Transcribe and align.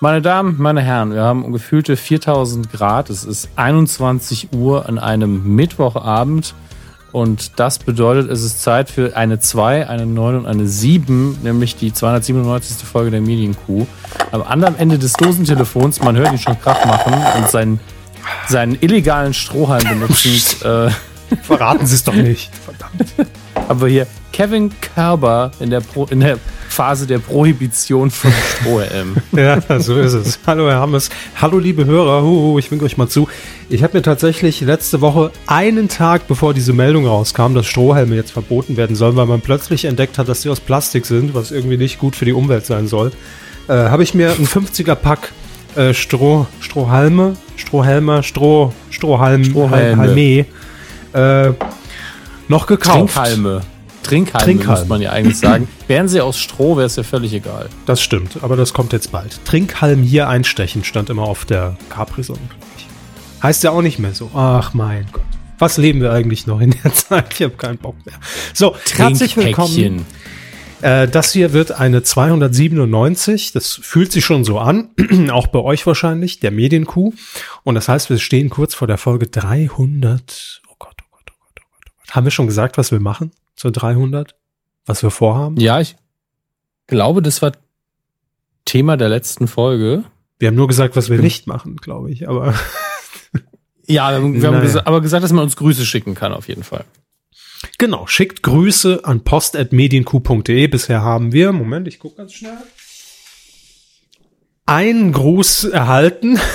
Meine 0.00 0.20
Damen, 0.20 0.56
meine 0.58 0.82
Herren, 0.82 1.14
wir 1.14 1.22
haben 1.22 1.50
gefühlte 1.52 1.96
4000 1.96 2.70
Grad. 2.70 3.08
Es 3.08 3.24
ist 3.24 3.48
21 3.56 4.48
Uhr 4.54 4.86
an 4.86 4.98
einem 4.98 5.54
Mittwochabend. 5.56 6.54
Und 7.12 7.58
das 7.58 7.78
bedeutet, 7.78 8.30
es 8.30 8.42
ist 8.42 8.60
Zeit 8.62 8.90
für 8.90 9.16
eine 9.16 9.38
2, 9.38 9.88
eine 9.88 10.04
9 10.04 10.36
und 10.36 10.46
eine 10.46 10.66
7, 10.66 11.38
nämlich 11.42 11.76
die 11.76 11.94
297. 11.94 12.86
Folge 12.86 13.10
der 13.10 13.22
Medienkuh. 13.22 13.86
Am 14.32 14.42
anderen 14.42 14.76
Ende 14.78 14.98
des 14.98 15.14
Dosentelefons, 15.14 16.02
man 16.02 16.14
hört 16.16 16.30
ihn 16.32 16.38
schon 16.38 16.60
Krach 16.60 16.84
machen 16.84 17.14
und 17.38 17.48
seinen, 17.48 17.80
seinen 18.48 18.76
illegalen 18.82 19.32
Strohhalm 19.32 19.88
benutzend. 19.88 20.62
äh, 20.62 20.90
Verraten 21.42 21.86
Sie 21.86 21.94
es 21.94 22.04
doch 22.04 22.14
nicht. 22.14 22.50
Verdammt. 22.66 23.30
aber 23.66 23.88
hier 23.88 24.06
Kevin 24.36 24.70
Kerber 24.82 25.50
in 25.60 25.70
der, 25.70 25.80
Pro, 25.80 26.04
in 26.10 26.20
der 26.20 26.38
Phase 26.68 27.06
der 27.06 27.20
Prohibition 27.20 28.10
von 28.10 28.30
Strohhelm. 28.30 29.16
Ja, 29.32 29.62
so 29.80 29.98
ist 29.98 30.12
es. 30.12 30.38
Hallo, 30.46 30.68
Herr 30.68 30.78
Hammes. 30.78 31.08
Hallo, 31.40 31.58
liebe 31.58 31.86
Hörer. 31.86 32.22
Huhu, 32.22 32.58
ich 32.58 32.70
winke 32.70 32.84
euch 32.84 32.98
mal 32.98 33.08
zu. 33.08 33.28
Ich 33.70 33.82
habe 33.82 33.96
mir 33.96 34.02
tatsächlich 34.02 34.60
letzte 34.60 35.00
Woche, 35.00 35.30
einen 35.46 35.88
Tag 35.88 36.28
bevor 36.28 36.52
diese 36.52 36.74
Meldung 36.74 37.06
rauskam, 37.06 37.54
dass 37.54 37.64
Strohhelme 37.64 38.14
jetzt 38.14 38.30
verboten 38.30 38.76
werden 38.76 38.94
sollen, 38.94 39.16
weil 39.16 39.24
man 39.24 39.40
plötzlich 39.40 39.86
entdeckt 39.86 40.18
hat, 40.18 40.28
dass 40.28 40.42
die 40.42 40.50
aus 40.50 40.60
Plastik 40.60 41.06
sind, 41.06 41.32
was 41.32 41.50
irgendwie 41.50 41.78
nicht 41.78 41.98
gut 41.98 42.14
für 42.14 42.26
die 42.26 42.34
Umwelt 42.34 42.66
sein 42.66 42.88
soll, 42.88 43.12
äh, 43.68 43.72
habe 43.72 44.02
ich 44.02 44.12
mir 44.12 44.32
ein 44.32 44.46
50er-Pack 44.46 45.32
äh, 45.76 45.94
Stroh, 45.94 46.46
Strohhalme, 46.60 47.38
Strohhelme, 47.56 48.22
Stroh, 48.22 48.74
Strohhalm, 48.90 49.44
Strohhalme. 49.44 49.96
Halme, 49.96 50.44
äh, 51.14 51.54
noch 52.48 52.66
gekauft. 52.66 53.14
Trinkhalme. 53.14 53.62
Trinkhalme, 54.06 54.44
Trinkhalme. 54.44 54.80
muss 54.80 54.88
man 54.88 55.02
ja 55.02 55.10
eigentlich 55.10 55.38
sagen. 55.38 55.68
Wären 55.88 56.08
sie 56.08 56.20
aus 56.20 56.38
Stroh, 56.38 56.76
wäre 56.76 56.86
es 56.86 56.94
ja 56.94 57.02
völlig 57.02 57.32
egal. 57.32 57.68
Das 57.86 58.00
stimmt, 58.00 58.38
aber 58.42 58.56
das 58.56 58.72
kommt 58.72 58.92
jetzt 58.92 59.10
bald. 59.10 59.44
Trinkhalm 59.44 60.02
hier 60.02 60.28
einstechen 60.28 60.84
stand 60.84 61.10
immer 61.10 61.22
auf 61.22 61.44
der 61.44 61.76
Capri-Sonne. 61.90 62.38
Heißt 63.42 63.64
ja 63.64 63.70
auch 63.72 63.82
nicht 63.82 63.98
mehr 63.98 64.14
so. 64.14 64.30
Ach 64.32 64.74
mein 64.74 65.06
Gott. 65.10 65.22
Was 65.58 65.76
leben 65.76 66.00
wir 66.00 66.12
eigentlich 66.12 66.46
noch 66.46 66.60
in 66.60 66.74
der 66.82 66.94
Zeit? 66.94 67.34
Ich 67.34 67.42
habe 67.42 67.54
keinen 67.54 67.78
Bock 67.78 67.96
mehr. 68.06 68.14
So, 68.54 68.76
herzlich 68.94 69.36
willkommen. 69.36 70.06
Äh, 70.82 71.08
das 71.08 71.32
hier 71.32 71.52
wird 71.52 71.72
eine 71.72 72.02
297. 72.02 73.52
Das 73.52 73.80
fühlt 73.82 74.12
sich 74.12 74.24
schon 74.24 74.44
so 74.44 74.58
an. 74.60 74.90
auch 75.30 75.48
bei 75.48 75.58
euch 75.58 75.84
wahrscheinlich, 75.86 76.38
der 76.38 76.52
Medienkuh. 76.52 77.12
Und 77.64 77.74
das 77.74 77.88
heißt, 77.88 78.08
wir 78.10 78.18
stehen 78.18 78.50
kurz 78.50 78.74
vor 78.74 78.86
der 78.86 78.98
Folge 78.98 79.26
300. 79.26 80.60
Oh 80.68 80.74
Gott, 80.78 80.94
oh 81.00 81.04
Gott, 81.10 81.22
oh 81.30 81.32
Gott, 81.32 81.32
oh 81.32 81.34
Gott. 81.40 81.60
Oh 81.60 81.62
Gott. 81.80 82.14
Haben 82.14 82.26
wir 82.26 82.30
schon 82.30 82.46
gesagt, 82.46 82.78
was 82.78 82.92
wir 82.92 83.00
machen 83.00 83.32
zur 83.56 83.72
300? 83.72 84.34
Was 84.84 85.02
wir 85.02 85.10
vorhaben? 85.10 85.56
Ja, 85.58 85.80
ich 85.80 85.96
glaube, 86.86 87.22
das 87.22 87.42
war 87.42 87.52
Thema 88.64 88.96
der 88.96 89.08
letzten 89.08 89.48
Folge. 89.48 90.04
Wir 90.38 90.48
haben 90.48 90.54
nur 90.54 90.68
gesagt, 90.68 90.96
was 90.96 91.10
wir 91.10 91.18
nicht 91.18 91.46
machen, 91.46 91.76
glaube 91.76 92.10
ich. 92.10 92.28
Aber 92.28 92.54
Ja, 93.86 94.10
wir 94.10 94.16
haben, 94.16 94.42
wir 94.42 94.48
haben 94.48 94.60
gesa 94.60 94.82
aber 94.84 95.00
gesagt, 95.00 95.22
dass 95.22 95.32
man 95.32 95.44
uns 95.44 95.56
Grüße 95.56 95.86
schicken 95.86 96.14
kann, 96.14 96.32
auf 96.32 96.48
jeden 96.48 96.64
Fall. 96.64 96.84
Genau, 97.78 98.06
schickt 98.06 98.42
Grüße 98.42 99.04
an 99.04 99.22
post.medienq.de. 99.22 100.66
Bisher 100.66 101.02
haben 101.02 101.32
wir, 101.32 101.52
Moment, 101.52 101.86
ich 101.88 101.98
gucke 101.98 102.16
ganz 102.16 102.32
schnell, 102.34 102.58
einen 104.66 105.12
Gruß 105.12 105.64
erhalten. 105.64 106.38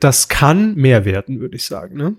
Das 0.00 0.28
kann 0.28 0.74
mehr 0.74 1.04
werden, 1.06 1.40
würde 1.40 1.56
ich 1.56 1.64
sagen. 1.64 1.96
Ne? 1.96 2.16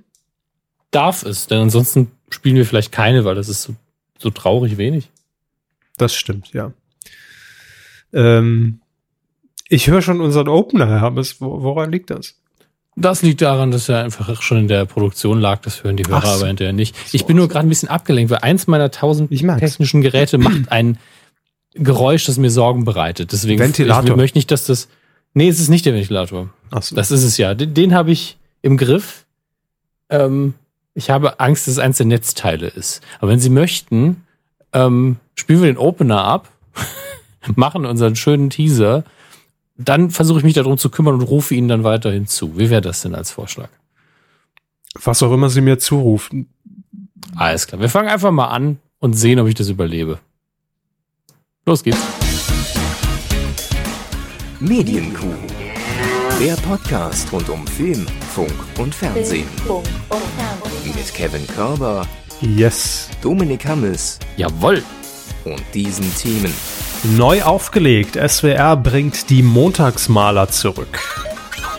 Darf 0.89 1.23
es, 1.23 1.47
denn 1.47 1.59
ansonsten 1.59 2.11
spielen 2.33 2.55
wir 2.55 2.65
vielleicht 2.65 2.91
keine, 2.91 3.25
weil 3.25 3.35
das 3.35 3.49
ist 3.49 3.63
so, 3.63 3.75
so 4.19 4.29
traurig 4.29 4.77
wenig. 4.77 5.09
Das 5.97 6.13
stimmt, 6.15 6.53
ja. 6.53 6.73
Ähm, 8.11 8.79
ich 9.69 9.87
höre 9.87 10.01
schon 10.01 10.21
unseren 10.21 10.47
Opener, 10.47 10.87
Herr 10.87 11.01
Hammes. 11.01 11.41
Wo, 11.41 11.63
woran 11.63 11.91
liegt 11.91 12.09
das? 12.09 12.35
Das 12.95 13.23
liegt 13.23 13.41
daran, 13.41 13.71
dass 13.71 13.89
er 13.89 14.03
einfach 14.03 14.41
schon 14.41 14.59
in 14.59 14.67
der 14.67 14.85
Produktion 14.85 15.41
lag. 15.41 15.61
Das 15.61 15.83
hören 15.83 15.97
die 15.97 16.05
Hörer 16.05 16.21
so. 16.21 16.27
aber 16.39 16.47
hinterher 16.47 16.73
nicht. 16.73 16.95
Ich 17.11 17.21
So, 17.21 17.27
bin 17.27 17.37
nur 17.37 17.47
gerade 17.47 17.65
ein 17.65 17.69
bisschen 17.69 17.89
abgelenkt, 17.89 18.29
weil 18.29 18.39
eins 18.39 18.67
meiner 18.67 18.91
tausend 18.91 19.31
Ich 19.31 19.41
technischen 19.41 20.01
Geräte 20.01 20.37
macht 20.37 20.67
ein 20.71 20.99
Geräusch, 21.73 22.25
das 22.25 22.37
mir 22.37 22.51
Sorgen 22.51 22.85
bereitet. 22.85 23.31
Deswegen 23.31 23.59
Ventilator. 23.59 24.11
Ich 24.11 24.15
möchte 24.15 24.37
nicht, 24.37 24.51
dass 24.51 24.65
das. 24.65 24.89
Nee, 25.33 25.47
es 25.47 25.59
ist 25.59 25.69
nicht 25.69 25.87
der 25.87 25.95
Ventilator. 25.95 26.49
Ach 26.69 26.83
so. 26.83 26.95
Das 26.95 27.09
ist 27.09 27.23
es 27.23 27.37
ja. 27.37 27.55
Den, 27.55 27.73
den 27.73 27.95
habe 27.95 28.11
ich 28.11 28.37
im 28.61 28.77
Griff. 28.77 29.25
Ähm, 30.09 30.53
ich 30.93 31.09
habe 31.09 31.39
Angst, 31.39 31.67
dass 31.67 31.73
es 31.73 31.79
eins 31.79 31.97
der 31.97 32.05
Netzteile 32.05 32.67
ist. 32.67 33.01
Aber 33.19 33.31
wenn 33.31 33.39
Sie 33.39 33.49
möchten, 33.49 34.23
ähm, 34.73 35.17
spielen 35.35 35.61
wir 35.61 35.67
den 35.67 35.77
Opener 35.77 36.23
ab, 36.23 36.49
machen 37.55 37.85
unseren 37.85 38.15
schönen 38.15 38.49
Teaser, 38.49 39.03
dann 39.75 40.11
versuche 40.11 40.39
ich 40.39 40.43
mich 40.43 40.53
darum 40.53 40.77
zu 40.77 40.89
kümmern 40.89 41.15
und 41.15 41.21
rufe 41.21 41.55
Ihnen 41.55 41.67
dann 41.67 41.83
weiterhin 41.83 42.27
zu. 42.27 42.57
Wie 42.57 42.69
wäre 42.69 42.81
das 42.81 43.01
denn 43.01 43.15
als 43.15 43.31
Vorschlag? 43.31 43.69
Was 45.01 45.23
auch 45.23 45.33
immer 45.33 45.49
Sie 45.49 45.61
mir 45.61 45.79
zurufen. 45.79 46.47
Alles 47.35 47.65
klar. 47.65 47.81
Wir 47.81 47.89
fangen 47.89 48.09
einfach 48.09 48.31
mal 48.31 48.49
an 48.49 48.77
und 48.99 49.13
sehen, 49.13 49.39
ob 49.39 49.47
ich 49.47 49.55
das 49.55 49.69
überlebe. 49.69 50.19
Los 51.65 51.83
geht's. 51.83 51.97
Medienkuh. 54.59 55.33
Der 56.39 56.55
Podcast 56.55 57.31
rund 57.31 57.49
um 57.49 57.65
Film, 57.65 58.05
Funk 58.33 58.51
und 58.77 58.93
Fernsehen. 58.93 59.47
Mit 60.83 61.13
Kevin 61.13 61.45
Körber, 61.47 62.05
Yes. 62.41 63.09
Dominik 63.21 63.65
Hammes 63.65 64.19
Jawoll. 64.37 64.83
und 65.45 65.61
diesen 65.73 66.13
Themen. 66.17 66.53
Neu 67.17 67.41
aufgelegt. 67.43 68.15
SWR 68.17 68.75
bringt 68.77 69.29
die 69.29 69.43
Montagsmaler 69.43 70.49
zurück. 70.49 70.99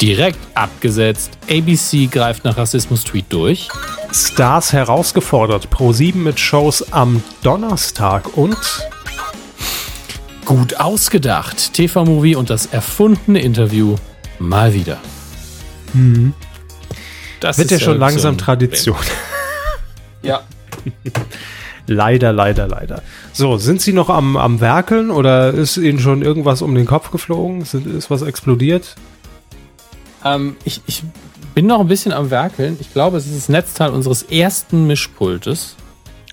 Direkt 0.01 0.39
abgesetzt. 0.55 1.31
ABC 1.51 2.07
greift 2.11 2.45
nach 2.45 2.57
Rassismus-Tweet 2.57 3.27
durch. 3.31 3.69
Stars 4.13 4.73
herausgefordert. 4.73 5.69
Pro7 5.69 6.17
mit 6.17 6.39
Shows 6.41 6.93
am 6.93 7.23
Donnerstag 7.43 8.37
und 8.37 8.57
Gut 10.45 10.79
ausgedacht. 10.79 11.73
TV-Movie 11.73 12.37
und 12.37 12.51
das 12.51 12.67
erfundene 12.67 13.41
Interview 13.41 13.97
mal 14.39 14.73
wieder. 14.75 14.99
Das 17.41 17.59
wird 17.59 17.71
ja 17.71 17.79
schon 17.79 17.95
so 17.95 18.01
langsam 18.01 18.35
ein- 18.35 18.39
Tradition. 18.39 18.97
Ja. 20.23 20.43
leider, 21.87 22.33
leider, 22.33 22.67
leider. 22.67 23.03
So, 23.33 23.59
sind 23.59 23.81
Sie 23.81 23.93
noch 23.93 24.09
am, 24.09 24.37
am 24.37 24.61
Werkeln 24.61 25.11
oder 25.11 25.53
ist 25.53 25.77
Ihnen 25.77 25.99
schon 25.99 26.23
irgendwas 26.23 26.63
um 26.63 26.75
den 26.75 26.87
Kopf 26.87 27.11
geflogen? 27.11 27.65
Sind, 27.65 27.87
ist 27.87 28.11
was 28.11 28.23
explodiert? 28.23 28.95
Ähm, 30.25 30.57
ich, 30.65 30.81
ich 30.87 31.03
bin 31.55 31.67
noch 31.67 31.81
ein 31.81 31.89
bisschen 31.89 32.13
am 32.13 32.31
Werkeln. 32.31 32.77
Ich 32.81 32.93
glaube, 32.93 33.19
es 33.19 33.27
ist 33.27 33.37
das 33.37 33.49
Netzteil 33.49 33.91
unseres 33.91 34.23
ersten 34.23 34.87
Mischpultes. 34.87 35.77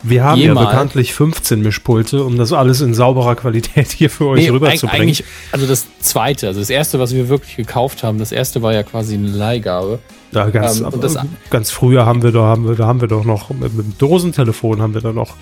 Wir 0.03 0.23
haben 0.23 0.39
Jemals. 0.39 0.65
ja 0.65 0.71
bekanntlich 0.71 1.13
15 1.13 1.61
Mischpulte, 1.61 2.23
um 2.23 2.37
das 2.37 2.53
alles 2.53 2.81
in 2.81 2.93
sauberer 2.93 3.35
Qualität 3.35 3.91
hier 3.91 4.09
für 4.09 4.27
euch 4.27 4.41
Nee, 4.43 4.49
rüberzubringen. 4.49 5.01
eigentlich, 5.03 5.23
also 5.51 5.67
das 5.67 5.85
zweite, 5.99 6.47
also 6.47 6.59
das 6.59 6.69
erste, 6.71 6.99
was 6.99 7.13
wir 7.13 7.29
wirklich 7.29 7.55
gekauft 7.55 8.03
haben, 8.03 8.17
das 8.17 8.31
erste 8.31 8.61
war 8.61 8.73
ja 8.73 8.83
quasi 8.83 9.13
eine 9.15 9.27
Leihgabe. 9.27 9.99
Da 10.31 10.49
ganz, 10.49 10.79
Ähm, 10.79 10.89
das- 11.01 11.17
ganz 11.49 11.71
früher 11.71 12.05
haben 12.05 12.23
wir 12.23 12.31
da 12.31 12.41
haben 12.43 12.67
wir 12.67 12.75
da 12.75 12.87
haben 12.87 13.01
wir 13.01 13.07
doch 13.07 13.25
noch 13.25 13.49
mit, 13.51 13.73
mit 13.75 13.85
dem 13.85 13.97
Dosentelefon 13.97 14.81
haben 14.81 14.93
wir 14.93 15.01
da 15.01 15.11
noch. 15.13 15.35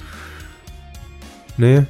Nee, 1.58 1.84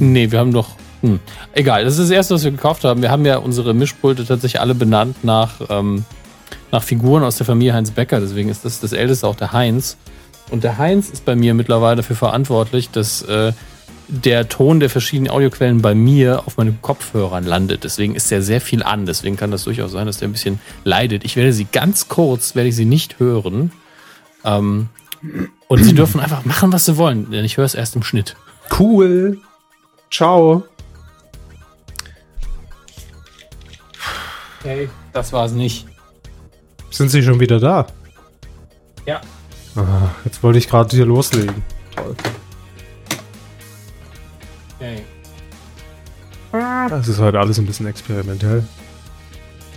Nee, 0.00 0.30
wir 0.30 0.38
haben 0.38 0.52
doch. 0.52 0.68
Hm. 1.02 1.18
Egal, 1.52 1.82
das 1.84 1.94
ist 1.94 2.02
das 2.02 2.10
erste, 2.10 2.34
was 2.34 2.44
wir 2.44 2.52
gekauft 2.52 2.84
haben. 2.84 3.02
Wir 3.02 3.10
haben 3.10 3.24
ja 3.26 3.38
unsere 3.38 3.74
Mischpulte 3.74 4.24
tatsächlich 4.24 4.60
alle 4.60 4.76
benannt 4.76 5.24
nach, 5.24 5.54
ähm, 5.70 6.04
nach 6.70 6.84
Figuren 6.84 7.24
aus 7.24 7.36
der 7.36 7.46
Familie 7.46 7.74
Heinz 7.74 7.90
Becker. 7.90 8.20
Deswegen 8.20 8.48
ist 8.48 8.64
das 8.64 8.78
das 8.78 8.92
älteste 8.92 9.26
auch 9.26 9.34
der 9.34 9.52
Heinz. 9.52 9.96
Und 10.50 10.64
der 10.64 10.78
Heinz 10.78 11.10
ist 11.10 11.24
bei 11.24 11.36
mir 11.36 11.54
mittlerweile 11.54 11.96
dafür 11.96 12.16
verantwortlich, 12.16 12.90
dass 12.90 13.22
äh, 13.22 13.52
der 14.08 14.48
Ton 14.48 14.80
der 14.80 14.88
verschiedenen 14.88 15.30
Audioquellen 15.30 15.82
bei 15.82 15.94
mir 15.94 16.42
auf 16.46 16.56
meinen 16.56 16.80
Kopfhörern 16.80 17.44
landet. 17.44 17.84
Deswegen 17.84 18.14
ist 18.14 18.32
er 18.32 18.40
sehr 18.42 18.60
viel 18.60 18.82
an. 18.82 19.04
Deswegen 19.04 19.36
kann 19.36 19.50
das 19.50 19.64
durchaus 19.64 19.92
sein, 19.92 20.06
dass 20.06 20.18
der 20.18 20.28
ein 20.28 20.32
bisschen 20.32 20.60
leidet. 20.84 21.24
Ich 21.24 21.36
werde 21.36 21.52
sie 21.52 21.66
ganz 21.66 22.08
kurz, 22.08 22.54
werde 22.54 22.70
ich 22.70 22.76
sie 22.76 22.86
nicht 22.86 23.18
hören. 23.18 23.72
Ähm, 24.44 24.88
und 25.66 25.84
sie 25.84 25.94
dürfen 25.94 26.20
einfach 26.20 26.44
machen, 26.44 26.72
was 26.72 26.86
sie 26.86 26.96
wollen, 26.96 27.30
denn 27.30 27.44
ich 27.44 27.56
höre 27.56 27.64
es 27.64 27.74
erst 27.74 27.96
im 27.96 28.02
Schnitt. 28.02 28.36
cool. 28.78 29.38
Ciao. 30.10 30.64
Okay, 34.60 34.88
das 35.12 35.32
war 35.32 35.44
es 35.44 35.52
nicht. 35.52 35.86
Sind 36.90 37.10
Sie 37.10 37.22
schon 37.22 37.38
wieder 37.40 37.60
da? 37.60 37.86
Ja. 39.06 39.20
Ah, 39.78 40.10
jetzt 40.24 40.42
wollte 40.42 40.58
ich 40.58 40.68
gerade 40.68 40.94
hier 40.96 41.06
loslegen. 41.06 41.62
Toll. 41.94 42.14
Okay. 44.78 45.02
Das 46.52 47.06
ist 47.06 47.18
heute 47.20 47.38
alles 47.38 47.58
ein 47.58 47.66
bisschen 47.66 47.86
experimentell. 47.86 48.64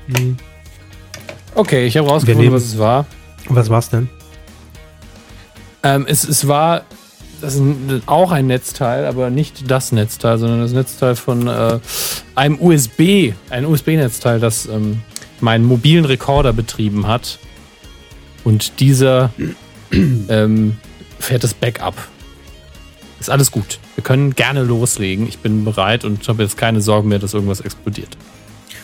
Hm. 0.08 0.38
Okay, 1.54 1.86
ich 1.86 1.98
habe 1.98 2.08
rausgefunden, 2.08 2.44
nehmen- 2.46 2.56
was 2.56 2.64
es 2.66 2.78
war. 2.80 3.06
Was 3.50 3.70
war's 3.70 3.90
denn? 3.90 4.10
Ähm, 5.84 6.06
es, 6.08 6.24
es 6.24 6.48
war 6.48 6.84
das 7.42 7.56
ist 7.56 7.62
auch 8.06 8.32
ein 8.32 8.48
Netzteil, 8.48 9.06
aber 9.06 9.32
nicht 9.32 9.70
das 9.70 9.92
Netzteil, 9.92 10.38
sondern 10.38 10.62
das 10.62 10.74
Netzteil 10.74 11.16
von 11.16 11.48
äh, 11.48 11.80
einem 12.36 12.60
USB, 12.62 13.34
ein 13.50 13.66
USB-Netzteil, 13.66 14.40
das 14.40 14.68
ähm, 14.68 15.02
meinen 15.40 15.66
mobilen 15.66 16.06
Rekorder 16.06 16.54
betrieben 16.54 17.08
hat. 17.08 17.40
Und 18.44 18.80
dieser 18.80 19.32
ähm, 20.30 20.78
fährt 21.20 21.44
das 21.44 21.54
Backup. 21.54 21.96
Ist 23.20 23.30
alles 23.30 23.52
gut. 23.52 23.80
Wir 23.96 24.04
können 24.04 24.34
gerne 24.34 24.64
loslegen. 24.64 25.28
Ich 25.28 25.40
bin 25.40 25.64
bereit 25.64 26.06
und 26.06 26.28
habe 26.28 26.42
jetzt 26.42 26.58
keine 26.58 26.82
Sorgen 26.82 27.10
mehr, 27.10 27.20
dass 27.20 27.34
irgendwas 27.34 27.62
explodiert. 27.62 28.18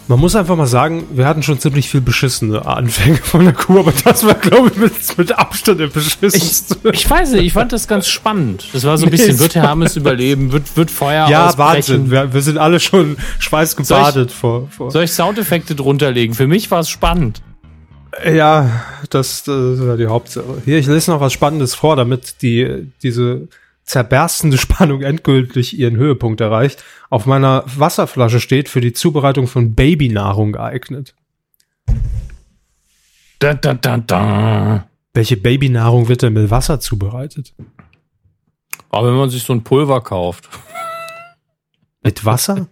Man 0.09 0.19
muss 0.19 0.37
einfach 0.37 0.55
mal 0.55 0.67
sagen, 0.67 1.03
wir 1.11 1.27
hatten 1.27 1.43
schon 1.43 1.59
ziemlich 1.59 1.89
viel 1.89 1.99
beschissene 1.99 2.65
Anfänge 2.65 3.17
von 3.17 3.43
der 3.43 3.53
Kuh, 3.53 3.79
aber 3.79 3.91
das 4.05 4.25
war, 4.25 4.35
glaube 4.35 4.69
ich, 4.69 4.77
mit, 4.77 5.17
mit 5.17 5.37
Abstand 5.37 5.81
der 5.81 5.87
beschissenste. 5.87 6.77
Ich, 6.83 7.01
ich, 7.01 7.09
weiß 7.09 7.31
nicht, 7.31 7.43
ich 7.43 7.51
fand 7.51 7.73
das 7.73 7.89
ganz 7.89 8.07
spannend. 8.07 8.69
Das 8.71 8.85
war 8.85 8.97
so 8.97 9.05
ein 9.05 9.11
bisschen, 9.11 9.35
nee, 9.35 9.39
wird 9.39 9.55
Herr 9.55 9.63
Hammes 9.63 9.97
überleben, 9.97 10.53
wird, 10.53 10.77
wird 10.77 10.91
Feuer 10.91 11.27
Ja, 11.29 11.47
ausbrechen. 11.47 11.57
Wahnsinn. 11.75 12.11
Wir, 12.11 12.33
wir, 12.33 12.41
sind 12.41 12.57
alle 12.57 12.79
schon 12.79 13.17
schweißgebadet 13.39 14.31
vor, 14.31 14.69
vor. 14.69 14.91
Soll 14.91 15.03
ich 15.03 15.11
Soundeffekte 15.11 15.75
drunter 15.75 16.11
legen? 16.11 16.35
Für 16.35 16.47
mich 16.47 16.71
war 16.71 16.79
es 16.79 16.89
spannend. 16.89 17.41
Ja, 18.25 18.85
das, 19.09 19.43
das 19.43 19.79
war 19.85 19.97
die 19.97 20.07
Hauptsache. 20.07 20.61
Hier, 20.65 20.77
ich 20.77 20.87
lese 20.87 21.11
noch 21.11 21.21
was 21.21 21.33
Spannendes 21.33 21.75
vor, 21.75 21.95
damit 21.95 22.41
die, 22.41 22.91
diese 23.03 23.47
zerberstende 23.83 24.57
Spannung 24.59 25.01
endgültig 25.01 25.77
ihren 25.77 25.97
Höhepunkt 25.97 26.41
erreicht, 26.41 26.83
auf 27.09 27.25
meiner 27.25 27.63
Wasserflasche 27.65 28.39
steht, 28.39 28.69
für 28.69 28.81
die 28.81 28.93
Zubereitung 28.93 29.47
von 29.47 29.75
Babynahrung 29.75 30.53
geeignet. 30.53 31.15
Da, 33.39 33.53
da, 33.53 33.73
da, 33.73 33.97
da. 33.97 34.87
Welche 35.13 35.37
Babynahrung 35.37 36.07
wird 36.07 36.21
denn 36.21 36.33
mit 36.33 36.49
Wasser 36.49 36.79
zubereitet? 36.79 37.53
Aber 38.89 39.09
wenn 39.09 39.17
man 39.17 39.29
sich 39.29 39.43
so 39.43 39.53
ein 39.53 39.63
Pulver 39.63 40.01
kauft. 40.01 40.49
Mit 42.03 42.23
Wasser? 42.23 42.67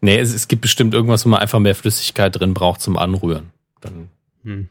nee, 0.00 0.18
es, 0.18 0.32
es 0.32 0.48
gibt 0.48 0.62
bestimmt 0.62 0.94
irgendwas, 0.94 1.24
wo 1.26 1.30
man 1.30 1.40
einfach 1.40 1.58
mehr 1.58 1.74
Flüssigkeit 1.74 2.38
drin 2.38 2.54
braucht 2.54 2.80
zum 2.80 2.96
Anrühren. 2.96 3.50
Dann. 3.84 4.08
Hm. 4.42 4.68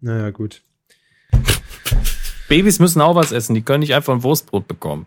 Naja, 0.00 0.30
gut. 0.30 0.62
Babys 2.48 2.80
müssen 2.80 3.00
auch 3.00 3.14
was 3.14 3.32
essen, 3.32 3.54
die 3.54 3.62
können 3.62 3.80
nicht 3.80 3.94
einfach 3.94 4.12
ein 4.12 4.22
Wurstbrot 4.24 4.66
bekommen. 4.66 5.06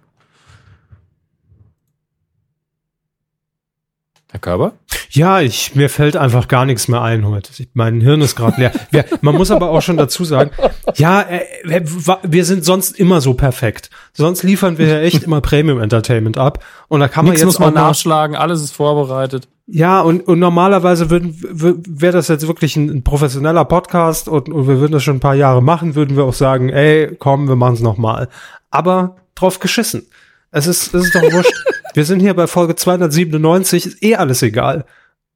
Herr 4.31 4.39
Körber? 4.39 4.73
Ja, 5.11 5.41
ich, 5.41 5.75
mir 5.75 5.89
fällt 5.89 6.15
einfach 6.15 6.47
gar 6.47 6.65
nichts 6.65 6.87
mehr 6.87 7.01
ein 7.01 7.27
heute. 7.27 7.51
Mein 7.73 8.01
Hirn 8.01 8.21
ist 8.21 8.35
gerade 8.35 8.59
leer. 8.59 8.71
Wir, 8.89 9.05
man 9.21 9.35
muss 9.35 9.51
aber 9.51 9.69
auch 9.69 9.81
schon 9.81 9.97
dazu 9.97 10.25
sagen, 10.25 10.49
ja, 10.95 11.21
äh, 11.21 11.83
wir 12.23 12.45
sind 12.45 12.65
sonst 12.65 12.97
immer 12.97 13.21
so 13.21 13.35
perfekt. 13.35 13.91
Sonst 14.13 14.41
liefern 14.41 14.79
wir 14.79 14.87
ja 14.87 14.99
echt 15.01 15.21
immer 15.21 15.41
Premium 15.41 15.79
Entertainment 15.79 16.37
ab. 16.37 16.63
Und 16.87 17.01
da 17.01 17.09
kann 17.09 17.25
man 17.25 17.33
Nichts 17.33 17.41
jetzt 17.41 17.45
muss 17.45 17.59
man 17.59 17.75
nachschlagen, 17.75 18.35
alles 18.35 18.63
ist 18.63 18.71
vorbereitet. 18.71 19.47
Ja, 19.65 20.01
und, 20.01 20.27
und 20.27 20.39
normalerweise 20.39 21.09
würden 21.09 21.37
wäre 21.39 22.13
das 22.13 22.27
jetzt 22.27 22.47
wirklich 22.47 22.75
ein, 22.75 22.89
ein 22.89 23.03
professioneller 23.03 23.63
Podcast 23.63 24.27
und, 24.27 24.49
und 24.49 24.67
wir 24.67 24.79
würden 24.79 24.91
das 24.91 25.03
schon 25.03 25.17
ein 25.17 25.21
paar 25.21 25.35
Jahre 25.35 25.63
machen, 25.63 25.95
würden 25.95 26.17
wir 26.17 26.25
auch 26.25 26.33
sagen, 26.33 26.69
ey, 26.69 27.15
komm, 27.17 27.47
wir 27.47 27.55
machen 27.55 27.75
es 27.75 27.79
nochmal. 27.79 28.27
Aber 28.71 29.15
drauf 29.35 29.59
geschissen. 29.59 30.05
Es 30.51 30.67
ist, 30.67 30.93
es 30.93 31.05
ist 31.05 31.15
doch 31.15 31.21
wurscht. 31.21 31.53
wir 31.93 32.03
sind 32.05 32.19
hier 32.19 32.33
bei 32.33 32.47
Folge 32.47 32.75
297, 32.75 33.85
ist 33.85 34.03
eh 34.03 34.15
alles 34.15 34.41
egal. 34.41 34.85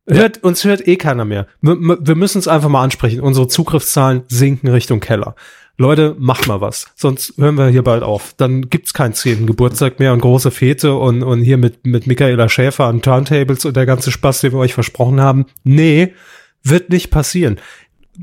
Hört, 0.09 0.43
uns 0.43 0.63
hört 0.63 0.87
eh 0.87 0.95
keiner 0.95 1.25
mehr. 1.25 1.47
Wir, 1.61 1.77
wir 1.79 2.15
müssen 2.15 2.39
es 2.39 2.47
einfach 2.47 2.69
mal 2.69 2.83
ansprechen. 2.83 3.19
Unsere 3.19 3.47
Zugriffszahlen 3.47 4.23
sinken 4.27 4.69
Richtung 4.69 4.99
Keller. 4.99 5.35
Leute, 5.79 6.15
macht 6.17 6.47
mal 6.47 6.59
was. 6.59 6.87
Sonst 6.95 7.35
hören 7.37 7.55
wir 7.55 7.67
hier 7.67 7.83
bald 7.83 8.01
auf. 8.01 8.33
Dann 8.35 8.69
gibt's 8.69 8.93
keinen 8.95 9.13
zehnten 9.13 9.45
Geburtstag 9.45 9.99
mehr 9.99 10.11
und 10.11 10.21
große 10.21 10.49
Fete 10.49 10.95
und, 10.95 11.21
und 11.21 11.41
hier 11.43 11.57
mit, 11.57 11.85
mit 11.85 12.07
Michaela 12.07 12.49
Schäfer 12.49 12.85
an 12.85 13.03
Turntables 13.03 13.63
und 13.63 13.77
der 13.77 13.85
ganze 13.85 14.11
Spaß, 14.11 14.41
den 14.41 14.53
wir 14.53 14.59
euch 14.59 14.73
versprochen 14.73 15.21
haben. 15.21 15.45
Nee, 15.63 16.13
wird 16.63 16.89
nicht 16.89 17.11
passieren. 17.11 17.59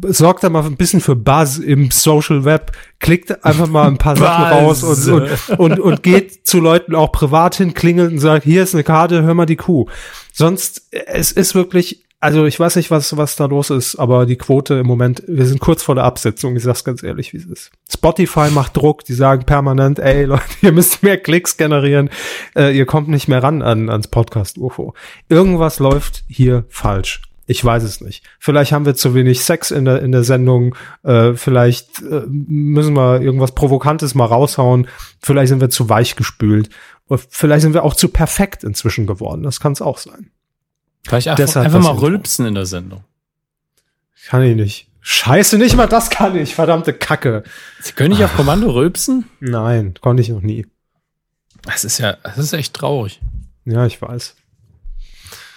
Sorgt 0.02 0.42
da 0.42 0.50
mal 0.50 0.64
ein 0.64 0.76
bisschen 0.76 1.00
für 1.00 1.14
Buzz 1.14 1.58
im 1.58 1.92
Social 1.92 2.44
Web. 2.44 2.72
Klickt 2.98 3.44
einfach 3.44 3.68
mal 3.68 3.86
ein 3.86 3.98
paar 3.98 4.16
Sachen 4.16 4.44
raus 4.46 4.82
und, 4.82 5.06
und, 5.12 5.58
und, 5.60 5.78
und 5.78 6.02
geht 6.02 6.44
zu 6.44 6.58
Leuten 6.58 6.96
auch 6.96 7.12
privat 7.12 7.54
hin, 7.54 7.72
klingelt 7.72 8.10
und 8.10 8.18
sagt, 8.18 8.42
hier 8.44 8.64
ist 8.64 8.74
eine 8.74 8.82
Karte, 8.82 9.22
hör 9.22 9.34
mal 9.34 9.46
die 9.46 9.54
Kuh. 9.54 9.86
Sonst, 10.32 10.88
es 10.90 11.30
ist 11.30 11.54
wirklich 11.54 12.03
also 12.24 12.46
ich 12.46 12.58
weiß 12.58 12.76
nicht, 12.76 12.90
was, 12.90 13.18
was 13.18 13.36
da 13.36 13.44
los 13.44 13.68
ist, 13.68 13.96
aber 13.96 14.24
die 14.24 14.38
Quote 14.38 14.76
im 14.76 14.86
Moment, 14.86 15.22
wir 15.26 15.44
sind 15.44 15.60
kurz 15.60 15.82
vor 15.82 15.94
der 15.94 16.04
Absetzung, 16.04 16.56
ich 16.56 16.62
sag's 16.62 16.82
ganz 16.82 17.02
ehrlich, 17.02 17.34
wie 17.34 17.36
es 17.36 17.44
ist. 17.44 17.70
Spotify 17.86 18.48
macht 18.50 18.78
Druck, 18.78 19.04
die 19.04 19.12
sagen 19.12 19.44
permanent, 19.44 19.98
ey 19.98 20.24
Leute, 20.24 20.42
ihr 20.62 20.72
müsst 20.72 21.02
mehr 21.02 21.18
Klicks 21.18 21.58
generieren, 21.58 22.08
äh, 22.56 22.74
ihr 22.74 22.86
kommt 22.86 23.08
nicht 23.08 23.28
mehr 23.28 23.42
ran 23.42 23.60
an, 23.60 23.90
ans 23.90 24.08
Podcast-UFO. 24.08 24.94
Irgendwas 25.28 25.80
läuft 25.80 26.24
hier 26.26 26.64
falsch. 26.70 27.20
Ich 27.46 27.62
weiß 27.62 27.82
es 27.82 28.00
nicht. 28.00 28.24
Vielleicht 28.38 28.72
haben 28.72 28.86
wir 28.86 28.94
zu 28.94 29.14
wenig 29.14 29.44
Sex 29.44 29.70
in 29.70 29.84
der, 29.84 30.00
in 30.00 30.10
der 30.10 30.24
Sendung. 30.24 30.74
Äh, 31.02 31.34
vielleicht 31.34 32.00
äh, 32.00 32.22
müssen 32.26 32.94
wir 32.94 33.20
irgendwas 33.20 33.52
Provokantes 33.52 34.14
mal 34.14 34.24
raushauen. 34.24 34.86
Vielleicht 35.20 35.50
sind 35.50 35.60
wir 35.60 35.68
zu 35.68 35.90
weich 35.90 36.16
gespült. 36.16 36.70
Vielleicht 37.28 37.60
sind 37.60 37.74
wir 37.74 37.82
auch 37.82 37.94
zu 37.94 38.08
perfekt 38.08 38.64
inzwischen 38.64 39.06
geworden. 39.06 39.42
Das 39.42 39.60
kann 39.60 39.72
es 39.72 39.82
auch 39.82 39.98
sein. 39.98 40.30
Vielleicht 41.06 41.28
einfach, 41.28 41.62
einfach 41.62 41.80
mal 41.80 41.92
rülpsen 41.92 42.46
in 42.46 42.54
der 42.54 42.66
Sendung. 42.66 43.04
Kann 44.26 44.42
ich 44.42 44.56
nicht. 44.56 44.88
Scheiße, 45.00 45.58
nicht 45.58 45.76
mal 45.76 45.86
das 45.86 46.08
kann 46.08 46.34
ich. 46.34 46.54
Verdammte 46.54 46.94
Kacke. 46.94 47.42
Sie 47.80 47.92
können 47.92 48.10
nicht 48.10 48.24
auf 48.24 48.34
Kommando 48.36 48.70
rülpsen? 48.70 49.28
Nein, 49.38 49.94
konnte 50.00 50.22
ich 50.22 50.30
noch 50.30 50.40
nie. 50.40 50.66
Das 51.62 51.84
ist 51.84 51.98
ja, 51.98 52.16
das 52.22 52.38
ist 52.38 52.54
echt 52.54 52.74
traurig. 52.74 53.20
Ja, 53.66 53.84
ich 53.84 54.00
weiß. 54.00 54.34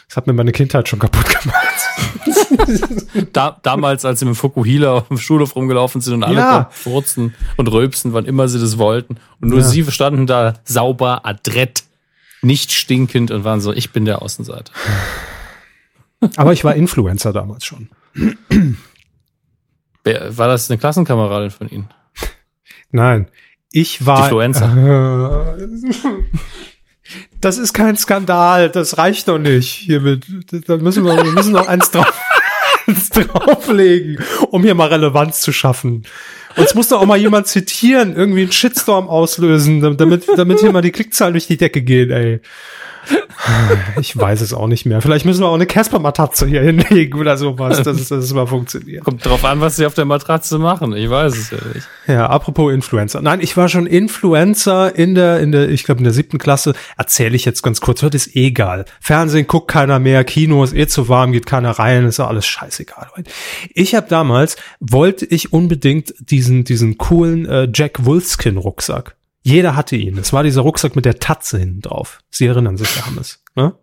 Das 0.08 0.18
hat 0.18 0.28
mir 0.28 0.34
meine 0.34 0.52
Kindheit 0.52 0.88
schon 0.88 1.00
kaputt 1.00 1.28
gemacht. 1.42 3.30
da, 3.34 3.58
damals, 3.64 4.06
als 4.06 4.20
sie 4.20 4.26
mit 4.26 4.38
Fukuhila 4.38 4.94
auf 4.94 5.08
dem 5.10 5.18
Schulhof 5.18 5.56
rumgelaufen 5.56 6.02
sind 6.02 6.16
und 6.16 6.24
alle 6.24 6.38
ja. 6.38 6.70
furzen 6.72 7.34
und 7.58 7.68
rülpsen, 7.68 8.14
wann 8.14 8.26
immer 8.26 8.48
sie 8.48 8.60
das 8.60 8.78
wollten. 8.78 9.18
Und 9.42 9.50
nur 9.50 9.60
ja. 9.60 9.66
sie 9.66 9.90
standen 9.92 10.28
da 10.28 10.56
sauber, 10.64 11.26
adrett, 11.26 11.84
nicht 12.42 12.72
stinkend 12.72 13.32
und 13.32 13.44
waren 13.44 13.60
so, 13.60 13.74
ich 13.74 13.92
bin 13.92 14.06
der 14.06 14.22
Außenseiter. 14.22 14.72
Aber 16.36 16.54
ich 16.54 16.64
war 16.64 16.76
Influencer 16.76 17.34
damals 17.34 17.66
schon. 17.66 17.90
War 20.04 20.48
das 20.48 20.70
eine 20.70 20.78
Klassenkameradin 20.78 21.52
von 21.52 21.70
Ihnen? 21.70 21.90
Nein, 22.92 23.28
ich 23.72 24.06
war. 24.06 24.24
Influencer. 24.24 25.58
das 27.42 27.58
ist 27.58 27.74
kein 27.74 27.98
Skandal, 27.98 28.70
das 28.70 28.98
reicht 28.98 29.28
doch 29.28 29.38
nicht. 29.38 29.70
Hiermit, 29.70 30.26
da 30.68 30.78
müssen 30.78 31.04
wir, 31.04 31.24
wir 31.24 31.32
müssen 31.32 31.54
noch 31.54 31.68
eins, 31.68 31.92
drauf, 31.92 32.12
eins 32.88 33.10
drauflegen, 33.10 34.24
um 34.50 34.64
hier 34.64 34.76
mal 34.76 34.88
Relevanz 34.88 35.42
zu 35.42 35.52
schaffen. 35.52 36.04
Uns 36.56 36.74
muss 36.74 36.88
doch 36.88 37.02
auch 37.02 37.06
mal 37.06 37.18
jemand 37.18 37.48
zitieren, 37.48 38.16
irgendwie 38.16 38.42
einen 38.42 38.52
Shitstorm 38.52 39.10
auslösen, 39.10 39.82
damit, 39.98 40.26
damit 40.36 40.60
hier 40.60 40.72
mal 40.72 40.82
die 40.82 40.92
Klickzahlen 40.92 41.34
durch 41.34 41.46
die 41.48 41.58
Decke 41.58 41.84
gehen, 41.84 42.10
ey. 42.10 42.42
Ich 44.00 44.18
weiß 44.18 44.42
es 44.42 44.54
auch 44.54 44.68
nicht 44.68 44.86
mehr. 44.86 45.02
Vielleicht 45.02 45.26
müssen 45.26 45.42
wir 45.42 45.48
auch 45.48 45.56
eine 45.56 45.66
Casper-Matratze 45.66 46.48
hier 46.48 46.62
hinlegen 46.62 47.20
oder 47.20 47.38
sowas, 47.38 47.82
dass 47.84 48.00
es, 48.00 48.10
dass 48.10 48.24
es 48.24 48.34
mal 48.34 48.48
funktioniert. 48.48 49.04
Kommt 49.04 49.26
drauf 49.26 49.44
an, 49.46 49.62
was 49.62 49.76
sie 49.76 49.86
auf 49.86 49.94
der 49.94 50.06
Matratze 50.06 50.58
machen. 50.60 50.94
Ich 50.96 51.10
weiß 51.10 51.36
es 51.36 51.52
ja 51.52 51.58
nicht. 51.74 51.88
Ja, 52.08 52.28
apropos 52.28 52.74
Influencer. 52.74 53.22
Nein, 53.22 53.40
ich 53.42 53.56
war 53.58 53.70
schon 53.70 53.86
Influencer 53.86 54.96
in 54.96 55.16
der, 55.16 55.40
in 55.40 55.52
der, 55.52 55.70
ich 55.70 55.84
glaube 55.84 56.00
in 56.00 56.04
der 56.04 56.14
siebten 56.14 56.38
Klasse. 56.38 56.74
Erzähle 56.98 57.36
ich 57.36 57.46
jetzt 57.46 57.64
ganz 57.64 57.82
kurz. 57.82 58.02
Heute 58.04 58.18
ist 58.18 58.36
eh 58.36 58.48
egal. 58.48 58.86
Fernsehen 59.00 59.48
guckt 59.48 59.70
keiner 59.70 60.00
mehr, 60.00 60.24
Kino 60.24 60.64
ist 60.64 60.74
eh 60.74 60.88
zu 60.88 61.10
warm, 61.10 61.32
geht 61.32 61.46
keiner 61.46 61.72
rein, 61.72 62.06
ist 62.06 62.20
ja 62.20 62.28
alles 62.28 62.46
scheißegal. 62.46 63.08
Ich 63.74 63.96
habe 63.96 64.08
damals, 64.08 64.56
wollte 64.80 65.26
ich 65.26 65.54
unbedingt 65.54 66.14
diesen, 66.20 66.64
diesen 66.64 66.98
coolen 66.98 67.46
äh, 67.46 67.68
Jack 67.74 68.06
Wolfskin 68.06 68.58
Rucksack. 68.58 69.17
Jeder 69.44 69.76
hatte 69.76 69.96
ihn. 69.96 70.18
Es 70.18 70.34
war 70.34 70.44
dieser 70.44 70.62
Rucksack 70.62 70.96
mit 70.96 71.06
der 71.06 71.20
Tatze 71.20 71.58
hinten 71.58 71.82
drauf. 71.82 72.20
Sie 72.30 72.46
erinnern 72.46 72.78
sich, 72.78 72.96
Herr 72.96 73.06
Hammes. 73.06 73.44
Ne? 73.56 73.74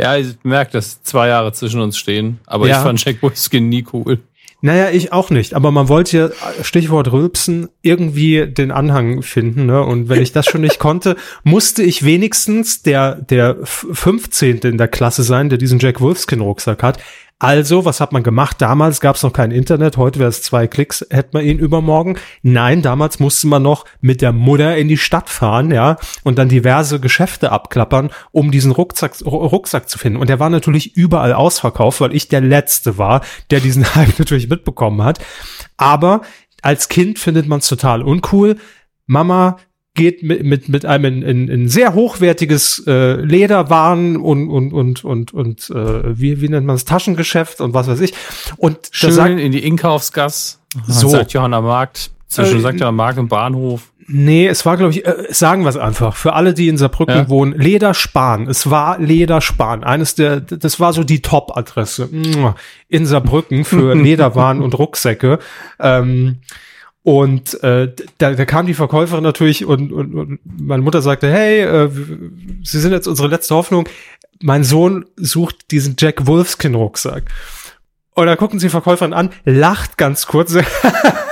Ja, 0.00 0.16
ich 0.16 0.36
merke, 0.42 0.72
dass 0.72 1.02
zwei 1.02 1.28
Jahre 1.28 1.52
zwischen 1.52 1.80
uns 1.80 1.98
stehen, 1.98 2.40
aber 2.46 2.66
ja. 2.66 2.78
ich 2.78 2.82
fand 2.82 3.04
Jack 3.04 3.22
Wolfskin 3.22 3.68
nie 3.68 3.84
cool. 3.92 4.20
Naja, 4.62 4.90
ich 4.90 5.12
auch 5.12 5.30
nicht. 5.30 5.54
Aber 5.54 5.70
man 5.70 5.88
wollte 5.88 6.16
ja, 6.18 6.64
Stichwort 6.64 7.12
Rülpsen, 7.12 7.68
irgendwie 7.82 8.46
den 8.46 8.70
Anhang 8.70 9.22
finden. 9.22 9.66
Ne? 9.66 9.82
Und 9.82 10.08
wenn 10.08 10.20
ich 10.20 10.32
das 10.32 10.46
schon 10.46 10.60
nicht 10.60 10.78
konnte, 10.78 11.16
musste 11.44 11.82
ich 11.82 12.04
wenigstens 12.04 12.82
der, 12.82 13.14
der 13.14 13.56
15. 13.64 14.58
in 14.58 14.78
der 14.78 14.88
Klasse 14.88 15.22
sein, 15.22 15.48
der 15.48 15.58
diesen 15.58 15.78
Jack 15.78 16.00
Wolfskin 16.00 16.40
Rucksack 16.40 16.82
hat. 16.82 16.98
Also, 17.42 17.86
was 17.86 18.02
hat 18.02 18.12
man 18.12 18.22
gemacht? 18.22 18.60
Damals 18.60 19.00
gab 19.00 19.16
es 19.16 19.22
noch 19.22 19.32
kein 19.32 19.50
Internet, 19.50 19.96
heute 19.96 20.18
wäre 20.18 20.28
es 20.28 20.42
zwei 20.42 20.66
Klicks, 20.66 21.06
hätte 21.08 21.30
man 21.32 21.42
ihn 21.42 21.58
übermorgen. 21.58 22.18
Nein, 22.42 22.82
damals 22.82 23.18
musste 23.18 23.46
man 23.46 23.62
noch 23.62 23.86
mit 24.02 24.20
der 24.20 24.32
Mutter 24.32 24.76
in 24.76 24.88
die 24.88 24.98
Stadt 24.98 25.30
fahren, 25.30 25.70
ja, 25.70 25.96
und 26.22 26.38
dann 26.38 26.50
diverse 26.50 27.00
Geschäfte 27.00 27.50
abklappern, 27.50 28.10
um 28.30 28.50
diesen 28.50 28.72
Rucksack, 28.72 29.14
Rucksack 29.24 29.88
zu 29.88 29.98
finden. 29.98 30.18
Und 30.20 30.28
der 30.28 30.38
war 30.38 30.50
natürlich 30.50 30.98
überall 30.98 31.32
ausverkauft, 31.32 32.02
weil 32.02 32.14
ich 32.14 32.28
der 32.28 32.42
Letzte 32.42 32.98
war, 32.98 33.22
der 33.50 33.60
diesen 33.60 33.86
Hype 33.94 34.18
natürlich 34.18 34.50
mitbekommen 34.50 35.02
hat. 35.02 35.18
Aber 35.78 36.20
als 36.60 36.90
Kind 36.90 37.18
findet 37.18 37.48
man 37.48 37.60
es 37.60 37.68
total 37.68 38.02
uncool. 38.02 38.56
Mama 39.06 39.56
geht 40.00 40.22
mit, 40.22 40.42
mit, 40.44 40.68
mit 40.70 40.86
einem 40.86 41.04
in, 41.04 41.22
in, 41.22 41.48
in 41.48 41.68
sehr 41.68 41.92
hochwertiges 41.92 42.82
äh, 42.86 43.16
Lederwaren 43.16 44.16
und, 44.16 44.48
und, 44.48 44.72
und, 44.72 45.04
und, 45.04 45.34
und 45.34 45.68
äh, 45.70 46.18
wie, 46.18 46.40
wie 46.40 46.48
nennt 46.48 46.66
man 46.66 46.76
das, 46.76 46.86
Taschengeschäft 46.86 47.60
und 47.60 47.74
was 47.74 47.86
weiß 47.86 48.00
ich. 48.00 48.14
Und 48.56 48.78
Schön 48.92 49.12
sagt, 49.12 49.38
in 49.38 49.52
die 49.52 49.62
Inkaufsgasse. 49.62 50.56
So. 50.86 51.08
Sagt 51.08 51.34
Johanna 51.34 51.60
Markt. 51.60 52.10
Zwischen 52.28 52.56
Äh, 52.56 52.60
St. 52.60 52.80
Johanna 52.80 52.92
Markt 52.92 53.18
und 53.18 53.28
Bahnhof. 53.28 53.82
Nee, 54.06 54.46
es 54.48 54.64
war, 54.64 54.76
glaube 54.78 54.92
ich, 54.92 55.04
äh, 55.06 55.26
sagen 55.28 55.62
wir 55.64 55.68
es 55.68 55.76
einfach, 55.76 56.16
für 56.16 56.32
alle, 56.32 56.54
die 56.54 56.68
in 56.68 56.78
Saarbrücken 56.78 57.14
Ja. 57.16 57.28
wohnen, 57.28 57.52
Lederspahn. 57.58 58.48
Es 58.48 58.70
war 58.70 58.98
Lederspahn. 58.98 59.84
Eines 59.84 60.14
der, 60.14 60.40
das 60.40 60.80
war 60.80 60.94
so 60.94 61.04
die 61.04 61.20
Top-Adresse 61.20 62.08
in 62.88 63.06
Saarbrücken 63.06 63.64
für 63.64 63.94
Lederwaren 64.08 64.62
und 64.62 64.78
Rucksäcke. 64.78 65.38
Ähm, 65.78 66.38
und 67.02 67.62
äh, 67.62 67.92
da, 68.18 68.32
da 68.32 68.44
kam 68.44 68.66
die 68.66 68.74
Verkäuferin 68.74 69.22
natürlich 69.22 69.64
und, 69.64 69.92
und, 69.92 70.14
und 70.14 70.38
meine 70.44 70.82
Mutter 70.82 71.00
sagte, 71.00 71.30
hey, 71.30 71.60
äh, 71.62 71.90
Sie 72.62 72.78
sind 72.78 72.92
jetzt 72.92 73.06
unsere 73.06 73.28
letzte 73.28 73.54
Hoffnung. 73.54 73.88
Mein 74.42 74.64
Sohn 74.64 75.06
sucht 75.16 75.70
diesen 75.70 75.96
Jack 75.98 76.26
Wolfskin 76.26 76.74
Rucksack. 76.74 77.24
Und 78.14 78.26
dann 78.26 78.36
gucken 78.36 78.58
sie 78.58 78.66
die 78.66 78.70
Verkäuferin 78.70 79.14
an, 79.14 79.30
lacht 79.44 79.96
ganz 79.96 80.26
kurz. 80.26 80.54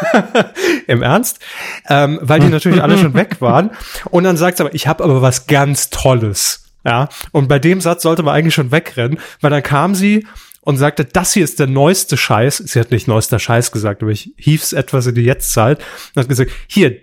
Im 0.87 1.02
Ernst? 1.02 1.40
Ähm, 1.88 2.18
weil 2.22 2.40
die 2.40 2.48
natürlich 2.48 2.82
alle 2.82 2.96
schon 2.96 3.14
weg 3.14 3.40
waren. 3.40 3.70
Und 4.10 4.25
dann 4.25 4.38
sagt 4.38 4.56
sie 4.56 4.64
aber, 4.64 4.75
ich 4.75 4.87
habe 4.87 5.04
aber 5.04 5.20
was 5.20 5.46
ganz 5.46 5.90
Tolles. 5.90 6.64
Ja. 6.84 7.08
Und 7.32 7.48
bei 7.48 7.58
dem 7.58 7.82
Satz 7.82 8.02
sollte 8.02 8.22
man 8.22 8.34
eigentlich 8.34 8.54
schon 8.54 8.70
wegrennen, 8.70 9.18
weil 9.42 9.50
dann 9.50 9.62
kam 9.62 9.94
sie 9.94 10.26
und 10.68 10.76
sagte, 10.76 11.06
das 11.06 11.32
hier 11.32 11.44
ist 11.44 11.58
der 11.60 11.66
neueste 11.66 12.18
Scheiß. 12.18 12.58
Sie 12.58 12.78
hat 12.78 12.90
nicht 12.90 13.08
neuester 13.08 13.38
Scheiß 13.38 13.72
gesagt, 13.72 14.02
aber 14.02 14.12
ich 14.12 14.34
hief's 14.37 14.75
etwas 14.75 15.06
in 15.06 15.14
die 15.14 15.22
Jetztzeit 15.22 15.78
und 16.14 16.20
hat 16.20 16.28
gesagt, 16.28 16.50
hier, 16.66 16.94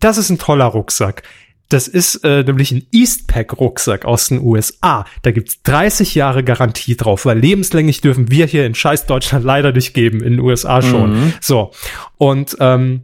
das 0.00 0.18
ist 0.18 0.30
ein 0.30 0.38
toller 0.38 0.64
Rucksack. 0.64 1.22
Das 1.68 1.86
ist 1.86 2.24
äh, 2.24 2.42
nämlich 2.42 2.72
ein 2.72 2.84
Eastpak-Rucksack 2.90 4.04
aus 4.04 4.30
den 4.30 4.40
USA. 4.40 5.04
Da 5.22 5.30
gibt's 5.30 5.62
30 5.62 6.16
Jahre 6.16 6.42
Garantie 6.42 6.96
drauf, 6.96 7.24
weil 7.24 7.38
lebenslänglich 7.38 8.00
dürfen 8.00 8.32
wir 8.32 8.46
hier 8.46 8.66
in 8.66 8.74
scheiß 8.74 9.06
Deutschland 9.06 9.44
leider 9.44 9.70
nicht 9.70 9.94
geben, 9.94 10.20
in 10.20 10.32
den 10.32 10.40
USA 10.40 10.82
schon. 10.82 11.12
Mhm. 11.12 11.34
So. 11.40 11.70
Und 12.16 12.56
ähm, 12.58 13.02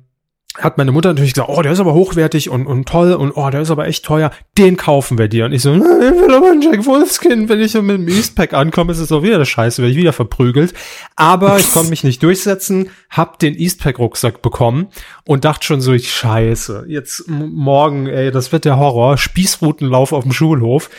hat 0.58 0.78
meine 0.78 0.90
Mutter 0.90 1.10
natürlich 1.10 1.34
gesagt, 1.34 1.48
oh, 1.48 1.62
der 1.62 1.72
ist 1.72 1.80
aber 1.80 1.94
hochwertig 1.94 2.50
und, 2.50 2.66
und 2.66 2.88
toll 2.88 3.12
und 3.12 3.32
oh, 3.36 3.50
der 3.50 3.60
ist 3.60 3.70
aber 3.70 3.86
echt 3.86 4.04
teuer, 4.04 4.32
den 4.58 4.76
kaufen 4.76 5.16
wir 5.16 5.28
dir. 5.28 5.44
Und 5.44 5.52
ich 5.52 5.62
so, 5.62 5.72
"Na, 5.74 5.98
ich 5.98 6.20
will 6.20 6.34
aber 6.34 6.50
einen 6.50 6.60
Jack 6.60 6.84
Wolfskin, 6.86 7.48
wenn 7.48 7.60
ich 7.60 7.74
mit 7.74 7.88
dem 7.88 8.08
Eastpak 8.08 8.52
ankomme, 8.52 8.90
ist 8.92 8.98
es 8.98 9.12
auch 9.12 9.22
wieder 9.22 9.38
das 9.38 9.48
Scheiße, 9.48 9.80
werde 9.80 9.92
ich 9.92 9.96
wieder 9.96 10.12
verprügelt. 10.12 10.74
Aber 11.14 11.58
ich 11.58 11.72
konnte 11.72 11.90
mich 11.90 12.02
nicht 12.02 12.22
durchsetzen, 12.22 12.90
hab 13.10 13.38
den 13.38 13.54
Eastpak-Rucksack 13.54 14.42
bekommen 14.42 14.88
und 15.24 15.44
dachte 15.44 15.64
schon 15.64 15.80
so, 15.80 15.92
ich 15.92 16.12
scheiße, 16.12 16.86
jetzt 16.88 17.28
morgen, 17.28 18.08
ey, 18.08 18.32
das 18.32 18.50
wird 18.50 18.64
der 18.64 18.76
Horror, 18.76 19.18
Spießrutenlauf 19.18 20.12
auf 20.12 20.24
dem 20.24 20.32
Schulhof. 20.32 20.90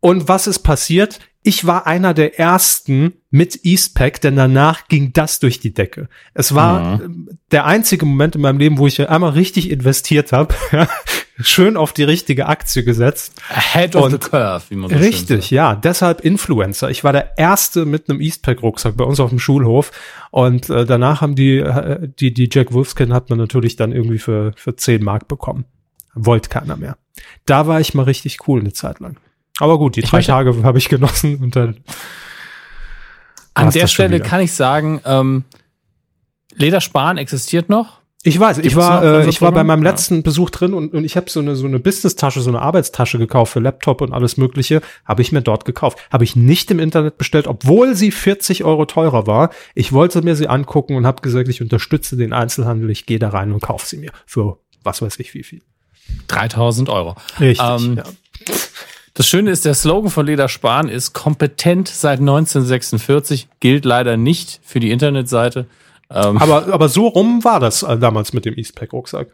Und 0.00 0.28
was 0.28 0.46
ist 0.46 0.60
passiert? 0.60 1.20
Ich 1.42 1.66
war 1.66 1.86
einer 1.86 2.12
der 2.12 2.38
ersten 2.38 3.14
mit 3.30 3.64
Eastpak, 3.64 4.20
denn 4.20 4.36
danach 4.36 4.88
ging 4.88 5.12
das 5.14 5.40
durch 5.40 5.58
die 5.58 5.72
Decke. 5.72 6.08
Es 6.34 6.54
war 6.54 7.00
ähm, 7.02 7.30
der 7.50 7.64
einzige 7.64 8.04
Moment 8.04 8.34
in 8.34 8.42
meinem 8.42 8.58
Leben, 8.58 8.76
wo 8.76 8.86
ich 8.86 9.08
einmal 9.08 9.30
richtig 9.30 9.70
investiert 9.70 10.32
habe, 10.32 10.54
schön 11.40 11.78
auf 11.78 11.94
die 11.94 12.02
richtige 12.02 12.46
Aktie 12.46 12.84
gesetzt. 12.84 13.40
Ahead 13.48 13.96
of 13.96 14.04
Und- 14.04 14.10
the 14.22 14.30
curve, 14.30 14.62
wie 14.68 14.76
man 14.76 14.90
so 14.90 14.96
Richtig, 14.96 15.40
sagt. 15.44 15.50
ja, 15.50 15.74
deshalb 15.74 16.20
Influencer. 16.20 16.90
Ich 16.90 17.04
war 17.04 17.12
der 17.14 17.38
erste 17.38 17.86
mit 17.86 18.10
einem 18.10 18.20
Eastpak-Rucksack 18.20 18.96
bei 18.98 19.04
uns 19.04 19.18
auf 19.18 19.30
dem 19.30 19.38
Schulhof 19.38 19.92
und 20.30 20.68
äh, 20.68 20.84
danach 20.84 21.22
haben 21.22 21.36
die, 21.36 21.56
äh, 21.56 22.06
die, 22.20 22.34
die 22.34 22.50
Jack 22.52 22.72
Wolfskin 22.74 23.14
hat 23.14 23.30
man 23.30 23.38
natürlich 23.38 23.76
dann 23.76 23.92
irgendwie 23.92 24.18
für, 24.18 24.52
für 24.56 24.76
10 24.76 25.02
Mark 25.02 25.26
bekommen. 25.26 25.64
Wollte 26.14 26.50
keiner 26.50 26.76
mehr. 26.76 26.98
Da 27.46 27.66
war 27.66 27.80
ich 27.80 27.94
mal 27.94 28.02
richtig 28.02 28.46
cool 28.46 28.60
eine 28.60 28.74
Zeit 28.74 29.00
lang. 29.00 29.16
Aber 29.60 29.78
gut, 29.78 29.96
die 29.96 30.00
Ich 30.00 30.10
drei 30.10 30.22
Tage 30.22 30.62
habe 30.64 30.78
ich 30.78 30.88
genossen 30.88 31.36
und 31.36 31.54
dann 31.54 31.76
An 33.54 33.70
der 33.70 33.86
Stelle 33.86 34.20
kann 34.20 34.40
ich 34.40 34.52
sagen, 34.52 35.00
ähm, 35.04 35.44
Ledersparen 36.54 37.18
existiert 37.18 37.68
noch. 37.68 38.00
Ich 38.22 38.38
weiß, 38.38 38.58
ich 38.58 38.64
Gibt's 38.64 38.76
war, 38.76 38.96
noch 39.02 39.24
äh, 39.24 39.28
ich 39.30 39.40
war 39.40 39.50
bei 39.50 39.64
meinem 39.64 39.82
Ja. 39.82 39.90
letzten 39.90 40.22
Besuch 40.22 40.50
drin 40.50 40.74
und, 40.74 40.92
und 40.92 41.04
ich 41.06 41.16
habe 41.16 41.30
so 41.30 41.40
eine 41.40 41.56
so 41.56 41.66
eine 41.66 41.78
Business-Tasche, 41.78 42.42
so 42.42 42.50
eine 42.50 42.60
Arbeitstasche 42.60 43.16
gekauft 43.16 43.54
für 43.54 43.60
Laptop 43.60 44.02
und 44.02 44.12
alles 44.12 44.36
Mögliche, 44.36 44.82
habe 45.06 45.22
ich 45.22 45.32
mir 45.32 45.40
dort 45.40 45.64
gekauft. 45.64 45.98
Habe 46.12 46.24
ich 46.24 46.36
nicht 46.36 46.70
im 46.70 46.80
Internet 46.80 47.16
bestellt, 47.16 47.46
obwohl 47.46 47.94
sie 47.94 48.10
40 48.10 48.62
Euro 48.64 48.84
teurer 48.84 49.26
war. 49.26 49.48
Ich 49.74 49.92
wollte 49.94 50.20
mir 50.20 50.36
sie 50.36 50.48
angucken 50.48 50.96
und 50.96 51.06
habe 51.06 51.22
gesagt, 51.22 51.48
ich 51.48 51.62
unterstütze 51.62 52.18
den 52.18 52.34
Einzelhandel, 52.34 52.90
ich 52.90 53.06
gehe 53.06 53.18
da 53.18 53.30
rein 53.30 53.52
und 53.52 53.62
kaufe 53.62 53.86
sie 53.86 53.96
mir 53.96 54.10
für 54.26 54.58
was 54.84 55.00
weiß 55.00 55.18
ich 55.18 55.32
wie 55.32 55.42
viel. 55.42 55.62
3000 56.28 56.90
Euro. 56.90 57.14
Richtig. 57.38 57.66
Ähm, 57.66 57.96
ja. 57.96 58.04
Das 59.14 59.26
Schöne 59.26 59.50
ist, 59.50 59.64
der 59.64 59.74
Slogan 59.74 60.10
von 60.10 60.26
Ledersparen 60.26 60.88
ist 60.88 61.12
kompetent 61.12 61.88
seit 61.88 62.20
1946, 62.20 63.48
gilt 63.58 63.84
leider 63.84 64.16
nicht 64.16 64.60
für 64.64 64.80
die 64.80 64.90
Internetseite. 64.90 65.66
Ähm, 66.10 66.38
Aber, 66.38 66.72
aber 66.72 66.88
so 66.88 67.06
rum 67.08 67.44
war 67.44 67.60
das 67.60 67.82
äh, 67.82 67.98
damals 67.98 68.32
mit 68.32 68.44
dem 68.44 68.56
Eastpak-Rucksack. 68.56 69.28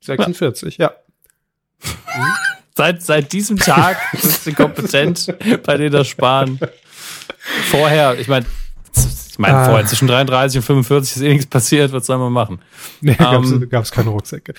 46, 0.00 0.78
ja. 0.78 0.92
seit, 2.74 3.02
seit 3.02 3.32
diesem 3.32 3.58
Tag 3.58 3.98
sind 4.12 4.32
sie 4.32 4.52
kompetent 4.52 5.34
bei 5.64 5.76
Ledersparen. 5.76 6.58
Vorher, 7.70 8.18
ich 8.18 8.28
meine, 8.28 8.46
ich 9.30 9.38
meine, 9.38 9.56
Ah. 9.58 9.64
vorher 9.66 9.86
zwischen 9.86 10.08
33 10.08 10.58
und 10.58 10.62
45 10.64 11.16
ist 11.16 11.22
eh 11.22 11.28
nichts 11.28 11.46
passiert, 11.46 11.92
was 11.92 12.06
soll 12.06 12.18
man 12.18 12.32
machen? 12.32 12.60
Nee, 13.00 13.14
gab's, 13.14 13.50
Ähm. 13.52 13.68
gab's 13.68 13.90
keine 13.92 14.10
Rucksäcke. 14.10 14.54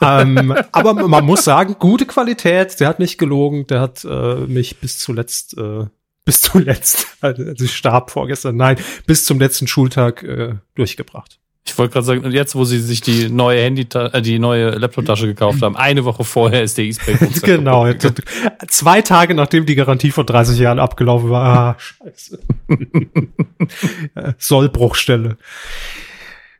ähm, 0.00 0.54
aber 0.72 0.94
man 0.94 1.24
muss 1.24 1.44
sagen, 1.44 1.76
gute 1.78 2.06
Qualität. 2.06 2.80
Der 2.80 2.88
hat 2.88 2.98
nicht 2.98 3.18
gelogen. 3.18 3.66
Der 3.68 3.80
hat 3.80 4.04
äh, 4.04 4.34
mich 4.46 4.80
bis 4.80 4.98
zuletzt, 4.98 5.56
äh, 5.56 5.84
bis 6.24 6.40
zuletzt, 6.42 7.06
also 7.20 7.42
ich 7.64 7.74
starb 7.76 8.10
vorgestern, 8.10 8.56
nein, 8.56 8.76
bis 9.06 9.24
zum 9.24 9.38
letzten 9.38 9.66
Schultag 9.68 10.22
äh, 10.24 10.54
durchgebracht. 10.74 11.38
Ich 11.68 11.76
wollte 11.78 11.94
gerade 11.94 12.06
sagen, 12.06 12.24
und 12.24 12.32
jetzt, 12.32 12.54
wo 12.54 12.64
sie 12.64 12.78
sich 12.78 13.00
die 13.00 13.28
neue 13.28 13.60
Handy, 13.60 13.86
äh, 13.94 14.22
die 14.22 14.38
neue 14.38 14.70
Laptop-Tasche 14.70 15.26
gekauft 15.26 15.62
haben, 15.62 15.76
eine 15.76 16.04
Woche 16.04 16.22
vorher 16.24 16.62
ist 16.62 16.78
der 16.78 16.84
Eastpak 16.84 17.18
genau. 17.42 17.86
jetzt- 17.86 18.22
Zwei 18.68 19.02
Tage 19.02 19.34
nachdem 19.34 19.66
die 19.66 19.74
Garantie 19.74 20.10
vor 20.12 20.24
30 20.24 20.58
Jahren 20.58 20.78
abgelaufen 20.78 21.28
war. 21.30 21.44
Ah, 21.44 21.76
scheiße. 21.78 22.38
Sollbruchstelle. 24.38 25.36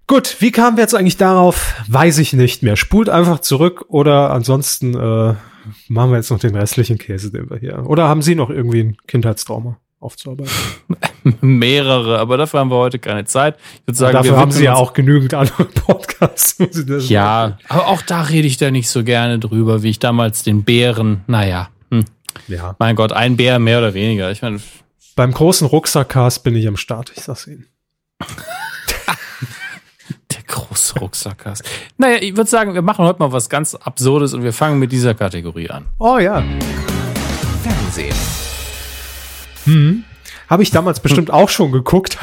Gut, 0.09 0.37
wie 0.41 0.53
kamen 0.53 0.77
wir 0.77 0.83
jetzt 0.83 0.95
eigentlich 0.95 1.17
darauf? 1.17 1.75
Weiß 1.89 2.19
ich 2.19 2.33
nicht 2.33 2.63
mehr. 2.63 2.77
Spult 2.77 3.09
einfach 3.09 3.41
zurück 3.41 3.87
oder 3.89 4.31
ansonsten 4.31 4.95
äh, 4.95 5.35
machen 5.89 6.11
wir 6.11 6.17
jetzt 6.17 6.31
noch 6.31 6.39
den 6.39 6.55
restlichen 6.55 6.99
Käse, 6.99 7.33
den 7.33 7.51
wir 7.51 7.59
hier. 7.59 7.85
Oder 7.87 8.09
haben 8.09 8.23
Sie 8.23 8.35
noch 8.37 8.51
irgendwie 8.51 8.81
ein 8.83 8.97
Kindheitstrauma 9.09 9.79
aufzuarbeiten? 10.00 10.53
Mehrere, 11.41 12.19
aber 12.19 12.37
dafür 12.37 12.61
haben 12.61 12.71
wir 12.71 12.76
heute 12.76 12.99
keine 12.99 13.25
Zeit. 13.25 13.57
Ich 13.81 13.88
würde 13.88 13.99
sagen, 13.99 14.12
Dafür 14.15 14.33
wir 14.33 14.38
haben 14.38 14.53
Sie 14.53 14.65
ja 14.65 14.75
auch 14.75 14.93
genügend 14.93 15.35
andere 15.35 15.65
Podcasts. 15.87 16.59
muss 16.59 16.76
ich 16.79 16.87
das 16.87 17.09
Ja, 17.09 17.59
aber 17.69 17.88
auch 17.88 18.03
da 18.03 18.23
rede 18.23 18.47
ich 18.47 18.57
da 18.59 18.71
nicht 18.71 18.88
so 18.88 19.03
gerne 19.03 19.38
drüber, 19.38 19.83
wie 19.83 19.91
ich 19.91 19.99
damals 19.99 20.43
den 20.43 20.65
Bären, 20.65 21.23
naja, 21.26 21.69
hm, 21.91 22.05
ja. 22.49 22.76
mein 22.79 22.95
Gott, 22.97 23.12
ein 23.12 23.37
Bär 23.37 23.59
mehr 23.59 23.79
oder 23.79 23.95
weniger. 23.95 24.31
Ich 24.31 24.43
meine, 24.43 24.61
Beim 25.17 25.33
großen 25.33 25.67
Rucksackcast 25.67 26.45
bin 26.45 26.55
ich 26.55 26.69
am 26.69 26.76
Start, 26.76 27.12
ich 27.17 27.23
sag's 27.25 27.47
Ihnen. 27.47 27.67
der 30.33 30.43
große 30.47 30.99
Rucksack 31.00 31.45
hast. 31.45 31.65
Naja, 31.99 32.19
ich 32.21 32.37
würde 32.37 32.49
sagen, 32.49 32.75
wir 32.75 32.83
machen 32.83 33.05
heute 33.05 33.19
mal 33.19 33.33
was 33.33 33.49
ganz 33.49 33.75
Absurdes 33.75 34.35
und 34.35 34.43
wir 34.43 34.53
fangen 34.53 34.79
mit 34.79 34.93
dieser 34.93 35.15
Kategorie 35.15 35.71
an. 35.71 35.87
Oh 35.99 36.19
ja. 36.19 36.43
Fernsehen. 37.62 38.15
Hm. 39.67 40.05
Habe 40.49 40.63
ich 40.63 40.71
damals 40.71 41.01
bestimmt 41.01 41.31
auch 41.31 41.49
schon 41.49 41.73
geguckt. 41.73 42.19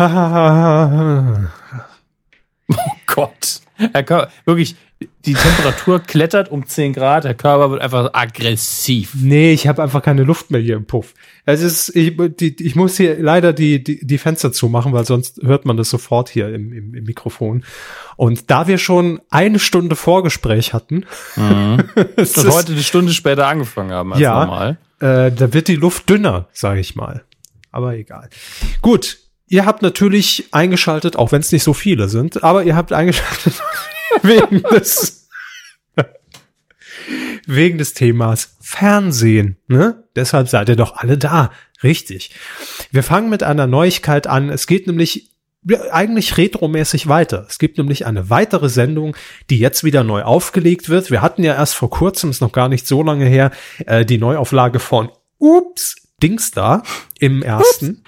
Oh 2.70 2.76
Gott. 3.08 3.60
Herr 3.76 4.04
Körber, 4.04 4.30
wirklich, 4.46 4.76
die 5.26 5.34
Temperatur 5.34 6.00
klettert 6.00 6.50
um 6.50 6.66
10 6.66 6.94
Grad, 6.94 7.26
der 7.26 7.34
Körper 7.34 7.72
wird 7.72 7.82
einfach 7.82 8.12
aggressiv. 8.14 9.12
nee, 9.16 9.52
ich 9.52 9.68
habe 9.68 9.84
einfach 9.84 10.02
keine 10.02 10.24
Luft 10.24 10.50
mehr 10.50 10.62
hier 10.62 10.78
im 10.78 10.86
Puff. 10.86 11.14
Es 11.46 11.62
ist, 11.62 11.94
ich, 11.96 12.16
die, 12.40 12.56
ich 12.64 12.76
muss 12.76 12.96
hier 12.98 13.22
leider 13.22 13.52
die, 13.52 13.84
die, 13.84 14.06
die 14.06 14.18
Fenster 14.18 14.54
zumachen, 14.54 14.94
weil 14.94 15.06
sonst 15.06 15.42
hört 15.44 15.66
man 15.66 15.76
das 15.76 15.90
sofort 15.90 16.30
hier 16.30 16.54
im, 16.54 16.72
im, 16.72 16.94
im 16.96 17.04
Mikrofon. 17.04 17.66
Und 18.16 18.50
da 18.50 18.68
wir 18.68 18.78
schon 18.78 19.20
eine 19.30 19.60
Stunde 19.60 19.96
Vorgespräch 19.98 20.74
hatten, 20.74 21.06
es 22.16 22.38
Und 22.38 22.46
ist- 22.48 22.56
heute 22.56 22.72
eine 22.72 22.84
Stunde 22.84 23.12
später 23.12 23.48
angefangen 23.48 23.92
haben 23.92 24.14
als 24.14 24.22
Ja. 24.22 24.46
normal. 24.46 24.78
äh, 25.02 25.32
da 25.32 25.54
wird 25.54 25.68
die 25.68 25.76
Luft 25.76 26.10
dünner, 26.10 26.48
sage 26.54 26.80
ich 26.80 26.96
mal. 26.96 27.24
Aber 27.74 27.96
egal. 27.96 28.30
Gut, 28.82 29.18
ihr 29.48 29.66
habt 29.66 29.82
natürlich 29.82 30.46
eingeschaltet, 30.52 31.18
auch 31.18 31.32
wenn 31.32 31.42
es 31.42 31.52
nicht 31.52 31.64
so 31.64 31.74
viele 31.74 32.08
sind, 32.08 32.44
aber 32.44 32.64
ihr 32.64 32.76
habt 32.76 32.94
eingeschaltet 32.94 33.56
wegen 34.22 34.62
des 34.62 35.28
wegen 37.48 37.80
des 37.80 37.96
Themas 37.96 38.56
Fernsehen. 38.62 39.58
Ne? 39.68 40.04
Deshalb 40.16 40.48
seid 40.48 40.70
ihr 40.70 40.76
doch 40.76 40.96
alle 40.96 41.18
da. 41.18 41.52
Richtig. 41.82 42.32
Wir 42.92 43.02
fangen 43.02 43.30
mit 43.30 43.42
einer 43.42 43.66
Neuigkeit 43.66 44.28
an. 44.28 44.50
Es 44.50 44.68
geht 44.68 44.86
nämlich 44.86 45.32
eigentlich 45.92 46.38
retromäßig 46.38 47.08
weiter. 47.08 47.48
Es 47.50 47.58
gibt 47.58 47.80
nämlich 47.80 48.06
eine 48.06 48.30
weitere 48.30 48.70
Sendung, 48.70 49.16
die 49.50 49.58
jetzt 49.58 49.84
wieder 49.84 50.04
neu 50.04 50.22
aufgelegt 50.22 50.90
wird. 50.90 51.10
Wir 51.10 51.24
hatten 51.24 51.44
ja 51.44 51.56
erst 51.56 51.74
vor 51.74 51.90
kurzem, 51.90 52.30
ist 52.30 52.42
noch 52.42 52.52
gar 52.52 52.70
nicht 52.70 52.86
so 52.86 53.02
lange 53.02 53.26
her, 53.26 53.52
äh, 53.88 54.06
die 54.06 54.20
Neuauflage 54.20 54.80
von 54.80 55.10
Ups, 55.40 56.03
Dingsda 56.24 56.84
im 57.20 57.44
ersten. 57.44 58.04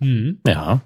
Hm. 0.00 0.40
Ja. 0.46 0.80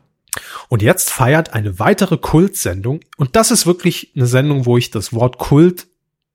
Und 0.68 0.82
jetzt 0.82 1.10
feiert 1.10 1.54
eine 1.54 1.78
weitere 1.78 2.18
Kultsendung, 2.18 3.00
und 3.16 3.36
das 3.36 3.50
ist 3.50 3.66
wirklich 3.66 4.12
eine 4.14 4.26
Sendung, 4.26 4.66
wo 4.66 4.76
ich 4.76 4.90
das 4.90 5.12
Wort 5.12 5.38
Kult 5.38 5.86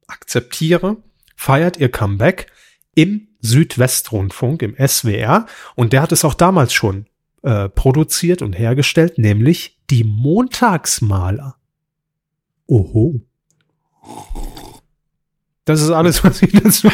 akzeptiere, 0.08 0.98
feiert 1.36 1.78
ihr 1.78 1.90
Comeback 1.90 2.48
im 2.96 3.28
Südwestrundfunk, 3.42 4.62
im 4.62 4.76
SWR. 4.76 5.46
Und 5.76 5.94
der 5.94 6.02
hat 6.02 6.12
es 6.12 6.26
auch 6.26 6.34
damals 6.34 6.74
schon 6.74 7.06
äh, 7.44 7.70
produziert 7.70 8.42
und 8.42 8.54
hergestellt, 8.54 9.18
nämlich 9.18 9.80
die 9.90 10.04
Montagsmaler. 10.04 11.56
Oho. 12.68 13.22
Das 15.66 15.82
ist 15.82 15.92
alles, 15.92 16.24
was 16.24 16.42
ich 16.42 16.52
dazu. 16.52 16.90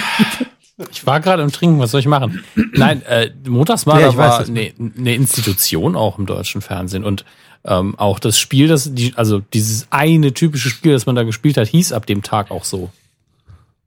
Ich 0.92 1.06
war 1.06 1.22
gerade 1.22 1.42
im 1.42 1.52
Trinken, 1.52 1.80
was 1.80 1.92
soll 1.92 2.02
ich 2.02 2.08
machen? 2.08 2.44
Nein, 2.74 3.02
äh, 3.04 3.32
Montagsmaler 3.48 4.02
Ja, 4.02 4.18
war 4.18 4.40
eine 4.40 4.74
ne 4.78 5.16
Institution 5.16 5.96
auch 5.96 6.20
im 6.20 6.26
deutschen 6.26 6.62
Fernsehen 6.62 7.04
und 7.04 7.24
ähm, 7.64 7.98
auch 7.98 8.20
das 8.20 8.38
Spiel, 8.38 8.68
das 8.68 8.94
die, 8.94 9.14
also 9.16 9.40
dieses 9.40 9.88
eine 9.90 10.34
typische 10.34 10.70
Spiel, 10.70 10.92
das 10.92 11.06
man 11.06 11.16
da 11.16 11.24
gespielt 11.24 11.58
hat, 11.58 11.68
hieß 11.68 11.94
ab 11.94 12.06
dem 12.06 12.22
Tag 12.22 12.52
auch 12.52 12.64
so. 12.64 12.92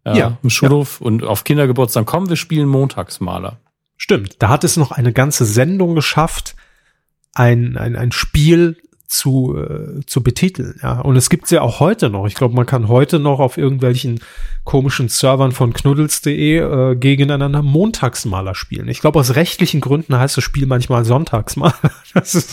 Ja, 0.06 0.38
im 0.42 0.48
Schulhof 0.48 1.02
und 1.02 1.22
auf 1.22 1.44
Kindergeburtstag 1.44 2.06
kommen 2.06 2.30
wir 2.30 2.36
spielen 2.36 2.66
Montagsmaler. 2.66 3.58
Stimmt. 3.98 4.36
Da 4.38 4.48
hat 4.48 4.64
es 4.64 4.78
noch 4.78 4.90
eine 4.90 5.12
ganze 5.12 5.44
Sendung 5.44 5.94
geschafft, 5.94 6.56
ein, 7.34 7.76
ein, 7.76 7.94
ein 7.94 8.12
Spiel 8.12 8.78
zu, 9.08 9.56
äh, 9.56 10.04
zu 10.06 10.22
betiteln. 10.22 10.78
Ja. 10.82 11.00
Und 11.00 11.16
es 11.16 11.30
gibt's 11.30 11.50
ja 11.50 11.62
auch 11.62 11.80
heute 11.80 12.10
noch. 12.10 12.26
Ich 12.26 12.34
glaube, 12.34 12.54
man 12.54 12.66
kann 12.66 12.88
heute 12.88 13.18
noch 13.18 13.40
auf 13.40 13.56
irgendwelchen 13.56 14.20
komischen 14.64 15.08
Servern 15.08 15.52
von 15.52 15.72
knuddels.de 15.72 16.58
äh, 16.58 16.94
gegeneinander 16.94 17.62
Montagsmaler 17.62 18.54
spielen. 18.54 18.86
Ich 18.88 19.00
glaube, 19.00 19.18
aus 19.18 19.34
rechtlichen 19.34 19.80
Gründen 19.80 20.16
heißt 20.16 20.36
das 20.36 20.44
Spiel 20.44 20.66
manchmal 20.66 21.04
Sonntagsmaler. 21.04 21.74
Das 22.14 22.34
ist 22.34 22.50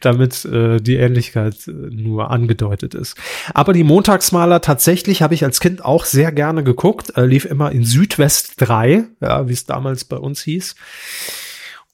damit 0.00 0.44
äh, 0.44 0.80
die 0.80 0.96
Ähnlichkeit 0.96 1.66
äh, 1.66 1.70
nur 1.70 2.30
angedeutet 2.30 2.94
ist. 2.94 3.16
Aber 3.54 3.72
die 3.72 3.84
Montagsmaler 3.84 4.60
tatsächlich 4.60 5.22
habe 5.22 5.34
ich 5.34 5.44
als 5.44 5.60
Kind 5.60 5.84
auch 5.84 6.04
sehr 6.04 6.32
gerne 6.32 6.62
geguckt. 6.62 7.16
Äh, 7.16 7.24
lief 7.24 7.46
immer 7.46 7.72
in 7.72 7.84
Südwest 7.84 8.54
3, 8.58 9.04
ja, 9.20 9.48
wie 9.48 9.52
es 9.52 9.64
damals 9.64 10.04
bei 10.04 10.16
uns 10.16 10.42
hieß. 10.42 10.76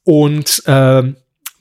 Und 0.02 0.62
ähm, 0.66 1.16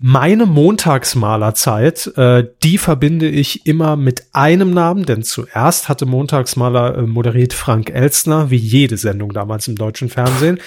meine 0.05 0.45
Montagsmalerzeit, 0.45 2.07
äh, 2.17 2.45
die 2.62 2.77
verbinde 2.77 3.29
ich 3.29 3.65
immer 3.65 3.95
mit 3.95 4.25
einem 4.33 4.72
Namen, 4.72 5.05
denn 5.05 5.24
zuerst 5.24 5.88
hatte 5.88 6.05
Montagsmaler 6.05 6.98
äh, 6.98 7.01
moderiert 7.03 7.53
Frank 7.53 7.89
Elstner, 7.89 8.50
wie 8.50 8.57
jede 8.57 8.98
Sendung 8.98 9.31
damals 9.31 9.69
im 9.69 9.77
deutschen 9.77 10.10
Fernsehen. 10.10 10.60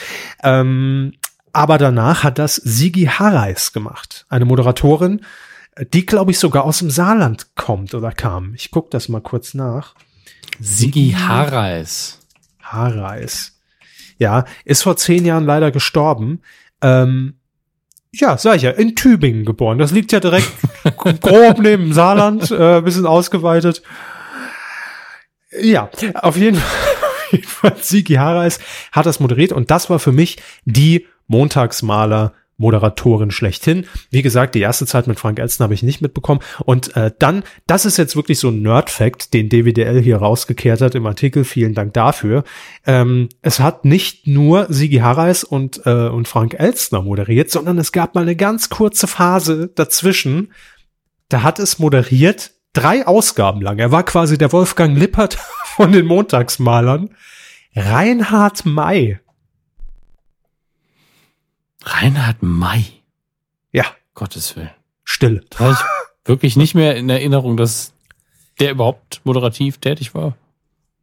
Ähm, 0.42 1.12
aber 1.52 1.76
danach 1.76 2.24
hat 2.24 2.38
das 2.38 2.56
Sigi 2.56 3.10
Harreis 3.12 3.74
gemacht, 3.74 4.24
eine 4.30 4.46
Moderatorin, 4.46 5.20
die, 5.92 6.06
glaube 6.06 6.30
ich, 6.30 6.38
sogar 6.38 6.64
aus 6.64 6.78
dem 6.78 6.88
Saarland 6.88 7.54
kommt 7.56 7.92
oder 7.92 8.12
kam. 8.12 8.54
Ich 8.54 8.70
guck 8.70 8.90
das 8.90 9.10
mal 9.10 9.20
kurz 9.20 9.52
nach. 9.52 9.96
Sigi 10.60 11.14
Harreis. 11.14 12.20
Harreis. 12.62 13.60
Ja, 14.16 14.46
ist 14.64 14.82
vor 14.82 14.96
zehn 14.96 15.26
Jahren 15.26 15.44
leider 15.44 15.72
gestorben. 15.72 16.40
Ähm, 16.80 17.34
ja, 18.20 18.38
sag 18.38 18.56
ich 18.56 18.62
ja, 18.62 18.70
in 18.70 18.94
Tübingen 18.94 19.44
geboren. 19.44 19.78
Das 19.78 19.92
liegt 19.92 20.12
ja 20.12 20.20
direkt 20.20 20.50
grob 21.20 21.58
neben 21.58 21.84
dem 21.84 21.92
Saarland, 21.92 22.50
äh, 22.50 22.80
bisschen 22.80 23.06
ausgeweitet. 23.06 23.82
Ja, 25.60 25.90
auf 26.14 26.36
jeden 26.36 26.60
Fall, 27.44 27.76
Sigi 27.80 28.14
Harreis 28.14 28.58
hat 28.92 29.06
das 29.06 29.20
moderiert 29.20 29.52
und 29.52 29.70
das 29.70 29.90
war 29.90 29.98
für 29.98 30.12
mich 30.12 30.38
die 30.64 31.06
Montagsmaler 31.28 32.32
Moderatorin 32.58 33.30
schlechthin. 33.30 33.84
Wie 34.10 34.22
gesagt, 34.22 34.54
die 34.54 34.60
erste 34.60 34.86
Zeit 34.86 35.06
mit 35.06 35.20
Frank 35.20 35.38
Elstner 35.38 35.64
habe 35.64 35.74
ich 35.74 35.82
nicht 35.82 36.00
mitbekommen. 36.00 36.40
Und 36.64 36.96
äh, 36.96 37.12
dann, 37.18 37.42
das 37.66 37.84
ist 37.84 37.98
jetzt 37.98 38.16
wirklich 38.16 38.38
so 38.38 38.48
ein 38.48 38.62
Nerd-Fact, 38.62 39.34
den 39.34 39.48
DWDL 39.48 40.00
hier 40.00 40.16
rausgekehrt 40.16 40.80
hat 40.80 40.94
im 40.94 41.06
Artikel. 41.06 41.44
Vielen 41.44 41.74
Dank 41.74 41.92
dafür. 41.92 42.44
Ähm, 42.86 43.28
es 43.42 43.60
hat 43.60 43.84
nicht 43.84 44.26
nur 44.26 44.66
Sigi 44.70 44.98
Harreis 44.98 45.44
und, 45.44 45.82
äh, 45.84 46.08
und 46.08 46.28
Frank 46.28 46.54
Elstner 46.58 47.02
moderiert, 47.02 47.50
sondern 47.50 47.78
es 47.78 47.92
gab 47.92 48.14
mal 48.14 48.22
eine 48.22 48.36
ganz 48.36 48.70
kurze 48.70 49.06
Phase 49.06 49.70
dazwischen. 49.74 50.52
Da 51.28 51.42
hat 51.42 51.58
es 51.58 51.78
moderiert, 51.78 52.52
drei 52.72 53.06
Ausgaben 53.06 53.60
lang. 53.60 53.78
Er 53.78 53.92
war 53.92 54.04
quasi 54.04 54.38
der 54.38 54.52
Wolfgang 54.52 54.96
Lippert 54.96 55.34
von 55.76 55.92
den 55.92 56.06
Montagsmalern. 56.06 57.10
Reinhard 57.74 58.64
May. 58.64 59.18
Reinhard 61.86 62.42
May. 62.42 62.84
Ja, 63.72 63.84
Gottes 64.14 64.56
Willen. 64.56 64.70
Stille. 65.04 65.42
Da 65.50 65.58
habe 65.60 65.72
ich 65.72 66.28
wirklich 66.28 66.56
nicht 66.56 66.74
mehr 66.74 66.96
in 66.96 67.08
Erinnerung, 67.08 67.56
dass 67.56 67.92
der 68.58 68.72
überhaupt 68.72 69.20
moderativ 69.24 69.78
tätig 69.78 70.14
war. 70.14 70.36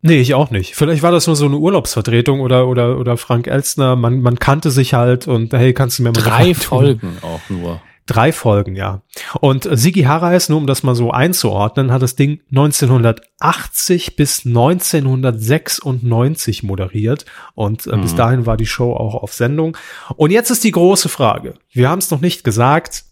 Nee, 0.01 0.19
ich 0.19 0.33
auch 0.33 0.51
nicht. 0.51 0.75
Vielleicht 0.75 1.01
war 1.01 1.11
das 1.11 1.27
nur 1.27 1.37
so 1.37 1.45
eine 1.45 1.55
Urlaubsvertretung 1.55 2.41
oder, 2.41 2.67
oder, 2.67 2.97
oder 2.97 3.15
Frank 3.15 3.47
Elstner. 3.47 3.95
Man, 3.95 4.21
man 4.21 4.37
kannte 4.37 4.69
sich 4.69 4.93
halt 4.93 5.29
und 5.29 5.53
hey, 5.53 5.73
kannst 5.73 5.97
du 5.99 6.03
mir 6.03 6.11
mal 6.11 6.21
Drei 6.21 6.51
was 6.51 6.59
tun? 6.59 6.77
Folgen 6.77 7.17
auch 7.21 7.39
nur. 7.47 7.81
Drei 8.05 8.33
Folgen, 8.33 8.75
ja. 8.75 9.01
Und 9.39 9.65
äh, 9.65 9.77
Sigi 9.77 10.03
Harreis, 10.03 10.49
nur 10.49 10.57
um 10.57 10.67
das 10.67 10.83
mal 10.83 10.95
so 10.95 11.11
einzuordnen, 11.11 11.91
hat 11.91 12.01
das 12.01 12.15
Ding 12.15 12.41
1980 12.51 14.15
bis 14.17 14.45
1996 14.45 16.63
moderiert 16.63 17.25
und 17.55 17.87
äh, 17.87 17.97
bis 17.97 18.13
Mhm. 18.13 18.17
dahin 18.17 18.45
war 18.45 18.57
die 18.57 18.65
Show 18.65 18.93
auch 18.93 19.15
auf 19.15 19.33
Sendung. 19.33 19.77
Und 20.15 20.31
jetzt 20.31 20.49
ist 20.49 20.63
die 20.63 20.71
große 20.71 21.09
Frage. 21.09 21.55
Wir 21.71 21.89
haben 21.89 21.99
es 21.99 22.11
noch 22.11 22.21
nicht 22.21 22.43
gesagt. 22.43 23.05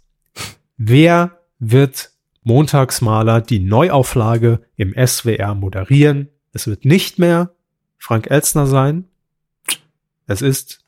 Wer 0.78 1.40
wird 1.60 2.12
Montagsmaler 2.44 3.42
die 3.42 3.60
Neuauflage 3.60 4.62
im 4.76 4.94
SWR 4.94 5.56
moderieren? 5.56 6.30
Es 6.54 6.68
wird 6.68 6.86
nicht 6.86 7.20
mehr 7.20 7.52
Frank 7.98 8.30
Elstner 8.30 8.68
sein. 8.68 9.06
Es 10.28 10.42
ist 10.42 10.80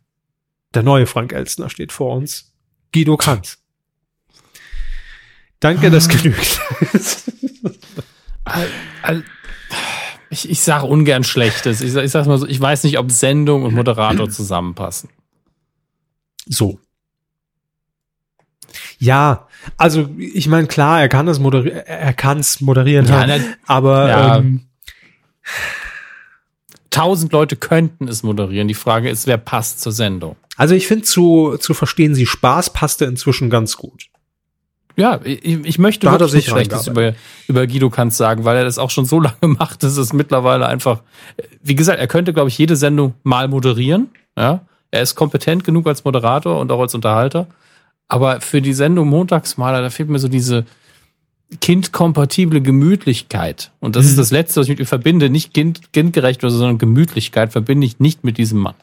der 0.74 0.84
neue 0.84 1.06
Frank 1.06 1.34
Elstner 1.34 1.70
steht 1.70 1.92
vor 1.92 2.16
uns. 2.16 2.54
Guido 2.92 3.18
Kanz. 3.18 3.63
Danke, 5.64 5.90
das 5.90 6.10
genügt. 6.10 6.60
Ich, 10.30 10.50
ich 10.50 10.62
sage 10.62 10.86
ungern 10.86 11.24
Schlechtes. 11.24 11.80
Ich, 11.82 11.96
ich 11.96 12.12
sag's 12.12 12.28
mal 12.28 12.38
so, 12.38 12.48
ich 12.48 12.60
weiß 12.60 12.84
nicht, 12.84 12.98
ob 12.98 13.12
Sendung 13.12 13.64
und 13.64 13.74
Moderator 13.74 14.30
zusammenpassen. 14.30 15.10
so. 16.46 16.80
Ja, 18.98 19.48
also 19.78 20.10
ich 20.18 20.48
meine, 20.48 20.68
klar, 20.68 21.00
er 21.02 21.08
kann 21.10 21.26
das 21.28 21.40
moderieren, 21.40 21.78
er 21.86 22.14
kann 22.14 22.40
es 22.40 22.60
moderieren, 22.62 23.06
Ja, 23.06 23.20
halt, 23.20 23.28
ne, 23.28 23.56
aber 23.66 24.08
Ja. 24.10 24.38
ähm, 24.38 24.62
tausend 26.90 27.32
Leute 27.32 27.56
könnten 27.56 28.08
es 28.08 28.24
moderieren. 28.24 28.68
Die 28.68 28.74
Frage 28.74 29.10
ist, 29.10 29.28
wer 29.28 29.38
passt 29.38 29.80
zur 29.82 29.92
Sendung? 29.92 30.36
also 30.58 30.76
ich 30.76 30.88
finde 30.88 31.04
zu, 31.06 31.58
zu 31.60 31.74
verstehen 31.74 32.16
Sie 32.16 32.26
Spaß 32.26 32.74
passte 32.74 33.06
inzwischen 33.06 33.50
ganz 33.50 33.78
gut. 33.78 34.06
Ja, 34.96 35.20
ich, 35.24 35.44
ich 35.44 35.80
möchte 35.80 36.06
Da 36.06 36.20
wirklich 36.20 36.46
Schlechtes 36.46 36.88
über, 36.88 37.14
über 37.48 37.66
Guido 37.68 37.90
Kanz 37.90 38.16
sagen, 38.18 38.46
weil 38.46 38.58
er 38.58 38.64
das 38.64 38.78
auch 38.78 38.90
schon 38.92 39.06
so 39.06 39.20
lange 39.22 39.48
macht, 39.48 39.84
dass 39.84 39.98
es 39.98 40.14
mittlerweile 40.14 40.68
einfach, 40.68 41.02
wie 41.64 41.76
gesagt, 41.76 42.00
er 42.00 42.08
könnte, 42.08 42.34
glaube 42.34 42.50
ich, 42.50 42.58
jede 42.58 42.76
Sendung 42.76 43.14
mal 43.24 43.48
moderieren. 43.48 44.10
Ja, 44.38 44.62
er 44.92 45.02
ist 45.02 45.16
kompetent 45.16 45.64
genug 45.64 45.88
als 45.88 46.04
Moderator 46.04 46.60
und 46.60 46.72
auch 46.72 46.80
als 46.82 46.94
Unterhalter. 46.94 47.48
Aber 48.08 48.42
für 48.42 48.62
die 48.62 48.74
Sendung 48.74 49.08
Montagsmaler, 49.10 49.82
da 49.82 49.90
fehlt 49.90 50.10
mir 50.10 50.20
so 50.20 50.28
diese 50.28 50.66
kindkompatible 51.62 52.62
Gemütlichkeit. 52.62 53.72
Und 53.80 53.96
das 53.96 54.06
Mhm. 54.06 54.10
ist 54.12 54.18
das 54.20 54.32
Letzte, 54.32 54.60
was 54.60 54.66
ich 54.68 54.72
mit 54.72 54.80
ihm 54.80 54.86
verbinde. 54.86 55.30
Nicht 55.30 55.54
kind, 55.54 55.94
kindgerecht 55.94 56.44
oder 56.44 56.52
so, 56.52 56.58
sondern 56.58 56.78
Gemütlichkeit 56.78 57.52
verbinde 57.52 57.86
ich 57.86 58.00
nicht 58.00 58.24
mit 58.24 58.38
diesem 58.38 58.60
Mann. 58.60 58.76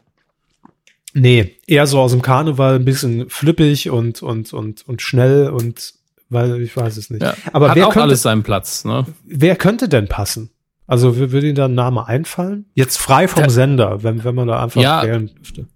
Nee, 1.12 1.56
eher 1.66 1.86
so 1.88 1.98
aus 2.00 2.12
dem 2.12 2.22
Karneval, 2.22 2.76
ein 2.76 2.84
bisschen 2.84 3.28
flippig 3.28 3.90
und, 3.90 4.22
und, 4.22 4.52
und, 4.52 4.86
und 4.86 5.02
schnell 5.02 5.48
und, 5.48 5.94
weil, 6.30 6.60
ich 6.62 6.74
weiß 6.76 6.96
es 6.96 7.10
nicht. 7.10 7.22
Ja, 7.22 7.34
Aber 7.52 7.68
hat 7.70 7.76
wer 7.76 7.86
auch 7.88 7.92
könnte, 7.92 8.04
alles 8.04 8.22
seinen 8.22 8.42
Platz. 8.42 8.84
Ne? 8.84 9.04
wer 9.24 9.56
könnte 9.56 9.88
denn 9.88 10.08
passen? 10.08 10.50
Also 10.86 11.16
würde 11.16 11.46
Ihnen 11.46 11.54
da 11.54 11.66
ein 11.66 11.74
Name 11.74 12.06
einfallen? 12.08 12.64
Jetzt 12.74 12.96
frei 12.98 13.28
vom 13.28 13.44
Da- 13.44 13.50
Sender, 13.50 14.02
wenn, 14.02 14.24
wenn 14.24 14.34
man 14.34 14.48
da 14.48 14.62
einfach 14.62 14.80
Ja. 14.80 15.02
wählen 15.04 15.30
dürfte. 15.36 15.66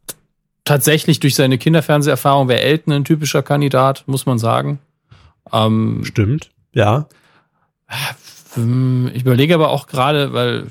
tatsächlich 0.65 1.21
durch 1.21 1.35
seine 1.35 1.59
Kinderfernseherfahrung 1.59 2.49
wäre 2.49 2.61
Elton 2.63 2.93
ein 2.95 3.05
typischer 3.05 3.43
Kandidat, 3.43 4.05
muss 4.07 4.25
man 4.27 4.39
sagen. 4.39 4.79
Ähm, 5.53 6.01
Stimmt, 6.05 6.51
ja. 6.73 7.07
ähm, 8.57 9.11
ich 9.15 9.23
überlege 9.23 9.55
aber 9.55 9.71
auch 9.71 9.87
gerade, 9.87 10.33
weil 10.33 10.67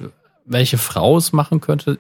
welche 0.46 0.78
Frau 0.78 1.18
es 1.18 1.32
machen 1.32 1.62
könnte, 1.62 1.98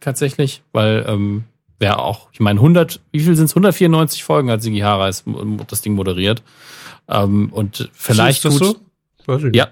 tatsächlich, 0.00 0.62
weil 0.72 1.04
ähm, 1.08 1.44
wäre 1.78 1.98
auch, 2.00 2.28
ich 2.32 2.40
meine, 2.40 2.60
100, 2.60 3.00
wie 3.10 3.20
viel 3.20 3.34
sind 3.34 3.46
es? 3.46 3.52
194 3.52 4.22
Folgen 4.22 4.50
hat 4.50 4.62
Sigi 4.62 4.80
Hareis 4.80 5.24
das 5.66 5.80
Ding 5.82 5.94
moderiert. 5.94 6.42
Ähm, 7.10 7.52
und 7.52 7.90
vielleicht 7.92 8.42
gut, 8.44 8.52
so? 8.52 8.76
Ja, 9.52 9.68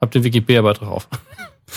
hab 0.00 0.10
den 0.10 0.24
Wikipedia-Beitrag 0.24 0.88
auf. 0.88 1.08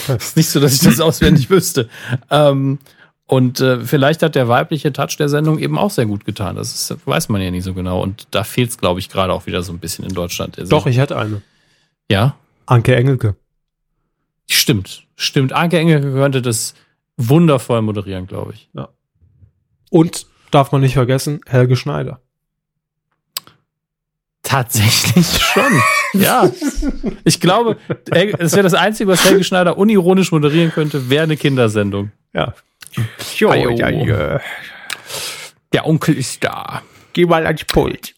ist 0.08 0.38
nicht 0.38 0.50
so, 0.50 0.60
dass 0.60 0.74
ich 0.74 0.82
das 0.82 1.00
auswendig 1.00 1.50
wüsste. 1.50 1.90
Ähm, 2.30 2.80
und 3.28 3.60
äh, 3.60 3.80
vielleicht 3.80 4.22
hat 4.22 4.36
der 4.36 4.48
weibliche 4.48 4.94
Touch 4.94 5.18
der 5.18 5.30
Sendung 5.30 5.58
eben 5.58 5.80
auch 5.80 5.90
sehr 5.90 6.06
gut 6.06 6.26
getan. 6.26 6.56
Das 6.58 6.74
ist, 6.74 7.08
weiß 7.08 7.30
man 7.30 7.42
ja 7.42 7.50
nicht 7.50 7.64
so 7.64 7.74
genau. 7.74 8.02
Und 8.02 8.28
da 8.32 8.44
fehlt 8.44 8.70
es, 8.70 8.78
glaube 8.78 9.00
ich, 9.00 9.10
gerade 9.10 9.34
auch 9.34 9.48
wieder 9.48 9.64
so 9.64 9.74
ein 9.74 9.80
bisschen 9.80 10.06
in 10.06 10.14
Deutschland. 10.14 10.60
Also, 10.60 10.70
Doch, 10.70 10.86
ich 10.86 10.98
hätte 10.98 11.18
eine. 11.18 11.42
Ja, 12.10 12.36
Anke 12.68 12.96
Engelke. 12.96 13.36
stimmt. 14.50 15.08
Stimmt. 15.16 15.54
Anke 15.54 15.80
Engelke 15.80 16.12
könnte 16.12 16.42
das 16.42 16.76
wundervoll 17.18 17.82
moderieren, 17.82 18.28
glaube 18.28 18.54
ich. 18.54 18.70
Und 19.90 20.28
darf 20.52 20.72
man 20.72 20.82
nicht 20.82 20.94
vergessen, 20.94 21.42
Helge 21.48 21.76
Schneider. 21.76 22.22
Tatsächlich 24.46 25.26
schon. 25.42 25.82
ja. 26.14 26.50
Ich 27.24 27.40
glaube, 27.42 27.78
das 28.06 28.54
wäre 28.54 28.64
das 28.64 28.74
Einzige, 28.76 29.10
was 29.10 29.26
Helge 29.26 29.44
Schneider 29.44 29.78
unironisch 29.78 30.32
moderieren 30.32 30.72
könnte, 30.72 31.10
wäre 31.10 31.24
eine 31.24 31.36
Kindersendung. 31.36 32.12
Ja. 32.34 32.54
Jo, 33.38 33.54
ja, 33.54 33.70
ja, 33.72 33.90
ja. 33.90 34.42
Der 35.74 35.86
Onkel 35.86 36.16
ist 36.18 36.44
da. 36.44 36.82
Geh 37.14 37.26
mal 37.26 37.46
ans 37.46 37.66
Pult. 37.66 38.14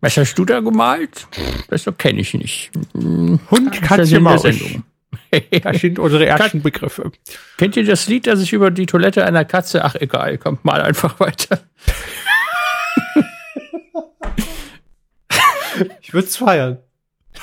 Was 0.00 0.16
hast 0.16 0.34
du 0.36 0.44
da 0.44 0.60
gemalt? 0.60 1.26
Das 1.68 1.84
kenne 1.98 2.20
ich 2.20 2.32
nicht. 2.34 2.70
Hund, 2.94 3.40
Das 3.74 3.80
Katze, 3.80 4.20
Maus. 4.20 4.42
Sendung. 4.42 4.84
Das 5.62 5.80
sind 5.80 5.98
unsere 5.98 6.26
ersten 6.26 6.62
Begriffe. 6.62 7.10
Kennt 7.56 7.76
ihr 7.76 7.84
das 7.84 8.06
Lied, 8.06 8.26
das 8.26 8.40
ich 8.40 8.52
über 8.52 8.70
die 8.70 8.86
Toilette 8.86 9.24
einer 9.24 9.44
Katze? 9.44 9.84
Ach, 9.84 9.94
egal, 9.96 10.38
kommt 10.38 10.64
mal 10.64 10.80
einfach 10.82 11.18
weiter. 11.20 11.60
Ich 16.02 16.12
würde 16.14 16.26
es 16.28 16.36
feiern. 16.36 16.78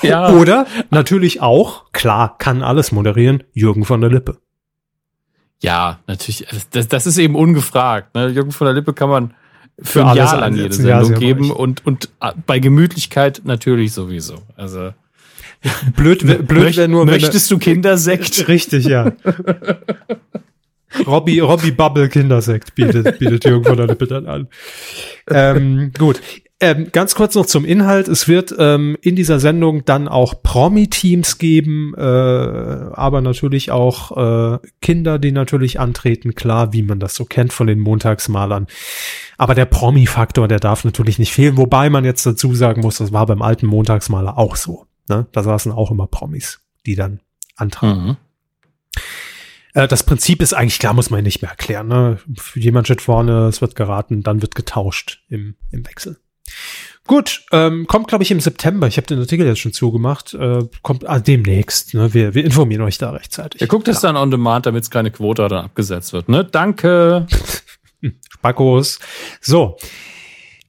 Ja. 0.02 0.30
Oder 0.32 0.66
natürlich 0.90 1.42
auch, 1.42 1.92
klar, 1.92 2.38
kann 2.40 2.64
alles 2.64 2.92
moderieren, 2.92 3.44
Jürgen 3.54 3.86
von 3.86 4.02
der 4.02 4.10
Lippe. 4.10 4.38
Ja, 5.62 6.00
natürlich. 6.08 6.46
Das, 6.72 6.88
das 6.88 7.06
ist 7.06 7.18
eben 7.18 7.36
ungefragt. 7.36 8.16
Ne? 8.16 8.28
Jürgen 8.30 8.52
von 8.52 8.66
der 8.66 8.74
Lippe 8.74 8.94
kann 8.94 9.10
man 9.10 9.34
für, 9.80 10.02
Für 10.02 10.08
ein 10.08 10.18
Jahr 10.18 10.40
lang 10.40 10.56
jede 10.56 10.74
Sendung 10.74 11.14
geben 11.16 11.52
und, 11.52 11.86
und 11.86 12.10
äh, 12.22 12.32
bei 12.46 12.60
Gemütlichkeit 12.60 13.42
natürlich 13.44 13.94
sowieso. 13.94 14.40
Also 14.56 14.92
Blöd, 15.96 16.28
wär- 16.28 16.40
blöd 16.44 16.76
wäre 16.76 16.90
nur, 16.90 17.06
möchtest 17.06 17.50
du 17.50 17.58
Kindersekt? 17.58 18.48
Richtig, 18.50 18.86
ja. 18.86 19.14
Robbie, 21.08 21.40
Robbie 21.40 21.72
Bubble 21.72 22.10
Kindersekt 22.10 22.76
bietet, 22.76 23.18
bietet 23.18 23.46
Jürgen 23.46 23.64
von 23.66 23.78
der 23.78 23.88
Lippe 23.88 24.06
dann 24.06 24.28
an. 24.28 24.48
Ähm, 25.30 25.92
gut. 25.98 26.22
Ähm, 26.64 26.94
ganz 26.94 27.14
kurz 27.14 27.36
noch 27.36 27.46
zum 27.46 27.66
Inhalt. 27.66 28.08
Es 28.08 28.30
wird 28.30 28.56
ähm, 28.58 28.98
in 29.02 29.18
dieser 29.18 29.42
Sendung 29.42 29.84
dann 29.84 30.08
auch 30.08 30.42
Promi-Teams 30.44 31.38
geben, 31.38 31.94
äh, 31.98 32.02
aber 32.02 33.20
natürlich 33.20 33.70
auch 33.70 34.54
äh, 34.56 34.60
Kinder, 34.82 35.20
die 35.20 35.34
natürlich 35.34 35.82
antreten, 35.82 36.36
klar, 36.36 36.72
wie 36.72 36.82
man 36.82 37.02
das 37.02 37.16
so 37.16 37.26
kennt 37.26 37.52
von 37.52 37.68
den 37.68 37.80
Montagsmalern. 37.80 38.68
Aber 39.38 39.56
der 39.56 39.66
Promi-Faktor, 39.66 40.48
der 40.48 40.62
darf 40.62 40.86
natürlich 40.86 41.20
nicht 41.20 41.34
fehlen, 41.34 41.58
wobei 41.58 41.90
man 41.90 42.06
jetzt 42.06 42.26
dazu 42.26 42.56
sagen 42.56 42.80
muss, 42.80 43.00
das 43.00 43.12
war 43.12 43.26
beim 43.26 43.42
alten 43.42 43.66
Montagsmaler 43.66 44.38
auch 44.38 44.56
so. 44.56 44.86
Ne? 45.10 45.28
Da 45.34 45.44
saßen 45.44 45.74
auch 45.74 45.92
immer 45.92 46.08
Promis, 46.08 46.62
die 46.86 46.96
dann 46.96 47.20
antraten. 47.58 48.06
Mhm. 48.06 48.18
Äh, 49.74 49.90
Das 49.90 50.04
Prinzip 50.04 50.42
ist 50.42 50.54
eigentlich 50.54 50.80
klar, 50.80 50.94
muss 50.94 51.10
man 51.10 51.24
nicht 51.24 51.42
mehr 51.42 51.52
erklären. 51.52 51.90
Ne? 51.90 52.20
Jemand 52.56 52.88
steht 52.88 53.02
vorne, 53.02 53.48
es 53.48 53.60
wird 53.60 53.76
geraten, 53.76 54.24
dann 54.24 54.42
wird 54.42 54.56
getauscht 54.56 55.24
im, 55.28 55.56
im 55.70 55.86
Wechsel. 55.86 56.20
Gut, 57.06 57.46
ähm, 57.52 57.86
kommt 57.86 58.08
glaube 58.08 58.24
ich 58.24 58.32
im 58.32 58.40
September. 58.40 58.88
Ich 58.88 58.96
habe 58.98 59.08
den 59.08 59.20
Artikel 59.20 59.46
jetzt 59.46 59.60
schon 59.60 59.74
zugemacht. 59.74 60.34
Äh, 60.34 60.62
kommt 60.82 61.08
ah, 61.08 61.20
demnächst. 61.20 61.94
Ne? 61.94 62.14
Wir, 62.14 62.34
wir 62.34 62.46
informieren 62.46 62.82
euch 62.84 62.98
da 62.98 63.12
rechtzeitig. 63.12 63.62
Ihr 63.62 63.68
guckt 63.68 63.88
es 63.90 64.00
dann 64.00 64.16
on 64.16 64.32
demand, 64.32 64.66
damit 64.66 64.84
es 64.84 64.90
keine 64.90 65.12
Quote 65.12 65.48
dann 65.50 65.66
abgesetzt 65.66 66.14
wird. 66.14 66.30
Ne? 66.30 66.46
Danke. 66.46 67.28
Spackos. 68.30 69.00
So. 69.42 69.78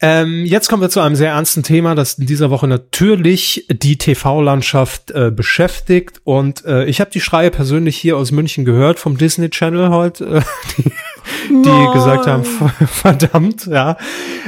Ähm, 0.00 0.44
jetzt 0.44 0.68
kommen 0.68 0.82
wir 0.82 0.90
zu 0.90 1.00
einem 1.00 1.16
sehr 1.16 1.30
ernsten 1.30 1.62
Thema, 1.62 1.94
das 1.94 2.14
in 2.18 2.26
dieser 2.26 2.50
Woche 2.50 2.66
natürlich 2.66 3.66
die 3.70 3.96
TV-Landschaft 3.96 5.12
äh, 5.12 5.30
beschäftigt. 5.30 6.20
Und 6.24 6.64
äh, 6.64 6.84
ich 6.86 7.00
habe 7.00 7.10
die 7.10 7.20
Schreie 7.20 7.50
persönlich 7.50 7.96
hier 7.96 8.16
aus 8.16 8.32
München 8.32 8.64
gehört 8.64 8.98
vom 8.98 9.16
Disney 9.16 9.50
Channel 9.50 9.90
heute, 9.90 10.24
äh, 10.26 10.42
die, 11.48 11.62
die 11.62 11.92
gesagt 11.92 12.26
haben, 12.26 12.44
verdammt, 12.86 13.66
ja. 13.66 13.96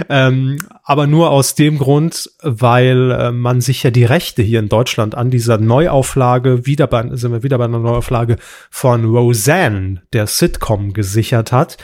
Ähm, 0.09 0.59
aber 0.83 1.07
nur 1.07 1.31
aus 1.31 1.55
dem 1.55 1.79
Grund, 1.79 2.31
weil 2.43 3.11
äh, 3.11 3.33
man 3.33 3.61
sich 3.61 3.83
ja 3.83 3.91
die 3.91 4.05
Rechte 4.05 4.43
hier 4.43 4.61
in 4.61 4.69
Deutschland 4.69 5.15
an 5.15 5.31
dieser 5.31 5.59
Neuauflage, 5.59 6.67
wieder 6.67 6.87
bei, 6.87 7.09
sind 7.17 7.33
wir 7.33 7.43
wieder 7.43 7.59
bei 7.59 7.65
einer 7.65 7.79
Neuauflage 7.79 8.37
von 8.71 9.05
Roseanne, 9.05 10.03
der 10.13 10.27
Sitcom, 10.27 10.93
gesichert 10.93 11.53
hat. 11.53 11.77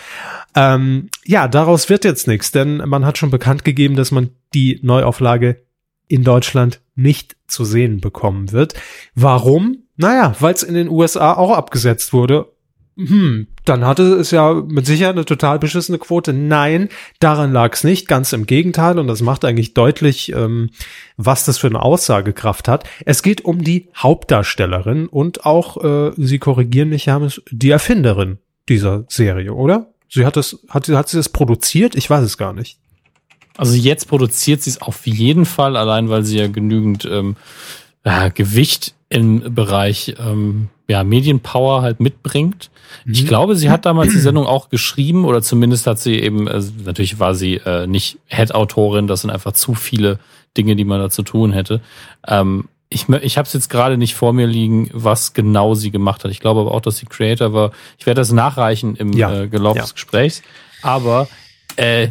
Ähm, 0.55 1.09
ja, 1.25 1.49
daraus 1.49 1.89
wird 1.89 2.05
jetzt 2.05 2.29
nichts, 2.29 2.53
denn 2.53 2.77
man 2.87 3.07
hat 3.07 3.19
schon 3.19 3.31
bekannt 3.31 3.65
gegeben, 3.65 3.97
dass 3.97 4.11
man 4.11 4.31
die 4.55 4.81
Neuauflage 4.83 5.63
in 6.09 6.25
Deutschland 6.25 6.81
nicht 6.95 7.37
zu 7.47 7.65
sehen 7.65 8.01
bekommen 8.01 8.53
wird. 8.53 8.75
Warum? 9.15 9.85
Naja, 9.97 10.35
weil 10.41 10.53
es 10.53 10.63
in 10.63 10.75
den 10.75 10.89
USA 10.89 11.35
auch 11.35 11.57
abgesetzt 11.57 12.13
wurde. 12.13 12.52
Hm, 12.97 13.47
dann 13.65 13.87
hatte 13.87 14.03
es 14.17 14.31
ja 14.33 14.53
mit 14.53 14.85
Sicherheit 14.85 15.15
eine 15.15 15.25
total 15.25 15.59
beschissene 15.59 15.99
Quote. 15.99 16.33
Nein, 16.35 16.91
daran 17.21 17.51
lag 17.53 17.73
es 17.73 17.85
nicht. 17.85 18.07
Ganz 18.07 18.33
im 18.35 18.45
Gegenteil. 18.45 18.99
Und 18.99 19.07
das 19.07 19.23
macht 19.23 19.45
eigentlich 19.47 19.73
deutlich, 19.73 20.33
ähm, 20.33 20.71
was 21.17 21.45
das 21.47 21.57
für 21.59 21.69
eine 21.69 21.81
Aussagekraft 21.81 22.69
hat. 22.69 22.85
Es 23.07 23.23
geht 23.23 23.45
um 23.47 23.65
die 23.65 23.89
Hauptdarstellerin 23.97 25.07
und 25.07 25.47
auch, 25.47 25.83
äh, 25.83 26.13
Sie 26.17 26.39
korrigieren 26.39 26.91
mich, 26.91 27.07
Herr 27.07 27.15
Hammes, 27.15 27.41
die 27.51 27.71
Erfinderin 27.71 28.39
dieser 28.69 29.05
Serie, 29.09 29.55
oder? 29.55 29.89
Sie 30.09 30.27
hat 30.27 30.37
das, 30.37 30.59
hat, 30.69 30.85
sie- 30.85 30.95
hat 30.97 31.09
sie 31.09 31.17
das 31.17 31.31
produziert? 31.31 31.95
Ich 31.95 32.11
weiß 32.11 32.23
es 32.25 32.37
gar 32.37 32.53
nicht. 32.53 32.79
Also 33.57 33.75
jetzt 33.75 34.07
produziert 34.09 34.63
sie 34.63 34.71
es 34.71 34.83
auf 34.83 35.07
jeden 35.07 35.47
Fall, 35.47 35.77
allein 35.77 36.11
weil 36.11 36.25
sie 36.25 36.39
ja 36.39 36.49
genügend 36.49 37.07
ähm, 37.11 37.37
ja, 38.05 38.29
Gewicht 38.29 38.95
im 39.13 39.55
Bereich 39.55 40.15
ähm, 40.19 40.69
ja, 40.89 41.05
Medienpower 41.05 41.83
halt 41.83 42.01
mitbringt. 42.01 42.71
Ich 43.07 43.27
glaube, 43.27 43.57
sie 43.57 43.71
hat 43.71 43.87
damals 43.87 44.13
die 44.13 44.19
Sendung 44.19 44.47
auch 44.47 44.69
geschrieben 44.69 45.25
oder 45.25 45.43
zumindest 45.43 45.87
hat 45.87 45.99
sie 45.99 46.19
eben, 46.19 46.47
äh, 46.47 46.63
natürlich 46.85 47.19
war 47.19 47.35
sie 47.35 47.57
äh, 47.57 47.87
nicht 47.87 48.19
Head-Autorin, 48.29 49.07
das 49.07 49.23
sind 49.23 49.31
einfach 49.31 49.53
zu 49.53 49.75
viele 49.75 50.19
Dinge, 50.57 50.77
die 50.77 50.85
man 50.85 51.01
da 51.01 51.11
zu 51.11 51.23
tun 51.23 51.53
hätte. 51.53 51.81
Ähm, 52.27 52.69
ich 52.89 53.09
ich 53.09 53.39
habe 53.39 53.47
es 53.47 53.55
jetzt 53.55 53.71
gerade 53.71 53.97
nicht 53.97 54.15
vor 54.15 54.33
mir 54.33 54.47
liegen, 54.47 54.91
was 54.93 55.33
genau 55.33 55.75
sie 55.75 55.91
gemacht 55.91 56.25
hat. 56.25 56.31
Ich 56.31 56.41
glaube 56.41 56.61
aber 56.61 56.73
auch, 56.73 56.83
dass 56.83 56.99
sie 56.99 57.07
Creator 57.07 57.55
war. 57.55 57.73
Ich 57.99 58.05
werde 58.05 58.21
das 58.21 58.33
nachreichen 58.33 58.97
im 58.97 59.13
Ja, 59.15 59.43
äh, 59.43 59.49
Gelauf 59.49 59.77
ja. 59.77 59.83
des 59.83 59.95
Gesprächs. 59.95 60.43
Aber 60.83 61.29
äh, 61.77 62.09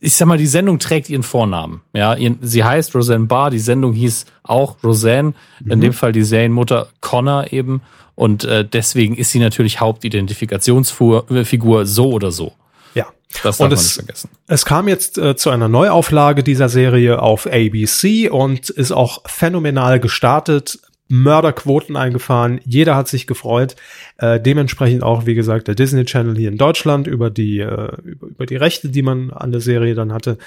ich 0.00 0.14
sag 0.14 0.26
mal, 0.26 0.38
die 0.38 0.46
Sendung 0.46 0.78
trägt 0.80 1.08
ihren 1.08 1.22
Vornamen. 1.22 1.82
Ja, 1.92 2.14
ihren, 2.14 2.38
sie 2.42 2.64
heißt 2.64 2.94
Roseanne 2.94 3.26
Barr. 3.26 3.50
Die 3.50 3.58
Sendung 3.60 3.92
hieß 3.92 4.26
auch 4.42 4.76
Roseanne. 4.82 5.34
In 5.68 5.80
dem 5.80 5.92
Fall 5.92 6.12
die 6.12 6.24
Serienmutter 6.24 6.88
Connor 7.00 7.52
eben. 7.52 7.82
Und 8.16 8.42
äh, 8.44 8.64
deswegen 8.64 9.14
ist 9.16 9.30
sie 9.30 9.38
natürlich 9.38 9.80
Hauptidentifikationsfigur 9.80 11.86
so 11.86 12.10
oder 12.10 12.32
so. 12.32 12.52
Ja. 12.94 13.06
Das 13.42 13.58
darf 13.58 13.60
Und 13.60 13.68
man 13.68 13.72
es- 13.74 13.82
nicht 13.84 13.94
vergessen. 13.94 14.30
Es 14.46 14.64
kam 14.64 14.88
jetzt 14.88 15.18
äh, 15.18 15.36
zu 15.36 15.50
einer 15.50 15.68
Neuauflage 15.68 16.42
dieser 16.42 16.68
Serie 16.68 17.20
auf 17.22 17.46
ABC 17.46 18.28
und 18.30 18.70
ist 18.70 18.92
auch 18.92 19.22
phänomenal 19.26 20.00
gestartet. 20.00 20.78
Mörderquoten 21.08 21.96
eingefahren. 21.96 22.60
Jeder 22.64 22.94
hat 22.94 23.08
sich 23.08 23.26
gefreut. 23.26 23.76
Äh, 24.18 24.40
dementsprechend 24.40 25.02
auch, 25.02 25.26
wie 25.26 25.34
gesagt, 25.34 25.68
der 25.68 25.74
Disney 25.74 26.04
Channel 26.04 26.36
hier 26.36 26.50
in 26.50 26.58
Deutschland 26.58 27.06
über 27.06 27.30
die, 27.30 27.60
äh, 27.60 27.96
über, 28.04 28.46
die 28.46 28.56
Rechte, 28.56 28.90
die 28.90 29.02
man 29.02 29.30
an 29.30 29.50
der 29.50 29.62
Serie 29.62 29.94
dann 29.94 30.12
hatte. 30.12 30.38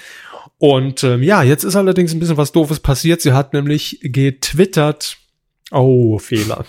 Und 0.58 1.02
ähm, 1.02 1.22
ja, 1.22 1.42
jetzt 1.42 1.64
ist 1.64 1.74
allerdings 1.74 2.14
ein 2.14 2.20
bisschen 2.20 2.36
was 2.36 2.52
Doofes 2.52 2.80
passiert. 2.80 3.20
Sie 3.20 3.32
hat 3.32 3.52
nämlich 3.52 3.98
getwittert. 4.02 5.18
Oh, 5.72 6.18
Fehler. 6.18 6.64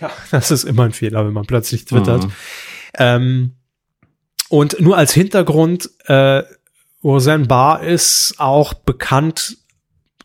Ja, 0.00 0.10
das 0.30 0.50
ist 0.50 0.64
immer 0.64 0.84
ein 0.84 0.92
Fehler, 0.92 1.26
wenn 1.26 1.32
man 1.32 1.46
plötzlich 1.46 1.84
twittert. 1.84 2.24
Mhm. 2.24 2.32
Ähm, 2.94 3.52
und 4.48 4.80
nur 4.80 4.96
als 4.96 5.12
Hintergrund, 5.12 5.90
äh, 6.06 6.42
Roseanne 7.02 7.46
Barr 7.46 7.82
ist 7.82 8.34
auch 8.38 8.74
bekannt, 8.74 9.56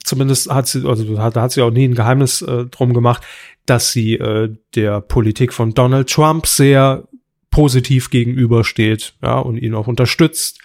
zumindest 0.05 0.49
hat 0.49 0.67
sie, 0.67 0.87
also 0.87 1.19
hat, 1.19 1.35
da 1.35 1.41
hat 1.41 1.51
sie 1.51 1.61
auch 1.61 1.71
nie 1.71 1.87
ein 1.87 1.95
Geheimnis 1.95 2.41
äh, 2.41 2.65
drum 2.65 2.93
gemacht, 2.93 3.23
dass 3.65 3.91
sie 3.91 4.13
äh, 4.13 4.55
der 4.75 5.01
Politik 5.01 5.53
von 5.53 5.73
Donald 5.73 6.09
Trump 6.09 6.47
sehr 6.47 7.07
positiv 7.49 8.09
gegenübersteht, 8.09 9.15
ja, 9.21 9.39
und 9.39 9.57
ihn 9.57 9.75
auch 9.75 9.87
unterstützt. 9.87 10.59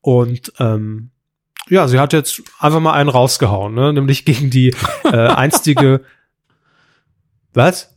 Und 0.00 0.52
ähm, 0.58 1.10
ja, 1.68 1.86
sie 1.86 1.98
hat 1.98 2.12
jetzt 2.12 2.42
einfach 2.58 2.80
mal 2.80 2.94
einen 2.94 3.10
rausgehauen, 3.10 3.74
ne? 3.74 3.92
nämlich 3.92 4.24
gegen 4.24 4.50
die 4.50 4.74
äh, 5.04 5.08
einstige 5.16 6.00
Was? 7.52 7.94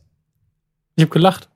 Ich 0.96 1.02
habe 1.02 1.12
gelacht. 1.12 1.48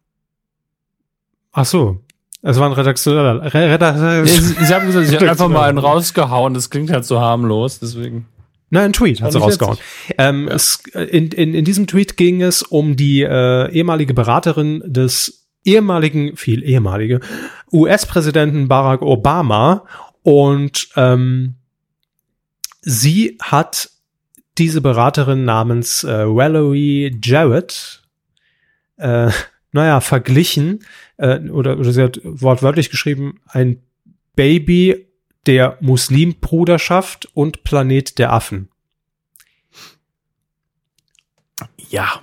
Ach 1.52 1.64
so. 1.64 2.00
Es 2.40 2.58
war 2.58 2.66
ein 2.66 2.72
redaktioneller. 2.72 3.52
Re 3.52 3.72
Redakteur 3.72 4.26
Sie, 4.26 4.74
haben 4.74 4.86
gesagt, 4.86 5.06
Sie 5.08 5.16
haben 5.16 5.28
einfach 5.28 5.48
mal 5.48 5.68
einen 5.68 5.78
rausgehauen. 5.78 6.54
Das 6.54 6.70
klingt 6.70 6.90
halt 6.90 7.04
so 7.04 7.20
harmlos, 7.20 7.80
deswegen. 7.80 8.26
Nein, 8.70 8.86
ein 8.86 8.92
Tweet 8.92 9.22
hat 9.22 9.32
sie 9.32 9.38
rausgehauen. 9.38 9.78
Ähm, 10.18 10.48
es, 10.48 10.82
in, 10.94 11.28
in, 11.28 11.54
in 11.54 11.64
diesem 11.64 11.86
Tweet 11.86 12.16
ging 12.16 12.42
es 12.42 12.62
um 12.62 12.96
die 12.96 13.22
äh, 13.22 13.70
ehemalige 13.72 14.14
Beraterin 14.14 14.82
des 14.84 15.48
ehemaligen, 15.64 16.36
viel 16.36 16.62
ehemalige, 16.62 17.20
US-Präsidenten 17.72 18.68
Barack 18.68 19.02
Obama. 19.02 19.86
Und 20.22 20.88
ähm, 20.96 21.54
sie 22.82 23.38
hat 23.40 23.90
diese 24.58 24.80
Beraterin 24.80 25.44
namens 25.44 26.04
äh, 26.04 26.26
Valerie 26.26 27.18
Jarrett, 27.22 28.02
äh, 28.96 29.30
naja, 29.72 30.00
verglichen, 30.00 30.80
äh, 31.16 31.38
oder, 31.48 31.78
oder 31.78 31.92
sie 31.92 32.02
hat 32.02 32.20
wortwörtlich 32.22 32.90
geschrieben, 32.90 33.40
ein 33.46 33.80
Baby 34.34 35.07
der 35.46 35.78
Muslimbruderschaft 35.80 37.28
und 37.34 37.64
Planet 37.64 38.18
der 38.18 38.32
Affen. 38.32 38.68
Ja, 41.90 42.20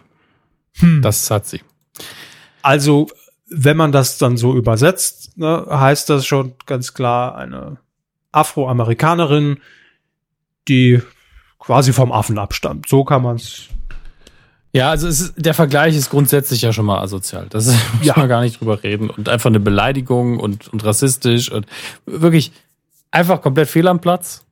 Hm. 0.78 1.01
das 1.01 1.30
hat 1.32 1.45
sie. 1.47 1.62
Also, 2.62 3.08
wenn 3.47 3.78
man 3.78 3.91
das 3.91 4.17
dann 4.17 4.38
so 4.38 4.56
übersetzt, 4.56 5.38
ne, 5.38 5.65
heißt 5.69 6.10
das 6.10 6.25
schon 6.25 6.54
ganz 6.65 6.93
klar 6.93 7.36
eine 7.38 7.78
Afroamerikanerin, 8.32 9.60
die 10.67 11.01
quasi 11.60 11.93
vom 11.93 12.12
Affen 12.12 12.38
abstammt. 12.38 12.89
So 12.89 13.04
kann 13.06 13.21
man 13.23 13.38
es. 13.38 13.67
Ja, 14.73 14.89
also 14.89 15.08
ist, 15.08 15.34
der 15.38 15.54
Vergleich 15.54 15.95
ist 15.95 16.10
grundsätzlich 16.10 16.62
ja 16.63 16.73
schon 16.73 16.86
mal 16.86 16.99
asozial. 16.99 17.47
Das 17.49 17.67
ist, 17.67 17.78
muss 17.97 18.06
Ja. 18.06 18.13
man 18.17 18.28
gar 18.28 18.41
nicht 18.41 18.60
drüber 18.60 18.84
reden. 18.84 19.10
Und 19.10 19.30
einfach 19.30 19.49
eine 19.49 19.62
Beleidigung 19.62 20.38
und, 20.39 20.67
und 20.67 20.84
rassistisch 20.84 21.49
und 21.51 21.65
wirklich 22.06 22.51
einfach 23.15 23.41
komplett 23.41 23.69
fehl 23.69 23.88
am 23.88 23.99
Platz. 23.99 24.45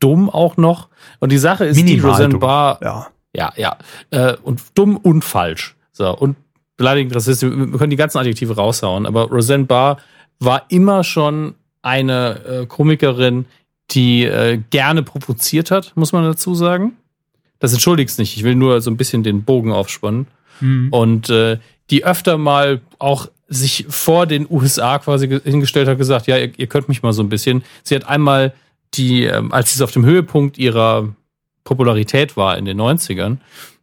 Dumm 0.00 0.28
auch 0.28 0.56
noch. 0.56 0.88
Und 1.20 1.30
die 1.32 1.38
Sache 1.38 1.64
ist, 1.66 1.76
die 1.76 1.84
Minimal 1.84 2.10
Roseanne 2.10 2.30
dumm. 2.30 2.40
Barr 2.40 2.78
Ja. 2.82 3.06
Ja, 3.34 3.52
ja. 3.56 3.76
Äh, 4.10 4.36
und 4.42 4.62
dumm 4.74 4.96
und 4.96 5.22
falsch. 5.22 5.76
So, 5.92 6.16
und 6.16 6.36
beleidigend 6.76 7.14
rassistisch. 7.14 7.50
Wir 7.50 7.78
können 7.78 7.90
die 7.90 7.96
ganzen 7.96 8.18
Adjektive 8.18 8.56
raushauen, 8.56 9.06
aber 9.06 9.28
Roseanne 9.28 9.64
Barr 9.64 9.98
war 10.38 10.64
immer 10.68 11.04
schon 11.04 11.54
eine 11.82 12.40
äh, 12.44 12.66
Komikerin, 12.66 13.46
die 13.90 14.24
äh, 14.24 14.60
gerne 14.70 15.02
provoziert 15.02 15.70
hat, 15.70 15.92
muss 15.94 16.12
man 16.12 16.24
dazu 16.24 16.54
sagen. 16.54 16.96
Das 17.58 17.72
entschuldigt's 17.72 18.18
nicht. 18.18 18.36
Ich 18.36 18.42
will 18.42 18.54
nur 18.54 18.80
so 18.80 18.90
ein 18.90 18.96
bisschen 18.96 19.22
den 19.22 19.44
Bogen 19.44 19.72
aufspannen. 19.72 20.26
Hm. 20.58 20.88
Und 20.90 21.30
äh, 21.30 21.58
die 21.90 22.04
öfter 22.04 22.38
mal 22.38 22.80
auch 22.98 23.28
sich 23.48 23.86
vor 23.88 24.26
den 24.26 24.46
USA 24.50 24.98
quasi 24.98 25.28
ge- 25.28 25.40
hingestellt 25.44 25.88
hat, 25.88 25.98
gesagt, 25.98 26.26
ja, 26.26 26.36
ihr, 26.36 26.52
ihr 26.58 26.66
könnt 26.66 26.88
mich 26.88 27.02
mal 27.02 27.12
so 27.12 27.22
ein 27.22 27.28
bisschen. 27.28 27.62
Sie 27.82 27.94
hat 27.94 28.08
einmal 28.08 28.52
die, 28.94 29.24
ähm, 29.24 29.52
als 29.52 29.74
sie 29.74 29.82
auf 29.84 29.92
dem 29.92 30.04
Höhepunkt 30.04 30.58
ihrer 30.58 31.08
Popularität 31.64 32.36
war 32.36 32.56
in 32.58 32.64
den 32.64 32.80
90ern, 32.80 33.38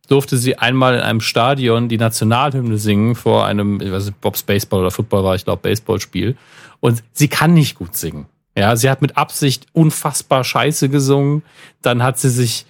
durfte 0.08 0.38
sie 0.38 0.58
einmal 0.58 0.96
in 0.96 1.02
einem 1.02 1.22
Stadion 1.22 1.88
die 1.90 1.98
Nationalhymne 1.98 2.78
singen 2.78 3.16
vor 3.16 3.46
einem, 3.46 3.80
ich 3.82 3.92
weiß 3.92 4.06
nicht, 4.08 4.22
Bobs 4.22 4.44
Baseball 4.44 4.82
oder 4.82 4.92
Football 4.92 5.24
war, 5.24 5.36
ich 5.36 5.46
glaube, 5.46 5.62
Baseballspiel. 5.62 6.36
Und 6.80 7.04
sie 7.14 7.28
kann 7.30 7.54
nicht 7.54 7.76
gut 7.78 7.96
singen. 7.96 8.26
Ja, 8.58 8.76
sie 8.76 8.90
hat 8.90 9.02
mit 9.02 9.18
Absicht 9.18 9.66
unfassbar 9.74 10.44
scheiße 10.44 10.90
gesungen. 10.90 11.42
Dann 11.82 12.04
hat 12.04 12.20
sie 12.20 12.30
sich 12.30 12.66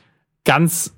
ganz, 0.46 0.94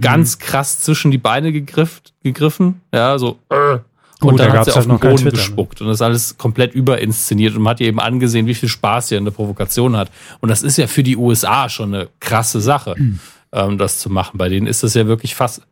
ganz 0.00 0.38
krass 0.38 0.80
zwischen 0.80 1.10
die 1.10 1.18
Beine 1.18 1.52
gegriffen, 1.52 2.02
gegriffen. 2.22 2.80
Ja, 2.94 3.18
so, 3.18 3.38
äh, 3.50 3.78
Gut, 4.20 4.32
und 4.32 4.38
da 4.40 4.44
dann 4.44 4.52
hat 4.52 4.58
gab's 4.58 4.66
sie 4.66 4.72
halt 4.78 4.86
auf 4.86 4.92
noch 4.92 5.00
den 5.00 5.10
Boden 5.16 5.30
gespuckt 5.30 5.80
und 5.80 5.88
das 5.88 6.02
alles 6.02 6.36
komplett 6.36 6.74
überinszeniert 6.74 7.56
und 7.56 7.62
man 7.62 7.72
hat 7.72 7.80
ihr 7.80 7.88
eben 7.88 8.00
angesehen, 8.00 8.46
wie 8.46 8.54
viel 8.54 8.68
Spaß 8.68 9.08
sie 9.08 9.16
an 9.16 9.24
der 9.24 9.32
Provokation 9.32 9.96
hat. 9.96 10.10
Und 10.40 10.50
das 10.50 10.62
ist 10.62 10.76
ja 10.76 10.86
für 10.86 11.02
die 11.02 11.16
USA 11.16 11.68
schon 11.68 11.94
eine 11.94 12.08
krasse 12.20 12.60
Sache, 12.60 12.94
Hm. 12.96 13.18
ähm, 13.52 13.78
das 13.78 13.98
zu 13.98 14.10
machen. 14.10 14.36
Bei 14.36 14.48
denen 14.48 14.66
ist 14.66 14.82
das 14.82 14.92
ja 14.94 15.06
wirklich 15.06 15.34
fast, 15.34 15.62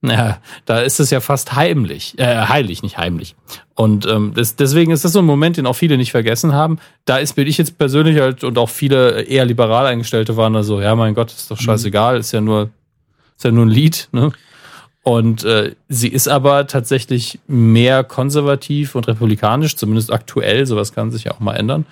naja, 0.00 0.38
da 0.64 0.80
ist 0.80 0.98
es 0.98 1.10
ja 1.10 1.20
fast 1.20 1.54
heimlich, 1.54 2.18
äh, 2.18 2.46
heilig, 2.46 2.82
nicht 2.82 2.98
heimlich. 2.98 3.36
Und 3.74 4.04
ähm, 4.06 4.32
das, 4.34 4.56
deswegen 4.56 4.90
ist 4.90 5.04
das 5.04 5.12
so 5.12 5.20
ein 5.20 5.24
Moment, 5.24 5.56
den 5.56 5.66
auch 5.66 5.76
viele 5.76 5.96
nicht 5.96 6.10
vergessen 6.10 6.52
haben. 6.52 6.78
Da 7.04 7.18
ist 7.18 7.34
bin 7.34 7.46
ich 7.46 7.58
jetzt 7.58 7.78
persönlich 7.78 8.18
halt 8.18 8.42
und 8.42 8.58
auch 8.58 8.68
viele 8.68 9.22
eher 9.22 9.44
liberal 9.44 9.86
eingestellte 9.86 10.36
waren 10.36 10.52
da 10.54 10.64
so, 10.64 10.80
ja 10.80 10.96
mein 10.96 11.14
Gott, 11.14 11.30
ist 11.30 11.48
doch 11.50 11.60
scheißegal, 11.60 12.18
ist 12.18 12.32
ja 12.32 12.40
nur, 12.40 12.70
ist 13.36 13.44
ja 13.44 13.52
nur 13.52 13.66
ein 13.66 13.70
Lied, 13.70 14.08
ne? 14.10 14.32
Und 15.02 15.42
äh, 15.44 15.74
sie 15.88 16.08
ist 16.08 16.28
aber 16.28 16.66
tatsächlich 16.68 17.40
mehr 17.48 18.04
konservativ 18.04 18.94
und 18.94 19.08
republikanisch, 19.08 19.76
zumindest 19.76 20.12
aktuell. 20.12 20.64
Sowas 20.64 20.92
kann 20.92 21.10
sich 21.10 21.24
ja 21.24 21.32
auch 21.32 21.40
mal 21.40 21.54
ändern. 21.54 21.86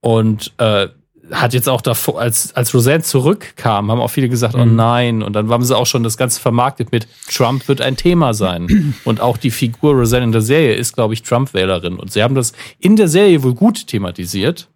Und 0.00 0.52
äh, 0.58 0.88
hat 1.32 1.54
jetzt 1.54 1.68
auch 1.68 1.80
davor, 1.80 2.20
als, 2.20 2.54
als 2.54 2.72
Roseanne 2.72 3.02
zurückkam, 3.02 3.90
haben 3.90 4.00
auch 4.00 4.10
viele 4.10 4.28
gesagt, 4.28 4.54
oh 4.54 4.64
nein. 4.64 5.22
Und 5.22 5.32
dann 5.32 5.48
haben 5.50 5.64
sie 5.64 5.76
auch 5.76 5.86
schon 5.86 6.02
das 6.02 6.16
Ganze 6.16 6.40
vermarktet 6.40 6.92
mit 6.92 7.08
Trump 7.28 7.66
wird 7.68 7.80
ein 7.80 7.96
Thema 7.96 8.34
sein. 8.34 8.94
Und 9.04 9.20
auch 9.20 9.36
die 9.36 9.50
Figur 9.50 9.94
Roseanne 9.94 10.26
in 10.26 10.32
der 10.32 10.40
Serie 10.40 10.74
ist, 10.74 10.94
glaube 10.94 11.14
ich, 11.14 11.22
Trump-Wählerin. 11.22 11.96
Und 11.96 12.12
sie 12.12 12.22
haben 12.22 12.34
das 12.34 12.52
in 12.78 12.96
der 12.96 13.08
Serie 13.08 13.42
wohl 13.42 13.54
gut 13.54 13.88
thematisiert. 13.88 14.68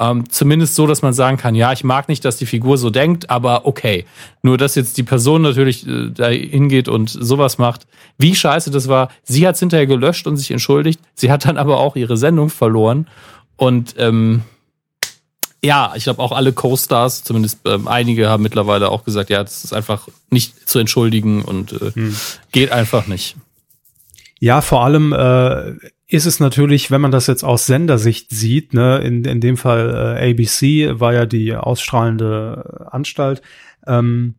Ähm, 0.00 0.28
zumindest 0.28 0.74
so, 0.74 0.86
dass 0.86 1.02
man 1.02 1.12
sagen 1.12 1.36
kann, 1.36 1.54
ja, 1.54 1.72
ich 1.72 1.84
mag 1.84 2.08
nicht, 2.08 2.24
dass 2.24 2.36
die 2.36 2.46
Figur 2.46 2.78
so 2.78 2.90
denkt, 2.90 3.30
aber 3.30 3.66
okay. 3.66 4.04
Nur, 4.42 4.58
dass 4.58 4.74
jetzt 4.74 4.96
die 4.96 5.04
Person 5.04 5.42
natürlich 5.42 5.86
äh, 5.86 6.10
da 6.10 6.28
hingeht 6.28 6.88
und 6.88 7.08
sowas 7.08 7.58
macht, 7.58 7.86
wie 8.18 8.34
scheiße 8.34 8.70
das 8.70 8.88
war. 8.88 9.10
Sie 9.22 9.46
hat 9.46 9.54
es 9.54 9.60
hinterher 9.60 9.86
gelöscht 9.86 10.26
und 10.26 10.36
sich 10.36 10.50
entschuldigt. 10.50 11.00
Sie 11.14 11.30
hat 11.30 11.44
dann 11.44 11.56
aber 11.56 11.78
auch 11.78 11.94
ihre 11.94 12.16
Sendung 12.16 12.50
verloren. 12.50 13.06
Und 13.56 13.94
ähm, 13.98 14.42
ja, 15.62 15.92
ich 15.96 16.04
glaube 16.04 16.20
auch 16.20 16.32
alle 16.32 16.52
Co-Stars, 16.52 17.24
zumindest 17.24 17.60
ähm, 17.64 17.88
einige 17.88 18.28
haben 18.28 18.42
mittlerweile 18.42 18.90
auch 18.90 19.04
gesagt, 19.04 19.30
ja, 19.30 19.42
das 19.42 19.64
ist 19.64 19.72
einfach 19.72 20.08
nicht 20.28 20.68
zu 20.68 20.78
entschuldigen 20.78 21.42
und 21.42 21.72
äh, 21.72 21.92
geht 22.52 22.70
einfach 22.70 23.06
nicht. 23.06 23.36
Ja, 24.40 24.60
vor 24.60 24.84
allem 24.84 25.12
äh, 25.12 25.72
ist 26.14 26.26
es 26.26 26.40
natürlich, 26.40 26.90
wenn 26.90 27.00
man 27.00 27.10
das 27.10 27.26
jetzt 27.26 27.42
aus 27.42 27.66
Sendersicht 27.66 28.30
sieht, 28.30 28.72
ne, 28.72 28.98
in, 28.98 29.24
in 29.24 29.40
dem 29.40 29.56
Fall 29.56 30.16
äh, 30.18 30.30
ABC 30.30 31.00
war 31.00 31.12
ja 31.12 31.26
die 31.26 31.54
ausstrahlende 31.54 32.88
Anstalt. 32.90 33.42
Ähm, 33.86 34.36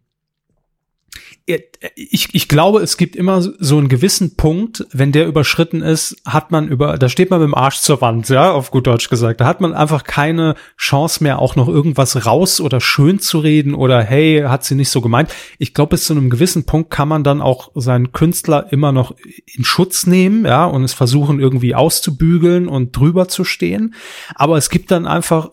ich, 1.48 2.34
ich 2.34 2.48
glaube, 2.48 2.80
es 2.80 2.98
gibt 2.98 3.16
immer 3.16 3.40
so 3.42 3.78
einen 3.78 3.88
gewissen 3.88 4.36
Punkt, 4.36 4.88
wenn 4.92 5.12
der 5.12 5.28
überschritten 5.28 5.84
ist, 5.84 6.18
hat 6.26 6.50
man 6.50 6.68
über, 6.68 6.98
da 6.98 7.08
steht 7.08 7.30
man 7.30 7.40
mit 7.40 7.48
dem 7.48 7.54
Arsch 7.54 7.82
zur 7.82 8.02
Wand, 8.02 8.30
ja, 8.30 8.52
auf 8.52 8.72
gut 8.72 8.88
Deutsch 8.88 9.10
gesagt. 9.10 9.42
Da 9.42 9.46
hat 9.46 9.62
man 9.62 9.74
einfach 9.74 10.04
keine 10.06 10.56
Chance 10.76 11.24
mehr, 11.24 11.38
auch 11.38 11.56
noch 11.56 11.68
irgendwas 11.68 12.26
raus 12.26 12.60
oder 12.60 12.82
schön 12.82 13.20
zu 13.20 13.38
reden 13.38 13.76
oder 13.76 14.02
hey, 14.02 14.44
hat 14.48 14.64
sie 14.64 14.74
nicht 14.74 14.90
so 14.90 15.02
gemeint. 15.02 15.32
Ich 15.60 15.76
glaube, 15.76 15.92
bis 15.92 16.06
zu 16.06 16.14
einem 16.14 16.32
gewissen 16.32 16.66
Punkt 16.66 16.90
kann 16.90 17.08
man 17.08 17.24
dann 17.24 17.42
auch 17.42 17.70
seinen 17.76 18.12
Künstler 18.12 18.72
immer 18.72 18.92
noch 18.92 19.16
in 19.46 19.66
Schutz 19.66 20.08
nehmen, 20.08 20.46
ja, 20.46 20.66
und 20.66 20.84
es 20.84 20.94
versuchen 20.94 21.40
irgendwie 21.40 21.76
auszubügeln 21.76 22.68
und 22.68 22.98
drüber 22.98 23.28
zu 23.28 23.44
stehen. 23.44 23.94
Aber 24.34 24.58
es 24.58 24.72
gibt 24.72 24.90
dann 24.90 25.06
einfach 25.06 25.52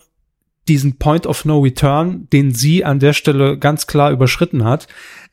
diesen 0.69 0.99
Point 0.99 1.27
of 1.27 1.45
No 1.45 1.61
Return, 1.61 2.29
den 2.33 2.53
sie 2.53 2.85
an 2.85 2.99
der 2.99 3.13
Stelle 3.13 3.59
ganz 3.59 3.87
klar 3.87 4.11
überschritten 4.11 4.65
hat, 4.65 4.87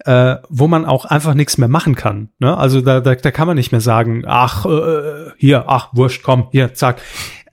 äh, 0.06 0.38
wo 0.50 0.68
man 0.68 0.86
auch 0.86 1.06
einfach 1.06 1.34
nichts 1.34 1.58
mehr 1.58 1.68
machen 1.68 1.96
kann. 1.96 2.30
Ne? 2.40 2.58
Also 2.58 2.82
da, 2.82 3.00
da, 3.00 3.16
da 3.16 3.32
kann 3.32 3.48
man 3.48 3.58
nicht 3.58 3.72
mehr 3.72 3.82
sagen, 3.82 4.24
ach, 4.26 4.66
äh, 4.66 5.32
hier, 5.38 5.66
ach, 5.68 5.90
wurscht, 5.94 6.24
komm, 6.24 6.48
hier, 6.52 6.74
zack. 6.74 7.02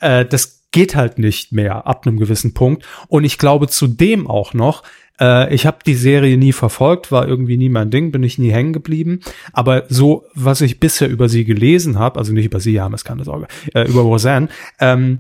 Äh, 0.01 0.25
das 0.25 0.65
geht 0.71 0.95
halt 0.95 1.19
nicht 1.19 1.53
mehr 1.53 1.87
ab 1.87 2.07
einem 2.07 2.19
gewissen 2.19 2.55
Punkt. 2.55 2.85
Und 3.09 3.25
ich 3.25 3.39
glaube 3.39 3.69
zudem 3.69 4.27
auch 4.27 4.55
noch, 4.55 4.83
äh, 5.21 5.55
ich 5.55 5.67
habe 5.67 5.79
die 5.85 5.95
Serie 5.95 6.37
nie 6.37 6.53
verfolgt, 6.53 7.11
war 7.13 7.27
irgendwie 7.27 7.57
nie 7.57 7.69
mein 7.69 7.91
Ding, 7.91 8.13
bin 8.13 8.23
ich 8.23 8.39
nie 8.39 8.51
hängen 8.51 8.73
geblieben. 8.73 9.21
Aber 9.53 9.85
so, 9.89 10.25
was 10.35 10.61
ich 10.61 10.81
bisher 10.81 11.09
über 11.09 11.29
sie 11.29 11.45
gelesen 11.45 11.99
habe, 11.99 12.19
also 12.19 12.33
nicht 12.33 12.47
über 12.47 12.61
sie, 12.61 12.81
haben 12.81 12.95
es 12.95 13.05
keine 13.05 13.25
Sorge, 13.25 13.47
äh, 13.75 13.89
über 13.89 14.03
Roseanne, 14.03 14.49
ähm, 14.81 15.19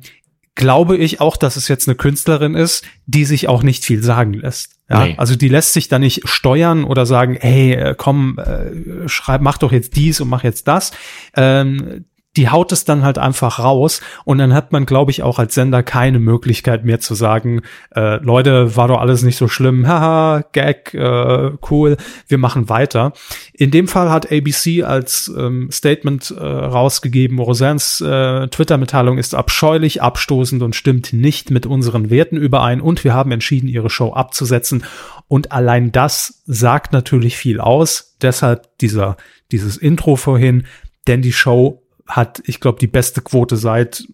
glaube 0.57 0.97
ich 0.97 1.21
auch, 1.21 1.37
dass 1.37 1.55
es 1.57 1.69
jetzt 1.69 1.87
eine 1.87 1.95
Künstlerin 1.95 2.55
ist, 2.55 2.85
die 3.07 3.25
sich 3.25 3.47
auch 3.49 3.63
nicht 3.63 3.85
viel 3.85 4.03
sagen 4.03 4.33
lässt. 4.33 4.73
Ja, 4.91 5.05
Nee. 5.05 5.15
also 5.19 5.37
die 5.37 5.49
lässt 5.49 5.73
sich 5.73 5.89
da 5.89 5.99
nicht 5.99 6.29
steuern 6.29 6.85
oder 6.85 7.07
sagen, 7.07 7.37
hey, 7.41 7.73
äh, 7.75 7.95
komm, 7.97 8.39
äh, 8.39 9.09
schreib, 9.09 9.41
mach 9.43 9.59
doch 9.59 9.71
jetzt 9.73 9.95
dies 9.97 10.21
und 10.21 10.29
mach 10.29 10.43
jetzt 10.45 10.67
das. 10.67 10.93
Ähm, 11.37 12.05
die 12.37 12.49
haut 12.49 12.73
es 12.73 12.85
dann 12.85 13.03
halt 13.03 13.19
einfach 13.19 13.59
raus 13.59 14.01
und 14.25 14.39
dann 14.39 14.53
hat 14.53 14.73
man, 14.73 14.87
glaube 14.87 15.11
ich, 15.11 15.23
auch 15.23 15.39
als 15.39 15.55
Sender 15.55 15.83
keine 15.83 16.19
Möglichkeit 16.19 16.85
mehr 16.85 17.01
zu 17.01 17.15
sagen, 17.15 17.63
äh, 17.95 18.17
Leute, 18.17 18.77
war 18.77 18.89
doch 18.89 19.01
alles 19.01 19.23
nicht 19.23 19.37
so 19.37 19.49
schlimm, 19.49 19.87
haha, 19.87 20.45
Gag, 20.53 20.95
äh, 20.95 21.51
cool, 21.71 21.97
wir 22.29 22.39
machen 22.39 22.69
weiter. 22.69 23.13
In 23.53 23.71
dem 23.71 23.89
Fall 23.89 24.11
hat 24.11 24.31
ABC 24.31 24.83
als 24.83 25.33
ähm, 25.37 25.71
Statement 25.71 26.31
äh, 26.31 26.43
rausgegeben, 26.43 27.39
Roseannes 27.39 28.01
äh, 28.01 28.49
Twitter-Mitteilung 28.49 29.19
ist 29.19 29.35
abscheulich, 29.35 30.03
abstoßend 30.03 30.63
und 30.63 30.77
stimmt 30.77 31.13
nicht 31.13 31.51
mit 31.51 31.67
unseren 31.67 32.11
Werten 32.11 32.37
überein 32.37 32.81
und 32.81 33.05
wir 33.05 33.15
haben 33.15 33.33
entschieden, 33.33 33.69
ihre 33.69 33.91
Show 33.91 34.13
abzusetzen 34.13 34.85
und 35.29 35.53
allein 35.53 35.93
das 35.93 36.43
sagt 36.47 36.93
natürlich 36.93 37.37
viel 37.37 37.61
aus, 37.61 38.17
deshalb 38.23 38.79
dieser, 38.79 39.17
dieses 39.51 39.77
Intro 39.77 40.17
vorhin, 40.17 40.67
denn 41.07 41.23
die 41.23 41.33
Show 41.33 41.86
hat, 42.07 42.43
ich 42.47 42.61
glaube, 42.61 42.79
die 42.79 42.87
beste 42.87 43.21
Quote 43.21 43.57
seit 43.57 44.07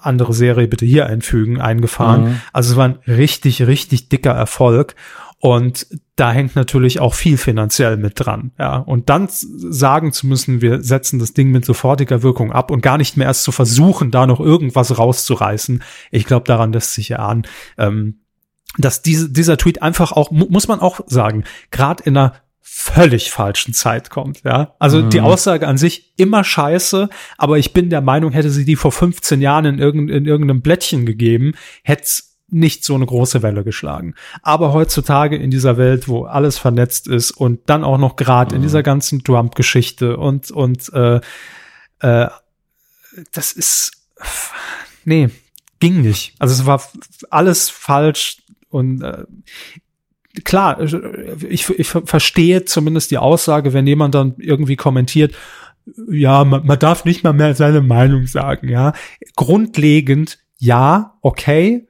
andere 0.00 0.32
Serie 0.32 0.68
bitte 0.68 0.86
hier 0.86 1.06
einfügen, 1.06 1.60
eingefahren. 1.60 2.24
Mhm. 2.24 2.40
Also 2.52 2.72
es 2.72 2.76
war 2.76 2.88
ein 2.88 2.98
richtig, 3.06 3.66
richtig 3.66 4.08
dicker 4.08 4.32
Erfolg. 4.32 4.94
Und 5.38 5.88
da 6.14 6.30
hängt 6.30 6.54
natürlich 6.54 7.00
auch 7.00 7.14
viel 7.14 7.36
finanziell 7.36 7.96
mit 7.96 8.12
dran. 8.14 8.52
Ja, 8.60 8.76
und 8.76 9.08
dann 9.08 9.26
sagen 9.28 10.12
zu 10.12 10.28
müssen, 10.28 10.60
wir 10.60 10.84
setzen 10.84 11.18
das 11.18 11.32
Ding 11.32 11.50
mit 11.50 11.64
sofortiger 11.64 12.22
Wirkung 12.22 12.52
ab 12.52 12.70
und 12.70 12.80
gar 12.80 12.96
nicht 12.96 13.16
mehr 13.16 13.26
erst 13.26 13.42
zu 13.42 13.50
versuchen, 13.50 14.12
da 14.12 14.28
noch 14.28 14.38
irgendwas 14.38 14.96
rauszureißen. 14.96 15.82
Ich 16.12 16.26
glaube, 16.26 16.44
daran 16.46 16.72
lässt 16.72 16.92
sich 16.92 17.10
erahnen, 17.10 17.42
ähm, 17.76 18.20
dass 18.78 19.02
diese, 19.02 19.30
dieser 19.30 19.56
Tweet 19.56 19.82
einfach 19.82 20.12
auch, 20.12 20.30
mu 20.30 20.46
muss 20.48 20.68
man 20.68 20.78
auch 20.78 21.00
sagen, 21.06 21.42
gerade 21.72 22.04
in 22.04 22.16
einer 22.16 22.34
völlig 22.74 23.30
falschen 23.30 23.74
Zeit 23.74 24.08
kommt, 24.08 24.44
ja. 24.44 24.74
Also 24.78 25.02
die 25.02 25.20
Aussage 25.20 25.68
an 25.68 25.76
sich 25.76 26.14
immer 26.16 26.42
scheiße, 26.42 27.10
aber 27.36 27.58
ich 27.58 27.74
bin 27.74 27.90
der 27.90 28.00
Meinung, 28.00 28.32
hätte 28.32 28.48
sie 28.48 28.64
die 28.64 28.76
vor 28.76 28.92
15 28.92 29.42
Jahren 29.42 29.66
in, 29.66 29.78
irgend, 29.78 30.10
in 30.10 30.24
irgendeinem 30.24 30.62
Blättchen 30.62 31.04
gegeben, 31.04 31.52
hätte 31.82 32.22
nicht 32.48 32.82
so 32.82 32.94
eine 32.94 33.04
große 33.04 33.42
Welle 33.42 33.62
geschlagen. 33.62 34.14
Aber 34.42 34.72
heutzutage 34.72 35.36
in 35.36 35.50
dieser 35.50 35.76
Welt, 35.76 36.08
wo 36.08 36.24
alles 36.24 36.56
vernetzt 36.56 37.08
ist 37.08 37.30
und 37.30 37.60
dann 37.68 37.84
auch 37.84 37.98
noch 37.98 38.16
gerade 38.16 38.56
in 38.56 38.62
dieser 38.62 38.82
ganzen 38.82 39.22
Trump-Geschichte 39.22 40.16
und 40.16 40.50
und 40.50 40.90
äh, 40.94 41.20
äh, 42.00 42.28
das 43.32 43.52
ist 43.52 44.08
nee, 45.04 45.28
ging 45.78 46.00
nicht. 46.00 46.36
Also 46.38 46.54
es 46.54 46.64
war 46.64 46.82
alles 47.28 47.68
falsch 47.68 48.38
und 48.70 49.02
äh, 49.02 49.24
klar, 50.44 50.80
ich, 51.48 51.68
ich 51.70 51.86
ver- 51.88 52.02
verstehe 52.04 52.64
zumindest 52.64 53.10
die 53.10 53.18
Aussage, 53.18 53.72
wenn 53.72 53.86
jemand 53.86 54.14
dann 54.14 54.34
irgendwie 54.38 54.76
kommentiert, 54.76 55.34
ja, 56.10 56.44
man, 56.44 56.64
man 56.64 56.78
darf 56.78 57.04
nicht 57.04 57.24
mal 57.24 57.32
mehr 57.32 57.54
seine 57.54 57.80
Meinung 57.80 58.26
sagen, 58.26 58.68
ja. 58.68 58.92
Grundlegend, 59.36 60.38
ja, 60.58 61.14
okay, 61.22 61.86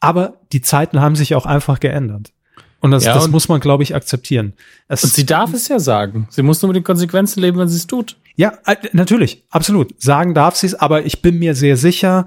aber 0.00 0.34
die 0.52 0.60
Zeiten 0.60 1.00
haben 1.00 1.16
sich 1.16 1.34
auch 1.34 1.46
einfach 1.46 1.80
geändert. 1.80 2.32
Und 2.80 2.90
das, 2.92 3.04
Ja, 3.04 3.14
das 3.14 3.24
und- 3.26 3.30
muss 3.32 3.48
man, 3.48 3.60
glaube 3.60 3.82
ich, 3.82 3.94
akzeptieren. 3.94 4.52
Es, 4.88 5.02
Und 5.02 5.12
sie 5.12 5.26
darf 5.26 5.52
es 5.54 5.66
ja 5.68 5.78
sagen. 5.80 6.28
Sie 6.30 6.42
muss 6.42 6.62
nur 6.62 6.68
mit 6.68 6.76
den 6.76 6.84
Konsequenzen 6.84 7.40
leben, 7.40 7.58
wenn 7.58 7.68
sie 7.68 7.76
es 7.76 7.86
tut. 7.88 8.16
Ja, 8.36 8.52
äh, 8.66 8.76
natürlich, 8.92 9.44
absolut. 9.50 10.00
Sagen 10.00 10.32
darf 10.34 10.54
sie 10.54 10.66
es, 10.68 10.74
aber 10.74 11.04
ich 11.04 11.20
bin 11.22 11.38
mir 11.40 11.54
sehr 11.56 11.76
sicher, 11.76 12.26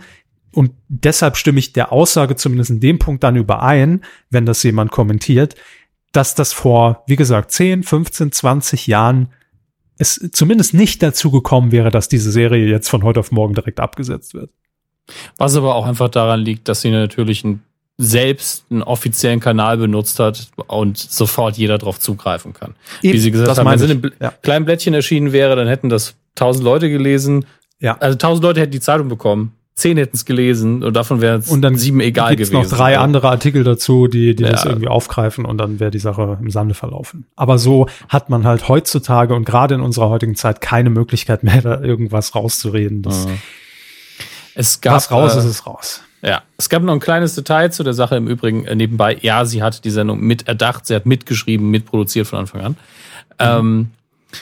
und 0.53 0.71
deshalb 0.87 1.37
stimme 1.37 1.59
ich 1.59 1.73
der 1.73 1.91
Aussage 1.91 2.35
zumindest 2.35 2.69
in 2.71 2.79
dem 2.79 2.99
Punkt 2.99 3.23
dann 3.23 3.35
überein, 3.35 4.03
wenn 4.29 4.45
das 4.45 4.63
jemand 4.63 4.91
kommentiert, 4.91 5.55
dass 6.11 6.35
das 6.35 6.51
vor, 6.53 7.03
wie 7.07 7.15
gesagt, 7.15 7.51
10, 7.51 7.83
15, 7.83 8.31
20 8.31 8.87
Jahren 8.87 9.29
es 9.97 10.29
zumindest 10.33 10.73
nicht 10.73 11.01
dazu 11.03 11.31
gekommen 11.31 11.71
wäre, 11.71 11.91
dass 11.91 12.09
diese 12.09 12.31
Serie 12.31 12.65
jetzt 12.67 12.89
von 12.89 13.03
heute 13.03 13.19
auf 13.19 13.31
morgen 13.31 13.53
direkt 13.53 13.79
abgesetzt 13.79 14.33
wird. 14.33 14.49
Was 15.37 15.55
aber 15.55 15.75
auch 15.75 15.85
einfach 15.85 16.09
daran 16.09 16.39
liegt, 16.41 16.67
dass 16.67 16.81
sie 16.81 16.91
natürlich 16.91 17.45
einen, 17.45 17.61
selbst 17.97 18.65
einen 18.71 18.81
offiziellen 18.81 19.39
Kanal 19.39 19.77
benutzt 19.77 20.19
hat 20.19 20.49
und 20.67 20.97
sofort 20.97 21.57
jeder 21.57 21.77
drauf 21.77 21.99
zugreifen 21.99 22.53
kann. 22.53 22.73
Wie 23.01 23.17
sie 23.19 23.29
gesagt 23.29 23.57
haben, 23.59 23.69
wenn 23.69 23.77
sie 23.77 23.85
ich. 23.85 23.91
in 23.91 24.03
einem 24.03 24.13
Ja. 24.19 24.33
kleinen 24.41 24.65
Blättchen 24.65 24.93
erschienen 24.95 25.33
wäre, 25.33 25.55
dann 25.55 25.67
hätten 25.67 25.89
das 25.89 26.15
tausend 26.33 26.63
Leute 26.65 26.89
gelesen. 26.89 27.45
Ja. 27.79 27.97
Also 27.99 28.17
tausend 28.17 28.43
Leute 28.43 28.59
hätten 28.59 28.71
die 28.71 28.79
Zeitung 28.79 29.07
bekommen. 29.07 29.53
Zehn 29.73 29.97
hätten 29.97 30.15
es 30.15 30.25
gelesen 30.25 30.83
und 30.83 30.93
davon 30.95 31.21
wären 31.21 31.39
es 31.39 31.49
Und 31.49 31.61
dann 31.61 31.75
sieben 31.77 32.01
egal 32.01 32.35
gibt's 32.35 32.51
gewesen. 32.51 32.69
noch 32.69 32.77
drei 32.77 32.93
Ja. 32.93 33.01
andere 33.01 33.29
Artikel 33.29 33.63
dazu, 33.63 34.07
die, 34.07 34.35
die 34.35 34.43
das 34.43 34.63
Ja. 34.65 34.69
irgendwie 34.71 34.89
aufgreifen 34.89 35.45
und 35.45 35.57
dann 35.57 35.79
wäre 35.79 35.91
die 35.91 35.99
Sache 35.99 36.37
im 36.41 36.51
Sande 36.51 36.73
verlaufen. 36.75 37.25
Aber 37.35 37.57
so 37.57 37.87
hat 38.09 38.29
man 38.29 38.43
halt 38.45 38.67
heutzutage 38.67 39.33
und 39.33 39.45
gerade 39.45 39.75
in 39.75 39.81
unserer 39.81 40.09
heutigen 40.09 40.35
Zeit 40.35 40.59
keine 40.61 40.89
Möglichkeit 40.89 41.43
mehr, 41.43 41.61
da 41.61 41.79
irgendwas 41.81 42.35
rauszureden. 42.35 43.01
Das, 43.01 43.25
Ja. 43.25 43.31
Es 44.53 44.81
gab, 44.81 44.95
was 44.95 45.11
raus 45.11 45.35
äh, 45.35 45.39
ist, 45.39 45.45
ist 45.45 45.65
raus. 45.65 46.01
Ja, 46.21 46.41
es 46.57 46.69
gab 46.69 46.83
noch 46.83 46.93
ein 46.93 46.99
kleines 46.99 47.33
Detail 47.35 47.71
zu 47.71 47.83
der 47.83 47.93
Sache 47.93 48.17
im 48.17 48.27
Übrigen 48.27 48.65
äh, 48.65 48.75
nebenbei. 48.75 49.17
Ja, 49.21 49.45
sie 49.45 49.63
hat 49.63 49.85
die 49.85 49.89
Sendung 49.89 50.19
mit 50.19 50.47
erdacht, 50.47 50.85
sie 50.85 50.93
hat 50.95 51.05
mitgeschrieben, 51.05 51.71
mitproduziert 51.71 52.27
von 52.27 52.39
Anfang 52.39 52.61
an. 52.61 52.77
Ähm, 53.39 53.91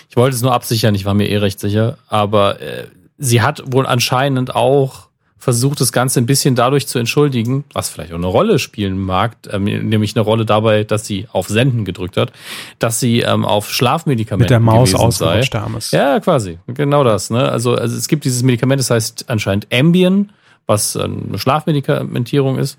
ich 0.10 0.18
wollte 0.18 0.36
es 0.36 0.42
nur 0.42 0.54
absichern, 0.54 0.96
ich 0.96 1.06
war 1.06 1.14
mir 1.14 1.30
eh 1.30 1.38
recht 1.38 1.60
sicher, 1.60 1.98
aber 2.08 2.60
äh, 2.60 2.88
sie 3.20 3.42
hat 3.42 3.62
wohl 3.72 3.86
anscheinend 3.86 4.56
auch 4.56 5.09
versucht, 5.40 5.80
das 5.80 5.92
Ganze 5.92 6.20
ein 6.20 6.26
bisschen 6.26 6.54
dadurch 6.54 6.86
zu 6.86 7.00
entschuldigen, 7.00 7.64
was 7.74 7.90
vielleicht 7.90 8.12
auch 8.12 8.18
eine 8.18 8.28
Rolle 8.28 8.60
spielen 8.60 9.00
mag, 9.00 9.38
ähm, 9.50 9.64
nämlich 9.64 10.16
eine 10.16 10.24
Rolle 10.24 10.46
dabei, 10.46 10.84
dass 10.84 11.06
sie 11.06 11.28
auf 11.32 11.48
Senden 11.48 11.86
gedrückt 11.86 12.18
hat, 12.18 12.34
dass 12.78 13.00
sie 13.00 13.22
ähm, 13.22 13.46
auf 13.46 13.72
Schlafmedikamenten 13.72 14.44
Mit 14.44 14.50
der 14.50 14.60
Maus 14.60 14.94
ausgerutscht 14.94 15.54
Hermes. 15.54 15.92
Ja, 15.92 16.20
quasi. 16.20 16.60
Genau 16.68 17.04
das. 17.04 17.30
Ne? 17.30 17.50
Also, 17.50 17.76
also 17.76 17.96
es 17.96 18.08
gibt 18.10 18.26
dieses 18.26 18.44
Medikament, 18.44 18.80
das 18.80 18.92
heißt 18.92 19.26
anscheinend 19.30 19.68
Ambien, 19.74 20.32
was 20.68 20.96
eine 20.98 21.40
Schlafmedikamentierung 21.40 22.60
ist. 22.60 22.78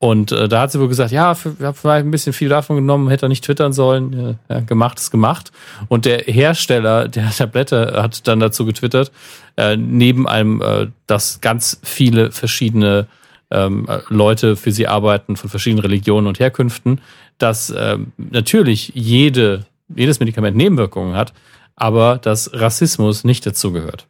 Und 0.00 0.30
äh, 0.30 0.46
da 0.48 0.60
hat 0.60 0.70
sie 0.70 0.78
wohl 0.78 0.86
gesagt, 0.88 1.10
ja, 1.10 1.34
für- 1.34 1.56
ich 1.58 1.64
habe 1.64 1.76
vielleicht 1.76 2.06
ein 2.06 2.10
bisschen 2.12 2.32
viel 2.32 2.48
davon 2.48 2.76
genommen, 2.76 3.08
hätte 3.08 3.26
er 3.26 3.28
nicht 3.28 3.44
twittern 3.44 3.72
sollen. 3.72 4.38
Ja, 4.48 4.60
gemacht 4.60 4.98
ist 5.00 5.10
gemacht. 5.10 5.50
Und 5.88 6.04
der 6.04 6.18
Hersteller 6.20 7.08
der 7.08 7.30
Tablette 7.36 7.94
hat 8.00 8.26
dann 8.28 8.38
dazu 8.38 8.64
getwittert, 8.64 9.10
äh, 9.56 9.76
neben 9.76 10.28
einem, 10.28 10.62
äh, 10.62 10.86
dass 11.08 11.40
ganz 11.40 11.80
viele 11.82 12.30
verschiedene 12.30 13.08
ähm, 13.50 13.86
äh, 13.88 13.98
Leute 14.08 14.54
für 14.54 14.70
sie 14.70 14.86
arbeiten 14.86 15.34
von 15.36 15.50
verschiedenen 15.50 15.82
Religionen 15.82 16.26
und 16.28 16.38
Herkünften, 16.38 17.00
dass 17.38 17.74
ähm, 17.76 18.12
natürlich 18.18 18.92
jede, 18.94 19.64
jedes 19.96 20.20
Medikament 20.20 20.56
Nebenwirkungen 20.56 21.16
hat, 21.16 21.32
aber 21.74 22.18
dass 22.18 22.52
Rassismus 22.52 23.24
nicht 23.24 23.44
dazugehört. 23.46 24.06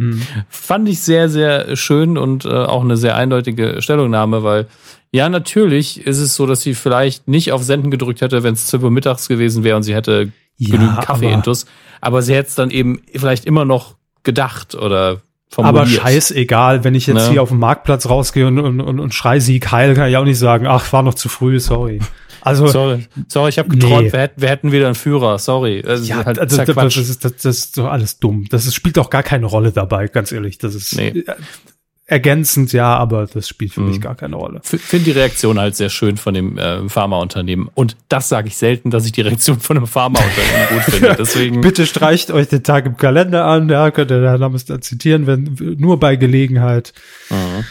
Mhm. 0.00 0.22
Fand 0.48 0.88
ich 0.88 1.00
sehr, 1.00 1.28
sehr 1.28 1.76
schön 1.76 2.16
und 2.16 2.44
äh, 2.46 2.48
auch 2.48 2.82
eine 2.82 2.96
sehr 2.96 3.16
eindeutige 3.16 3.82
Stellungnahme, 3.82 4.42
weil 4.42 4.66
ja, 5.12 5.28
natürlich 5.28 6.06
ist 6.06 6.18
es 6.20 6.34
so, 6.36 6.46
dass 6.46 6.62
sie 6.62 6.74
vielleicht 6.74 7.28
nicht 7.28 7.52
auf 7.52 7.62
Senden 7.62 7.90
gedrückt 7.90 8.20
hätte, 8.20 8.42
wenn 8.42 8.54
es 8.54 8.66
12 8.68 8.82
Uhr 8.84 8.90
mittags 8.90 9.28
gewesen 9.28 9.62
wäre 9.64 9.76
und 9.76 9.82
sie 9.82 9.94
hätte 9.94 10.32
Ja, 10.56 10.70
genügend 10.76 11.00
Kaffee 11.02 11.26
aber- 11.26 11.34
intus, 11.34 11.66
aber 12.00 12.22
sie 12.22 12.34
hätte 12.34 12.48
es 12.48 12.54
dann 12.54 12.70
eben 12.70 13.02
vielleicht 13.14 13.44
immer 13.44 13.64
noch 13.64 13.96
gedacht 14.22 14.74
oder 14.74 15.20
Aber 15.56 15.80
formuliert. 15.80 16.00
scheißegal, 16.00 16.84
wenn 16.84 16.94
ich 16.94 17.06
jetzt 17.06 17.26
Ne? 17.26 17.30
hier 17.32 17.42
auf 17.42 17.48
den 17.50 17.58
Marktplatz 17.58 18.08
rausgehe 18.08 18.46
und, 18.46 18.58
und, 18.58 18.80
und, 18.80 19.00
und 19.00 19.12
schrei 19.14 19.38
Sieg 19.40 19.70
heil, 19.72 19.94
kann 19.94 20.08
ich 20.08 20.16
auch 20.16 20.24
nicht 20.24 20.38
sagen, 20.38 20.66
ach, 20.66 20.92
war 20.92 21.02
noch 21.02 21.14
zu 21.14 21.28
früh, 21.28 21.58
sorry. 21.60 22.00
Also, 22.42 22.66
Sorry, 22.68 23.06
sorry 23.28 23.48
ich 23.50 23.58
habe 23.58 23.68
geträumt, 23.68 24.06
Nee. 24.06 24.12
wir, 24.12 24.20
hätten, 24.20 24.40
wir 24.42 24.48
hätten 24.48 24.72
wieder 24.72 24.86
einen 24.86 24.94
Führer, 24.94 25.38
sorry. 25.38 25.82
Das 25.82 26.00
ist 26.00 26.08
ja, 26.08 26.24
halt- 26.24 26.38
also, 26.38 26.56
das, 26.56 26.66
das, 26.74 26.96
ist, 26.96 27.24
das, 27.24 27.36
das 27.36 27.58
ist 27.58 27.78
doch 27.78 27.86
alles 27.86 28.18
dumm. 28.18 28.46
Das 28.50 28.66
ist, 28.66 28.74
spielt 28.74 28.98
auch 28.98 29.10
gar 29.10 29.22
keine 29.22 29.46
Rolle 29.46 29.72
dabei, 29.72 30.08
ganz 30.08 30.32
ehrlich. 30.32 30.58
Das 30.58 30.74
ist 30.74 30.96
Nee. 30.96 31.08
äh, 31.08 31.24
ergänzend, 32.06 32.72
ja, 32.72 32.96
aber 32.96 33.26
das 33.26 33.46
spielt 33.46 33.72
für 33.72 33.82
mich 33.82 33.98
Mhm. 33.98 34.00
gar 34.00 34.14
keine 34.16 34.34
Rolle. 34.34 34.60
finde 34.64 35.04
die 35.04 35.10
Reaktion 35.12 35.60
halt 35.60 35.76
sehr 35.76 35.90
schön 35.90 36.16
von 36.16 36.34
dem 36.34 36.58
äh, 36.58 36.88
Pharmaunternehmen. 36.88 37.68
Und 37.74 37.96
das 38.08 38.28
sage 38.28 38.48
ich 38.48 38.56
selten, 38.56 38.90
dass 38.90 39.06
ich 39.06 39.12
die 39.12 39.20
Reaktion 39.20 39.60
von 39.60 39.76
einem 39.76 39.86
Pharmaunternehmen 39.86 40.68
gut 40.70 40.82
finde. 40.92 41.14
Deswegen, 41.16 41.60
Bitte 41.60 41.86
streicht 41.86 42.32
euch 42.32 42.48
den 42.48 42.64
Tag 42.64 42.86
im 42.86 42.96
Kalender 42.96 43.44
an, 43.44 43.68
ja, 43.68 43.92
könnt 43.92 44.10
ihr 44.10 44.22
Herrn 44.22 44.40
Namens 44.40 44.64
dann 44.64 44.82
zitieren, 44.82 45.28
wenn 45.28 45.56
nur 45.78 46.00
bei 46.00 46.16
Gelegenheit. 46.16 46.92
Mhm. 47.30 47.64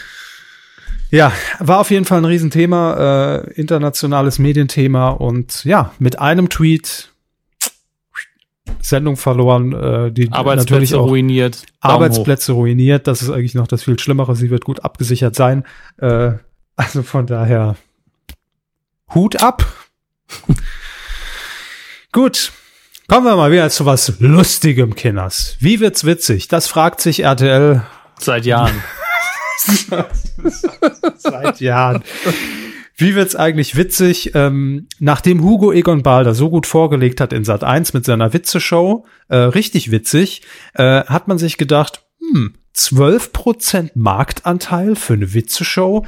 Ja, 1.10 1.32
war 1.58 1.80
auf 1.80 1.90
jeden 1.90 2.04
Fall 2.04 2.18
ein 2.18 2.24
Riesenthema, 2.24 3.42
äh, 3.44 3.52
internationales 3.52 4.38
Medienthema 4.38 5.10
und 5.10 5.64
ja, 5.64 5.92
mit 5.98 6.20
einem 6.20 6.48
Tweet 6.48 7.10
Sendung 8.80 9.16
verloren, 9.16 9.72
äh, 9.72 10.12
die 10.12 10.28
natürlich 10.28 10.32
Arbeitsplätze 10.32 11.00
auch 11.00 11.08
ruiniert. 11.08 11.64
Daumen 11.82 11.94
Arbeitsplätze 11.94 12.52
ruiniert. 12.52 13.06
Das 13.06 13.22
ist 13.22 13.30
eigentlich 13.30 13.54
noch 13.54 13.66
das 13.66 13.82
viel 13.82 13.98
Schlimmere. 13.98 14.36
Sie 14.36 14.50
wird 14.50 14.64
gut 14.64 14.84
abgesichert 14.84 15.34
sein. 15.34 15.64
Äh, 15.98 16.32
also 16.76 17.02
von 17.02 17.26
daher 17.26 17.76
Hut 19.14 19.42
ab. 19.42 19.66
gut. 22.12 22.52
Kommen 23.08 23.26
wir 23.26 23.34
mal 23.34 23.50
wieder 23.50 23.68
zu 23.70 23.86
was 23.86 24.20
Lustigem, 24.20 24.94
Kinders. 24.94 25.56
Wie 25.58 25.80
wird's 25.80 26.04
witzig? 26.04 26.46
Das 26.46 26.68
fragt 26.68 27.00
sich 27.00 27.24
RTL 27.24 27.80
hoch. 27.80 28.22
Seit 28.22 28.46
Jahren. 28.46 28.82
seit 31.16 31.60
Jahren. 31.60 32.02
Wie 32.96 33.14
wird's 33.14 33.34
eigentlich 33.34 33.76
witzig? 33.76 34.32
Ähm, 34.34 34.86
nachdem 34.98 35.42
Hugo 35.42 35.72
Egon 35.72 36.02
Balder 36.02 36.34
so 36.34 36.50
gut 36.50 36.66
vorgelegt 36.66 37.20
hat 37.20 37.32
in 37.32 37.44
Sat 37.44 37.64
1 37.64 37.94
mit 37.94 38.04
seiner 38.04 38.32
Witzeshow, 38.34 39.06
äh, 39.28 39.36
richtig 39.36 39.90
witzig, 39.90 40.42
äh, 40.74 41.04
hat 41.04 41.26
man 41.26 41.38
sich 41.38 41.56
gedacht, 41.56 42.04
hm, 42.18 42.54
12% 42.74 43.92
Marktanteil 43.94 44.96
für 44.96 45.14
eine 45.14 45.32
Witzeshow, 45.32 46.04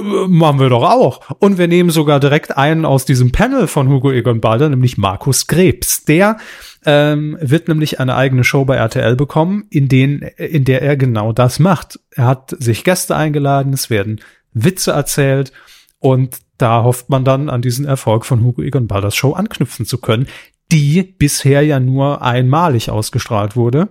machen 0.00 0.60
wir 0.60 0.68
doch 0.68 0.82
auch. 0.82 1.30
Und 1.38 1.58
wir 1.58 1.68
nehmen 1.68 1.90
sogar 1.90 2.20
direkt 2.20 2.56
einen 2.56 2.84
aus 2.84 3.04
diesem 3.04 3.32
Panel 3.32 3.66
von 3.66 3.88
Hugo 3.88 4.10
Egon 4.10 4.40
Balder, 4.40 4.68
nämlich 4.68 4.98
Markus 4.98 5.46
Krebs. 5.46 6.04
Der 6.04 6.38
ähm, 6.84 7.36
wird 7.40 7.68
nämlich 7.68 8.00
eine 8.00 8.14
eigene 8.14 8.44
Show 8.44 8.64
bei 8.64 8.76
RTL 8.76 9.16
bekommen, 9.16 9.66
in, 9.70 9.88
den, 9.88 10.22
in 10.22 10.64
der 10.64 10.82
er 10.82 10.96
genau 10.96 11.32
das 11.32 11.58
macht. 11.58 11.98
Er 12.10 12.26
hat 12.26 12.54
sich 12.58 12.84
Gäste 12.84 13.16
eingeladen, 13.16 13.72
es 13.72 13.90
werden 13.90 14.20
Witze 14.52 14.92
erzählt 14.92 15.52
und 15.98 16.38
da 16.58 16.84
hofft 16.84 17.08
man 17.08 17.24
dann 17.24 17.48
an 17.48 17.62
diesen 17.62 17.84
Erfolg 17.84 18.24
von 18.24 18.42
Hugo 18.44 18.62
Egon 18.62 18.86
Balders 18.86 19.16
Show 19.16 19.32
anknüpfen 19.32 19.86
zu 19.86 19.98
können, 19.98 20.28
die 20.70 21.02
bisher 21.02 21.62
ja 21.62 21.80
nur 21.80 22.22
einmalig 22.22 22.90
ausgestrahlt 22.90 23.56
wurde. 23.56 23.88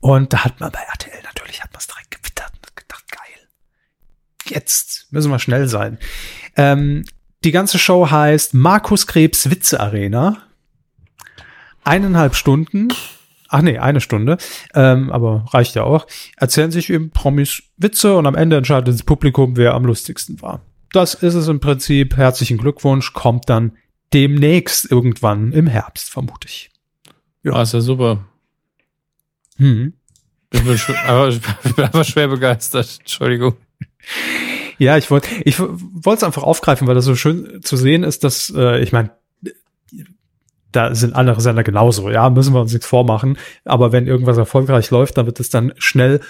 Und 0.00 0.32
da 0.32 0.44
hat 0.44 0.60
man 0.60 0.72
bei 0.72 0.80
RTL 0.80 1.22
natürlich 1.24 1.62
hat 1.62 1.72
man 1.72 1.80
jetzt 4.50 5.06
müssen 5.10 5.30
wir 5.30 5.38
schnell 5.38 5.68
sein. 5.68 5.98
Ähm, 6.56 7.04
die 7.44 7.52
ganze 7.52 7.78
Show 7.78 8.10
heißt 8.10 8.54
Markus 8.54 9.06
Krebs 9.06 9.50
Witze 9.50 9.80
Arena. 9.80 10.42
Eineinhalb 11.84 12.34
Stunden. 12.34 12.88
Ach 13.48 13.62
nee, 13.62 13.78
eine 13.78 14.00
Stunde. 14.00 14.38
Ähm, 14.74 15.10
aber 15.10 15.46
reicht 15.50 15.74
ja 15.74 15.82
auch. 15.82 16.06
Erzählen 16.36 16.70
sich 16.70 16.90
eben 16.90 17.10
Promis 17.10 17.62
Witze 17.76 18.16
und 18.16 18.26
am 18.26 18.36
Ende 18.36 18.56
entscheidet 18.56 18.94
das 18.94 19.02
Publikum, 19.02 19.56
wer 19.56 19.74
am 19.74 19.84
lustigsten 19.84 20.40
war. 20.40 20.62
Das 20.92 21.14
ist 21.14 21.34
es 21.34 21.48
im 21.48 21.60
Prinzip. 21.60 22.16
Herzlichen 22.16 22.58
Glückwunsch. 22.58 23.12
Kommt 23.12 23.48
dann 23.48 23.72
demnächst 24.12 24.90
irgendwann 24.90 25.52
im 25.52 25.66
Herbst, 25.66 26.10
vermute 26.10 26.48
ich. 26.48 26.70
Ja, 27.42 27.54
ah, 27.54 27.62
ist 27.62 27.74
ja 27.74 27.80
super. 27.80 28.24
Hm. 29.56 29.94
Ich 30.52 30.64
bin, 30.64 30.96
aber, 31.06 31.28
ich 31.28 31.40
bin 31.76 31.84
aber 31.84 32.04
schwer 32.04 32.28
begeistert. 32.28 32.98
Entschuldigung. 33.00 33.56
Ja, 34.78 34.96
ich 34.96 35.10
wollte 35.10 35.28
ich 35.44 35.58
wollte 35.60 36.18
es 36.18 36.22
einfach 36.24 36.42
aufgreifen, 36.42 36.88
weil 36.88 36.94
das 36.94 37.04
so 37.04 37.14
schön 37.14 37.60
zu 37.62 37.76
sehen 37.76 38.02
ist, 38.02 38.24
dass 38.24 38.52
äh, 38.56 38.80
ich 38.80 38.92
meine, 38.92 39.10
da 40.72 40.94
sind 40.94 41.14
andere 41.14 41.40
Sender 41.40 41.64
genauso. 41.64 42.10
Ja, 42.10 42.30
müssen 42.30 42.54
wir 42.54 42.60
uns 42.60 42.72
nichts 42.72 42.86
vormachen. 42.86 43.38
Aber 43.64 43.92
wenn 43.92 44.06
irgendwas 44.06 44.38
erfolgreich 44.38 44.90
läuft, 44.90 45.18
dann 45.18 45.26
wird 45.26 45.40
es 45.40 45.50
dann 45.50 45.72
schnell 45.78 46.20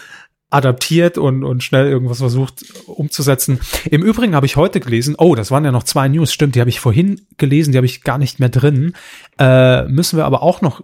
adaptiert 0.51 1.17
und, 1.17 1.45
und 1.45 1.63
schnell 1.63 1.87
irgendwas 1.87 2.19
versucht 2.19 2.65
umzusetzen. 2.87 3.61
Im 3.91 4.03
Übrigen 4.03 4.35
habe 4.35 4.47
ich 4.47 4.57
heute 4.57 4.81
gelesen, 4.81 5.15
oh, 5.17 5.35
das 5.35 5.51
waren 5.51 5.65
ja 5.65 5.71
noch 5.71 5.85
zwei 5.85 6.09
News, 6.09 6.33
stimmt, 6.33 6.57
die 6.57 6.61
habe 6.61 6.71
ich 6.71 6.81
vorhin 6.81 7.21
gelesen, 7.39 7.71
die 7.71 7.79
habe 7.79 7.87
ich 7.87 8.03
gar 8.03 8.19
nicht 8.19 8.41
mehr 8.41 8.49
drin. 8.49 8.95
Äh, 9.39 9.85
müssen 9.85 10.17
wir 10.17 10.25
aber 10.25 10.43
auch 10.43 10.61
noch 10.61 10.83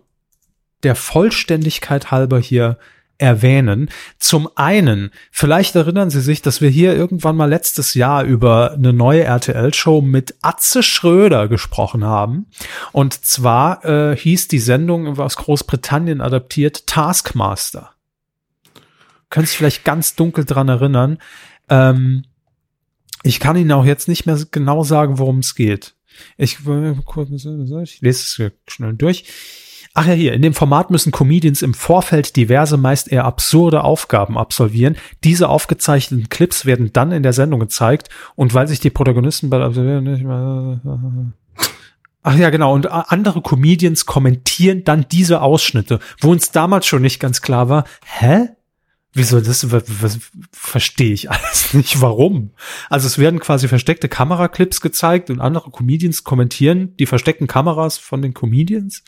der 0.84 0.94
Vollständigkeit 0.94 2.12
halber 2.12 2.38
hier 2.38 2.78
erwähnen. 3.18 3.90
Zum 4.18 4.48
einen, 4.56 5.10
vielleicht 5.30 5.74
erinnern 5.74 6.10
Sie 6.10 6.20
sich, 6.20 6.42
dass 6.42 6.60
wir 6.60 6.68
hier 6.68 6.94
irgendwann 6.94 7.36
mal 7.36 7.48
letztes 7.48 7.94
Jahr 7.94 8.24
über 8.24 8.72
eine 8.72 8.92
neue 8.92 9.24
RTL-Show 9.24 10.00
mit 10.00 10.34
Atze 10.42 10.82
Schröder 10.82 11.48
gesprochen 11.48 12.04
haben. 12.04 12.46
Und 12.92 13.24
zwar 13.24 13.84
äh, 13.84 14.16
hieß 14.16 14.48
die 14.48 14.58
Sendung 14.58 15.18
aus 15.18 15.36
Großbritannien 15.36 16.20
adaptiert 16.20 16.86
Taskmaster. 16.86 17.92
Können 19.30 19.46
sich 19.46 19.56
vielleicht 19.56 19.84
ganz 19.84 20.14
dunkel 20.14 20.44
dran 20.44 20.68
erinnern. 20.68 21.18
Ähm, 21.68 22.24
ich 23.22 23.40
kann 23.40 23.56
Ihnen 23.56 23.72
auch 23.72 23.84
jetzt 23.84 24.08
nicht 24.08 24.26
mehr 24.26 24.38
genau 24.50 24.84
sagen, 24.84 25.18
worum 25.18 25.40
es 25.40 25.54
geht. 25.54 25.94
Ich, 26.36 26.58
ich 26.60 28.00
lese 28.00 28.00
es 28.00 28.52
schnell 28.68 28.94
durch. 28.94 29.24
Ach 29.98 30.06
ja, 30.06 30.12
hier, 30.12 30.34
in 30.34 30.42
dem 30.42 30.52
Format 30.52 30.90
müssen 30.90 31.10
Comedians 31.10 31.62
im 31.62 31.72
Vorfeld 31.72 32.36
diverse, 32.36 32.76
meist 32.76 33.10
eher 33.10 33.24
absurde 33.24 33.82
Aufgaben 33.82 34.36
absolvieren. 34.36 34.94
Diese 35.24 35.48
aufgezeichneten 35.48 36.28
Clips 36.28 36.66
werden 36.66 36.92
dann 36.92 37.12
in 37.12 37.22
der 37.22 37.32
Sendung 37.32 37.60
gezeigt 37.60 38.10
und 38.34 38.52
weil 38.52 38.68
sich 38.68 38.78
die 38.78 38.90
Protagonisten 38.90 39.48
bei 39.48 39.66
nicht 39.66 40.22
mehr 40.22 40.80
Ach 42.22 42.36
ja, 42.36 42.50
genau. 42.50 42.74
Und 42.74 42.90
andere 42.90 43.40
Comedians 43.40 44.04
kommentieren 44.04 44.84
dann 44.84 45.06
diese 45.10 45.40
Ausschnitte, 45.40 45.98
wo 46.20 46.30
uns 46.30 46.50
damals 46.50 46.84
schon 46.84 47.00
nicht 47.00 47.18
ganz 47.18 47.40
klar 47.40 47.70
war, 47.70 47.84
hä? 48.04 48.50
Wieso 49.14 49.40
das 49.40 49.72
was, 49.72 49.84
was, 50.02 50.18
verstehe 50.52 51.14
ich 51.14 51.30
alles 51.30 51.72
nicht, 51.72 52.02
warum? 52.02 52.50
Also 52.90 53.06
es 53.06 53.16
werden 53.16 53.40
quasi 53.40 53.66
versteckte 53.66 54.10
Kameraclips 54.10 54.82
gezeigt 54.82 55.30
und 55.30 55.40
andere 55.40 55.70
Comedians 55.70 56.22
kommentieren 56.22 56.94
die 56.98 57.06
versteckten 57.06 57.46
Kameras 57.46 57.96
von 57.96 58.20
den 58.20 58.34
Comedians 58.34 59.02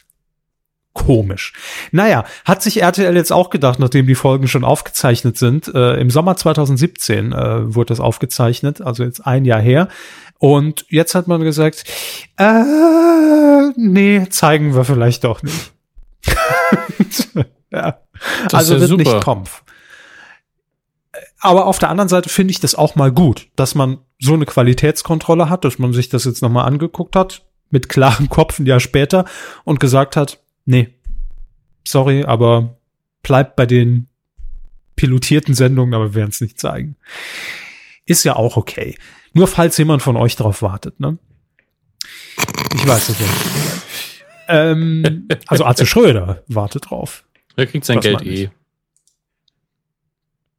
komisch. 1.05 1.53
Naja, 1.93 2.25
hat 2.45 2.63
sich 2.63 2.83
RTL 2.83 3.15
jetzt 3.17 3.33
auch 3.33 3.51
gedacht, 3.51 3.79
nachdem 3.79 4.07
die 4.07 4.15
Folgen 4.15 4.49
schon 4.49 4.65
aufgezeichnet 4.65 5.39
sind. 5.39 5.73
Äh, 5.75 6.01
Im 6.01 6.11
Sommer 6.11 6.37
2017 6.37 7.33
äh, 7.33 7.75
wurde 7.75 7.89
das 7.89 8.01
aufgezeichnet, 8.01 8.81
also 8.81 9.05
jetzt 9.05 9.27
ein 9.27 9.45
Jahr 9.45 9.61
her. 9.61 9.89
Und 10.39 10.87
jetzt 10.89 11.15
hat 11.15 11.27
man 11.27 11.43
gesagt, 11.43 11.85
äh, 12.37 12.63
nee, 13.77 14.27
zeigen 14.31 14.75
wir 14.75 14.85
vielleicht 14.85 15.25
doch 15.25 15.43
nicht. 15.43 15.73
ja. 17.71 17.99
Also 18.53 18.75
ja 18.75 18.81
wird 18.81 18.91
super. 18.91 19.03
nicht 19.03 19.25
Kampf. 19.25 19.63
Aber 21.41 21.67
auf 21.67 21.79
der 21.79 21.91
anderen 21.91 22.09
Seite 22.09 22.29
finde 22.29 22.51
ich 22.51 22.61
das 22.61 22.75
auch 22.75 22.97
mal 22.97 23.13
gut, 23.13 23.49
dass 23.57 23.75
man 23.75 23.99
so 24.19 24.35
eine 24.35 24.47
Qualitätskontrolle 24.47 25.49
hat, 25.49 25.65
dass 25.65 25.79
man 25.79 25.93
sich 25.93 26.09
das 26.09 26.25
jetzt 26.25 26.43
nochmal 26.43 26.67
angeguckt 26.67 27.15
hat, 27.15 27.43
mit 27.71 27.89
klarem 27.89 28.29
Kopf 28.29 28.59
ein 28.59 28.67
Jahr 28.67 28.81
später 28.81 29.25
und 29.65 29.79
gesagt 29.79 30.17
hat, 30.17 30.41
nee, 30.69 30.89
sorry, 31.87 32.25
aber 32.25 32.79
bleibt 33.23 33.57
bei 33.57 33.67
den 33.67 34.09
pilotierten 34.97 35.55
Sendungen, 35.55 35.95
aber 35.95 36.11
wir 36.11 36.15
werden 36.15 36.31
es 36.31 36.41
nicht 36.41 36.61
zeigen. 36.61 36.97
Ist 38.05 38.25
ja 38.25 38.37
auch 38.37 38.57
okay. 38.57 38.97
Nur 39.33 39.49
falls 39.49 39.77
jemand 39.79 40.03
von 40.03 40.17
euch 40.17 40.37
drauf 40.37 40.63
wartet, 40.63 41.01
ne? 41.01 41.19
Ich 42.75 42.87
weiß 42.87 43.09
es 43.09 43.21
nicht. 43.21 43.33
ähm, 44.49 45.29
also 45.47 45.65
Arze 45.65 45.87
Schröder 45.87 46.43
wartet 46.49 46.91
drauf. 46.91 47.25
Er 47.57 47.67
kriegt 47.67 47.85
sein 47.85 48.01
Geld 48.01 48.23
eh 48.23 48.51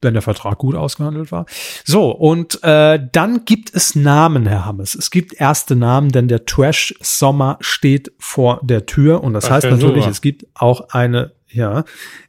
wenn 0.02 0.14
der 0.14 0.22
Vertrag 0.24 0.58
gut 0.58 0.76
ausgehandelt 0.76 1.32
war. 1.32 1.46
So, 1.84 2.12
und 2.12 2.64
äh, 2.64 3.00
dann 3.12 3.46
gibt 3.46 3.74
es 3.74 3.96
Namen, 3.96 4.46
Herr 4.46 4.66
Hammes. 4.66 4.96
Es 4.96 5.12
gibt 5.12 5.34
erste 5.34 5.76
Namen, 5.76 6.12
denn 6.12 6.28
der 6.28 6.46
Trash-Sommer 6.46 7.58
steht 7.60 8.12
vor 8.18 8.60
der 8.64 8.86
Tür. 8.86 9.24
Und 9.24 9.34
das 9.34 9.46
Ach, 9.46 9.52
heißt 9.52 9.66
natürlich, 9.66 10.04
super. 10.04 10.12
es 10.12 10.22
gibt 10.22 10.46
auch 10.54 10.90
eine, 10.90 11.34
ja, 11.48 11.84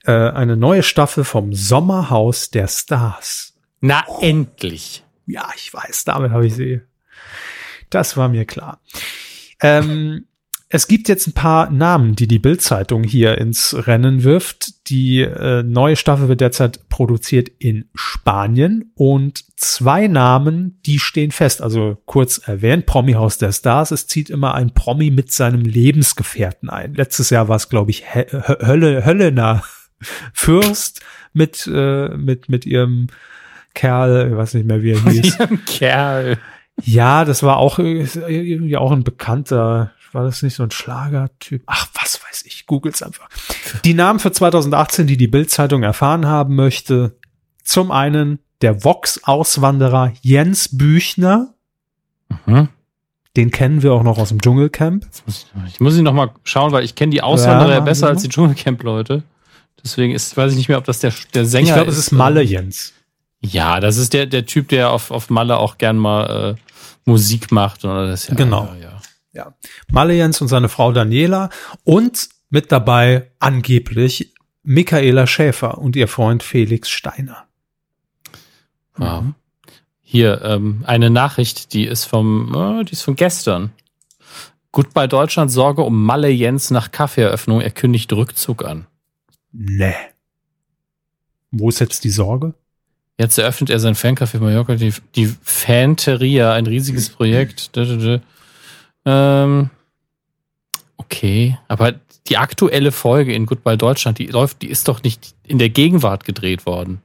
äh, 0.05 0.13
eine 0.13 0.57
neue 0.57 0.83
Staffel 0.83 1.25
vom 1.25 1.53
Sommerhaus 1.53 2.51
der 2.51 2.67
Stars. 2.67 3.55
Na, 3.81 4.05
oh. 4.07 4.19
endlich. 4.21 5.05
Ja, 5.27 5.49
ich 5.57 5.73
weiß, 5.73 6.05
damit 6.05 6.33
habe 6.33 6.47
ich 6.47 6.55
sie. 6.55 6.81
Das 7.89 8.17
war 8.17 8.29
mir 8.29 8.45
klar. 8.45 8.81
Ähm, 9.63 10.27
es 10.73 10.87
gibt 10.87 11.09
jetzt 11.09 11.27
ein 11.27 11.33
paar 11.33 11.69
Namen, 11.69 12.15
die 12.15 12.29
die 12.29 12.39
Bildzeitung 12.39 13.03
hier 13.03 13.37
ins 13.39 13.75
Rennen 13.89 14.23
wirft. 14.23 14.89
Die 14.89 15.21
äh, 15.21 15.65
neue 15.65 15.97
Staffel 15.97 16.29
wird 16.29 16.41
derzeit 16.41 16.89
produziert 16.89 17.49
in 17.59 17.91
Spanien 17.93 18.93
und 18.95 19.45
zwei 19.57 20.07
Namen, 20.07 20.81
die 20.87 21.01
stehen 21.01 21.33
fest. 21.33 21.61
Also 21.61 21.99
kurz 22.07 22.39
erwähnt, 22.39 22.87
Promi-Haus 22.87 23.39
der 23.39 23.51
Stars. 23.51 23.91
Es 23.91 24.07
zieht 24.07 24.31
immer 24.31 24.55
ein 24.55 24.73
Promi 24.73 25.11
mit 25.11 25.33
seinem 25.33 25.63
Lebensgefährten 25.63 26.71
ein. 26.71 26.95
Letztes 26.95 27.31
Jahr 27.31 27.49
war 27.49 27.57
es, 27.57 27.69
glaube 27.69 27.91
ich, 27.91 28.05
Hölle, 28.15 29.05
Höllener 29.05 29.65
Fürst 30.33 31.01
mit, 31.33 31.67
äh, 31.67 32.11
mit, 32.11 32.49
mit 32.49 32.65
ihrem 32.65 33.09
Kerl, 33.75 34.29
ich 34.31 34.37
weiß 34.37 34.55
nicht 34.55 34.67
mehr, 34.69 34.85
wie 34.85 34.93
er 34.93 35.03
hieß. 35.03 35.39
Kerl. 35.67 36.39
Ja, 36.83 37.25
das 37.25 37.43
war 37.43 37.57
auch 37.57 37.81
irgendwie 37.81 38.77
auch 38.77 38.93
ein 38.93 39.03
bekannter 39.03 39.93
war 40.13 40.25
das 40.25 40.43
nicht 40.43 40.55
so 40.55 40.63
ein 40.63 40.71
Schlagertyp? 40.71 41.63
Ach, 41.67 41.87
was 41.95 42.21
weiß 42.23 42.43
ich, 42.47 42.67
googles 42.67 43.03
einfach. 43.03 43.29
Die 43.85 43.95
Namen 43.95 44.19
für 44.19 44.33
2018, 44.33 45.07
die 45.07 45.17
die 45.17 45.29
Bildzeitung 45.29 45.83
erfahren 45.83 46.27
haben 46.27 46.55
möchte. 46.55 47.17
Zum 47.63 47.91
einen 47.91 48.41
der 48.63 48.85
Vox-Auswanderer 48.85 50.13
Jens 50.23 50.77
Büchner. 50.77 51.55
Mhm. 52.47 52.69
Den 53.37 53.51
kennen 53.51 53.83
wir 53.83 53.93
auch 53.93 54.03
noch 54.03 54.19
aus 54.19 54.31
dem 54.31 54.41
Dschungelcamp. 54.41 55.07
Ich 55.69 55.81
muss 55.81 55.97
ihn 55.97 56.05
noch 56.05 56.13
mal 56.13 56.31
schauen, 56.43 56.73
weil 56.73 56.85
ich 56.85 56.97
kenne 56.97 57.11
die 57.11 57.23
Auswanderer 57.23 57.75
ja, 57.75 57.81
besser 57.81 58.09
als 58.09 58.23
die 58.23 58.29
Dschungelcamp-Leute. 58.29 59.23
Deswegen 59.83 60.13
ist, 60.13 60.37
weiß 60.37 60.53
ich 60.53 60.59
nicht 60.59 60.69
mehr, 60.69 60.79
ob 60.79 60.85
das 60.85 60.99
der, 60.99 61.13
der 61.33 61.47
Sänger 61.47 61.63
ist. 61.63 61.69
Ich 61.69 61.75
glaube, 61.75 61.91
es 61.91 61.99
ist 61.99 62.11
Malle 62.13 62.43
Jens. 62.43 62.93
Ja, 63.41 63.81
das 63.81 63.97
ist 63.97 64.13
der, 64.13 64.27
der 64.27 64.47
Typ, 64.47 64.69
der 64.69 64.91
auf, 64.91 65.11
auf 65.11 65.31
Malle 65.31 65.59
auch 65.59 65.79
gern 65.79 65.97
mal 65.97 66.57
äh, 66.57 66.61
Musik 67.05 67.53
macht. 67.53 67.85
Oder 67.85 68.09
das 68.09 68.29
ja, 68.29 68.35
genau. 68.35 68.69
Ja, 68.75 68.91
ja. 68.91 69.00
Ja. 69.33 69.55
Malejens 69.91 70.41
und 70.41 70.49
seine 70.49 70.69
Frau 70.69 70.93
Daniela 70.93 71.51
und 71.85 72.29
mit 72.51 72.73
dabei 72.73 73.31
angeblich 73.39 74.35
Michaela 74.63 75.27
Schäfer 75.27 75.79
und 75.79 75.97
ihr 75.97 76.09
Freund 76.09 76.43
Felix 76.43 76.91
Steiner. 76.91 77.47
Wow. 78.97 79.23
Mhm. 79.23 79.35
Hier, 80.03 80.43
ähm, 80.43 80.83
eine 80.87 81.09
Nachricht, 81.09 81.73
die 81.73 81.85
ist 81.85 82.05
vom, 82.05 82.55
äh, 82.55 82.85
die 82.85 82.93
ist 82.93 83.03
von 83.03 83.15
gestern. 83.15 83.73
Goodbye 84.73 85.09
Deutschland 85.09 85.51
Sorge 85.51 85.83
um 85.83 86.05
Malle 86.05 86.31
Jens 86.31 86.71
nach 86.71 86.91
Kaffeeeröffnung. 86.91 87.61
Er 87.61 87.71
kündigt 87.71 88.13
Rückzug 88.13 88.65
an. 88.65 88.87
Nee. 89.53 89.95
Wo 91.51 91.69
ist 91.69 91.81
jetzt 91.81 92.05
die 92.05 92.11
Sorge? 92.11 92.55
Jetzt 93.19 93.39
eröffnet 93.39 93.71
er 93.71 93.81
sein 93.81 93.95
Fancafé 93.95 94.39
Mallorca, 94.39 94.77
die, 94.77 94.95
die 95.15 95.35
Fanteria, 95.43 96.53
ein 96.53 96.67
riesiges 96.67 97.11
Projekt. 97.11 97.71
Ähm, 99.05 99.71
okay, 100.97 101.59
aber 101.69 101.93
die 102.29 102.37
aktuelle 102.37 102.93
Folge 102.93 103.33
in 103.35 103.47
Goodbye 103.47 103.77
Deutschland, 103.77 104.19
die 104.19 104.27
läuft, 104.27 104.63
die 104.63 104.69
ist 104.69 104.89
doch 104.89 105.03
nicht 105.03 105.35
in 105.45 105.59
der 105.59 105.71
Gegenwart 105.71 106.25
gedreht 106.25 106.67
worden. 106.67 107.03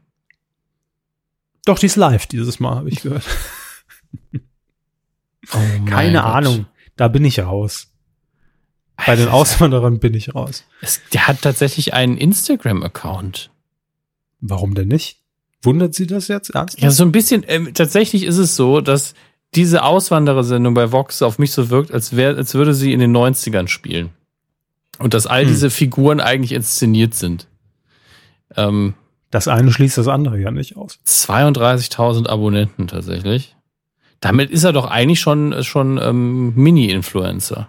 Doch, 1.65 1.79
die 1.79 1.87
ist 1.87 1.95
live 1.95 2.27
dieses 2.27 2.59
Mal, 2.59 2.75
habe 2.75 2.89
ich 2.89 3.01
gehört. 3.01 3.25
Oh 5.51 5.57
Keine 5.85 6.19
Gott. 6.19 6.25
Ahnung, 6.25 6.65
da 6.95 7.07
bin 7.07 7.25
ich 7.25 7.39
raus. 7.39 7.87
Bei 9.05 9.15
den 9.15 9.27
Auswanderern 9.27 9.99
bin 9.99 10.13
ich 10.13 10.33
raus. 10.35 10.63
Es, 10.81 11.01
der 11.11 11.27
hat 11.27 11.41
tatsächlich 11.41 11.93
einen 11.93 12.17
Instagram-Account. 12.17 13.51
Warum 14.39 14.73
denn 14.73 14.87
nicht? 14.87 15.21
Wundert 15.63 15.95
Sie 15.95 16.07
das 16.07 16.27
jetzt 16.27 16.51
ernsthaft? 16.51 16.81
Ja, 16.81 16.91
so 16.91 17.03
ein 17.03 17.11
bisschen. 17.11 17.43
Ähm, 17.47 17.73
tatsächlich 17.73 18.23
ist 18.23 18.37
es 18.37 18.55
so, 18.55 18.81
dass 18.81 19.15
diese 19.55 19.83
Auswanderersendung 19.83 20.73
bei 20.73 20.91
Vox 20.91 21.21
auf 21.21 21.39
mich 21.39 21.51
so 21.51 21.69
wirkt, 21.69 21.91
als, 21.91 22.15
wär, 22.15 22.35
als 22.35 22.53
würde 22.53 22.73
sie 22.73 22.93
in 22.93 22.99
den 22.99 23.15
90ern 23.15 23.67
spielen. 23.67 24.09
Und 24.99 25.13
dass 25.13 25.27
all 25.27 25.41
Hm. 25.41 25.47
diese 25.49 25.69
Figuren 25.69 26.19
eigentlich 26.19 26.51
inszeniert 26.53 27.13
sind. 27.15 27.47
Ähm, 28.55 28.93
Das 29.31 29.47
eine 29.47 29.71
schließt 29.71 29.97
das 29.97 30.07
andere 30.07 30.39
ja 30.39 30.51
nicht 30.51 30.77
aus. 30.77 30.99
32.000 31.05 32.27
Abonnenten 32.27 32.87
tatsächlich. 32.87 33.55
Damit 34.21 34.49
ist 34.51 34.63
er 34.63 34.71
doch 34.71 34.85
eigentlich 34.85 35.19
schon, 35.19 35.63
schon 35.63 35.99
ähm, 36.01 36.53
Mini-Influencer. 36.55 37.67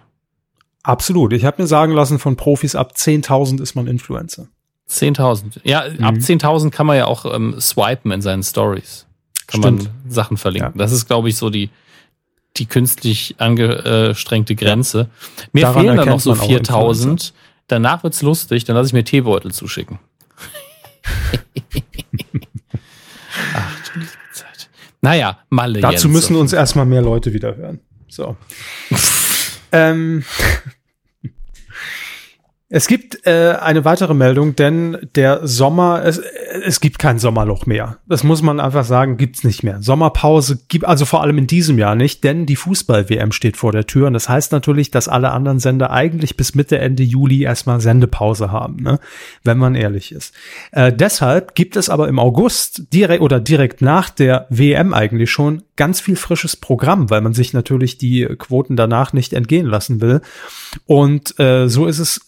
Absolut. 0.83 1.33
Ich 1.33 1.43
habe 1.43 1.61
mir 1.61 1.67
sagen 1.67 1.91
lassen, 1.93 2.19
von 2.19 2.37
Profis 2.37 2.75
ab 2.75 2.93
10.000 2.95 3.61
ist 3.61 3.75
man 3.75 3.87
Influencer. 3.87 4.47
10.000. 4.89 5.59
Ja, 5.65 5.81
ab 5.81 6.15
Mhm. 6.15 6.19
10.000 6.19 6.69
kann 6.71 6.85
man 6.87 6.95
ja 6.95 7.05
auch 7.05 7.25
ähm, 7.25 7.59
swipen 7.59 8.11
in 8.11 8.21
seinen 8.21 8.43
Stories. 8.43 9.06
Kann 9.47 9.61
Stimmt. 9.61 9.83
man 9.83 10.11
Sachen 10.11 10.37
verlinken. 10.37 10.73
Ja. 10.75 10.77
Das 10.77 10.91
ist, 10.91 11.07
glaube 11.07 11.29
ich, 11.29 11.37
so 11.37 11.49
die, 11.49 11.69
die 12.57 12.65
künstlich 12.65 13.35
angestrengte 13.37 14.55
Grenze. 14.55 15.09
Mir 15.53 15.61
Daran 15.61 15.81
fehlen 15.81 15.97
dann 15.97 16.09
noch 16.09 16.19
so 16.19 16.31
man 16.31 16.41
auch 16.41 16.49
4.000. 16.49 17.31
Danach 17.67 18.03
wird's 18.03 18.21
lustig, 18.21 18.65
dann 18.65 18.75
lasse 18.75 18.87
ich 18.87 18.93
mir 18.93 19.03
Teebeutel 19.03 19.51
zuschicken. 19.51 19.99
Ach, 23.53 23.91
du 23.93 23.99
liebe 23.99 24.11
Zeit. 24.31 24.69
Naja, 25.01 25.39
Malle 25.49 25.81
Dazu 25.81 26.07
Jens. 26.07 26.15
müssen 26.15 26.35
uns 26.35 26.53
erstmal 26.53 26.85
mehr 26.85 27.01
Leute 27.01 27.33
wieder 27.33 27.55
hören. 27.55 27.79
So. 28.07 28.37
ähm, 29.71 30.23
es 32.69 32.87
gibt 32.87 33.25
äh, 33.25 33.55
eine 33.61 33.85
weitere 33.85 34.13
Meldung, 34.13 34.57
denn 34.57 34.97
der 35.15 35.47
Sommer, 35.47 36.03
es, 36.03 36.17
es 36.65 36.81
gibt 36.81 36.99
kein 36.99 37.17
Sommerloch 37.17 37.65
mehr. 37.65 37.99
Das 38.07 38.25
muss 38.25 38.41
man 38.41 38.59
einfach 38.59 38.83
sagen, 38.83 39.15
gibt's 39.15 39.45
nicht 39.45 39.63
mehr. 39.63 39.81
Sommerpause 39.81 40.59
gibt 40.67 40.83
also 40.83 41.05
vor 41.05 41.21
allem 41.21 41.37
in 41.37 41.47
diesem 41.47 41.77
Jahr 41.77 41.95
nicht, 41.95 42.25
denn 42.25 42.45
die 42.45 42.57
Fußball-WM 42.57 43.31
steht 43.31 43.55
vor 43.55 43.71
der 43.71 43.87
Tür 43.87 44.07
und 44.07 44.13
das 44.13 44.27
heißt 44.27 44.51
natürlich, 44.51 44.91
dass 44.91 45.07
alle 45.07 45.31
anderen 45.31 45.59
Sender 45.59 45.91
eigentlich 45.91 46.35
bis 46.35 46.55
Mitte, 46.55 46.77
Ende 46.77 47.03
Juli 47.03 47.43
erstmal 47.43 47.79
Sendepause 47.79 48.51
haben, 48.51 48.83
ne? 48.83 48.99
wenn 49.45 49.57
man 49.57 49.73
ehrlich 49.73 50.11
ist. 50.11 50.33
Äh, 50.73 50.91
deshalb 50.91 51.55
gibt 51.55 51.77
es 51.77 51.87
aber 51.87 52.09
im 52.09 52.19
August 52.19 52.91
direkt 52.91 53.21
oder 53.21 53.39
direkt 53.39 53.81
nach 53.81 54.09
der 54.09 54.45
WM 54.49 54.93
eigentlich 54.93 55.31
schon 55.31 55.63
ganz 55.77 56.01
viel 56.01 56.17
frisches 56.17 56.57
Programm, 56.57 57.09
weil 57.09 57.21
man 57.21 57.33
sich 57.33 57.53
natürlich 57.53 57.97
die 57.97 58.25
Quoten 58.37 58.75
danach 58.75 59.13
nicht 59.13 59.31
entgehen 59.31 59.67
lassen 59.67 60.01
will. 60.01 60.19
Und 60.85 61.39
äh, 61.39 61.69
so 61.69 61.85
ist 61.85 61.99
es 61.99 62.26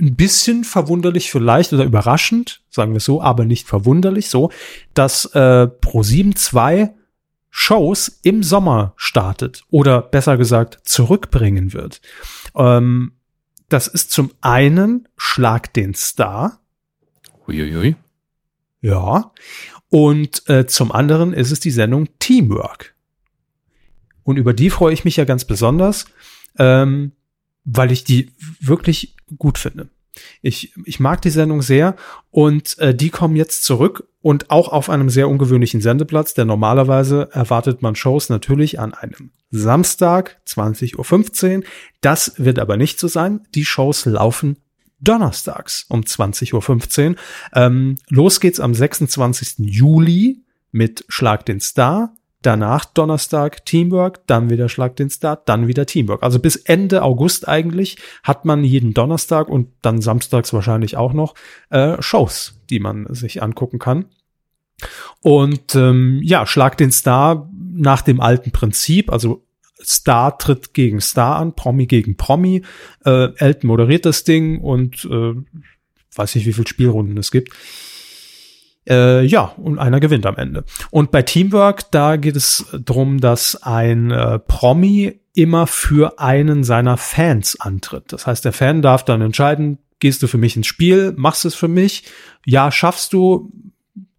ein 0.00 0.16
bisschen 0.16 0.64
verwunderlich 0.64 1.30
vielleicht 1.30 1.72
oder 1.72 1.84
überraschend, 1.84 2.62
sagen 2.70 2.92
wir 2.92 2.98
es 2.98 3.04
so, 3.04 3.22
aber 3.22 3.44
nicht 3.44 3.66
verwunderlich 3.66 4.28
so, 4.28 4.50
dass 4.94 5.26
äh, 5.34 5.68
Pro7 5.68 6.34
2 6.34 6.94
Shows 7.50 8.20
im 8.22 8.42
Sommer 8.42 8.94
startet 8.96 9.64
oder 9.70 10.02
besser 10.02 10.36
gesagt 10.36 10.80
zurückbringen 10.84 11.72
wird. 11.72 12.00
Ähm, 12.56 13.12
das 13.68 13.86
ist 13.86 14.10
zum 14.10 14.32
einen 14.40 15.08
Schlag 15.16 15.72
den 15.72 15.94
Star, 15.94 16.60
Uiuiui. 17.46 17.96
ja, 18.80 19.32
und 19.88 20.48
äh, 20.48 20.66
zum 20.66 20.90
anderen 20.90 21.32
ist 21.32 21.52
es 21.52 21.60
die 21.60 21.70
Sendung 21.70 22.08
Teamwork. 22.18 22.94
Und 24.24 24.38
über 24.38 24.52
die 24.52 24.70
freue 24.70 24.92
ich 24.92 25.04
mich 25.04 25.16
ja 25.16 25.24
ganz 25.24 25.44
besonders, 25.44 26.06
ähm, 26.58 27.12
weil 27.64 27.92
ich 27.92 28.02
die 28.02 28.32
wirklich 28.60 29.13
gut 29.38 29.58
finde. 29.58 29.88
Ich, 30.42 30.72
ich 30.84 31.00
mag 31.00 31.22
die 31.22 31.30
Sendung 31.30 31.62
sehr 31.62 31.96
und 32.30 32.78
äh, 32.78 32.94
die 32.94 33.10
kommen 33.10 33.36
jetzt 33.36 33.64
zurück 33.64 34.08
und 34.22 34.50
auch 34.50 34.68
auf 34.68 34.88
einem 34.88 35.10
sehr 35.10 35.28
ungewöhnlichen 35.28 35.80
Sendeplatz, 35.80 36.34
denn 36.34 36.46
normalerweise 36.46 37.28
erwartet 37.32 37.82
man 37.82 37.96
Shows 37.96 38.28
natürlich 38.28 38.78
an 38.78 38.94
einem 38.94 39.30
Samstag 39.50 40.40
20.15 40.46 41.58
Uhr. 41.58 41.64
Das 42.00 42.34
wird 42.36 42.58
aber 42.58 42.76
nicht 42.76 43.00
so 43.00 43.08
sein. 43.08 43.40
Die 43.54 43.64
Shows 43.64 44.06
laufen 44.06 44.56
donnerstags 45.00 45.86
um 45.88 46.02
20.15 46.02 47.10
Uhr. 47.10 47.16
Ähm, 47.54 47.96
los 48.08 48.40
geht's 48.40 48.60
am 48.60 48.74
26. 48.74 49.54
Juli 49.58 50.42
mit 50.72 51.04
Schlag 51.08 51.44
den 51.46 51.60
Star. 51.60 52.14
Danach 52.44 52.84
Donnerstag 52.84 53.64
Teamwork, 53.64 54.26
dann 54.26 54.50
wieder 54.50 54.68
Schlag 54.68 54.96
den 54.96 55.08
Star, 55.08 55.40
dann 55.46 55.66
wieder 55.66 55.86
Teamwork. 55.86 56.22
Also 56.22 56.38
bis 56.38 56.56
Ende 56.56 57.02
August 57.02 57.48
eigentlich 57.48 57.96
hat 58.22 58.44
man 58.44 58.64
jeden 58.64 58.92
Donnerstag 58.92 59.48
und 59.48 59.68
dann 59.80 60.02
samstags 60.02 60.52
wahrscheinlich 60.52 60.98
auch 60.98 61.14
noch 61.14 61.34
äh, 61.70 61.96
Shows, 62.02 62.60
die 62.68 62.80
man 62.80 63.06
sich 63.14 63.42
angucken 63.42 63.78
kann. 63.78 64.04
Und 65.22 65.74
ähm, 65.74 66.20
ja, 66.22 66.44
Schlag 66.44 66.76
den 66.76 66.92
Star 66.92 67.50
nach 67.56 68.02
dem 68.02 68.20
alten 68.20 68.50
Prinzip, 68.50 69.10
also 69.10 69.42
Star 69.82 70.36
tritt 70.36 70.74
gegen 70.74 71.00
Star 71.00 71.36
an, 71.36 71.56
Promi 71.56 71.86
gegen 71.86 72.18
Promi. 72.18 72.60
Äh, 73.06 73.34
Elton 73.36 73.68
moderiert 73.68 74.04
das 74.04 74.24
Ding 74.24 74.60
und 74.60 75.06
äh, 75.06 75.32
weiß 76.14 76.34
nicht, 76.34 76.44
wie 76.44 76.52
viel 76.52 76.66
Spielrunden 76.66 77.16
es 77.16 77.30
gibt. 77.30 77.54
Äh, 78.88 79.24
ja, 79.24 79.52
und 79.56 79.78
einer 79.78 80.00
gewinnt 80.00 80.26
am 80.26 80.36
Ende. 80.36 80.64
Und 80.90 81.10
bei 81.10 81.22
Teamwork, 81.22 81.90
da 81.90 82.16
geht 82.16 82.36
es 82.36 82.66
drum, 82.84 83.20
dass 83.20 83.62
ein 83.62 84.10
äh, 84.10 84.38
Promi 84.38 85.20
immer 85.34 85.66
für 85.66 86.18
einen 86.18 86.64
seiner 86.64 86.96
Fans 86.96 87.60
antritt. 87.60 88.12
Das 88.12 88.26
heißt, 88.26 88.44
der 88.44 88.52
Fan 88.52 88.82
darf 88.82 89.04
dann 89.04 89.20
entscheiden, 89.20 89.78
gehst 89.98 90.22
du 90.22 90.26
für 90.26 90.38
mich 90.38 90.56
ins 90.56 90.66
Spiel, 90.66 91.14
machst 91.16 91.44
es 91.44 91.54
für 91.54 91.68
mich, 91.68 92.04
ja, 92.44 92.70
schaffst 92.70 93.12
du, 93.12 93.50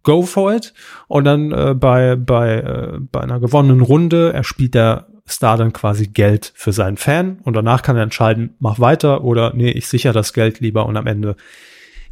go 0.02 0.22
for 0.22 0.54
it. 0.54 0.74
Und 1.08 1.24
dann 1.24 1.52
äh, 1.52 1.74
bei, 1.74 2.16
bei, 2.16 2.56
äh, 2.56 2.98
bei 3.00 3.20
einer 3.20 3.40
gewonnenen 3.40 3.80
Runde 3.80 4.32
erspielt 4.32 4.74
der 4.74 5.06
Star 5.28 5.56
dann 5.56 5.72
quasi 5.72 6.06
Geld 6.06 6.52
für 6.54 6.72
seinen 6.72 6.96
Fan 6.96 7.40
und 7.42 7.54
danach 7.54 7.82
kann 7.82 7.96
er 7.96 8.04
entscheiden, 8.04 8.54
mach 8.60 8.78
weiter 8.78 9.24
oder 9.24 9.52
nee, 9.54 9.70
ich 9.70 9.88
sichere 9.88 10.12
das 10.12 10.32
Geld 10.32 10.60
lieber 10.60 10.86
und 10.86 10.96
am 10.96 11.08
Ende 11.08 11.36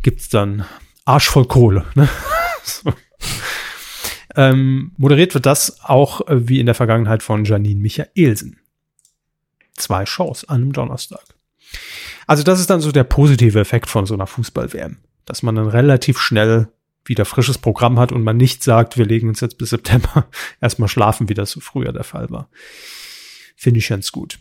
gibt's 0.03 0.29
dann 0.29 0.65
Arsch 1.05 1.29
voll 1.29 1.47
Kohle. 1.47 1.85
Ne? 1.95 2.09
so. 2.65 2.93
ähm, 4.37 4.93
moderiert 4.97 5.35
wird 5.35 5.47
das 5.47 5.81
auch 5.83 6.27
äh, 6.29 6.49
wie 6.49 6.61
in 6.61 6.67
der 6.67 6.75
Vergangenheit 6.75 7.23
von 7.23 7.45
Janine 7.45 7.81
Michaelsen. 7.81 8.59
Zwei 9.75 10.07
Shows 10.07 10.49
an 10.49 10.63
einem 10.63 10.73
Donnerstag. 10.73 11.25
Also 12.27 12.43
das 12.43 12.61
ist 12.61 12.71
dann 12.71 12.81
so 12.81 12.93
der 12.93 13.05
positive 13.05 13.61
Effekt 13.61 13.91
von 13.91 14.07
so 14.07 14.15
einer 14.15 14.27
Fußball-WM, 14.27 14.99
dass 15.25 15.43
man 15.43 15.57
dann 15.57 15.69
relativ 15.69 16.19
schnell 16.19 16.69
wieder 17.05 17.25
frisches 17.25 17.59
Programm 17.59 17.99
hat 17.99 18.13
und 18.13 18.23
man 18.23 18.37
nicht 18.37 18.63
sagt, 18.63 18.97
wir 18.97 19.05
legen 19.05 19.29
uns 19.29 19.41
jetzt 19.41 19.59
bis 19.59 19.71
September 19.71 20.27
erstmal 20.61 20.89
schlafen, 20.89 21.29
wie 21.29 21.35
das 21.35 21.51
so 21.51 21.61
früher 21.61 21.93
der 21.93 22.05
Fall 22.05 22.31
war. 22.31 22.49
Finde 23.57 23.79
ich 23.79 23.89
ganz 23.89 24.11
gut. 24.11 24.39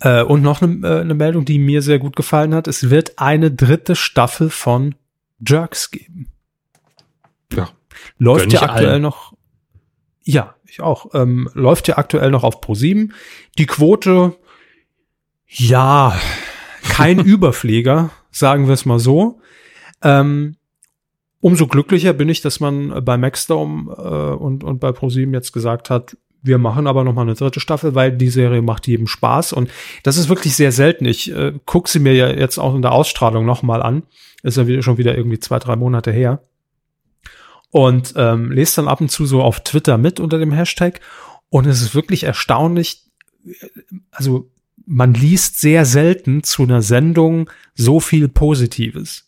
Äh, 0.00 0.22
und 0.22 0.42
noch 0.42 0.62
eine, 0.62 0.86
äh, 0.86 1.00
eine 1.00 1.14
Meldung, 1.14 1.44
die 1.44 1.58
mir 1.58 1.82
sehr 1.82 1.98
gut 1.98 2.16
gefallen 2.16 2.54
hat. 2.54 2.66
Es 2.66 2.90
wird 2.90 3.18
eine 3.18 3.50
dritte 3.50 3.96
Staffel 3.96 4.50
von 4.50 4.94
Jerks 5.46 5.90
geben. 5.90 6.32
Ja. 7.52 7.68
Läuft 8.18 8.52
ja 8.52 8.62
aktuell 8.62 8.90
allen. 8.90 9.02
noch. 9.02 9.32
Ja, 10.24 10.56
ich 10.64 10.80
auch. 10.80 11.14
Ähm, 11.14 11.48
läuft 11.54 11.88
ja 11.88 11.98
aktuell 11.98 12.30
noch 12.30 12.44
auf 12.44 12.60
Pro7. 12.60 13.10
Die 13.58 13.66
Quote, 13.66 14.36
ja, 15.46 16.18
kein 16.82 17.18
Überflieger, 17.24 18.10
sagen 18.30 18.66
wir 18.66 18.74
es 18.74 18.86
mal 18.86 18.98
so. 18.98 19.40
Ähm, 20.02 20.56
umso 21.40 21.66
glücklicher 21.66 22.12
bin 22.12 22.28
ich, 22.28 22.40
dass 22.40 22.60
man 22.60 23.04
bei 23.04 23.16
Maxdome 23.16 23.92
äh, 23.92 24.36
und, 24.36 24.64
und 24.64 24.80
bei 24.80 24.92
ProSieben 24.92 25.32
jetzt 25.32 25.52
gesagt 25.52 25.90
hat, 25.90 26.16
wir 26.42 26.58
machen 26.58 26.86
aber 26.86 27.02
noch 27.02 27.12
mal 27.12 27.22
eine 27.22 27.34
dritte 27.34 27.60
Staffel, 27.60 27.94
weil 27.94 28.12
die 28.12 28.28
Serie 28.28 28.62
macht 28.62 28.86
jedem 28.86 29.06
Spaß 29.06 29.52
und 29.52 29.70
das 30.04 30.16
ist 30.16 30.28
wirklich 30.28 30.54
sehr 30.54 30.70
selten. 30.70 31.04
Ich 31.04 31.32
äh, 31.32 31.52
gucke 31.64 31.90
sie 31.90 31.98
mir 31.98 32.14
ja 32.14 32.30
jetzt 32.30 32.58
auch 32.58 32.74
in 32.74 32.82
der 32.82 32.92
Ausstrahlung 32.92 33.44
noch 33.44 33.62
mal 33.62 33.82
an. 33.82 34.04
Ist 34.42 34.56
ja 34.56 34.66
wieder, 34.66 34.82
schon 34.82 34.98
wieder 34.98 35.16
irgendwie 35.16 35.40
zwei, 35.40 35.58
drei 35.58 35.76
Monate 35.76 36.12
her. 36.12 36.42
Und 37.70 38.14
ähm, 38.16 38.52
lese 38.52 38.76
dann 38.76 38.88
ab 38.88 39.00
und 39.00 39.10
zu 39.10 39.26
so 39.26 39.42
auf 39.42 39.60
Twitter 39.60 39.98
mit 39.98 40.20
unter 40.20 40.38
dem 40.38 40.52
Hashtag 40.52 41.00
und 41.48 41.66
es 41.66 41.82
ist 41.82 41.94
wirklich 41.94 42.24
erstaunlich, 42.24 43.04
also 44.10 44.50
man 44.86 45.14
liest 45.14 45.60
sehr 45.60 45.84
selten 45.84 46.42
zu 46.42 46.62
einer 46.62 46.82
Sendung 46.82 47.50
so 47.74 48.00
viel 48.00 48.28
Positives. 48.28 49.24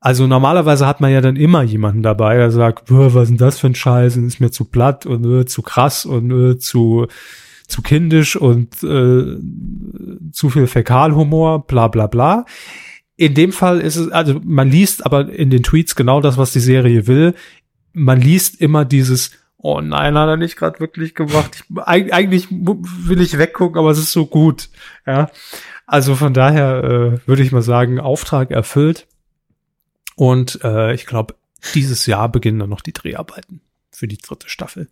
Also 0.00 0.26
normalerweise 0.26 0.86
hat 0.86 1.00
man 1.00 1.12
ja 1.12 1.20
dann 1.20 1.36
immer 1.36 1.62
jemanden 1.62 2.02
dabei, 2.02 2.36
der 2.36 2.50
sagt, 2.50 2.86
"Bäh, 2.86 3.14
was 3.14 3.24
ist 3.24 3.28
denn 3.30 3.36
das 3.38 3.58
für 3.58 3.68
ein 3.68 3.74
Scheiß, 3.74 4.16
und 4.16 4.26
ist 4.26 4.40
mir 4.40 4.50
zu 4.50 4.66
platt 4.66 5.06
und 5.06 5.24
äh, 5.24 5.46
zu 5.46 5.62
krass 5.62 6.04
und 6.04 6.30
äh, 6.30 6.58
zu 6.58 7.06
zu 7.66 7.80
kindisch 7.80 8.36
und 8.36 8.82
äh, 8.82 9.38
zu 10.32 10.50
viel 10.50 10.66
Fäkalhumor, 10.66 11.66
bla 11.66 11.88
bla 11.88 12.06
bla. 12.06 12.44
In 13.16 13.34
dem 13.34 13.52
Fall 13.52 13.80
ist 13.80 13.96
es, 13.96 14.10
also 14.10 14.40
man 14.44 14.70
liest 14.70 15.06
aber 15.06 15.28
in 15.32 15.50
den 15.50 15.62
Tweets 15.62 15.94
genau 15.94 16.20
das, 16.20 16.36
was 16.36 16.52
die 16.52 16.60
Serie 16.60 17.06
will. 17.06 17.34
Man 17.92 18.20
liest 18.20 18.60
immer 18.60 18.84
dieses, 18.84 19.30
oh 19.56 19.80
nein, 19.80 20.18
hat 20.18 20.28
er 20.28 20.36
nicht 20.36 20.56
gerade 20.56 20.80
wirklich 20.80 21.14
gemacht. 21.14 21.64
Ich, 21.68 21.78
eig 21.86 22.12
eigentlich 22.12 22.48
will 22.50 23.20
ich 23.20 23.38
weggucken, 23.38 23.78
aber 23.78 23.90
es 23.90 23.98
ist 23.98 24.12
so 24.12 24.26
gut. 24.26 24.68
Ja, 25.06 25.30
also 25.86 26.16
von 26.16 26.34
daher 26.34 26.82
äh, 26.82 27.28
würde 27.28 27.42
ich 27.42 27.52
mal 27.52 27.62
sagen, 27.62 28.00
Auftrag 28.00 28.50
erfüllt. 28.50 29.06
Und 30.16 30.60
äh, 30.64 30.94
ich 30.94 31.06
glaube, 31.06 31.34
dieses 31.74 32.06
Jahr 32.06 32.28
beginnen 32.28 32.58
dann 32.58 32.70
noch 32.70 32.80
die 32.80 32.92
Dreharbeiten 32.92 33.60
für 33.90 34.08
die 34.08 34.18
dritte 34.18 34.48
Staffel. 34.48 34.88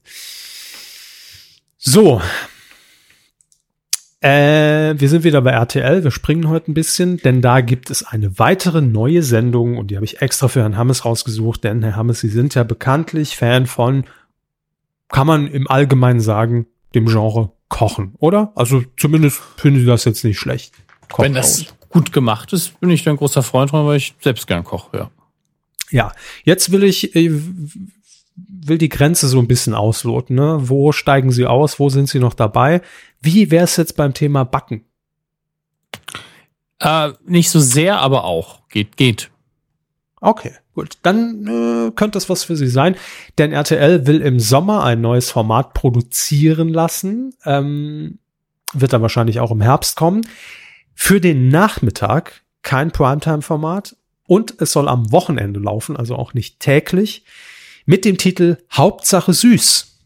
So. 1.77 2.23
Äh, 4.23 4.95
wir 5.01 5.09
sind 5.09 5.25
wieder 5.25 5.43
bei 5.43 5.51
RTL. 5.51 6.05
Wir 6.05 6.13
springen 6.13 6.49
heute 6.49 6.71
ein 6.71 6.75
bisschen, 6.75 7.17
denn 7.17 7.43
da 7.43 7.61
gibt 7.61 7.91
es 7.91 8.05
eine 8.05 8.39
weitere 8.39 8.81
neue 8.81 9.25
Sendung 9.25 9.77
und 9.77 9.91
die 9.91 9.97
habe 9.97 10.05
ich 10.05 10.23
extra 10.23 10.47
für 10.47 10.61
Herrn 10.61 10.77
Hammes 10.77 11.05
rausgesucht, 11.05 11.65
denn 11.65 11.83
Herr 11.83 11.97
Hammes, 11.97 12.21
Sie 12.21 12.29
sind 12.29 12.55
ja 12.55 12.63
bekanntlich 12.63 13.37
Fan 13.37 13.67
von, 13.67 14.05
kann 15.09 15.27
man 15.27 15.49
im 15.49 15.69
Allgemeinen 15.69 16.21
sagen, 16.21 16.67
dem 16.95 17.07
Genre 17.07 17.51
Kochen, 17.69 18.15
oder? 18.19 18.53
Also 18.55 18.85
zumindest 18.97 19.41
finden 19.57 19.81
Sie 19.81 19.87
das 19.87 20.05
jetzt 20.05 20.23
nicht 20.23 20.39
schlecht. 20.39 20.73
Kochen 21.11 21.25
Wenn 21.25 21.35
das 21.35 21.63
aus. 21.63 21.75
gut 21.89 22.13
gemacht 22.13 22.53
ist, 22.53 22.79
bin 22.79 22.91
ich 22.91 23.03
da 23.03 23.11
ein 23.11 23.17
großer 23.17 23.43
Freund 23.43 23.71
von, 23.71 23.87
weil 23.87 23.97
ich 23.97 24.15
selbst 24.21 24.47
gern 24.47 24.63
koche, 24.63 24.97
ja. 24.97 25.11
Ja, 25.91 26.13
jetzt 26.45 26.71
will 26.71 26.85
ich, 26.85 27.17
äh, 27.17 27.33
will 28.37 28.79
die 28.79 28.89
Grenze 28.89 29.27
so 29.27 29.41
ein 29.41 29.49
bisschen 29.49 29.75
ausloten. 29.75 30.37
Ne? 30.37 30.59
Wo 30.61 30.93
steigen 30.93 31.33
Sie 31.33 31.45
aus? 31.45 31.79
Wo 31.81 31.91
sind 31.91 32.09
Sie 32.09 32.19
noch 32.19 32.35
dabei? 32.35 32.83
Wie 33.23 33.51
wäre 33.51 33.65
es 33.65 33.77
jetzt 33.77 33.97
beim 33.97 34.15
Thema 34.15 34.45
Backen? 34.45 34.85
Äh, 36.81 37.13
nicht 37.25 37.51
so 37.51 37.61
sehr, 37.61 37.99
aber 38.01 38.25
auch. 38.25 38.69
Geht, 38.69 38.97
geht. 38.97 39.31
Okay, 40.21 40.53
gut. 40.75 40.99
Dann 41.03 41.47
äh, 41.47 41.91
könnte 41.93 42.17
das 42.17 42.29
was 42.29 42.45
für 42.45 42.57
Sie 42.57 42.67
sein. 42.67 42.97
Denn 43.39 43.53
RTL 43.53 44.07
will 44.07 44.21
im 44.21 44.41
Sommer 44.41 44.85
ein 44.85 45.01
neues 45.01 45.31
Format 45.31 45.73
produzieren 45.75 46.69
lassen. 46.69 47.35
Ähm, 47.45 48.19
wird 48.73 48.93
dann 48.93 49.03
wahrscheinlich 49.03 49.39
auch 49.39 49.53
im 49.53 49.61
Herbst 49.61 49.97
kommen. 49.97 50.27
Für 50.95 51.21
den 51.21 51.49
Nachmittag 51.49 52.43
kein 52.63 52.91
Primetime-Format. 52.91 53.97
Und 54.27 54.61
es 54.61 54.73
soll 54.73 54.89
am 54.89 55.13
Wochenende 55.13 55.61
laufen, 55.61 55.97
also 55.97 56.17
auch 56.17 56.35
nicht 56.35 56.59
täglich 56.61 57.25
mit 57.87 58.05
dem 58.05 58.19
Titel 58.19 58.59
Hauptsache 58.73 59.33
süß. 59.33 59.99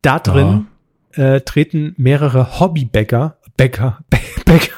Da 0.00 0.18
drin. 0.18 0.66
Äh, 1.14 1.40
treten 1.40 1.94
mehrere 1.96 2.60
Hobbybäcker, 2.60 3.36
Bäcker, 3.56 4.00
Bäcker, 4.44 4.72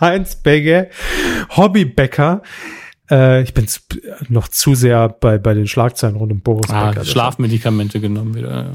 Heinz 0.00 0.36
Bäcker, 0.36 0.86
Hobbybäcker. 1.56 2.42
Äh, 3.10 3.42
ich 3.42 3.54
bin 3.54 3.66
noch 4.28 4.48
zu 4.48 4.74
sehr 4.74 5.08
bei, 5.08 5.38
bei 5.38 5.54
den 5.54 5.66
Schlagzeilen 5.66 6.16
rund 6.16 6.32
um 6.32 6.40
Boris 6.40 6.70
ah, 6.70 6.90
Becker. 6.90 7.04
Schlafmedikamente 7.04 8.00
genommen 8.00 8.34
wieder. 8.34 8.70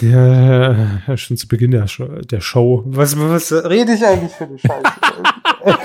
Ja, 0.00 0.72
ja, 1.06 1.16
schon 1.16 1.36
zu 1.36 1.46
Beginn 1.46 1.70
der 1.70 1.86
Show. 1.86 2.06
Der 2.06 2.40
Show. 2.40 2.82
Was, 2.86 3.18
was 3.18 3.52
rede 3.52 3.94
ich 3.94 4.04
eigentlich 4.04 4.32
für 4.32 4.44
eine 4.44 4.58
Scheiße? 4.58 4.82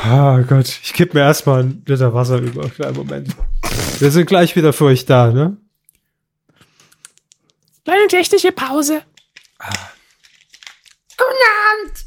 Ah 0.00 0.40
Gott, 0.40 0.68
ich 0.82 0.94
kipp 0.94 1.12
mir 1.12 1.20
erstmal 1.20 1.64
ein 1.64 1.82
Liter 1.86 2.14
Wasser 2.14 2.38
über. 2.38 2.68
Kleinen 2.70 2.96
Moment. 2.96 3.28
Wir 3.98 4.10
sind 4.10 4.26
gleich 4.26 4.56
wieder 4.56 4.72
für 4.72 4.86
euch 4.86 5.04
da, 5.04 5.30
ne? 5.32 5.58
Kleine 7.88 8.06
technische 8.08 8.52
Pause. 8.52 9.00
Guten 11.16 11.42
Abend. 11.72 12.04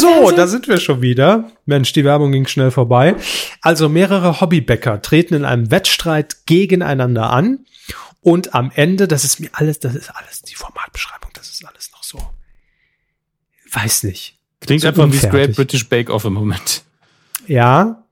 So, 0.00 0.30
da 0.30 0.46
sind 0.46 0.66
wir 0.66 0.78
schon 0.78 1.02
wieder. 1.02 1.52
Mensch, 1.66 1.92
die 1.92 2.06
Werbung 2.06 2.32
ging 2.32 2.46
schnell 2.46 2.70
vorbei. 2.70 3.16
Also 3.60 3.90
mehrere 3.90 4.40
Hobbybäcker 4.40 5.02
treten 5.02 5.34
in 5.34 5.44
einem 5.44 5.70
Wettstreit 5.70 6.46
gegeneinander 6.46 7.28
an. 7.28 7.66
Und 8.22 8.54
am 8.54 8.72
Ende, 8.74 9.08
das 9.08 9.24
ist 9.24 9.40
mir 9.40 9.50
alles, 9.52 9.78
das 9.80 9.94
ist 9.94 10.08
alles 10.08 10.40
die 10.40 10.54
Formatbeschreibung, 10.54 11.30
das 11.34 11.50
ist 11.50 11.62
alles 11.66 11.90
noch 11.92 12.02
so. 12.02 12.18
Weiß 13.72 14.04
nicht. 14.04 14.38
Klingt 14.60 14.80
so 14.80 14.88
einfach 14.88 15.04
unfertig. 15.04 15.32
wie 15.32 15.36
Great 15.36 15.54
British 15.54 15.86
Bake 15.86 16.10
Off 16.10 16.24
im 16.24 16.32
Moment. 16.32 16.82
Ja. 17.46 18.06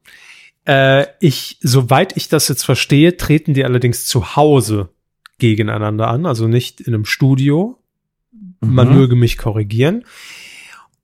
Äh, 0.66 1.06
ich, 1.20 1.56
soweit 1.62 2.18
ich 2.18 2.28
das 2.28 2.48
jetzt 2.48 2.64
verstehe, 2.64 3.16
treten 3.16 3.54
die 3.54 3.64
allerdings 3.64 4.06
zu 4.06 4.36
Hause 4.36 4.90
gegeneinander 5.38 6.08
an, 6.08 6.26
also 6.26 6.48
nicht 6.48 6.80
in 6.80 6.94
einem 6.94 7.04
Studio. 7.04 7.78
Mhm. 8.32 8.74
Man 8.74 8.94
möge 8.94 9.16
mich 9.16 9.38
korrigieren. 9.38 10.04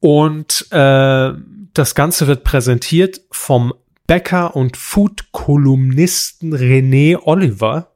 Und 0.00 0.66
äh, 0.70 1.32
das 1.74 1.94
Ganze 1.94 2.26
wird 2.26 2.44
präsentiert 2.44 3.20
vom 3.30 3.74
Bäcker 4.06 4.56
und 4.56 4.76
Food-Kolumnisten 4.76 6.54
René 6.54 7.18
Oliver. 7.20 7.92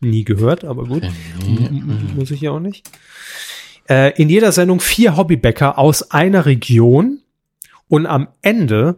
Nie 0.00 0.24
gehört, 0.24 0.64
aber 0.64 0.86
gut. 0.86 1.02
Muss 2.16 2.30
ich 2.30 2.40
ja 2.40 2.50
auch 2.50 2.60
nicht 2.60 2.90
äh, 3.90 4.12
in 4.22 4.28
jeder 4.30 4.52
Sendung 4.52 4.80
vier 4.80 5.16
Hobbybäcker 5.16 5.76
aus 5.76 6.12
einer 6.12 6.46
Region 6.46 7.18
und 7.88 8.06
am 8.06 8.28
Ende 8.40 8.96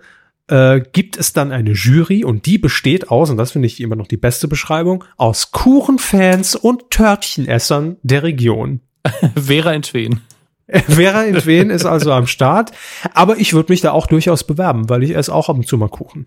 äh, 0.52 0.82
gibt 0.92 1.16
es 1.16 1.32
dann 1.32 1.50
eine 1.50 1.72
Jury 1.72 2.24
und 2.24 2.44
die 2.44 2.58
besteht 2.58 3.10
aus, 3.10 3.30
und 3.30 3.38
das 3.38 3.52
finde 3.52 3.66
ich 3.66 3.80
immer 3.80 3.96
noch 3.96 4.06
die 4.06 4.18
beste 4.18 4.48
Beschreibung, 4.48 5.02
aus 5.16 5.50
Kuchenfans 5.50 6.54
und 6.54 6.90
Törtchenessern 6.90 7.96
der 8.02 8.22
Region. 8.22 8.80
Vera 9.34 9.72
Entwen. 9.72 10.20
Vera 10.68 11.24
Entwen 11.24 11.70
ist 11.70 11.86
also 11.86 12.12
am 12.12 12.26
Start, 12.26 12.72
aber 13.14 13.38
ich 13.38 13.54
würde 13.54 13.72
mich 13.72 13.80
da 13.80 13.92
auch 13.92 14.06
durchaus 14.06 14.44
bewerben, 14.44 14.90
weil 14.90 15.02
ich 15.02 15.16
esse 15.16 15.34
auch 15.34 15.48
ab 15.48 15.56
und 15.56 15.66
zu 15.66 15.78
mal 15.78 15.88
Kuchen. 15.88 16.26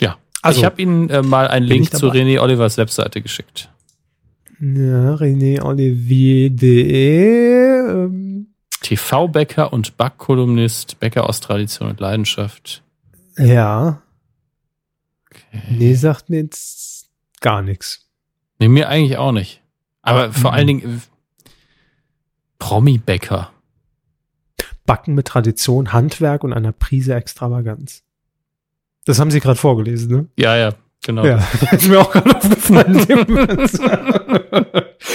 Ja, 0.00 0.18
also 0.42 0.58
ich 0.58 0.66
habe 0.66 0.82
Ihnen 0.82 1.08
äh, 1.08 1.22
mal 1.22 1.48
einen 1.48 1.64
Link 1.64 1.96
zu 1.96 2.08
René 2.08 2.40
Olivers 2.40 2.76
Webseite 2.76 3.22
geschickt. 3.22 3.70
Ja, 4.60 5.14
René 5.14 5.62
Olivier.de. 5.62 6.58
Ähm. 7.88 8.48
TV-Bäcker 8.82 9.72
und 9.72 9.96
Backkolumnist, 9.96 11.00
Bäcker 11.00 11.26
aus 11.26 11.40
Tradition 11.40 11.88
und 11.88 12.00
Leidenschaft. 12.00 12.83
Ja. 13.36 14.02
Okay. 15.30 15.62
Nee, 15.70 15.94
sagt 15.94 16.30
mir 16.30 16.40
jetzt 16.40 17.10
gar 17.40 17.62
nichts. 17.62 18.08
Nee, 18.58 18.68
mir 18.68 18.88
eigentlich 18.88 19.18
auch 19.18 19.32
nicht. 19.32 19.62
Aber 20.02 20.28
mhm. 20.28 20.32
vor 20.32 20.52
allen 20.52 20.66
Dingen 20.66 20.98
äh, 20.98 21.00
Promi-Bäcker. 22.58 23.50
Backen 24.86 25.14
mit 25.14 25.26
Tradition, 25.26 25.92
Handwerk 25.92 26.44
und 26.44 26.52
einer 26.52 26.72
Prise 26.72 27.14
Extravaganz. 27.14 28.04
Das 29.06 29.18
haben 29.18 29.30
Sie 29.30 29.40
gerade 29.40 29.58
vorgelesen, 29.58 30.10
ne? 30.10 30.28
Ja, 30.36 30.56
ja. 30.56 30.74
Genau. 31.04 31.24
Ja, 31.24 31.36
ist 31.72 31.88
mir 31.88 32.00
auch 32.00 32.10
gerade 32.10 32.34
aufgefallen. 32.34 32.96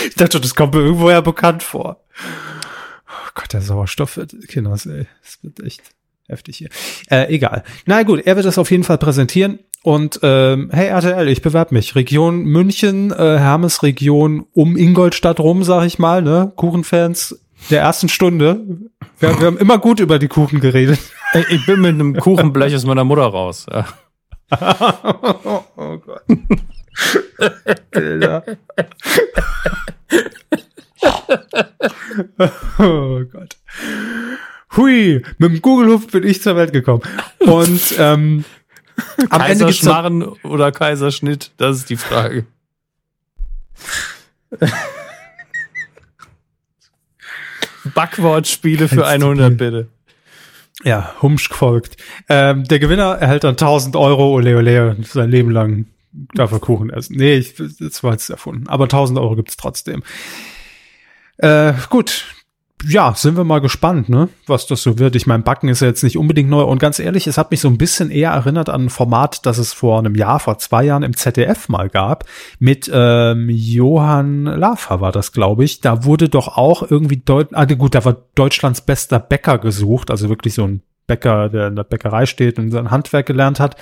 ich 0.07 0.15
dachte, 0.15 0.39
das 0.39 0.53
kommt 0.55 0.75
mir 0.75 0.81
irgendwoher 0.81 1.21
bekannt 1.23 1.63
vor. 1.63 2.03
Oh 3.07 3.29
Gott, 3.33 3.53
der 3.53 3.61
Sauerstoff 3.61 4.17
wird, 4.17 4.35
Kinders, 4.47 4.85
ey, 4.85 5.07
das 5.23 5.43
wird 5.43 5.59
echt 5.61 5.95
heftig 6.29 6.57
hier. 6.57 6.69
Äh, 7.09 7.33
egal. 7.33 7.63
Na 7.85 8.03
gut, 8.03 8.25
er 8.25 8.35
wird 8.35 8.45
das 8.45 8.57
auf 8.57 8.71
jeden 8.71 8.83
Fall 8.83 8.97
präsentieren. 8.97 9.59
Und 9.81 10.19
ähm, 10.23 10.69
hey 10.73 10.87
RTL, 10.87 11.27
ich 11.29 11.41
bewerbe 11.41 11.73
mich. 11.73 11.95
Region 11.95 12.43
München, 12.43 13.11
äh, 13.11 13.37
Hermes 13.37 13.81
Region 13.81 14.45
um 14.53 14.75
Ingolstadt 14.75 15.39
rum, 15.39 15.63
sag 15.63 15.85
ich 15.85 15.99
mal, 15.99 16.21
ne? 16.21 16.51
Kuchenfans 16.55 17.39
der 17.69 17.81
ersten 17.81 18.09
Stunde. 18.09 18.65
Wir, 19.19 19.39
wir 19.39 19.47
haben 19.47 19.57
immer 19.57 19.77
gut 19.77 19.99
über 19.99 20.19
die 20.19 20.27
Kuchen 20.27 20.59
geredet. 20.59 20.99
Ich 21.49 21.65
bin 21.65 21.81
mit 21.81 21.93
einem 21.93 22.15
Kuchenblech 22.15 22.73
aus 22.75 22.85
meiner 22.85 23.03
Mutter 23.03 23.23
raus. 23.23 23.67
Ja 23.71 23.85
oh 24.51 25.97
Gott. 25.97 26.23
Bilder. 27.91 28.43
oh 32.79 33.21
Gott. 33.31 33.57
Hui, 34.75 35.23
mit 35.37 35.51
dem 35.51 35.61
Google-Hupf 35.61 36.11
bin 36.11 36.23
ich 36.23 36.41
zur 36.41 36.55
Welt 36.55 36.73
gekommen. 36.73 37.01
Und 37.39 37.95
ähm, 37.97 38.45
am 39.29 39.41
Ende 39.41 39.65
gibt's 39.65 39.87
oder 40.43 40.71
Kaiserschnitt, 40.71 41.51
das 41.57 41.77
ist 41.77 41.89
die 41.89 41.97
Frage. 41.97 42.45
Backwortspiele 47.93 48.87
für 48.87 49.05
100 49.07 49.57
bitte. 49.57 49.87
Ja, 50.83 51.15
Humsch 51.21 51.49
folgt. 51.49 51.97
Ähm, 52.29 52.63
der 52.65 52.79
Gewinner 52.79 53.17
erhält 53.19 53.43
dann 53.43 53.51
1000 53.51 53.95
Euro, 53.95 54.29
ole 54.31 54.55
ole, 54.55 54.97
sein 55.03 55.29
Leben 55.29 55.51
lang 55.51 55.87
darf 56.33 56.51
er 56.51 56.59
Kuchen 56.59 56.89
essen. 56.89 57.17
Nee, 57.17 57.35
ich, 57.35 57.55
das 57.55 58.03
war 58.03 58.13
jetzt 58.13 58.29
erfunden. 58.29 58.67
Aber 58.67 58.85
1000 58.85 59.19
Euro 59.19 59.35
gibt's 59.35 59.57
trotzdem. 59.57 60.03
Äh, 61.37 61.73
gut, 61.89 62.25
ja, 62.87 63.13
sind 63.13 63.35
wir 63.35 63.43
mal 63.43 63.59
gespannt, 63.59 64.09
ne, 64.09 64.29
was 64.47 64.67
das 64.67 64.81
so 64.81 64.99
wird. 64.99 65.15
Ich 65.15 65.27
meine, 65.27 65.43
Backen 65.43 65.67
ist 65.67 65.81
ja 65.81 65.87
jetzt 65.87 66.03
nicht 66.03 66.17
unbedingt 66.17 66.49
neu. 66.49 66.63
Und 66.63 66.79
ganz 66.79 66.99
ehrlich, 66.99 67.27
es 67.27 67.37
hat 67.37 67.51
mich 67.51 67.59
so 67.59 67.67
ein 67.67 67.77
bisschen 67.77 68.09
eher 68.09 68.31
erinnert 68.31 68.69
an 68.69 68.85
ein 68.85 68.89
Format, 68.89 69.45
das 69.45 69.57
es 69.57 69.73
vor 69.73 69.99
einem 69.99 70.15
Jahr, 70.15 70.39
vor 70.39 70.57
zwei 70.59 70.83
Jahren 70.83 71.03
im 71.03 71.15
ZDF 71.15 71.67
mal 71.67 71.89
gab. 71.89 72.25
Mit 72.57 72.89
ähm, 72.93 73.49
Johann 73.49 74.45
Lafer 74.45 75.01
war 75.01 75.11
das, 75.11 75.33
glaube 75.33 75.65
ich. 75.65 75.81
Da 75.81 76.05
wurde 76.05 76.29
doch 76.29 76.57
auch 76.57 76.89
irgendwie, 76.89 77.17
Deut 77.17 77.49
ah, 77.53 77.65
gut, 77.65 77.95
da 77.95 78.05
war 78.05 78.17
Deutschlands 78.35 78.81
bester 78.81 79.19
Bäcker 79.19 79.57
gesucht. 79.57 80.09
Also 80.09 80.29
wirklich 80.29 80.53
so 80.53 80.65
ein 80.65 80.81
Bäcker, 81.05 81.49
der 81.49 81.67
in 81.67 81.75
der 81.75 81.83
Bäckerei 81.83 82.25
steht 82.25 82.59
und 82.59 82.71
sein 82.71 82.91
Handwerk 82.91 83.25
gelernt 83.25 83.59
hat. 83.59 83.75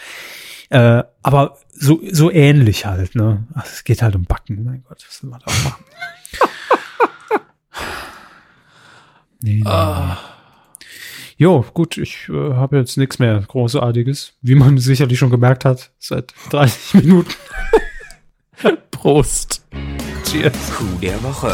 Äh, 0.69 1.03
aber 1.21 1.57
so, 1.71 2.01
so 2.11 2.31
ähnlich 2.31 2.85
halt, 2.85 3.15
ne. 3.15 3.45
Es 3.63 3.83
geht 3.83 4.01
halt 4.01 4.15
um 4.15 4.25
Backen. 4.25 4.63
Mein 4.63 4.83
Gott, 4.87 5.05
was 5.07 5.19
soll 5.19 5.29
man 5.29 5.39
da 5.45 5.51
machen? 5.63 5.85
Nee, 9.41 9.55
nee. 9.55 9.63
Ah. 9.65 10.17
Jo, 11.37 11.63
gut, 11.73 11.97
ich 11.97 12.29
äh, 12.29 12.53
habe 12.55 12.77
jetzt 12.77 12.97
nichts 12.97 13.19
mehr 13.19 13.39
Großartiges. 13.47 14.33
Wie 14.41 14.55
man 14.55 14.79
sicherlich 14.79 15.19
schon 15.19 15.29
gemerkt 15.29 15.65
hat, 15.65 15.91
seit 15.99 16.33
30 16.49 16.95
Minuten. 16.95 17.33
Prost. 18.91 19.63
Cheers. 20.23 20.73
Coup 20.73 20.99
der 21.01 21.21
Woche. 21.23 21.53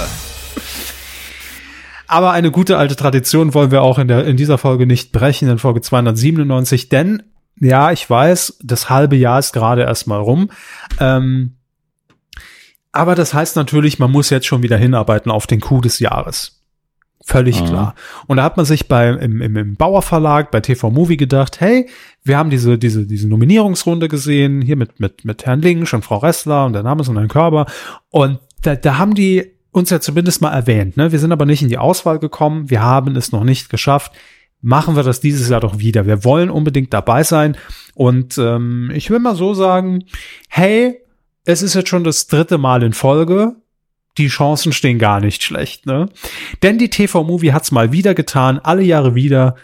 Aber 2.08 2.32
eine 2.32 2.52
gute 2.52 2.78
alte 2.78 2.96
Tradition 2.96 3.54
wollen 3.54 3.72
wir 3.72 3.82
auch 3.82 4.00
in, 4.00 4.08
der, 4.08 4.26
in 4.26 4.38
dieser 4.38 4.58
Folge 4.58 4.86
nicht 4.86 5.12
brechen, 5.12 5.50
in 5.50 5.58
Folge 5.58 5.82
297, 5.82 6.88
denn 6.88 7.24
ja, 7.60 7.92
ich 7.92 8.10
weiß, 8.10 8.60
das 8.62 8.90
halbe 8.90 9.16
Jahr 9.16 9.40
ist 9.40 9.52
gerade 9.52 9.84
erstmal 9.84 10.20
rum. 10.20 10.50
Ähm, 11.00 11.56
aber 12.92 13.16
das 13.16 13.34
heißt 13.34 13.56
natürlich, 13.56 14.00
man 14.00 14.12
muss 14.12 14.30
jetzt 14.30 14.46
schon 14.46 14.64
wieder 14.64 14.78
hinarbeiten 14.78 15.32
auf 15.32 15.48
den 15.48 15.60
Coup 15.60 15.82
des 15.82 16.00
Jahres. 16.00 16.63
Völlig 17.26 17.62
Mhm. 17.62 17.66
klar. 17.68 17.96
Und 18.28 18.38
da 18.38 18.44
hat 18.44 18.58
man 18.58 18.66
sich 18.66 18.88
bei, 18.90 19.10
im, 19.10 19.42
im, 19.42 19.56
im 19.56 19.76
Bauer 19.76 20.02
Verlag, 20.02 20.52
bei 20.52 20.60
TV 20.60 20.92
Movie 20.92 21.16
gedacht, 21.18 21.62
hey, 21.62 21.88
wir 22.24 22.38
haben 22.38 22.50
diese, 22.50 22.78
diese, 22.78 23.06
diese 23.06 23.30
Nominierungsrunde 23.30 24.10
gesehen, 24.10 24.62
hier 24.62 24.76
mit, 24.76 25.00
mit, 25.00 25.24
mit 25.24 25.46
Herrn 25.46 25.62
Links 25.62 25.94
und 25.94 26.04
Frau 26.04 26.18
Ressler 26.18 26.66
und 26.66 26.74
der 26.74 26.84
Name 26.84 27.02
ist 27.02 27.08
und 27.08 27.18
ein 27.18 27.30
Körper. 27.30 27.66
Und 28.10 28.40
da, 28.62 28.76
da 28.76 28.98
haben 28.98 29.16
die 29.16 29.52
uns 29.72 29.90
ja 29.90 30.02
zumindest 30.02 30.42
mal 30.42 30.52
erwähnt, 30.52 30.98
ne? 30.98 31.12
Wir 31.12 31.20
sind 31.20 31.32
aber 31.32 31.46
nicht 31.46 31.62
in 31.64 31.70
die 31.70 31.78
Auswahl 31.80 32.20
gekommen, 32.20 32.70
wir 32.70 32.82
haben 32.82 33.16
es 33.16 33.32
noch 33.32 33.44
nicht 33.44 33.70
geschafft. 33.70 34.12
Machen 34.62 34.96
wir 34.96 35.04
das 35.04 35.20
dieses 35.20 35.50
Jahr 35.50 35.60
doch 35.62 35.80
wieder. 35.80 36.06
Wir 36.06 36.24
wollen 36.24 36.50
unbedingt 36.50 36.94
dabei 36.94 37.24
sein. 37.24 37.58
Und 37.96 38.38
ähm, 38.38 38.92
ich 38.94 39.10
will 39.10 39.20
mal 39.20 39.36
so 39.36 39.54
sagen, 39.54 40.06
hey, 40.48 41.00
es 41.44 41.62
ist 41.62 41.74
jetzt 41.74 41.90
schon 41.90 42.04
das 42.06 42.28
dritte 42.28 42.58
Mal 42.58 42.84
in 42.84 42.94
Folge. 42.94 43.56
Die 44.18 44.28
Chancen 44.28 44.74
stehen 44.74 45.00
gar 45.00 45.20
nicht 45.20 45.44
schlecht, 45.44 45.86
ne? 45.86 46.08
Denn 46.62 46.78
die 46.78 46.90
TV-Movie 46.90 47.54
hat's 47.54 47.72
mal 47.72 47.92
wieder 47.92 48.14
getan, 48.14 48.60
alle 48.60 48.84
Jahre 48.84 49.16
wieder 49.16 49.56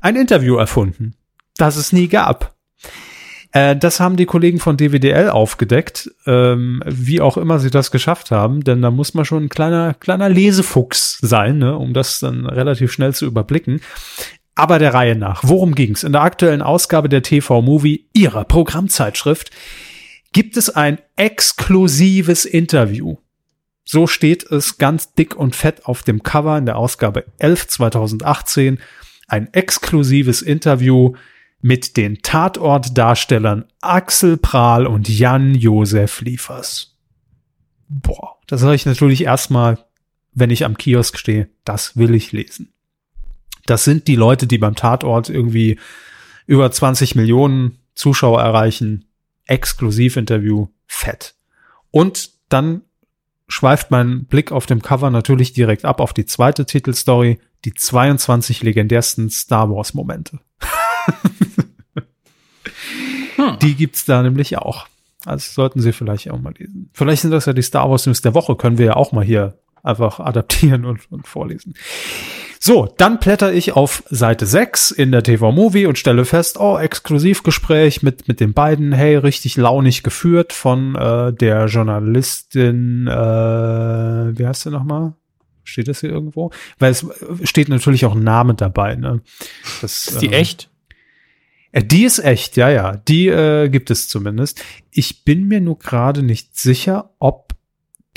ein 0.00 0.16
Interview 0.16 0.56
erfunden, 0.56 1.14
das 1.56 1.76
es 1.76 1.92
nie 1.92 2.08
gab. 2.08 2.56
Äh, 3.52 3.76
das 3.76 4.00
haben 4.00 4.16
die 4.16 4.26
Kollegen 4.26 4.58
von 4.58 4.76
DWDL 4.76 5.30
aufgedeckt, 5.30 6.10
ähm, 6.26 6.82
wie 6.84 7.20
auch 7.20 7.36
immer 7.36 7.58
sie 7.58 7.70
das 7.70 7.90
geschafft 7.90 8.30
haben, 8.30 8.64
denn 8.64 8.82
da 8.82 8.90
muss 8.90 9.14
man 9.14 9.24
schon 9.24 9.44
ein 9.44 9.48
kleiner, 9.48 9.94
kleiner 9.94 10.28
Lesefuchs 10.28 11.18
sein, 11.22 11.58
ne, 11.58 11.76
um 11.76 11.94
das 11.94 12.18
dann 12.18 12.46
relativ 12.46 12.92
schnell 12.92 13.14
zu 13.14 13.24
überblicken. 13.24 13.80
Aber 14.54 14.78
der 14.78 14.94
Reihe 14.94 15.16
nach. 15.16 15.42
Worum 15.44 15.74
ging's? 15.74 16.02
In 16.02 16.12
der 16.12 16.22
aktuellen 16.22 16.62
Ausgabe 16.62 17.08
der 17.08 17.22
TV-Movie 17.22 18.08
ihrer 18.14 18.44
Programmzeitschrift 18.44 19.50
gibt 20.32 20.56
es 20.56 20.70
ein 20.70 20.98
exklusives 21.16 22.44
Interview. 22.44 23.16
So 23.88 24.08
steht 24.08 24.42
es 24.50 24.78
ganz 24.78 25.14
dick 25.14 25.36
und 25.36 25.54
fett 25.54 25.86
auf 25.86 26.02
dem 26.02 26.24
Cover 26.24 26.58
in 26.58 26.66
der 26.66 26.76
Ausgabe 26.76 27.24
11 27.38 27.68
2018. 27.68 28.80
Ein 29.28 29.52
exklusives 29.54 30.42
Interview 30.42 31.14
mit 31.60 31.96
den 31.96 32.20
Tatortdarstellern 32.20 33.64
Axel 33.80 34.38
Prahl 34.38 34.88
und 34.88 35.08
Jan-Josef 35.08 36.20
Liefers. 36.20 36.96
Boah, 37.88 38.38
das 38.48 38.60
sage 38.60 38.74
ich 38.74 38.86
natürlich 38.86 39.22
erstmal, 39.22 39.78
wenn 40.32 40.50
ich 40.50 40.64
am 40.64 40.76
Kiosk 40.76 41.16
stehe. 41.16 41.48
Das 41.64 41.96
will 41.96 42.12
ich 42.16 42.32
lesen. 42.32 42.72
Das 43.66 43.84
sind 43.84 44.08
die 44.08 44.16
Leute, 44.16 44.48
die 44.48 44.58
beim 44.58 44.74
Tatort 44.74 45.30
irgendwie 45.30 45.78
über 46.46 46.70
20 46.70 47.14
Millionen 47.14 47.78
Zuschauer 47.94 48.42
erreichen. 48.42 49.04
Exklusivinterview, 49.46 50.68
fett. 50.86 51.36
Und 51.92 52.30
dann 52.48 52.82
schweift 53.48 53.90
mein 53.90 54.26
Blick 54.26 54.52
auf 54.52 54.66
dem 54.66 54.82
Cover 54.82 55.10
natürlich 55.10 55.52
direkt 55.52 55.84
ab 55.84 56.00
auf 56.00 56.12
die 56.12 56.26
zweite 56.26 56.66
Titelstory, 56.66 57.38
die 57.64 57.74
22 57.74 58.62
legendärsten 58.62 59.30
Star 59.30 59.70
Wars 59.70 59.94
Momente. 59.94 60.40
Hm. 63.36 63.58
Die 63.60 63.74
gibt's 63.74 64.04
da 64.04 64.22
nämlich 64.22 64.56
auch. 64.58 64.86
Also 65.24 65.52
sollten 65.52 65.80
Sie 65.80 65.92
vielleicht 65.92 66.30
auch 66.30 66.40
mal 66.40 66.54
lesen. 66.56 66.90
Vielleicht 66.92 67.22
sind 67.22 67.32
das 67.32 67.46
ja 67.46 67.52
die 67.52 67.62
Star 67.62 67.90
Wars 67.90 68.06
News 68.06 68.22
der 68.22 68.34
Woche, 68.34 68.56
können 68.56 68.78
wir 68.78 68.86
ja 68.86 68.96
auch 68.96 69.12
mal 69.12 69.24
hier 69.24 69.58
einfach 69.82 70.20
adaptieren 70.20 70.84
und, 70.84 71.10
und 71.10 71.26
vorlesen. 71.26 71.74
So, 72.58 72.92
dann 72.98 73.18
blätter 73.18 73.52
ich 73.52 73.72
auf 73.72 74.02
Seite 74.08 74.46
6 74.46 74.90
in 74.90 75.12
der 75.12 75.22
TV 75.22 75.52
Movie 75.52 75.86
und 75.86 75.98
stelle 75.98 76.24
fest, 76.24 76.58
oh, 76.58 76.78
Exklusivgespräch 76.78 78.02
mit, 78.02 78.28
mit 78.28 78.40
den 78.40 78.54
beiden, 78.54 78.92
hey, 78.92 79.16
richtig 79.16 79.56
launig 79.56 80.02
geführt 80.02 80.52
von 80.52 80.94
äh, 80.96 81.32
der 81.32 81.66
Journalistin, 81.66 83.06
äh, 83.06 83.12
wie 84.38 84.46
heißt 84.46 84.62
sie 84.62 84.70
nochmal? 84.70 85.14
Steht 85.64 85.88
das 85.88 86.00
hier 86.00 86.10
irgendwo? 86.10 86.50
Weil 86.78 86.92
es 86.92 87.04
steht 87.42 87.68
natürlich 87.68 88.06
auch 88.06 88.14
ein 88.14 88.22
Name 88.22 88.54
dabei, 88.54 88.94
ne? 88.94 89.20
Das, 89.82 90.06
Ist 90.06 90.22
die 90.22 90.26
ähm, 90.26 90.32
echt? 90.32 90.70
äh, 91.72 91.82
Die 91.82 92.04
ist 92.04 92.20
echt, 92.20 92.56
ja, 92.56 92.70
ja. 92.70 92.96
Die 92.96 93.26
äh, 93.28 93.68
gibt 93.68 93.90
es 93.90 94.08
zumindest. 94.08 94.62
Ich 94.92 95.24
bin 95.24 95.48
mir 95.48 95.60
nur 95.60 95.78
gerade 95.78 96.22
nicht 96.22 96.56
sicher, 96.56 97.10
ob 97.18 97.45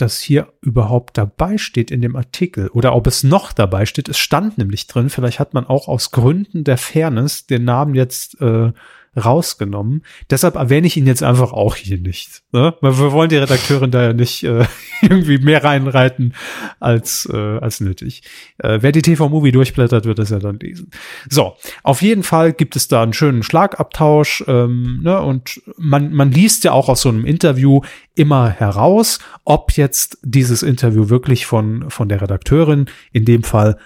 das 0.01 0.19
hier 0.19 0.53
überhaupt 0.61 1.17
dabei 1.17 1.57
steht 1.57 1.91
in 1.91 2.01
dem 2.01 2.15
Artikel 2.15 2.69
oder 2.69 2.95
ob 2.95 3.07
es 3.07 3.23
noch 3.23 3.53
dabei 3.53 3.85
steht. 3.85 4.09
Es 4.09 4.17
stand 4.17 4.57
nämlich 4.57 4.87
drin. 4.87 5.09
Vielleicht 5.09 5.39
hat 5.39 5.53
man 5.53 5.65
auch 5.65 5.87
aus 5.87 6.11
Gründen 6.11 6.63
der 6.63 6.77
Fairness 6.77 7.45
den 7.47 7.63
Namen 7.63 7.95
jetzt 7.95 8.39
äh, 8.41 8.71
rausgenommen. 9.15 10.03
Deshalb 10.29 10.55
erwähne 10.55 10.87
ich 10.87 10.97
ihn 10.97 11.07
jetzt 11.07 11.23
einfach 11.23 11.51
auch 11.51 11.75
hier 11.75 11.97
nicht. 11.97 12.43
Ne? 12.51 12.75
Wir 12.81 13.11
wollen 13.11 13.29
die 13.29 13.37
Redakteurin 13.37 13.91
da 13.91 14.03
ja 14.03 14.13
nicht 14.13 14.43
äh, 14.43 14.65
irgendwie 15.01 15.37
mehr 15.37 15.63
reinreiten 15.63 16.33
als, 16.79 17.27
äh, 17.31 17.37
als 17.37 17.81
nötig. 17.81 18.23
Äh, 18.57 18.79
wer 18.81 18.91
die 18.91 19.01
TV-Movie 19.01 19.51
durchblättert, 19.51 20.05
wird 20.05 20.19
das 20.19 20.29
ja 20.29 20.39
dann 20.39 20.59
lesen. 20.59 20.91
So, 21.29 21.55
auf 21.83 22.01
jeden 22.01 22.23
Fall 22.23 22.53
gibt 22.53 22.75
es 22.75 22.87
da 22.87 23.03
einen 23.03 23.13
schönen 23.13 23.43
Schlagabtausch 23.43 24.43
ähm, 24.47 25.01
ne? 25.03 25.21
und 25.21 25.61
man, 25.77 26.13
man 26.13 26.31
liest 26.31 26.63
ja 26.63 26.71
auch 26.71 26.89
aus 26.89 27.01
so 27.01 27.09
einem 27.09 27.25
Interview 27.25 27.81
immer 28.15 28.49
heraus, 28.49 29.19
ob 29.45 29.71
jetzt 29.73 30.17
dieses 30.23 30.63
Interview 30.63 31.09
wirklich 31.09 31.45
von, 31.45 31.89
von 31.89 32.09
der 32.09 32.21
Redakteurin 32.21 32.85
in 33.11 33.25
dem 33.25 33.43
Fall 33.43 33.77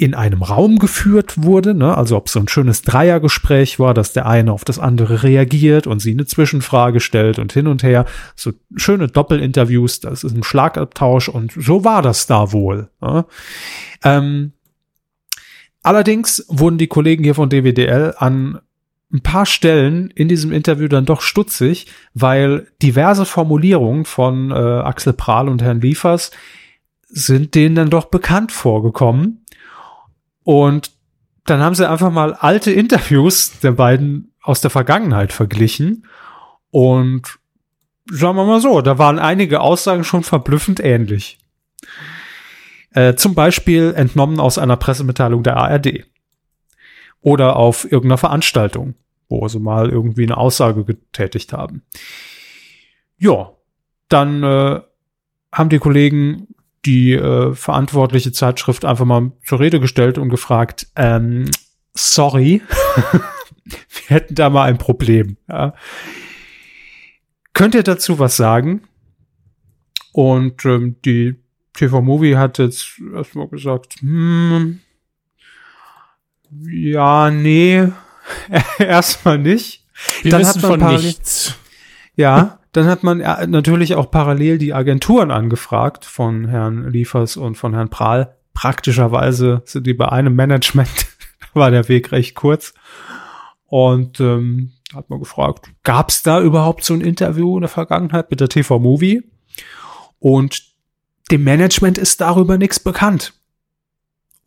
in 0.00 0.14
einem 0.14 0.42
Raum 0.42 0.78
geführt 0.78 1.42
wurde, 1.42 1.74
ne? 1.74 1.94
also 1.94 2.16
ob 2.16 2.30
so 2.30 2.40
ein 2.40 2.48
schönes 2.48 2.80
Dreiergespräch 2.80 3.78
war, 3.78 3.92
dass 3.92 4.14
der 4.14 4.24
eine 4.24 4.50
auf 4.50 4.64
das 4.64 4.78
andere 4.78 5.22
reagiert 5.22 5.86
und 5.86 6.00
sie 6.00 6.12
eine 6.12 6.24
Zwischenfrage 6.24 7.00
stellt 7.00 7.38
und 7.38 7.52
hin 7.52 7.66
und 7.66 7.82
her. 7.82 8.06
So 8.34 8.52
schöne 8.76 9.08
Doppelinterviews, 9.08 10.00
das 10.00 10.24
ist 10.24 10.34
ein 10.34 10.42
Schlagabtausch 10.42 11.28
und 11.28 11.52
so 11.52 11.84
war 11.84 12.00
das 12.00 12.26
da 12.26 12.50
wohl. 12.50 12.88
Ne? 13.02 13.26
Ähm, 14.02 14.52
allerdings 15.82 16.46
wurden 16.48 16.78
die 16.78 16.88
Kollegen 16.88 17.22
hier 17.22 17.34
von 17.34 17.50
DWDL 17.50 18.14
an 18.16 18.58
ein 19.12 19.20
paar 19.20 19.44
Stellen 19.44 20.10
in 20.14 20.28
diesem 20.28 20.50
Interview 20.50 20.88
dann 20.88 21.04
doch 21.04 21.20
stutzig, 21.20 21.88
weil 22.14 22.68
diverse 22.80 23.26
Formulierungen 23.26 24.06
von 24.06 24.50
äh, 24.50 24.54
Axel 24.54 25.12
Prahl 25.12 25.50
und 25.50 25.60
Herrn 25.60 25.82
Liefers 25.82 26.30
sind 27.06 27.54
denen 27.54 27.74
dann 27.74 27.90
doch 27.90 28.06
bekannt 28.06 28.52
vorgekommen. 28.52 29.39
Und 30.44 30.92
dann 31.44 31.60
haben 31.60 31.74
sie 31.74 31.88
einfach 31.88 32.10
mal 32.10 32.34
alte 32.34 32.70
Interviews 32.70 33.60
der 33.60 33.72
beiden 33.72 34.32
aus 34.42 34.60
der 34.60 34.70
Vergangenheit 34.70 35.32
verglichen. 35.32 36.06
Und 36.70 37.38
sagen 38.10 38.36
wir 38.36 38.44
mal 38.44 38.60
so, 38.60 38.80
da 38.80 38.98
waren 38.98 39.18
einige 39.18 39.60
Aussagen 39.60 40.04
schon 40.04 40.22
verblüffend 40.22 40.80
ähnlich. 40.80 41.38
Äh, 42.92 43.14
zum 43.14 43.34
Beispiel 43.34 43.92
entnommen 43.96 44.40
aus 44.40 44.58
einer 44.58 44.76
Pressemitteilung 44.76 45.42
der 45.42 45.56
ARD. 45.56 46.06
Oder 47.20 47.56
auf 47.56 47.84
irgendeiner 47.84 48.18
Veranstaltung, 48.18 48.94
wo 49.28 49.46
sie 49.48 49.60
mal 49.60 49.90
irgendwie 49.90 50.24
eine 50.24 50.38
Aussage 50.38 50.84
getätigt 50.84 51.52
haben. 51.52 51.82
Ja, 53.18 53.52
dann 54.08 54.42
äh, 54.42 54.80
haben 55.52 55.68
die 55.68 55.78
Kollegen 55.78 56.48
die 56.86 57.12
äh, 57.12 57.54
verantwortliche 57.54 58.32
Zeitschrift 58.32 58.84
einfach 58.84 59.04
mal 59.04 59.32
zur 59.44 59.60
Rede 59.60 59.80
gestellt 59.80 60.18
und 60.18 60.28
gefragt, 60.28 60.86
ähm, 60.96 61.50
sorry, 61.94 62.62
wir 63.64 64.06
hätten 64.06 64.34
da 64.34 64.50
mal 64.50 64.64
ein 64.64 64.78
Problem. 64.78 65.36
Ja. 65.48 65.74
Könnt 67.52 67.74
ihr 67.74 67.82
dazu 67.82 68.18
was 68.18 68.36
sagen? 68.36 68.82
Und 70.12 70.64
ähm, 70.64 70.96
die 71.04 71.36
TV-Movie 71.74 72.36
hat 72.36 72.58
jetzt 72.58 73.00
erstmal 73.14 73.48
gesagt, 73.48 73.96
hm, 74.00 74.80
ja, 76.68 77.30
nee, 77.30 77.88
erstmal 78.78 79.38
nicht. 79.38 79.86
Wir 80.22 80.32
Dann 80.32 80.40
wissen 80.40 80.62
hat 80.62 80.70
man 80.70 80.80
von 80.80 81.02
nichts. 81.02 81.54
Ja, 82.16 82.58
dann 82.72 82.86
hat 82.86 83.02
man 83.02 83.18
natürlich 83.18 83.94
auch 83.94 84.10
parallel 84.10 84.58
die 84.58 84.74
Agenturen 84.74 85.30
angefragt 85.30 86.04
von 86.04 86.48
Herrn 86.48 86.88
Liefers 86.88 87.36
und 87.36 87.56
von 87.56 87.74
Herrn 87.74 87.90
Prahl. 87.90 88.36
Praktischerweise 88.54 89.62
sind 89.64 89.86
die 89.86 89.94
bei 89.94 90.08
einem 90.08 90.34
Management, 90.34 91.06
war 91.54 91.70
der 91.70 91.88
Weg 91.88 92.12
recht 92.12 92.34
kurz. 92.34 92.74
Und 93.66 94.20
ähm, 94.20 94.72
hat 94.94 95.10
man 95.10 95.20
gefragt, 95.20 95.70
gab 95.84 96.10
es 96.10 96.22
da 96.22 96.40
überhaupt 96.40 96.84
so 96.84 96.94
ein 96.94 97.00
Interview 97.00 97.56
in 97.56 97.62
der 97.62 97.68
Vergangenheit 97.68 98.30
mit 98.30 98.40
der 98.40 98.48
TV-Movie? 98.48 99.22
Und 100.18 100.62
dem 101.30 101.44
Management 101.44 101.98
ist 101.98 102.20
darüber 102.20 102.58
nichts 102.58 102.80
bekannt. 102.80 103.39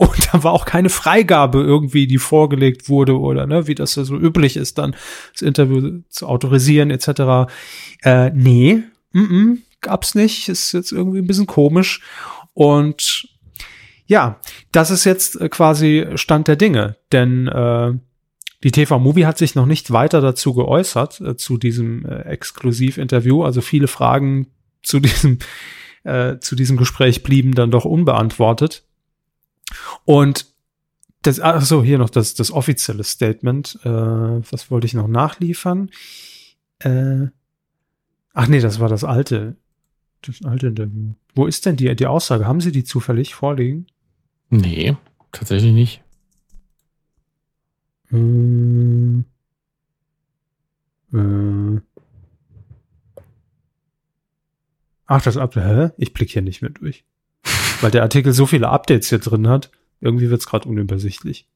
Und 0.08 0.34
da 0.34 0.43
war 0.43 0.54
auch 0.54 0.66
keine 0.66 0.89
Freigabe 0.89 1.62
irgendwie, 1.62 2.08
die 2.08 2.18
vorgelegt 2.18 2.89
wurde 2.89 3.20
oder 3.20 3.47
ne, 3.47 3.68
wie 3.68 3.76
das 3.76 3.95
ja 3.95 4.04
so 4.04 4.18
üblich 4.18 4.58
ist, 4.58 4.78
dann 4.78 4.95
das 5.32 5.41
Interview 5.41 6.01
zu 6.10 6.28
autorisieren 6.28 6.91
etc. 6.91 7.51
Äh, 8.04 8.32
nee, 8.32 8.84
mm 9.12 9.20
-mm, 9.20 9.58
gab's 9.82 10.16
nicht. 10.16 10.49
Ist 10.49 10.72
jetzt 10.74 10.91
irgendwie 10.91 11.20
ein 11.20 11.28
bisschen 11.28 11.47
komisch. 11.47 12.01
Und 12.54 13.28
ja, 14.06 14.39
das 14.72 14.91
ist 14.91 15.06
jetzt 15.06 15.39
äh, 15.39 15.49
quasi 15.49 16.08
Stand 16.16 16.47
der 16.47 16.56
Dinge, 16.56 16.97
denn 17.12 17.47
äh, 17.47 17.93
die 18.64 18.72
TV 18.72 18.97
Movie 18.99 19.26
hat 19.26 19.38
sich 19.38 19.56
noch 19.56 19.66
nicht 19.66 19.91
weiter 19.91 20.22
dazu 20.22 20.54
geäußert, 20.54 21.22
äh, 21.22 21.36
zu 21.36 21.58
diesem 21.58 22.06
äh, 22.06 22.22
Exklusivinterview. 22.22 23.43
Also 23.43 23.62
viele 23.62 23.88
Fragen 23.88 24.47
zu 24.82 24.99
diesem, 24.99 25.39
äh, 26.04 26.38
zu 26.39 26.56
diesem 26.56 26.78
Gespräch 26.78 27.24
blieben 27.24 27.54
dann 27.54 27.72
doch 27.72 27.86
unbeantwortet. 27.86 28.84
Und 30.05 30.53
das, 31.22 31.39
ach 31.39 31.61
so, 31.61 31.84
hier 31.84 31.97
noch 31.97 32.09
das, 32.09 32.34
das 32.34 32.51
offizielle 32.51 33.03
Statement. 33.03 33.80
Äh, 33.84 33.89
was 33.89 34.70
wollte 34.70 34.86
ich 34.86 34.93
noch 34.93 35.07
nachliefern? 35.07 35.89
Äh, 36.80 37.28
ach 38.34 38.47
nee, 38.47 38.59
das 38.59 38.80
war 38.80 38.89
das 38.89 39.03
alte, 39.03 39.55
das 40.22 40.43
alte 40.43 40.68
Interview. 40.68 41.14
Wo 41.34 41.47
ist 41.47 41.66
denn 41.66 41.78
die, 41.78 41.95
die 41.95 42.07
Aussage? 42.07 42.45
Haben 42.45 42.61
Sie 42.61 42.72
die 42.72 42.84
zufällig 42.84 43.34
vorliegen? 43.34 43.88
Nee, 44.49 44.97
tatsächlich 45.32 45.74
nicht. 45.74 46.03
Hm. 48.09 49.26
Äh. 51.14 51.80
Ach, 55.05 55.22
das 55.22 55.38
Update. 55.38 55.66
Hä? 55.66 55.93
Ich 55.97 56.14
blick 56.14 56.32
hier 56.32 56.41
nicht 56.41 56.61
mehr 56.61 56.72
durch. 56.72 57.03
Weil 57.84 57.92
der 57.92 58.04
Artikel 58.04 58.32
so 58.32 58.46
viele 58.46 58.70
Updates 58.70 59.10
hier 59.10 59.20
drin 59.20 59.50
hat. 59.50 59.70
Irgendwie 60.00 60.30
wird's 60.30 60.48
gerade 60.48 60.70
unübersichtlich. 60.70 61.48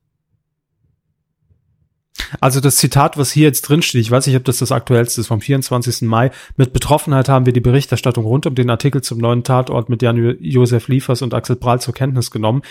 Also 2.41 2.59
das 2.59 2.75
Zitat, 2.75 3.17
was 3.17 3.32
hier 3.32 3.43
jetzt 3.43 3.61
drin 3.61 3.82
steht, 3.82 4.01
ich 4.01 4.11
weiß 4.11 4.28
nicht, 4.28 4.36
ob 4.36 4.43
das 4.43 4.57
das 4.57 4.73
aktuellste 4.73 5.21
ist, 5.21 5.28
vom 5.28 5.39
24. 5.39 6.01
Mai. 6.01 6.32
Mit 6.57 6.73
Betroffenheit 6.73 7.30
haben 7.30 7.45
wir 7.45 7.53
die 7.53 7.61
Berichterstattung 7.61 8.25
rund 8.25 8.45
um 8.45 8.55
den 8.55 8.69
Artikel 8.69 9.01
zum 9.01 9.19
neuen 9.19 9.45
Tatort 9.45 9.88
mit 9.88 10.01
Jan-Josef 10.01 10.89
Liefers 10.89 11.21
und 11.21 11.34
Axel 11.34 11.55
Prahl 11.55 11.80
zur 11.80 11.93
Kenntnis 11.93 12.30
genommen. 12.30 12.61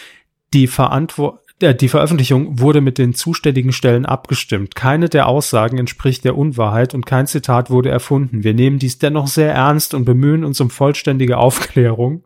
Die 0.52 0.66
Verantwortung 0.66 1.40
die 1.62 1.88
Veröffentlichung 1.88 2.60
wurde 2.60 2.82
mit 2.82 2.98
den 2.98 3.14
zuständigen 3.14 3.72
Stellen 3.72 4.04
abgestimmt. 4.04 4.74
Keine 4.74 5.08
der 5.08 5.26
Aussagen 5.26 5.78
entspricht 5.78 6.22
der 6.26 6.36
Unwahrheit 6.36 6.92
und 6.92 7.06
kein 7.06 7.26
Zitat 7.26 7.70
wurde 7.70 7.88
erfunden. 7.88 8.44
Wir 8.44 8.52
nehmen 8.52 8.78
dies 8.78 8.98
dennoch 8.98 9.26
sehr 9.26 9.54
ernst 9.54 9.94
und 9.94 10.04
bemühen 10.04 10.44
uns 10.44 10.60
um 10.60 10.68
vollständige 10.68 11.38
Aufklärung. 11.38 12.24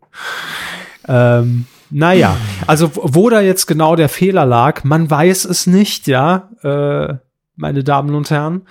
Ähm, 1.11 1.67
naja, 1.91 2.37
also 2.69 2.91
wo 2.95 3.29
da 3.31 3.41
jetzt 3.41 3.67
genau 3.67 3.97
der 3.97 4.09
Fehler 4.09 4.47
lag, 4.47 4.85
man 4.85 5.11
weiß 5.11 5.45
es 5.45 5.67
nicht, 5.67 6.07
ja, 6.07 6.51
äh, 6.63 7.17
meine 7.57 7.83
Damen 7.83 8.15
und 8.15 8.31
Herren. 8.31 8.63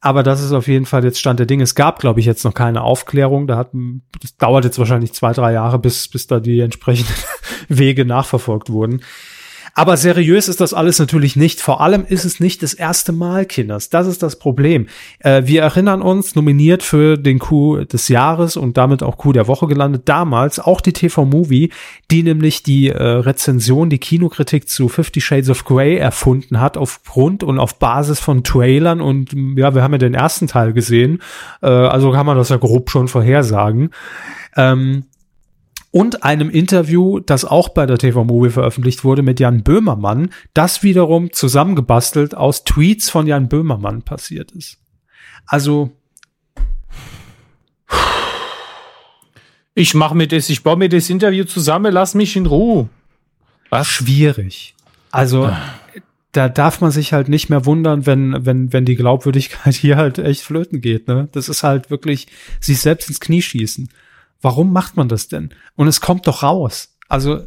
Aber 0.00 0.22
das 0.22 0.42
ist 0.42 0.52
auf 0.52 0.68
jeden 0.68 0.84
Fall 0.84 1.04
jetzt 1.04 1.18
Stand 1.18 1.38
der 1.38 1.46
Dinge. 1.46 1.62
Es 1.62 1.74
gab, 1.74 2.00
glaube 2.00 2.20
ich, 2.20 2.26
jetzt 2.26 2.44
noch 2.44 2.54
keine 2.54 2.82
Aufklärung. 2.82 3.46
Da 3.46 3.56
hat, 3.56 3.70
das 4.20 4.36
dauert 4.36 4.64
jetzt 4.64 4.78
wahrscheinlich 4.78 5.12
zwei, 5.14 5.32
drei 5.32 5.52
Jahre, 5.52 5.78
bis, 5.78 6.08
bis 6.08 6.26
da 6.26 6.38
die 6.38 6.60
entsprechenden 6.60 7.14
Wege 7.68 8.04
nachverfolgt 8.04 8.70
wurden. 8.70 9.00
Aber 9.78 9.98
seriös 9.98 10.48
ist 10.48 10.62
das 10.62 10.72
alles 10.72 10.98
natürlich 10.98 11.36
nicht. 11.36 11.60
Vor 11.60 11.82
allem 11.82 12.06
ist 12.08 12.24
es 12.24 12.40
nicht 12.40 12.62
das 12.62 12.72
erste 12.72 13.12
Mal, 13.12 13.44
Kinders. 13.44 13.90
Das 13.90 14.06
ist 14.06 14.22
das 14.22 14.38
Problem. 14.38 14.86
Äh, 15.18 15.42
wir 15.44 15.60
erinnern 15.60 16.00
uns, 16.00 16.34
nominiert 16.34 16.82
für 16.82 17.18
den 17.18 17.38
Coup 17.38 17.86
des 17.86 18.08
Jahres 18.08 18.56
und 18.56 18.78
damit 18.78 19.02
auch 19.02 19.18
Coup 19.18 19.34
der 19.34 19.48
Woche 19.48 19.66
gelandet, 19.66 20.04
damals 20.06 20.58
auch 20.58 20.80
die 20.80 20.94
TV-Movie, 20.94 21.72
die 22.10 22.22
nämlich 22.22 22.62
die 22.62 22.88
äh, 22.88 23.02
Rezension, 23.02 23.90
die 23.90 23.98
Kinokritik 23.98 24.66
zu 24.66 24.88
Fifty 24.88 25.20
Shades 25.20 25.50
of 25.50 25.66
Grey 25.66 25.96
erfunden 25.96 26.58
hat, 26.58 26.78
aufgrund 26.78 27.42
und 27.42 27.58
auf 27.58 27.78
Basis 27.78 28.18
von 28.18 28.44
Trailern. 28.44 29.02
Und 29.02 29.34
ja, 29.58 29.74
wir 29.74 29.82
haben 29.82 29.92
ja 29.92 29.98
den 29.98 30.14
ersten 30.14 30.46
Teil 30.46 30.72
gesehen. 30.72 31.20
Äh, 31.60 31.66
also 31.66 32.12
kann 32.12 32.24
man 32.24 32.38
das 32.38 32.48
ja 32.48 32.56
grob 32.56 32.88
schon 32.88 33.08
vorhersagen. 33.08 33.90
Ähm, 34.56 35.04
und 35.96 36.24
einem 36.24 36.50
Interview, 36.50 37.20
das 37.20 37.46
auch 37.46 37.70
bei 37.70 37.86
der 37.86 37.96
TV 37.96 38.22
Movie 38.22 38.50
veröffentlicht 38.50 39.02
wurde 39.02 39.22
mit 39.22 39.40
Jan 39.40 39.62
Böhmermann, 39.62 40.28
das 40.52 40.82
wiederum 40.82 41.32
zusammengebastelt 41.32 42.34
aus 42.34 42.64
Tweets 42.64 43.08
von 43.08 43.26
Jan 43.26 43.48
Böhmermann 43.48 44.02
passiert 44.02 44.52
ist. 44.52 44.78
Also 45.46 45.96
ich 49.72 49.94
mache 49.94 50.14
mir 50.14 50.28
das, 50.28 50.50
ich 50.50 50.62
baue 50.62 50.76
mir 50.76 50.90
das 50.90 51.08
Interview 51.08 51.44
zusammen, 51.44 51.90
lass 51.94 52.14
mich 52.14 52.36
in 52.36 52.44
Ruhe. 52.44 52.90
Was? 53.70 53.86
Schwierig. 53.86 54.74
Also 55.10 55.50
da 56.32 56.50
darf 56.50 56.82
man 56.82 56.90
sich 56.90 57.14
halt 57.14 57.30
nicht 57.30 57.48
mehr 57.48 57.64
wundern, 57.64 58.04
wenn 58.04 58.44
wenn 58.44 58.70
wenn 58.70 58.84
die 58.84 58.96
Glaubwürdigkeit 58.96 59.74
hier 59.74 59.96
halt 59.96 60.18
echt 60.18 60.42
flöten 60.42 60.82
geht. 60.82 61.08
Ne, 61.08 61.30
das 61.32 61.48
ist 61.48 61.62
halt 61.62 61.88
wirklich 61.88 62.26
sich 62.60 62.80
selbst 62.80 63.08
ins 63.08 63.18
Knie 63.20 63.40
schießen. 63.40 63.88
Warum 64.40 64.72
macht 64.72 64.96
man 64.96 65.08
das 65.08 65.28
denn? 65.28 65.50
Und 65.74 65.88
es 65.88 66.00
kommt 66.00 66.26
doch 66.26 66.42
raus. 66.42 66.96
Also 67.08 67.44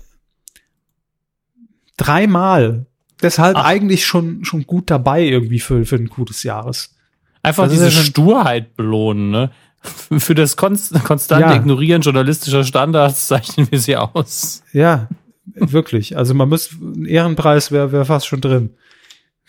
dreimal. 1.97 2.85
Deshalb 3.21 3.57
Ach. 3.57 3.65
eigentlich 3.65 4.05
schon, 4.05 4.45
schon 4.45 4.65
gut 4.65 4.89
dabei 4.89 5.23
irgendwie 5.23 5.59
für, 5.59 5.85
für 5.85 5.97
ein 5.97 6.07
gutes 6.07 6.43
Jahres. 6.43 6.95
Einfach 7.41 7.65
das 7.65 7.73
diese 7.73 7.85
ja 7.85 7.91
Sturheit 7.91 8.75
belohnen, 8.75 9.31
ne? 9.31 9.51
Für 10.17 10.35
das 10.35 10.57
konst 10.57 10.93
konstante 11.05 11.47
ja. 11.47 11.55
Ignorieren 11.55 12.01
journalistischer 12.01 12.65
Standards 12.65 13.27
zeichnen 13.27 13.71
wir 13.71 13.79
sie 13.79 13.95
aus. 13.95 14.61
Ja, 14.73 15.07
wirklich. 15.45 16.17
Also 16.17 16.33
man 16.33 16.49
muss, 16.49 16.73
ein 16.73 17.05
Ehrenpreis 17.05 17.71
wäre 17.71 17.93
wär 17.93 18.03
fast 18.03 18.27
schon 18.27 18.41
drin. 18.41 18.71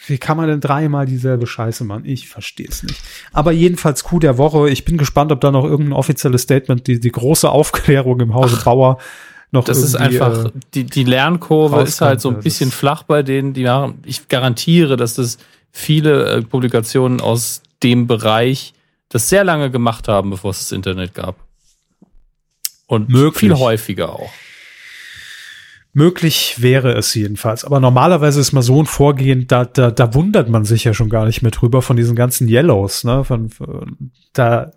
Wie 0.06 0.18
kann 0.18 0.36
man 0.36 0.48
denn 0.48 0.60
dreimal 0.60 1.04
dieselbe 1.04 1.46
Scheiße 1.46 1.84
machen? 1.84 2.04
Ich 2.06 2.28
verstehe 2.28 2.68
es 2.68 2.82
nicht. 2.82 3.00
Aber 3.32 3.52
jedenfalls 3.52 4.04
Coup 4.04 4.20
der 4.20 4.38
Woche. 4.38 4.70
Ich 4.70 4.84
bin 4.84 4.96
gespannt, 4.96 5.30
ob 5.30 5.40
da 5.40 5.50
noch 5.50 5.64
irgendein 5.64 5.92
offizielles 5.92 6.42
Statement, 6.42 6.86
die, 6.86 7.00
die 7.00 7.12
große 7.12 7.50
Aufklärung 7.50 8.20
im 8.20 8.34
Hause 8.34 8.56
Ach, 8.60 8.64
Bauer 8.64 8.98
noch 9.52 9.64
Das 9.64 9.78
ist 9.78 9.96
einfach, 9.96 10.46
äh, 10.46 10.50
die, 10.74 10.84
die 10.84 11.04
Lernkurve 11.04 11.82
ist 11.82 12.00
halt 12.00 12.20
so 12.20 12.30
ein 12.30 12.40
bisschen 12.40 12.70
flach 12.70 13.02
bei 13.02 13.22
denen, 13.22 13.52
die 13.52 13.64
machen, 13.64 13.98
ich 14.06 14.28
garantiere, 14.28 14.96
dass 14.96 15.14
das 15.14 15.38
viele 15.72 16.24
äh, 16.24 16.42
Publikationen 16.42 17.20
aus 17.20 17.62
dem 17.82 18.06
Bereich 18.06 18.72
das 19.08 19.28
sehr 19.28 19.44
lange 19.44 19.70
gemacht 19.70 20.08
haben, 20.08 20.30
bevor 20.30 20.52
es 20.52 20.60
das 20.60 20.72
Internet 20.72 21.14
gab. 21.14 21.36
Und 22.86 23.08
Möglich. 23.08 23.38
viel 23.38 23.54
häufiger 23.54 24.12
auch. 24.12 24.30
Möglich 25.92 26.62
wäre 26.62 26.92
es 26.92 27.14
jedenfalls. 27.14 27.64
Aber 27.64 27.80
normalerweise 27.80 28.40
ist 28.40 28.52
mal 28.52 28.62
so 28.62 28.80
ein 28.80 28.86
Vorgehen, 28.86 29.48
da, 29.48 29.64
da, 29.64 29.90
da 29.90 30.14
wundert 30.14 30.48
man 30.48 30.64
sich 30.64 30.84
ja 30.84 30.94
schon 30.94 31.08
gar 31.08 31.26
nicht 31.26 31.42
mehr 31.42 31.50
drüber 31.50 31.82
von 31.82 31.96
diesen 31.96 32.14
ganzen 32.14 32.48
Yellows, 32.48 33.02
ne? 33.02 33.24
Von, 33.24 33.48
von 33.48 34.12
da 34.32 34.70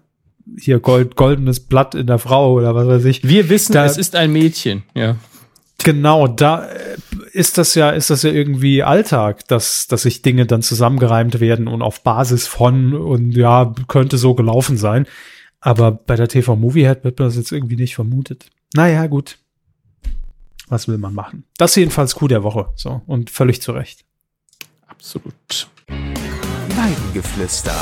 hier 0.58 0.80
Gold, 0.80 1.16
goldenes 1.16 1.60
Blatt 1.60 1.94
in 1.94 2.08
der 2.08 2.18
Frau 2.18 2.54
oder 2.54 2.74
was 2.74 2.88
weiß 2.88 3.06
ich. 3.06 3.24
Wir 3.24 3.50
wissen, 3.50 3.74
da, 3.74 3.86
es 3.86 3.98
ist 3.98 4.16
ein 4.16 4.32
Mädchen, 4.32 4.84
ja. 4.96 5.16
Genau, 5.84 6.28
da 6.28 6.66
äh, 6.66 6.98
ist 7.32 7.60
das 7.60 7.76
ja, 7.76 7.92
ist 7.92 8.10
das 8.10 8.24
ja 8.24 8.32
irgendwie 8.32 8.82
Alltag, 8.82 9.48
dass, 9.48 9.86
dass 9.86 10.04
sich 10.04 10.24
Dinge 10.24 10.48
dann 10.48 10.64
zusammengereimt 10.64 11.40
werden 11.40 11.68
und 11.68 11.84
auf 11.84 12.02
Basis 12.02 12.48
von 12.48 12.94
und 12.94 13.36
ja, 13.36 13.74
könnte 13.88 14.18
so 14.18 14.34
gelaufen 14.34 14.78
sein. 14.78 15.06
Aber 15.60 15.92
bei 15.92 16.16
der 16.16 16.28
TV 16.28 16.56
Movie 16.56 16.88
hat 16.88 17.04
man 17.04 17.14
das 17.16 17.36
jetzt 17.36 17.52
irgendwie 17.52 17.76
nicht 17.76 17.96
vermutet. 17.96 18.48
Naja, 18.74 19.06
gut 19.06 19.38
was 20.74 20.88
will 20.88 20.98
man 20.98 21.14
machen? 21.14 21.46
Das 21.58 21.76
jedenfalls 21.76 22.16
Coup 22.16 22.28
der 22.28 22.42
Woche. 22.42 22.74
So, 22.76 23.04
und 23.06 23.30
völlig 23.30 23.62
zu 23.62 23.74
Recht. 23.74 24.04
Absolut. 24.88 25.70
Weidengeflüster. 25.88 27.76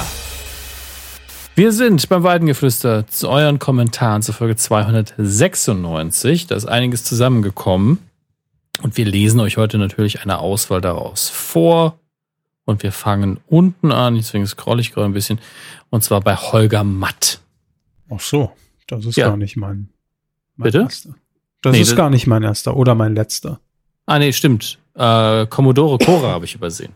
Wir 1.55 1.71
sind 1.71 2.09
beim 2.09 2.23
Weidengeflüster 2.23 3.07
zu 3.07 3.29
euren 3.29 3.59
Kommentaren 3.59 4.21
zur 4.21 4.35
Folge 4.35 4.57
296. 4.57 6.47
Da 6.47 6.55
ist 6.55 6.65
einiges 6.65 7.05
zusammengekommen. 7.05 7.99
Und 8.81 8.97
wir 8.97 9.05
lesen 9.05 9.39
euch 9.39 9.55
heute 9.55 9.77
natürlich 9.77 10.21
eine 10.23 10.39
Auswahl 10.39 10.81
daraus 10.81 11.29
vor. 11.29 11.97
Und 12.65 12.83
wir 12.83 12.91
fangen 12.91 13.39
unten 13.47 13.93
an, 13.93 14.15
deswegen 14.15 14.45
scrolle 14.45 14.81
ich 14.81 14.91
gerade 14.91 15.05
ein 15.05 15.13
bisschen. 15.13 15.39
Und 15.89 16.03
zwar 16.03 16.19
bei 16.19 16.35
Holger 16.35 16.83
Matt. 16.83 17.39
Ach 18.09 18.19
so, 18.19 18.51
das 18.87 19.05
ist 19.05 19.15
ja. 19.15 19.29
gar 19.29 19.37
nicht 19.37 19.55
mein. 19.55 19.89
mein 20.57 20.65
Bitte? 20.65 20.79
Erster. 20.79 21.15
Das 21.61 21.73
nee, 21.73 21.81
ist 21.81 21.91
das 21.91 21.97
gar 21.97 22.09
nicht 22.09 22.27
mein 22.27 22.43
erster 22.43 22.75
oder 22.75 22.95
mein 22.95 23.15
letzter. 23.15 23.59
Ah, 24.05 24.19
nee, 24.19 24.33
stimmt. 24.33 24.79
Äh, 24.95 25.45
Commodore 25.47 25.97
Cora 25.99 26.29
habe 26.29 26.45
ich 26.45 26.55
übersehen. 26.55 26.93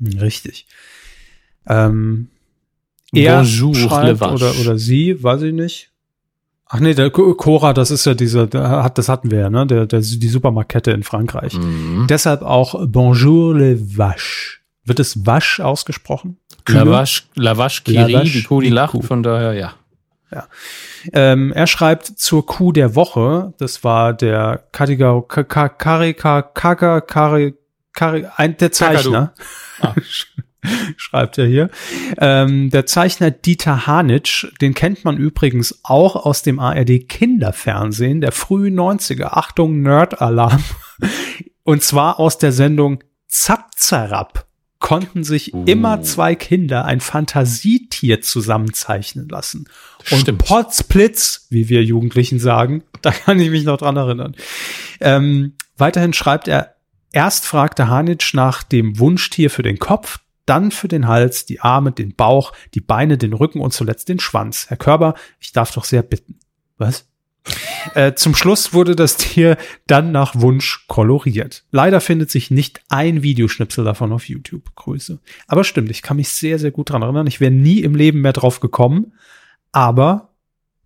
Richtig. 0.00 0.66
Ähm, 1.66 2.28
er 3.12 3.38
Bonjour, 3.38 3.74
schreibt 3.74 4.22
oder, 4.22 4.52
oder 4.60 4.78
sie, 4.78 5.22
weiß 5.22 5.42
ich 5.42 5.52
nicht. 5.52 5.90
Ach 6.66 6.80
nee, 6.80 6.94
der 6.94 7.10
Cora, 7.10 7.72
das 7.72 7.90
ist 7.90 8.04
ja 8.04 8.14
dieser, 8.14 8.48
hat, 8.52 8.98
das 8.98 9.08
hatten 9.08 9.30
wir 9.30 9.38
ja, 9.38 9.50
ne? 9.50 9.66
Der, 9.66 9.86
der, 9.86 10.00
die 10.00 10.28
Supermarktkette 10.28 10.90
in 10.90 11.02
Frankreich. 11.02 11.54
Mhm. 11.54 12.06
Deshalb 12.08 12.42
auch 12.42 12.86
Bonjour 12.86 13.54
le 13.54 13.78
Vache. 13.96 14.58
Wird 14.84 14.98
es 14.98 15.24
Wasch 15.24 15.60
ausgesprochen? 15.60 16.38
La 16.68 16.86
Vache, 16.86 17.22
La 17.36 17.56
Vache 17.56 17.82
Kiri, 17.84 18.24
die 18.24 18.42
Kuh, 18.42 18.60
die 18.60 18.70
lacht, 18.70 19.02
von 19.04 19.22
daher, 19.22 19.52
ja. 19.54 19.74
Ja. 20.34 20.48
Ähm, 21.12 21.52
er 21.52 21.68
schreibt 21.68 22.06
zur 22.06 22.44
Kuh 22.44 22.72
der 22.72 22.96
Woche, 22.96 23.54
das 23.58 23.84
war 23.84 24.12
der 24.12 24.64
Katiga 24.72 25.20
Karika 25.20 26.42
Kaka 26.42 27.00
Kari 27.00 27.54
Kari 27.92 28.26
ein 28.36 28.56
der 28.56 28.72
Zeichner. 28.72 29.32
Ah. 29.80 29.94
schreibt 30.96 31.38
er 31.38 31.46
hier. 31.46 31.70
Ähm, 32.18 32.70
der 32.70 32.86
Zeichner 32.86 33.30
Dieter 33.30 33.86
Hanitsch, 33.86 34.46
den 34.60 34.74
kennt 34.74 35.04
man 35.04 35.18
übrigens 35.18 35.80
auch 35.82 36.16
aus 36.16 36.42
dem 36.42 36.58
ARD 36.58 37.08
Kinderfernsehen 37.08 38.20
der 38.20 38.32
frühen 38.32 38.78
90er. 38.78 39.26
Achtung, 39.26 39.82
Nerd-Alarm. 39.82 40.64
Und 41.62 41.82
zwar 41.82 42.18
aus 42.18 42.38
der 42.38 42.52
Sendung 42.52 43.04
Zapzarab 43.28 44.46
konnten 44.84 45.24
sich 45.24 45.54
uh. 45.54 45.64
immer 45.64 46.02
zwei 46.02 46.34
Kinder 46.34 46.84
ein 46.84 47.00
Fantasietier 47.00 48.20
zusammenzeichnen 48.20 49.30
lassen. 49.30 49.66
Und 50.10 50.20
Stimmt. 50.20 50.44
Potzblitz, 50.44 51.46
wie 51.48 51.70
wir 51.70 51.82
Jugendlichen 51.82 52.38
sagen, 52.38 52.84
da 53.00 53.10
kann 53.10 53.40
ich 53.40 53.48
mich 53.48 53.64
noch 53.64 53.78
dran 53.78 53.96
erinnern. 53.96 54.36
Ähm, 55.00 55.54
weiterhin 55.78 56.12
schreibt 56.12 56.48
er, 56.48 56.74
erst 57.12 57.46
fragte 57.46 57.88
Hanitsch 57.88 58.34
nach 58.34 58.62
dem 58.62 58.98
Wunschtier 58.98 59.48
für 59.48 59.62
den 59.62 59.78
Kopf, 59.78 60.18
dann 60.44 60.70
für 60.70 60.88
den 60.88 61.08
Hals, 61.08 61.46
die 61.46 61.60
Arme, 61.60 61.90
den 61.90 62.14
Bauch, 62.14 62.52
die 62.74 62.82
Beine, 62.82 63.16
den 63.16 63.32
Rücken 63.32 63.60
und 63.60 63.72
zuletzt 63.72 64.10
den 64.10 64.20
Schwanz. 64.20 64.66
Herr 64.68 64.76
Körber, 64.76 65.14
ich 65.40 65.52
darf 65.52 65.72
doch 65.72 65.84
sehr 65.84 66.02
bitten. 66.02 66.38
Was? 66.76 67.06
Äh, 67.94 68.14
zum 68.14 68.34
Schluss 68.34 68.72
wurde 68.72 68.96
das 68.96 69.16
Tier 69.16 69.56
dann 69.86 70.12
nach 70.12 70.34
Wunsch 70.36 70.86
koloriert. 70.88 71.64
Leider 71.70 72.00
findet 72.00 72.30
sich 72.30 72.50
nicht 72.50 72.80
ein 72.88 73.22
Videoschnipsel 73.22 73.84
davon 73.84 74.12
auf 74.12 74.28
YouTube. 74.28 74.74
Grüße. 74.74 75.18
Aber 75.46 75.64
stimmt, 75.64 75.90
ich 75.90 76.02
kann 76.02 76.16
mich 76.16 76.30
sehr, 76.30 76.58
sehr 76.58 76.70
gut 76.70 76.90
dran 76.90 77.02
erinnern. 77.02 77.26
Ich 77.26 77.40
wäre 77.40 77.52
nie 77.52 77.80
im 77.80 77.94
Leben 77.94 78.22
mehr 78.22 78.32
drauf 78.32 78.60
gekommen, 78.60 79.12
aber 79.72 80.30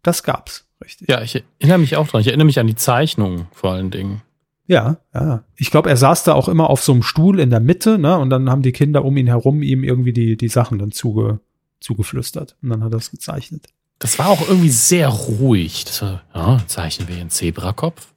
das 0.02 0.22
gab's. 0.22 0.66
Richtig. 0.84 1.08
Ja, 1.08 1.22
ich 1.22 1.42
erinnere 1.58 1.78
mich 1.78 1.96
auch 1.96 2.06
dran. 2.06 2.20
Ich 2.20 2.28
erinnere 2.28 2.46
mich 2.46 2.58
an 2.58 2.66
die 2.66 2.76
Zeichnungen 2.76 3.46
vor 3.52 3.72
allen 3.72 3.90
Dingen. 3.90 4.22
Ja, 4.66 4.98
ja. 5.14 5.44
Ich 5.56 5.70
glaube, 5.70 5.88
er 5.88 5.96
saß 5.96 6.24
da 6.24 6.34
auch 6.34 6.48
immer 6.48 6.70
auf 6.70 6.82
so 6.82 6.92
einem 6.92 7.02
Stuhl 7.02 7.40
in 7.40 7.50
der 7.50 7.60
Mitte, 7.60 7.98
ne? 7.98 8.18
Und 8.18 8.30
dann 8.30 8.50
haben 8.50 8.62
die 8.62 8.72
Kinder 8.72 9.04
um 9.04 9.16
ihn 9.16 9.26
herum 9.26 9.62
ihm 9.62 9.82
irgendwie 9.82 10.12
die, 10.12 10.36
die 10.36 10.48
Sachen 10.48 10.78
dann 10.78 10.92
zuge, 10.92 11.40
zugeflüstert. 11.80 12.56
Und 12.62 12.68
dann 12.68 12.84
hat 12.84 12.92
er 12.92 12.98
es 12.98 13.10
gezeichnet. 13.10 13.68
Das 13.98 14.18
war 14.18 14.28
auch 14.28 14.46
irgendwie 14.46 14.70
sehr 14.70 15.08
ruhig. 15.08 15.84
Das 15.84 16.02
war, 16.02 16.22
ja, 16.34 16.58
zeichnen 16.66 17.08
wir 17.08 17.16
einen 17.16 17.30
Zebrakopf. 17.30 18.08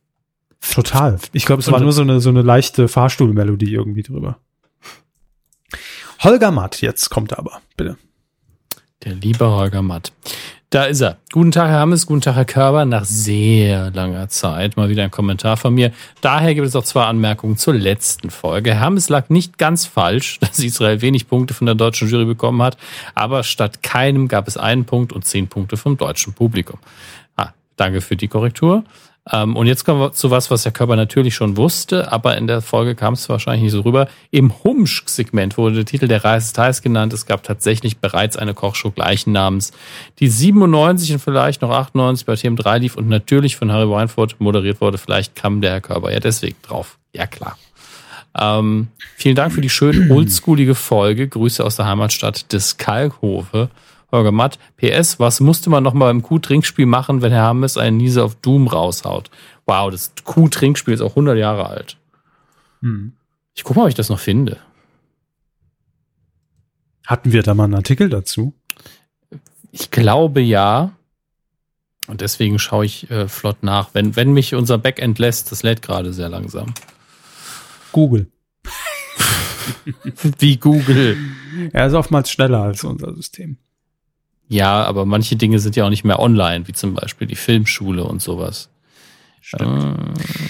Total. 0.73 1.19
Ich 1.33 1.45
glaube, 1.45 1.61
es 1.61 1.71
war 1.71 1.79
nur 1.79 1.91
so 1.91 2.03
eine, 2.03 2.21
so 2.21 2.29
eine 2.29 2.43
leichte 2.43 2.87
Fahrstuhlmelodie 2.87 3.73
irgendwie 3.73 4.03
drüber. 4.03 4.37
Holger 6.19 6.51
Matt, 6.51 6.81
jetzt 6.81 7.09
kommt 7.09 7.31
er 7.31 7.39
aber, 7.39 7.61
bitte. 7.75 7.97
Der 9.03 9.15
liebe 9.15 9.49
Holger 9.49 9.81
Matt. 9.81 10.13
Da 10.71 10.85
ist 10.85 11.01
er. 11.01 11.17
Guten 11.33 11.51
Tag, 11.51 11.67
Herr 11.67 11.79
Hammes, 11.79 12.05
guten 12.05 12.21
Tag, 12.21 12.37
Herr 12.37 12.45
Körber. 12.45 12.85
Nach 12.85 13.03
sehr 13.03 13.91
langer 13.91 14.29
Zeit 14.29 14.77
mal 14.77 14.87
wieder 14.87 15.03
ein 15.03 15.11
Kommentar 15.11 15.57
von 15.57 15.73
mir. 15.73 15.91
Daher 16.21 16.55
gibt 16.55 16.65
es 16.65 16.77
auch 16.77 16.85
zwei 16.85 17.03
Anmerkungen 17.03 17.57
zur 17.57 17.73
letzten 17.73 18.29
Folge. 18.29 18.73
Herr 18.73 18.79
Hammes 18.79 19.09
lag 19.09 19.27
nicht 19.27 19.57
ganz 19.57 19.85
falsch, 19.85 20.39
dass 20.39 20.59
Israel 20.59 21.01
wenig 21.01 21.27
Punkte 21.27 21.53
von 21.53 21.65
der 21.65 21.75
deutschen 21.75 22.07
Jury 22.07 22.23
bekommen 22.23 22.61
hat, 22.61 22.77
aber 23.15 23.43
statt 23.43 23.83
keinem 23.83 24.29
gab 24.29 24.47
es 24.47 24.55
einen 24.55 24.85
Punkt 24.85 25.11
und 25.11 25.25
zehn 25.25 25.49
Punkte 25.49 25.75
vom 25.75 25.97
deutschen 25.97 26.31
Publikum. 26.31 26.79
Ah, 27.35 27.49
danke 27.75 27.99
für 27.99 28.15
die 28.15 28.29
Korrektur. 28.29 28.85
Ähm, 29.29 29.55
und 29.55 29.67
jetzt 29.67 29.85
kommen 29.85 29.99
wir 29.99 30.13
zu 30.13 30.31
was, 30.31 30.49
was 30.49 30.63
der 30.63 30.71
Körper 30.71 30.95
natürlich 30.95 31.35
schon 31.35 31.55
wusste, 31.55 32.11
aber 32.11 32.37
in 32.37 32.47
der 32.47 32.61
Folge 32.61 32.95
kam 32.95 33.13
es 33.13 33.29
wahrscheinlich 33.29 33.63
nicht 33.63 33.71
so 33.71 33.81
rüber. 33.81 34.07
Im 34.31 34.63
Humsch-Segment 34.63 35.57
wurde 35.57 35.75
der 35.75 35.85
Titel 35.85 36.07
der 36.07 36.23
Reiseteils 36.23 36.81
genannt. 36.81 37.13
Es 37.13 37.27
gab 37.27 37.43
tatsächlich 37.43 37.99
bereits 37.99 38.35
eine 38.35 38.55
Kochshow 38.55 38.89
gleichen 38.89 39.31
Namens, 39.31 39.73
die 40.19 40.27
97 40.27 41.13
und 41.13 41.19
vielleicht 41.19 41.61
noch 41.61 41.69
98 41.69 42.25
bei 42.25 42.33
TM3 42.33 42.79
lief 42.79 42.95
und 42.95 43.09
natürlich 43.09 43.57
von 43.57 43.71
Harry 43.71 43.89
Weinfurt 43.89 44.37
moderiert 44.39 44.81
wurde. 44.81 44.97
Vielleicht 44.97 45.35
kam 45.35 45.61
der 45.61 45.73
Herr 45.73 45.81
Körper 45.81 46.11
ja 46.11 46.19
deswegen 46.19 46.57
drauf. 46.63 46.97
Ja, 47.13 47.27
klar. 47.27 47.57
Ähm, 48.39 48.87
vielen 49.17 49.35
Dank 49.35 49.53
für 49.53 49.61
die 49.61 49.69
schön 49.69 50.09
oldschoolige 50.11 50.73
Folge. 50.73 51.27
Grüße 51.27 51.63
aus 51.63 51.75
der 51.75 51.85
Heimatstadt 51.85 52.51
des 52.51 52.77
Kalkhofe. 52.77 53.69
Holger 54.11 54.31
Matt. 54.31 54.59
PS, 54.77 55.19
was 55.19 55.39
musste 55.39 55.69
man 55.69 55.83
noch 55.83 55.93
mal 55.93 56.05
beim 56.05 56.21
Q-Trinkspiel 56.21 56.85
machen, 56.85 57.21
wenn 57.21 57.31
Herr 57.31 57.43
Hammes 57.43 57.77
einen 57.77 57.97
Niese 57.97 58.23
auf 58.23 58.35
Doom 58.35 58.67
raushaut? 58.67 59.29
Wow, 59.65 59.91
das 59.91 60.13
Q-Trinkspiel 60.23 60.93
ist 60.93 61.01
auch 61.01 61.11
100 61.11 61.37
Jahre 61.37 61.67
alt. 61.67 61.97
Hm. 62.81 63.13
Ich 63.53 63.63
gucke 63.63 63.79
mal, 63.79 63.83
ob 63.85 63.89
ich 63.89 63.95
das 63.95 64.09
noch 64.09 64.19
finde. 64.19 64.57
Hatten 67.05 67.31
wir 67.31 67.43
da 67.43 67.53
mal 67.53 67.65
einen 67.65 67.75
Artikel 67.75 68.09
dazu? 68.09 68.53
Ich 69.71 69.91
glaube 69.91 70.41
ja. 70.41 70.91
Und 72.07 72.21
deswegen 72.21 72.59
schaue 72.59 72.85
ich 72.85 73.09
äh, 73.09 73.27
flott 73.27 73.63
nach. 73.63 73.89
Wenn, 73.93 74.15
wenn 74.15 74.33
mich 74.33 74.55
unser 74.55 74.77
Backend 74.77 75.19
lässt, 75.19 75.51
das 75.51 75.63
lädt 75.63 75.81
gerade 75.81 76.13
sehr 76.13 76.29
langsam. 76.29 76.73
Google. 77.91 78.27
Wie 80.39 80.57
Google. 80.57 81.17
Er 81.73 81.87
ist 81.87 81.93
oftmals 81.93 82.31
schneller 82.31 82.61
als 82.61 82.85
unser 82.85 83.13
System. 83.13 83.57
Ja, 84.51 84.83
aber 84.83 85.05
manche 85.05 85.37
Dinge 85.37 85.59
sind 85.59 85.77
ja 85.77 85.85
auch 85.85 85.89
nicht 85.89 86.03
mehr 86.03 86.19
online, 86.19 86.67
wie 86.67 86.73
zum 86.73 86.93
Beispiel 86.93 87.25
die 87.25 87.37
Filmschule 87.37 88.03
und 88.03 88.21
sowas. 88.21 88.69
Stimmt. 89.39 89.97
Äh. 89.97 90.49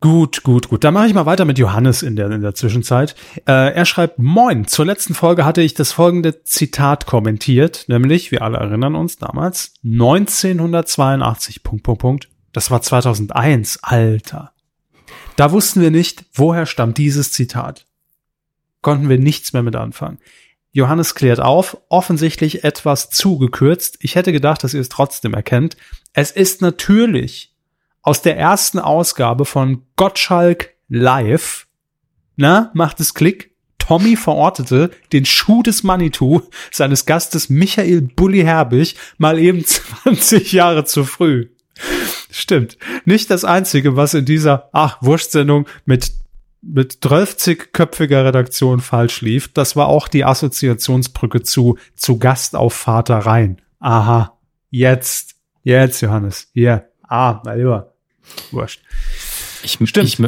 Gut, 0.00 0.42
gut, 0.42 0.70
gut. 0.70 0.82
Dann 0.82 0.94
mache 0.94 1.06
ich 1.06 1.12
mal 1.12 1.26
weiter 1.26 1.44
mit 1.44 1.58
Johannes 1.58 2.02
in 2.02 2.16
der, 2.16 2.30
in 2.30 2.40
der 2.40 2.54
Zwischenzeit. 2.54 3.14
Äh, 3.46 3.74
er 3.74 3.84
schreibt, 3.84 4.18
Moin, 4.18 4.66
zur 4.66 4.86
letzten 4.86 5.12
Folge 5.12 5.44
hatte 5.44 5.60
ich 5.60 5.74
das 5.74 5.92
folgende 5.92 6.44
Zitat 6.44 7.04
kommentiert, 7.04 7.84
nämlich, 7.88 8.30
wir 8.30 8.40
alle 8.40 8.56
erinnern 8.56 8.94
uns 8.94 9.18
damals, 9.18 9.74
1982, 9.84 11.62
Punkt, 11.62 11.82
Punkt, 11.82 12.00
Punkt. 12.00 12.28
Das 12.54 12.70
war 12.70 12.80
2001, 12.80 13.80
Alter. 13.82 14.52
Da 15.36 15.52
wussten 15.52 15.82
wir 15.82 15.90
nicht, 15.90 16.24
woher 16.32 16.64
stammt 16.64 16.96
dieses 16.96 17.32
Zitat. 17.32 17.84
Konnten 18.80 19.10
wir 19.10 19.18
nichts 19.18 19.52
mehr 19.52 19.62
mit 19.62 19.76
anfangen. 19.76 20.16
Johannes 20.76 21.14
klärt 21.14 21.40
auf, 21.40 21.78
offensichtlich 21.88 22.62
etwas 22.62 23.08
zugekürzt. 23.08 23.96
Ich 24.02 24.14
hätte 24.14 24.30
gedacht, 24.30 24.62
dass 24.62 24.74
ihr 24.74 24.80
es 24.82 24.90
trotzdem 24.90 25.32
erkennt. 25.32 25.74
Es 26.12 26.30
ist 26.30 26.60
natürlich 26.60 27.54
aus 28.02 28.20
der 28.20 28.36
ersten 28.36 28.78
Ausgabe 28.78 29.46
von 29.46 29.86
Gottschalk 29.96 30.74
Live. 30.90 31.66
Na, 32.36 32.70
macht 32.74 33.00
es 33.00 33.14
Klick? 33.14 33.54
Tommy 33.78 34.16
verortete 34.16 34.90
den 35.14 35.24
Schuh 35.24 35.62
des 35.62 35.82
Manitou 35.82 36.42
seines 36.70 37.06
Gastes 37.06 37.48
Michael 37.48 38.02
Bulli 38.02 38.42
Herbig 38.42 38.96
mal 39.16 39.38
eben 39.38 39.64
20 40.04 40.52
Jahre 40.52 40.84
zu 40.84 41.04
früh. 41.04 41.48
Stimmt. 42.30 42.76
Nicht 43.06 43.30
das 43.30 43.46
einzige, 43.46 43.96
was 43.96 44.12
in 44.12 44.26
dieser, 44.26 44.68
ach, 44.74 44.98
Wurstsendung 45.00 45.66
mit 45.86 46.12
mit 46.62 46.98
30-köpfiger 47.02 48.24
Redaktion 48.24 48.80
falsch 48.80 49.20
lief. 49.20 49.52
Das 49.52 49.76
war 49.76 49.88
auch 49.88 50.08
die 50.08 50.24
Assoziationsbrücke 50.24 51.42
zu, 51.42 51.78
zu 51.94 52.18
Gast 52.18 52.56
auf 52.56 52.74
Vater 52.74 53.18
rein. 53.18 53.60
Aha. 53.78 54.38
Jetzt. 54.70 55.36
Jetzt, 55.62 56.00
Johannes. 56.00 56.48
Hier. 56.52 56.88
Ah, 57.02 57.40
mein 57.44 57.58
Lieber. 57.58 57.94
Wurscht. 58.50 58.80
Ich, 59.62 59.80
ich, 59.80 60.18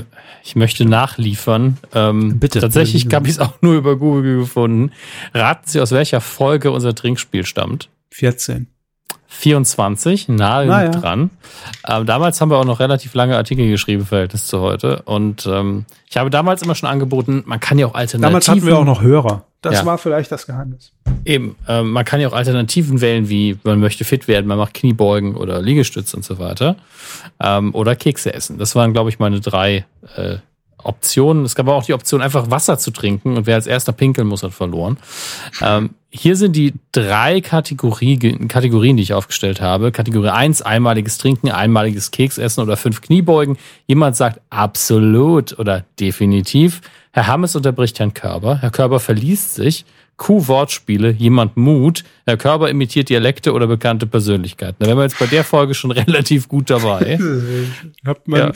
ich, 0.42 0.56
möchte 0.56 0.84
nachliefern. 0.84 1.78
Ähm, 1.94 2.38
Bitte. 2.40 2.60
Tatsächlich 2.60 3.06
habe 3.12 3.26
ich 3.26 3.34
es 3.34 3.38
auch 3.38 3.60
nur 3.60 3.74
über 3.74 3.96
Google 3.96 4.38
gefunden. 4.40 4.92
Raten 5.34 5.66
Sie, 5.66 5.80
aus 5.80 5.92
welcher 5.92 6.20
Folge 6.20 6.70
unser 6.70 6.94
Trinkspiel 6.94 7.46
stammt? 7.46 7.88
14. 8.10 8.68
24, 9.30 10.28
nahe 10.28 10.66
naja. 10.66 10.90
dran. 10.90 11.30
Ähm, 11.86 12.06
damals 12.06 12.40
haben 12.40 12.50
wir 12.50 12.56
auch 12.56 12.64
noch 12.64 12.80
relativ 12.80 13.14
lange 13.14 13.36
Artikel 13.36 13.68
geschrieben, 13.68 14.06
Verhältnis 14.06 14.46
zu 14.46 14.60
heute. 14.60 15.02
Und 15.02 15.46
ähm, 15.46 15.84
ich 16.08 16.16
habe 16.16 16.30
damals 16.30 16.62
immer 16.62 16.74
schon 16.74 16.88
angeboten, 16.88 17.42
man 17.46 17.60
kann 17.60 17.78
ja 17.78 17.86
auch 17.86 17.94
Alternativen. 17.94 18.22
Damals 18.22 18.48
hatten 18.48 18.66
wir 18.66 18.78
auch 18.78 18.84
noch 18.84 19.02
Hörer. 19.02 19.44
Das 19.60 19.74
ja. 19.74 19.86
war 19.86 19.98
vielleicht 19.98 20.32
das 20.32 20.46
Geheimnis. 20.46 20.92
Eben, 21.24 21.56
ähm, 21.68 21.90
man 21.90 22.04
kann 22.04 22.20
ja 22.20 22.28
auch 22.28 22.32
Alternativen 22.32 23.00
wählen, 23.00 23.28
wie 23.28 23.58
man 23.64 23.80
möchte 23.80 24.04
fit 24.04 24.28
werden, 24.28 24.46
man 24.46 24.56
macht 24.56 24.74
Kniebeugen 24.74 25.36
oder 25.36 25.60
Liegestütze 25.60 26.16
und 26.16 26.24
so 26.24 26.38
weiter. 26.38 26.76
Ähm, 27.38 27.74
oder 27.74 27.96
Kekse 27.96 28.32
essen. 28.32 28.58
Das 28.58 28.74
waren, 28.76 28.92
glaube 28.92 29.10
ich, 29.10 29.18
meine 29.18 29.40
drei 29.40 29.84
äh, 30.16 30.36
Optionen. 30.82 31.44
Es 31.44 31.54
gab 31.54 31.68
auch 31.68 31.84
die 31.84 31.92
Option, 31.92 32.22
einfach 32.22 32.50
Wasser 32.50 32.78
zu 32.78 32.92
trinken 32.92 33.36
und 33.36 33.46
wer 33.46 33.56
als 33.56 33.66
erster 33.66 33.92
pinkeln 33.92 34.26
muss, 34.26 34.42
hat 34.42 34.52
verloren. 34.52 34.96
Ähm, 35.60 35.90
hier 36.10 36.36
sind 36.36 36.56
die 36.56 36.74
drei 36.92 37.40
Kategorien, 37.40 38.48
Kategorien, 38.48 38.96
die 38.96 39.02
ich 39.02 39.12
aufgestellt 39.12 39.60
habe. 39.60 39.92
Kategorie 39.92 40.30
eins 40.30 40.62
einmaliges 40.62 41.18
Trinken, 41.18 41.50
einmaliges 41.50 42.10
Keksessen 42.10 42.62
oder 42.62 42.76
fünf 42.76 43.02
Kniebeugen. 43.02 43.58
Jemand 43.86 44.16
sagt 44.16 44.40
absolut 44.48 45.58
oder 45.58 45.84
definitiv. 46.00 46.80
Herr 47.12 47.26
Hammes 47.26 47.56
unterbricht 47.56 47.98
Herrn 47.98 48.14
Körber. 48.14 48.58
Herr 48.58 48.70
Körber 48.70 49.00
verliest 49.00 49.54
sich. 49.54 49.84
Q-Wortspiele, 50.16 51.10
jemand 51.10 51.56
Mut. 51.56 52.04
Herr 52.26 52.36
Körber 52.36 52.70
imitiert 52.70 53.08
Dialekte 53.08 53.52
oder 53.52 53.66
bekannte 53.66 54.06
Persönlichkeiten. 54.06 54.76
Da 54.80 54.86
wären 54.86 54.98
wir 54.98 55.04
jetzt 55.04 55.18
bei 55.18 55.26
der 55.26 55.44
Folge 55.44 55.74
schon 55.74 55.90
relativ 55.92 56.48
gut 56.48 56.70
dabei. 56.70 57.18
Hat 58.04 58.26
man, 58.26 58.40
ja. 58.40 58.52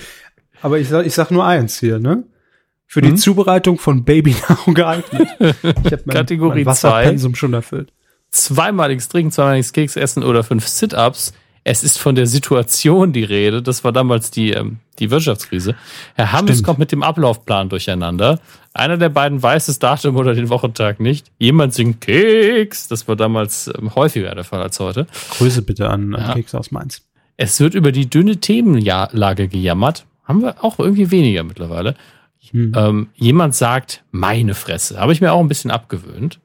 Aber 0.63 0.79
ich 0.79 0.89
sag, 0.89 1.07
ich 1.07 1.15
sag 1.15 1.31
nur 1.31 1.45
eins 1.45 1.79
hier, 1.79 1.99
ne? 1.99 2.25
Für 2.87 3.01
die 3.01 3.09
hm? 3.11 3.17
Zubereitung 3.17 3.79
von 3.79 4.05
Babynahrung 4.05 4.75
geeignet. 4.75 5.29
Ich 5.39 5.93
habe 5.93 6.03
mein, 6.05 6.17
Kategorie 6.17 6.59
mein 6.61 6.67
Wasserpensum 6.67 7.35
schon 7.35 7.55
erfüllt. 7.55 7.93
zweimaliges 8.31 9.09
Trinken, 9.09 9.33
zweimaliges 9.33 9.73
Keks 9.73 9.97
essen 9.97 10.23
oder 10.23 10.45
fünf 10.45 10.67
Sit-Ups. 10.69 11.33
Es 11.65 11.85
ist 11.85 11.99
von 11.99 12.17
der 12.17 12.27
Situation 12.27 13.13
die 13.13 13.23
Rede. 13.23 13.63
Das 13.63 13.85
war 13.85 13.93
damals 13.93 14.33
die, 14.33 14.51
ähm, 14.51 14.79
die 14.99 15.11
Wirtschaftskrise. 15.13 15.77
Herr 16.17 16.33
Hammes 16.33 16.55
Stimmt. 16.57 16.67
kommt 16.67 16.79
mit 16.81 16.91
dem 16.91 17.05
Ablaufplan 17.05 17.69
durcheinander. 17.69 18.41
Einer 18.75 18.97
der 18.97 19.11
beiden 19.11 19.41
weiß 19.43 19.67
das 19.67 19.79
Datum 19.79 20.17
oder 20.17 20.35
den 20.35 20.49
Wochentag 20.49 20.99
nicht. 20.99 21.31
Jemand 21.39 21.73
singt 21.73 22.01
Keks. 22.01 22.89
Das 22.89 23.07
war 23.07 23.15
damals 23.15 23.71
ähm, 23.79 23.95
häufiger 23.95 24.35
der 24.35 24.43
Fall 24.45 24.61
als 24.61 24.81
heute. 24.81 25.07
Grüße 25.39 25.63
bitte 25.63 25.89
an, 25.89 26.15
an 26.17 26.21
Ja. 26.23 26.35
Keks 26.35 26.55
aus 26.57 26.73
Mainz. 26.73 27.03
Es 27.37 27.61
wird 27.61 27.75
über 27.75 27.93
die 27.93 28.11
dünne 28.11 28.39
Themenlage 28.39 29.47
gejammert. 29.49 30.05
Haben 30.25 30.43
wir 30.43 30.65
auch 30.65 30.79
irgendwie 30.81 31.11
weniger 31.13 31.45
mittlerweile. 31.45 31.95
Hm. 32.53 32.73
Ähm, 32.77 33.09
jemand 33.15 33.55
sagt, 33.55 34.05
meine 34.11 34.55
Fresse. 34.55 34.99
Habe 35.01 35.13
ich 35.13 35.21
mir 35.21 35.33
auch 35.33 35.41
ein 35.41 35.49
bisschen 35.49 35.71
abgewöhnt. 35.71 36.39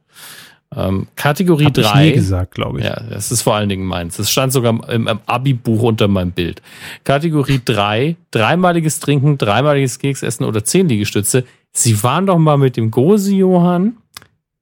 Ähm, 0.75 1.07
Kategorie 1.15 1.65
Hab 1.65 1.77
ich 1.77 1.85
3. 1.85 2.05
nie 2.07 2.11
gesagt, 2.13 2.53
glaube 2.55 2.79
ich. 2.79 2.85
Ja, 2.85 3.01
das 3.09 3.31
ist 3.31 3.41
vor 3.41 3.55
allen 3.55 3.69
Dingen 3.69 3.85
meins. 3.85 4.17
Das 4.17 4.29
stand 4.31 4.51
sogar 4.51 4.71
im, 4.89 5.07
im 5.07 5.19
Abi-Buch 5.25 5.81
unter 5.83 6.07
meinem 6.07 6.31
Bild. 6.31 6.61
Kategorie 7.05 7.61
3, 7.63 8.17
dreimaliges 8.31 8.99
Trinken, 8.99 9.37
dreimaliges 9.37 9.99
Keksessen 9.99 10.45
oder 10.45 10.63
zehn 10.65 10.89
Liegestütze. 10.89 11.45
Sie 11.71 12.01
waren 12.03 12.25
doch 12.25 12.37
mal 12.37 12.57
mit 12.57 12.75
dem 12.75 12.91
Gosi, 12.91 13.37
Johann. 13.37 13.97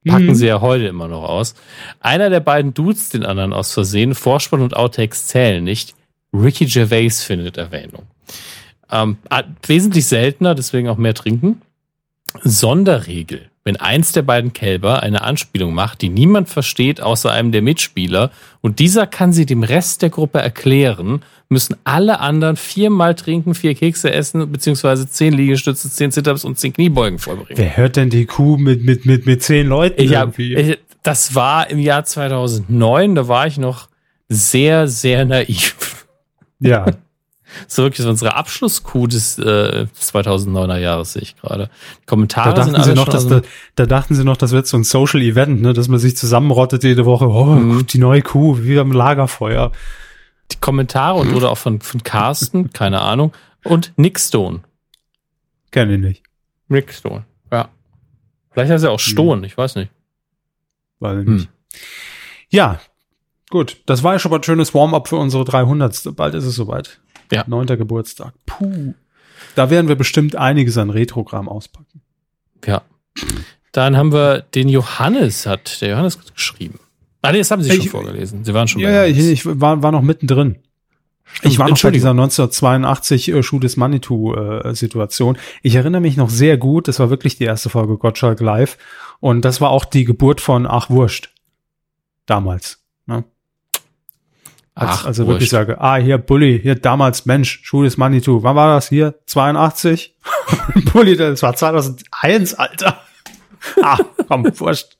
Packen 0.06 0.26
Mhm. 0.26 0.34
sie 0.36 0.46
ja 0.46 0.60
heute 0.60 0.86
immer 0.86 1.08
noch 1.08 1.24
aus. 1.28 1.54
Einer 1.98 2.30
der 2.30 2.38
beiden 2.40 2.72
duzt 2.74 3.12
den 3.14 3.24
anderen 3.24 3.52
aus 3.52 3.72
Versehen. 3.72 4.14
Vorspann 4.14 4.62
und 4.62 4.76
Outtakes 4.76 5.26
zählen 5.26 5.64
nicht. 5.64 5.96
Ricky 6.32 6.66
Gervais 6.66 7.24
findet 7.24 7.56
Erwähnung. 7.56 8.04
Ähm, 8.90 9.18
ah, 9.30 9.42
wesentlich 9.66 10.06
seltener, 10.06 10.54
deswegen 10.54 10.88
auch 10.88 10.96
mehr 10.96 11.14
trinken. 11.14 11.62
Sonderregel. 12.42 13.50
Wenn 13.64 13.76
eins 13.76 14.12
der 14.12 14.22
beiden 14.22 14.52
Kälber 14.52 15.02
eine 15.02 15.22
Anspielung 15.22 15.74
macht, 15.74 16.00
die 16.00 16.08
niemand 16.08 16.48
versteht 16.48 17.00
außer 17.00 17.32
einem 17.32 17.50
der 17.50 17.62
Mitspieler 17.62 18.30
und 18.60 18.78
dieser 18.78 19.08
kann 19.08 19.32
sie 19.32 19.44
dem 19.44 19.64
Rest 19.64 20.02
der 20.02 20.10
Gruppe 20.10 20.38
erklären, 20.38 21.22
müssen 21.48 21.74
alle 21.82 22.20
anderen 22.20 22.54
viermal 22.56 23.16
trinken, 23.16 23.54
vier 23.54 23.74
Kekse 23.74 24.12
essen, 24.12 24.52
beziehungsweise 24.52 25.08
zehn 25.08 25.32
Liegestütze, 25.32 25.90
zehn 25.90 26.12
Sit-Ups 26.12 26.44
und 26.44 26.60
zehn 26.60 26.74
Kniebeugen 26.74 27.18
vollbringen. 27.18 27.58
Wer 27.58 27.76
hört 27.76 27.96
denn 27.96 28.08
die 28.08 28.26
Kuh 28.26 28.56
mit, 28.56 28.84
mit, 28.84 29.04
mit, 29.04 29.26
mit 29.26 29.42
zehn 29.42 29.66
Leuten 29.66 30.00
Ich 30.00 30.14
hab, 30.14 30.38
irgendwie? 30.38 30.54
ich, 30.54 30.78
das 31.02 31.34
war 31.34 31.68
im 31.68 31.80
Jahr 31.80 32.04
2009, 32.04 33.16
da 33.16 33.26
war 33.26 33.48
ich 33.48 33.58
noch 33.58 33.88
sehr, 34.28 34.86
sehr 34.86 35.24
naiv. 35.24 36.06
ja, 36.60 36.86
So 37.68 37.82
wirklich 37.84 38.02
so 38.02 38.08
unsere 38.10 38.34
Abschlusskuh 38.34 39.06
des, 39.06 39.38
äh, 39.38 39.86
des 39.86 40.12
2009er 40.14 40.78
Jahres 40.78 41.12
sehe 41.12 41.22
ich 41.22 41.36
gerade. 41.36 41.64
Da 41.66 41.70
Kommentare 42.06 42.64
sind 42.64 42.72
dachten, 42.76 42.84
sie 42.84 42.94
noch, 42.94 43.08
dass 43.08 43.26
da, 43.28 43.40
da 43.76 43.86
dachten 43.86 44.14
sie 44.14 44.24
noch, 44.24 44.36
das 44.36 44.50
wird 44.52 44.66
so 44.66 44.76
ein 44.76 44.84
Social 44.84 45.22
Event, 45.22 45.62
ne, 45.62 45.72
dass 45.72 45.88
man 45.88 45.98
sich 45.98 46.16
zusammenrottet 46.16 46.82
jede 46.84 47.04
Woche. 47.06 47.28
Oh, 47.28 47.44
Mhm. 47.46 47.86
die 47.86 47.98
neue 47.98 48.22
Kuh, 48.22 48.58
wie 48.62 48.78
am 48.78 48.92
Lagerfeuer. 48.92 49.72
die 50.52 50.56
Kommentare 50.60 51.18
und 51.18 51.34
oder 51.34 51.50
auch 51.50 51.58
von, 51.58 51.80
von 51.80 52.02
Carsten, 52.04 52.70
keine 52.72 53.00
Ahnung, 53.02 53.32
und 53.64 53.92
Nick 53.96 54.20
Stone. 54.20 54.60
Kenn 55.72 55.90
ich 55.90 55.98
nicht. 55.98 56.22
Nick 56.68 56.92
Stone, 56.92 57.24
ja. 57.52 57.68
Vielleicht 58.52 58.70
heißt 58.70 58.84
er 58.84 58.92
auch 58.92 59.00
Stone, 59.00 59.44
ich 59.46 59.58
weiß 59.58 59.74
nicht. 59.74 59.90
Weiß 61.00 61.18
ich 61.20 61.26
Hm. 61.26 61.34
nicht. 61.36 61.48
Ja, 62.48 62.80
gut. 63.50 63.78
Das 63.86 64.02
war 64.04 64.12
ja 64.12 64.18
schon 64.20 64.30
mal 64.30 64.38
ein 64.38 64.42
schönes 64.44 64.72
Warm-up 64.72 65.08
für 65.08 65.16
unsere 65.16 65.44
300. 65.44 66.14
Bald 66.14 66.34
ist 66.34 66.44
es 66.44 66.54
soweit. 66.54 67.00
Ja. 67.32 67.44
Neunter 67.46 67.76
Geburtstag. 67.76 68.34
Puh. 68.46 68.94
Da 69.54 69.70
werden 69.70 69.88
wir 69.88 69.96
bestimmt 69.96 70.36
einiges 70.36 70.78
an 70.78 70.90
Retrogramm 70.90 71.48
auspacken. 71.48 72.00
Ja. 72.66 72.82
Dann 73.72 73.96
haben 73.96 74.12
wir 74.12 74.40
den 74.40 74.68
Johannes, 74.68 75.46
hat 75.46 75.80
der 75.82 75.90
Johannes 75.90 76.18
geschrieben. 76.32 76.78
Ah, 77.22 77.32
nee, 77.32 77.38
das 77.38 77.50
haben 77.50 77.62
Sie 77.62 77.70
schon 77.70 77.80
Ich- 77.80 77.90
vorgelesen. 77.90 78.44
Sie 78.44 78.54
waren 78.54 78.68
schon 78.68 78.80
Ja, 78.80 78.88
bei 78.88 78.94
ja, 78.94 79.04
ich, 79.06 79.18
ich 79.18 79.46
war, 79.60 79.82
war 79.82 79.92
noch 79.92 80.02
mittendrin. 80.02 80.56
Ich 81.42 81.58
war 81.58 81.68
noch 81.68 81.82
bei 81.82 81.90
dieser 81.90 82.10
1982 82.10 83.28
äh, 83.32 83.42
Schuh 83.42 83.58
des 83.58 83.76
Manitou 83.76 84.34
äh, 84.34 84.74
Situation. 84.76 85.36
Ich 85.62 85.74
erinnere 85.74 86.00
mich 86.00 86.16
noch 86.16 86.30
sehr 86.30 86.56
gut, 86.56 86.86
das 86.86 87.00
war 87.00 87.10
wirklich 87.10 87.36
die 87.36 87.44
erste 87.44 87.68
Folge 87.68 87.98
Gottschalk 87.98 88.40
Live 88.40 88.78
und 89.18 89.44
das 89.44 89.60
war 89.60 89.70
auch 89.70 89.84
die 89.84 90.04
Geburt 90.04 90.40
von 90.40 90.66
Ach 90.66 90.88
Wurscht. 90.88 91.30
Damals. 92.26 92.78
Ne? 93.06 93.24
Als, 94.76 94.90
Ach, 94.90 95.06
also 95.06 95.26
wirklich 95.26 95.48
sage, 95.48 95.80
ah, 95.80 95.96
hier 95.96 96.18
Bulli, 96.18 96.60
hier 96.62 96.74
damals 96.74 97.24
Mensch, 97.24 97.60
Schuh 97.62 97.82
des 97.84 97.96
Manitou. 97.96 98.42
Wann 98.42 98.56
war 98.56 98.74
das 98.74 98.90
hier? 98.90 99.14
82? 99.24 100.14
Bulli, 100.92 101.16
das 101.16 101.42
war 101.42 101.56
2001, 101.56 102.54
Alter. 102.54 103.00
Ah, 103.82 103.98
komm, 104.28 104.44
wurscht. 104.60 104.96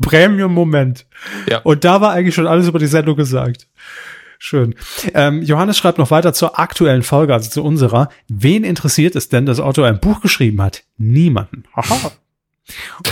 Premium-Moment. 0.00 1.04
Ja. 1.46 1.58
Und 1.58 1.84
da 1.84 2.00
war 2.00 2.12
eigentlich 2.12 2.34
schon 2.34 2.46
alles 2.46 2.68
über 2.68 2.78
die 2.78 2.86
Sendung 2.86 3.16
gesagt. 3.16 3.68
Schön. 4.38 4.76
Ähm, 5.12 5.42
Johannes 5.42 5.76
schreibt 5.76 5.98
noch 5.98 6.10
weiter 6.10 6.32
zur 6.32 6.58
aktuellen 6.58 7.02
Folge, 7.02 7.34
also 7.34 7.50
zu 7.50 7.62
unserer. 7.62 8.08
Wen 8.28 8.64
interessiert 8.64 9.14
es 9.14 9.28
denn, 9.28 9.44
dass 9.44 9.60
Otto 9.60 9.82
ein 9.82 10.00
Buch 10.00 10.22
geschrieben 10.22 10.62
hat? 10.62 10.84
Niemanden. 10.96 11.64
Haha. 11.76 12.12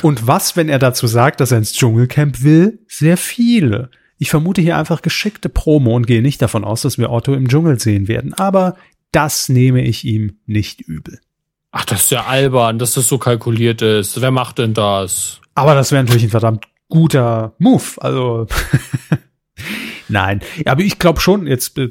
Und 0.03 0.27
was, 0.27 0.57
wenn 0.57 0.71
er 0.71 0.79
dazu 0.79 1.07
sagt, 1.07 1.41
dass 1.41 1.53
er 1.53 1.59
ins 1.59 1.75
Dschungelcamp 1.75 2.43
will? 2.43 2.79
Sehr 2.87 3.19
viele. 3.19 3.91
Ich 4.19 4.31
vermute 4.31 4.61
hier 4.61 4.77
einfach 4.77 5.03
geschickte 5.03 5.49
Promo 5.49 5.95
und 5.95 6.07
gehe 6.07 6.23
nicht 6.23 6.43
davon 6.43 6.65
aus, 6.65 6.83
dass 6.83 6.99
wir 6.99 7.11
Otto 7.11 7.35
im 7.35 7.49
Dschungel 7.49 7.79
sehen 7.79 8.09
werden. 8.09 8.35
Aber 8.35 8.77
das 9.13 9.49
nehme 9.49 9.83
ich 9.83 10.05
ihm 10.05 10.39
nicht 10.47 10.81
übel. 10.81 11.21
Ach, 11.71 11.85
das 11.85 12.03
ist 12.03 12.11
ja 12.11 12.27
albern, 12.27 12.79
dass 12.79 12.95
das 12.95 13.09
so 13.09 13.19
kalkuliert 13.19 13.83
ist. 13.83 14.21
Wer 14.21 14.31
macht 14.31 14.59
denn 14.59 14.75
das? 14.75 15.41
Aber 15.55 15.75
das 15.75 15.93
wäre 15.93 16.03
natürlich 16.03 16.25
ein 16.25 16.31
verdammt 16.31 16.67
guter 16.89 17.55
Move. 17.59 17.85
Also 17.99 18.47
nein, 20.09 20.41
aber 20.65 20.83
ich 20.83 20.99
glaube 20.99 21.21
schon, 21.21 21.47
jetzt 21.47 21.79
äh, 21.79 21.89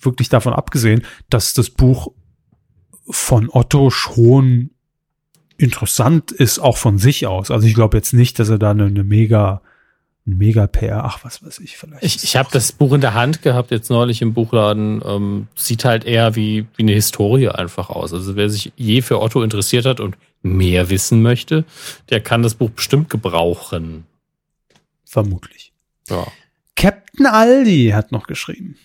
wirklich 0.00 0.28
davon 0.28 0.52
abgesehen, 0.52 1.02
dass 1.30 1.54
das 1.54 1.70
Buch 1.70 2.12
von 3.08 3.48
Otto 3.50 3.90
schon 3.90 4.70
interessant 5.56 6.32
ist, 6.32 6.58
auch 6.58 6.76
von 6.76 6.98
sich 6.98 7.26
aus. 7.26 7.50
Also 7.50 7.66
ich 7.66 7.74
glaube 7.74 7.96
jetzt 7.96 8.12
nicht, 8.12 8.38
dass 8.38 8.48
er 8.48 8.58
da 8.58 8.72
eine, 8.72 8.86
eine 8.86 9.04
mega, 9.04 9.62
ein 10.26 10.38
mega 10.38 10.66
PR, 10.66 11.04
ach 11.04 11.24
was 11.24 11.44
weiß 11.44 11.58
ich 11.58 11.76
vielleicht. 11.76 12.04
Ich, 12.04 12.22
ich 12.22 12.36
habe 12.36 12.48
das 12.52 12.72
Buch 12.72 12.92
in 12.92 13.00
der 13.00 13.14
Hand 13.14 13.42
gehabt, 13.42 13.72
jetzt 13.72 13.90
neulich 13.90 14.22
im 14.22 14.34
Buchladen. 14.34 15.02
Ähm, 15.04 15.48
sieht 15.56 15.84
halt 15.84 16.04
eher 16.04 16.36
wie, 16.36 16.66
wie 16.76 16.82
eine 16.82 16.92
Historie 16.92 17.48
einfach 17.48 17.90
aus. 17.90 18.12
Also 18.12 18.36
wer 18.36 18.48
sich 18.48 18.72
je 18.76 19.02
für 19.02 19.20
Otto 19.20 19.42
interessiert 19.42 19.84
hat 19.84 19.98
und 19.98 20.16
mehr 20.42 20.90
wissen 20.90 21.22
möchte, 21.22 21.64
der 22.10 22.20
kann 22.20 22.42
das 22.42 22.54
Buch 22.54 22.70
bestimmt 22.70 23.10
gebrauchen. 23.10 24.04
vermutlich. 25.04 25.72
Ja. 26.08 26.26
Captain 26.76 27.26
Aldi 27.26 27.90
hat 27.94 28.12
noch 28.12 28.26
geschrieben. 28.26 28.76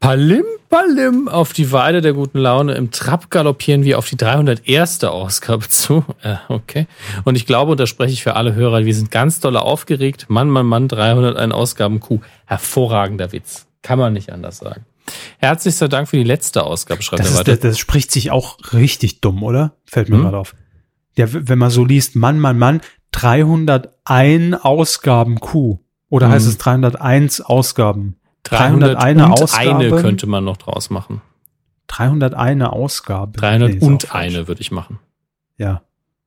Palim, 0.00 0.44
palim, 0.70 1.28
auf 1.28 1.52
die 1.52 1.72
Weide 1.72 2.00
der 2.00 2.14
guten 2.14 2.38
Laune. 2.38 2.72
Im 2.72 2.90
Trab 2.90 3.30
galoppieren 3.30 3.84
wir 3.84 3.98
auf 3.98 4.08
die 4.08 4.16
301. 4.16 5.04
Ausgabe 5.04 5.68
zu. 5.68 6.04
Äh, 6.22 6.36
okay. 6.48 6.86
Und 7.24 7.36
ich 7.36 7.44
glaube, 7.44 7.72
und 7.72 7.80
da 7.80 7.86
spreche 7.86 8.14
ich 8.14 8.22
für 8.22 8.34
alle 8.34 8.54
Hörer, 8.54 8.86
wir 8.86 8.94
sind 8.94 9.10
ganz 9.10 9.40
dolle 9.40 9.60
aufgeregt. 9.60 10.26
Mann, 10.28 10.48
Mann, 10.48 10.64
Mann, 10.66 10.88
301 10.88 11.52
Ausgaben 11.52 12.00
Q. 12.00 12.20
Hervorragender 12.46 13.32
Witz. 13.32 13.66
Kann 13.82 13.98
man 13.98 14.14
nicht 14.14 14.32
anders 14.32 14.58
sagen. 14.58 14.86
Herzlichster 15.38 15.88
Dank 15.88 16.08
für 16.08 16.16
die 16.16 16.24
letzte 16.24 16.64
Ausgabe, 16.64 17.02
schreibt 17.02 17.20
Das, 17.20 17.28
er 17.28 17.32
ist, 17.32 17.38
weiter. 17.40 17.52
das, 17.52 17.60
das 17.72 17.78
spricht 17.78 18.10
sich 18.10 18.30
auch 18.30 18.56
richtig 18.72 19.20
dumm, 19.20 19.42
oder? 19.42 19.74
Fällt 19.84 20.08
mir 20.08 20.16
Hm? 20.16 20.22
gerade 20.22 20.38
auf. 20.38 20.54
Ja, 21.16 21.26
wenn 21.30 21.58
man 21.58 21.70
so 21.70 21.84
liest, 21.84 22.16
Mann, 22.16 22.38
Mann, 22.40 22.58
Mann, 22.58 22.80
301 23.12 24.54
Ausgaben 24.64 25.40
Q. 25.40 25.78
Oder 26.08 26.26
Hm. 26.26 26.32
heißt 26.32 26.46
es 26.46 26.56
301 26.56 27.42
Ausgaben? 27.42 28.16
300 28.44 28.94
301 29.00 29.22
und 29.22 29.42
Ausgaben? 29.42 29.68
eine 29.80 29.90
könnte 30.02 30.26
man 30.26 30.44
noch 30.44 30.56
draus 30.56 30.90
machen. 30.90 31.20
301 31.88 32.62
Ausgabe. 32.64 33.38
300 33.38 33.70
Nee, 33.74 33.78
und 33.80 34.14
eine 34.14 34.48
würde 34.48 34.60
ich 34.60 34.70
machen. 34.70 34.98
Ja. 35.58 35.82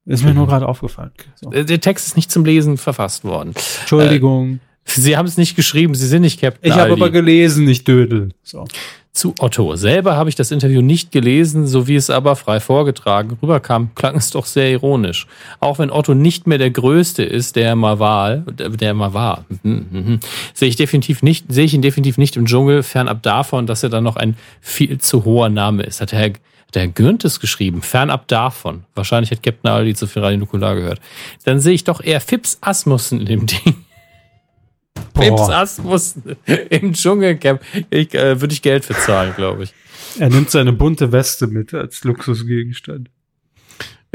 Ist 0.05 0.23
mir 0.23 0.31
Mhm. 0.31 0.37
nur 0.37 0.47
gerade 0.47 0.67
aufgefallen. 0.67 1.11
So. 1.35 1.51
Äh, 1.51 1.63
Der 1.65 1.79
Text 1.79 2.07
ist 2.07 2.15
nicht 2.17 2.29
zum 2.29 2.43
Lesen 2.43 2.77
verfasst 2.77 3.23
worden. 3.23 3.53
Entschuldigung. 3.79 4.59
Sie 4.85 5.15
haben 5.15 5.25
es 5.27 5.37
nicht 5.37 5.55
geschrieben, 5.55 5.95
Sie 5.95 6.07
sind 6.07 6.23
nicht 6.23 6.41
Captain 6.41 6.69
ich 6.69 6.77
habe 6.77 6.91
aber 6.91 7.09
gelesen, 7.09 7.63
nicht 7.63 7.87
Dödel. 7.87 8.29
So. 8.43 8.65
Zu 9.13 9.35
Otto. 9.39 9.75
Selber 9.75 10.15
habe 10.15 10.29
ich 10.29 10.35
das 10.35 10.49
Interview 10.49 10.81
nicht 10.81 11.11
gelesen, 11.11 11.67
so 11.67 11.87
wie 11.87 11.95
es 11.95 12.09
aber 12.09 12.35
frei 12.35 12.59
vorgetragen 12.59 13.37
rüberkam, 13.43 13.93
klang 13.93 14.15
es 14.15 14.31
doch 14.31 14.47
sehr 14.47 14.71
ironisch. 14.71 15.27
Auch 15.59 15.77
wenn 15.77 15.91
Otto 15.91 16.15
nicht 16.15 16.47
mehr 16.47 16.57
der 16.57 16.71
Größte 16.71 17.23
ist, 17.23 17.55
der 17.55 17.67
er 17.67 17.75
mal 17.75 17.99
war, 17.99 18.37
der 18.37 18.87
er 18.87 18.93
mal 18.95 19.13
war, 19.13 19.45
mhm, 19.61 19.85
mhm, 19.91 20.19
sehe 20.55 20.67
ich 20.67 20.77
definitiv 20.77 21.21
nicht, 21.21 21.45
sehe 21.47 21.65
ich 21.65 21.75
ihn 21.75 21.83
definitiv 21.83 22.17
nicht 22.17 22.35
im 22.37 22.47
Dschungel, 22.47 22.81
fernab 22.81 23.21
davon, 23.21 23.67
dass 23.67 23.83
er 23.83 23.89
dann 23.89 24.03
noch 24.03 24.15
ein 24.15 24.35
viel 24.61 24.97
zu 24.97 25.25
hoher 25.25 25.49
Name 25.49 25.83
ist. 25.83 26.01
Hat 26.01 26.11
Herr, 26.11 26.31
der 26.73 26.87
Gürntes 26.87 27.39
geschrieben, 27.39 27.83
fernab 27.83 28.27
davon. 28.27 28.83
Wahrscheinlich 28.95 29.29
hat 29.29 29.43
Captain 29.43 29.69
Aldi 29.69 29.93
zu 29.93 30.07
Radio 30.15 30.39
Nukular 30.39 30.73
gehört. 30.73 30.99
Dann 31.43 31.59
sehe 31.59 31.73
ich 31.73 31.83
doch 31.83 32.01
eher 32.01 32.19
Fips 32.19 32.57
Asmussen 32.61 33.19
in 33.19 33.25
dem 33.27 33.45
Ding. 33.45 33.75
Fips 35.15 35.47
Boah, 35.47 35.55
Asmussen 35.55 36.35
im 36.69 36.93
Dschungelcamp. 36.93 37.61
Ich, 37.89 38.13
äh, 38.13 38.39
würde 38.41 38.53
ich 38.53 38.61
Geld 38.61 38.85
für 38.85 38.95
zahlen, 38.95 39.33
glaube 39.35 39.63
ich. 39.63 39.73
er 40.19 40.29
nimmt 40.29 40.49
seine 40.49 40.73
bunte 40.73 41.11
Weste 41.11 41.47
mit 41.47 41.73
als 41.73 42.03
Luxusgegenstand. 42.03 43.09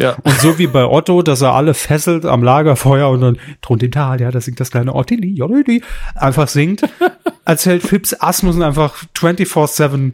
Ja. 0.01 0.17
Und 0.23 0.39
so 0.41 0.59
wie 0.59 0.69
bei 0.69 0.85
Otto, 0.85 1.23
dass 1.23 1.43
er 1.43 1.55
alle 1.55 1.75
fesselt 1.75 2.25
am 2.25 2.45
Lagerfeuer 2.45 3.11
und 3.11 3.21
dann 3.21 3.39
Tronditalia, 3.63 4.31
da 4.31 4.41
singt 4.41 4.61
das 4.61 4.71
kleine 4.71 4.95
Ottili, 4.95 5.35
Jolili, 5.35 5.83
einfach 6.15 6.47
singt, 6.47 6.83
erzählt 7.45 7.83
Fips 7.83 8.15
Asmussen 8.15 8.63
einfach 8.63 9.05
24-7 9.17 10.13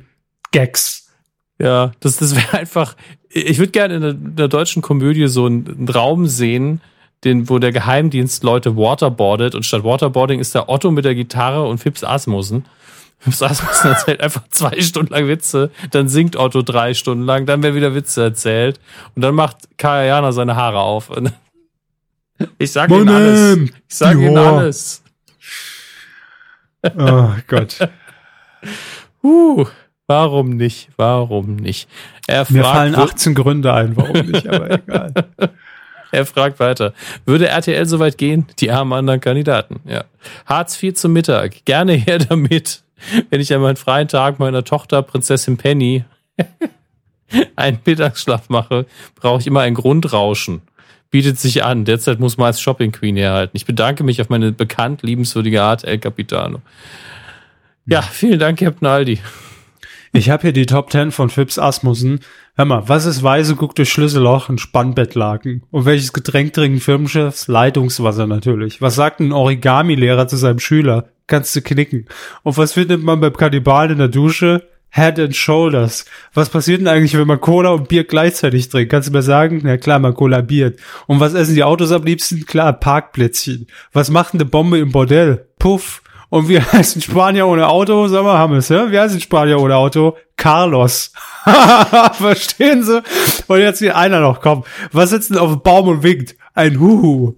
Gags. 0.53 1.11
Ja, 1.59 1.93
das, 2.01 2.17
das 2.17 2.35
wäre 2.35 2.59
einfach. 2.59 2.97
Ich 3.29 3.59
würde 3.59 3.73
gerne 3.73 3.95
in 3.95 4.01
der, 4.01 4.11
in 4.11 4.37
der 4.37 4.49
deutschen 4.49 4.81
Komödie 4.81 5.29
so 5.29 5.45
einen, 5.45 5.67
einen 5.67 5.89
Raum 5.89 6.27
sehen, 6.27 6.81
den, 7.25 7.49
wo 7.49 7.59
der 7.59 7.73
Geheimdienst 7.73 8.45
Leute 8.45 8.77
waterboardet 8.77 9.55
und 9.55 9.65
statt 9.65 9.85
Waterboarding 9.85 10.41
ist 10.41 10.55
der 10.55 10.69
Otto 10.69 10.91
mit 10.91 11.05
der 11.05 11.15
Gitarre 11.15 11.65
und 11.67 11.79
Fips 11.79 12.05
Asmussen. 12.05 12.65
Fips 13.19 13.43
Asmussen 13.43 13.89
erzählt 13.93 14.21
einfach 14.21 14.43
zwei 14.51 14.81
Stunden 14.81 15.13
lang 15.13 15.27
Witze, 15.29 15.71
dann 15.91 16.09
singt 16.09 16.37
Otto 16.37 16.63
drei 16.63 16.95
Stunden 16.95 17.25
lang, 17.25 17.47
dann 17.47 17.63
werden 17.63 17.75
wieder 17.75 17.95
Witze 17.95 18.23
erzählt 18.23 18.79
und 19.15 19.23
dann 19.23 19.35
macht 19.35 19.57
Kayana 19.79 20.33
seine 20.33 20.57
Haare 20.57 20.81
auf. 20.81 21.11
Ich 22.59 22.73
sag 22.73 22.91
Ihnen 22.91 23.09
alles. 23.09 23.59
Ich 23.59 23.73
sag 23.87 24.17
Ihnen 24.17 24.37
alles. 24.37 25.05
Oh 26.83 27.29
Gott. 27.47 27.79
Uh, 29.23 29.65
warum 30.07 30.51
nicht? 30.51 30.91
Warum 30.97 31.57
nicht? 31.57 31.89
Er 32.27 32.45
Mir 32.51 32.63
fragt, 32.63 32.77
fallen 32.77 32.95
wür- 32.97 33.05
18 33.05 33.35
Gründe 33.35 33.73
ein, 33.73 33.97
warum 33.97 34.27
nicht, 34.27 34.47
aber 34.47 34.71
egal. 34.71 35.15
Er 36.15 36.27
fragt 36.27 36.61
weiter. 36.61 36.95
Würde 37.27 37.49
RTL 37.49 37.87
soweit 37.87 38.19
gehen? 38.19 38.47
Die 38.61 38.71
armen 38.71 38.93
anderen 38.93 39.21
Kandidaten. 39.21 39.81
Ja. 39.85 40.05
Hartz 40.47 40.81
IV 40.83 40.95
zum 40.95 41.13
Mittag. 41.13 41.65
Gerne 41.65 41.93
her 41.95 42.19
damit. 42.19 42.83
Wenn 43.31 43.41
ich 43.41 43.53
an 43.53 43.61
meinen 43.61 43.77
freien 43.77 44.09
Tag 44.09 44.39
meiner 44.39 44.65
Tochter 44.65 45.03
Prinzessin 45.03 45.57
Penny 45.57 46.05
einen 47.57 47.79
Mittagsschlaf 47.85 48.49
mache, 48.49 48.87
brauche 49.17 49.41
ich 49.41 49.47
immer 49.47 49.61
ein 49.61 49.75
Grundrauschen. 49.75 50.63
Bietet 51.11 51.39
sich 51.39 51.65
an. 51.65 51.85
Derzeit 51.85 52.21
muss 52.21 52.37
man 52.37 52.47
als 52.47 52.61
Shopping 52.61 52.93
Queen 52.93 53.17
herhalten. 53.17 53.57
Ich 53.57 53.67
bedanke 53.67 54.05
mich 54.05 54.21
auf 54.21 54.29
meine 54.29 54.53
bekannt 54.53 55.03
liebenswürdige 55.03 55.63
Art, 55.63 55.85
El 55.85 55.99
Capitano. 55.99 56.61
Ja, 57.87 58.03
vielen 58.03 58.39
Dank, 58.39 58.59
Captain 58.59 58.89
Aldi. 58.89 59.19
Ich 60.17 60.31
habe 60.31 60.43
hier 60.43 60.53
die 60.53 60.67
Top 60.67 60.93
10 60.93 61.11
von 61.11 61.29
Fips 61.29 61.59
Asmussen. 61.59 62.21
Hör 62.55 62.67
mal, 62.67 62.89
was 62.89 63.05
ist 63.05 63.25
weise, 63.25 63.57
guckt 63.57 63.79
durch 63.79 63.91
Schlüsselloch, 63.91 64.49
ein 64.49 64.59
Spannbettlaken? 64.59 65.65
Und 65.73 65.87
welches 65.87 66.13
Getränk 66.13 66.53
trinken 66.53 66.79
Firmenchefs? 66.79 67.49
Leitungswasser 67.49 68.29
natürlich. 68.29 68.81
Was 68.81 68.95
sagt 68.95 69.19
ein 69.19 69.33
Origami-Lehrer 69.33 70.29
zu 70.29 70.37
seinem 70.37 70.61
Schüler? 70.61 71.09
Kannst 71.27 71.57
du 71.57 71.63
knicken. 71.63 72.07
Und 72.45 72.57
was 72.57 72.75
findet 72.75 73.03
man 73.03 73.19
beim 73.19 73.33
Kannibalen 73.33 73.91
in 73.91 73.99
der 73.99 74.07
Dusche? 74.07 74.63
Head 74.89 75.19
and 75.19 75.35
Shoulders. 75.35 76.05
Was 76.33 76.49
passiert 76.49 76.79
denn 76.81 76.87
eigentlich, 76.87 77.19
wenn 77.19 77.27
man 77.27 77.41
Cola 77.41 77.71
und 77.71 77.89
Bier 77.89 78.05
gleichzeitig 78.05 78.69
trinkt? 78.69 78.93
Kannst 78.93 79.09
du 79.09 79.13
mir 79.13 79.23
sagen? 79.23 79.63
Na 79.65 79.79
klar, 79.79 79.99
man 79.99 80.15
kollabiert. 80.15 80.79
Und 81.09 81.19
was 81.19 81.35
essen 81.35 81.57
die 81.57 81.65
Autos 81.65 81.91
am 81.91 82.05
liebsten? 82.05 82.47
Klar, 82.47 82.73
Parkplätzchen. 82.75 83.67
Was 83.93 84.11
macht 84.11 84.35
eine 84.35 84.45
Bombe 84.45 84.79
im 84.79 84.93
Bordell? 84.93 85.49
Puff. 85.59 86.04
Und 86.35 86.49
wie 86.49 86.61
heißt 86.73 86.97
ein 86.97 87.01
Spanier 87.01 87.47
ohne 87.47 87.69
Auto? 87.69 88.09
Sag 88.09 88.25
mal, 88.25 88.37
Hammes, 88.37 88.69
ja? 88.69 88.91
Wie 88.91 88.99
heißt 88.99 89.15
ein 89.15 89.21
Spanier 89.21 89.61
ohne 89.61 89.77
Auto? 89.77 90.17
Carlos. 90.37 91.13
Verstehen 92.15 92.83
Sie? 92.83 93.05
Und 93.47 93.61
jetzt 93.61 93.79
hier 93.79 93.97
einer 93.97 94.19
noch, 94.19 94.41
komm. 94.41 94.65
Was 94.91 95.11
sitzt 95.11 95.31
denn 95.31 95.39
auf 95.39 95.53
dem 95.53 95.63
Baum 95.63 95.87
und 95.87 96.03
winkt? 96.03 96.35
Ein 96.53 96.81
Huhu. 96.81 97.35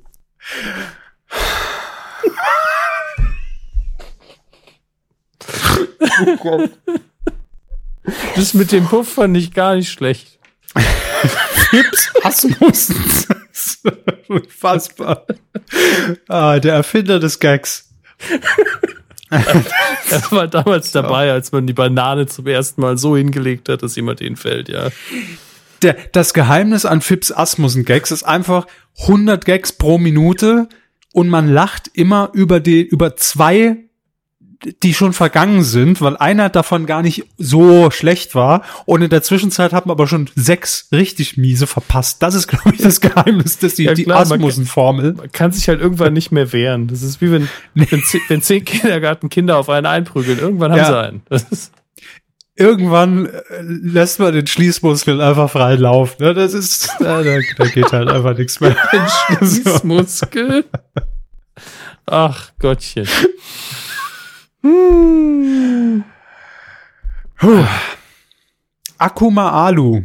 Das 8.34 8.54
mit 8.54 8.72
dem 8.72 8.86
Puff 8.86 9.12
fand 9.12 9.36
ich 9.36 9.52
gar 9.52 9.74
nicht 9.74 9.92
schlecht. 9.92 10.38
Fips 11.68 12.12
Asmussen. 12.22 12.96
Unfassbar. 14.28 15.26
Ah, 16.28 16.58
der 16.60 16.72
Erfinder 16.72 17.20
des 17.20 17.38
Gags. 17.38 17.85
Er 19.30 20.30
war 20.30 20.46
damals 20.46 20.92
dabei, 20.92 21.32
als 21.32 21.50
man 21.50 21.66
die 21.66 21.72
Banane 21.72 22.26
zum 22.26 22.46
ersten 22.46 22.80
Mal 22.80 22.96
so 22.96 23.16
hingelegt 23.16 23.68
hat, 23.68 23.82
dass 23.82 23.96
jemand 23.96 24.20
hinfällt, 24.20 24.68
ja. 24.68 24.90
Der, 25.82 25.96
das 26.12 26.32
Geheimnis 26.32 26.84
an 26.84 27.00
Fips 27.00 27.32
Asmussen 27.32 27.84
Gags 27.84 28.10
ist 28.12 28.22
einfach 28.22 28.66
100 29.00 29.44
Gags 29.44 29.72
pro 29.72 29.98
Minute 29.98 30.68
und 31.12 31.28
man 31.28 31.48
lacht 31.48 31.90
immer 31.92 32.30
über 32.34 32.60
die, 32.60 32.82
über 32.82 33.16
zwei, 33.16 33.78
die 34.82 34.94
schon 34.94 35.12
vergangen 35.12 35.62
sind, 35.62 36.00
weil 36.00 36.16
einer 36.16 36.48
davon 36.48 36.86
gar 36.86 37.02
nicht 37.02 37.24
so 37.36 37.90
schlecht 37.90 38.34
war 38.34 38.62
und 38.86 39.02
in 39.02 39.10
der 39.10 39.22
Zwischenzeit 39.22 39.72
hat 39.72 39.86
man 39.86 39.92
aber 39.94 40.06
schon 40.06 40.30
sechs 40.34 40.88
richtig 40.92 41.36
miese 41.36 41.66
verpasst. 41.66 42.22
Das 42.22 42.34
ist, 42.34 42.48
glaube 42.48 42.72
ich, 42.74 42.80
das 42.80 43.00
Geheimnis, 43.00 43.58
das 43.58 43.74
die, 43.74 43.84
Ja, 43.84 43.94
die 43.94 44.04
klar, 44.04 44.24
man 44.26 44.38
Asmussen-Formel. 44.40 45.12
Man 45.14 45.32
kann 45.32 45.52
sich 45.52 45.68
halt 45.68 45.80
irgendwann 45.80 46.14
nicht 46.14 46.32
mehr 46.32 46.52
wehren. 46.52 46.86
Das 46.88 47.02
ist 47.02 47.20
wie 47.20 47.30
wenn, 47.32 47.48
wenn, 47.74 48.02
zehn, 48.02 48.20
wenn 48.28 48.42
zehn 48.42 48.64
Kindergartenkinder 48.64 49.56
auf 49.58 49.68
einen 49.68 49.86
einprügeln. 49.86 50.38
Irgendwann 50.38 50.72
haben 50.72 50.78
Ja. 50.78 50.86
sie 50.86 50.98
einen. 50.98 51.22
Das 51.28 51.42
ist, 51.50 51.72
Irgendwann 52.58 53.26
äh, 53.26 53.32
lässt 53.60 54.18
man 54.18 54.32
den 54.32 54.46
Schließmuskel 54.46 55.20
einfach 55.20 55.50
frei 55.50 55.74
laufen. 55.74 56.16
Ne? 56.24 56.32
Das 56.32 56.54
ist, 56.54 56.88
da, 56.98 57.22
da, 57.22 57.38
da 57.58 57.64
geht 57.66 57.92
halt 57.92 58.08
einfach 58.08 58.36
nichts 58.38 58.60
mehr. 58.60 58.74
Schließmuskel. 59.38 60.64
Ach 62.06 62.52
Gottchen. 62.58 63.06
Akuma 68.98 69.50
Alu 69.66 70.02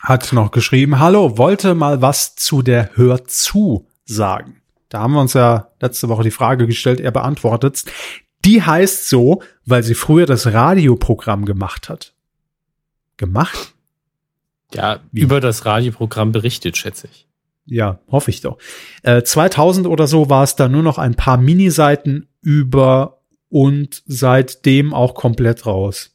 hat 0.00 0.32
noch 0.32 0.50
geschrieben, 0.50 0.98
hallo, 0.98 1.38
wollte 1.38 1.74
mal 1.74 2.02
was 2.02 2.34
zu 2.34 2.62
der 2.62 2.90
Hör 2.94 3.24
zu 3.26 3.86
sagen. 4.04 4.62
Da 4.88 5.00
haben 5.00 5.14
wir 5.14 5.20
uns 5.20 5.34
ja 5.34 5.68
letzte 5.80 6.08
Woche 6.08 6.24
die 6.24 6.30
Frage 6.30 6.66
gestellt, 6.66 7.00
er 7.00 7.12
beantwortet 7.12 7.84
Die 8.44 8.62
heißt 8.62 9.08
so, 9.08 9.42
weil 9.64 9.82
sie 9.84 9.94
früher 9.94 10.26
das 10.26 10.52
Radioprogramm 10.52 11.44
gemacht 11.44 11.88
hat. 11.88 12.12
Gemacht? 13.16 13.74
Ja, 14.74 15.00
Wie? 15.12 15.20
über 15.20 15.40
das 15.40 15.64
Radioprogramm 15.64 16.32
berichtet, 16.32 16.76
schätze 16.76 17.08
ich. 17.10 17.28
Ja, 17.64 18.00
hoffe 18.10 18.30
ich 18.30 18.40
doch. 18.40 18.58
Äh, 19.02 19.22
2000 19.22 19.86
oder 19.86 20.08
so 20.08 20.28
war 20.28 20.42
es 20.42 20.56
da 20.56 20.68
nur 20.68 20.82
noch 20.82 20.98
ein 20.98 21.14
paar 21.14 21.36
Miniseiten 21.36 22.28
über 22.40 23.21
und 23.52 24.02
seitdem 24.06 24.94
auch 24.94 25.14
komplett 25.14 25.66
raus. 25.66 26.10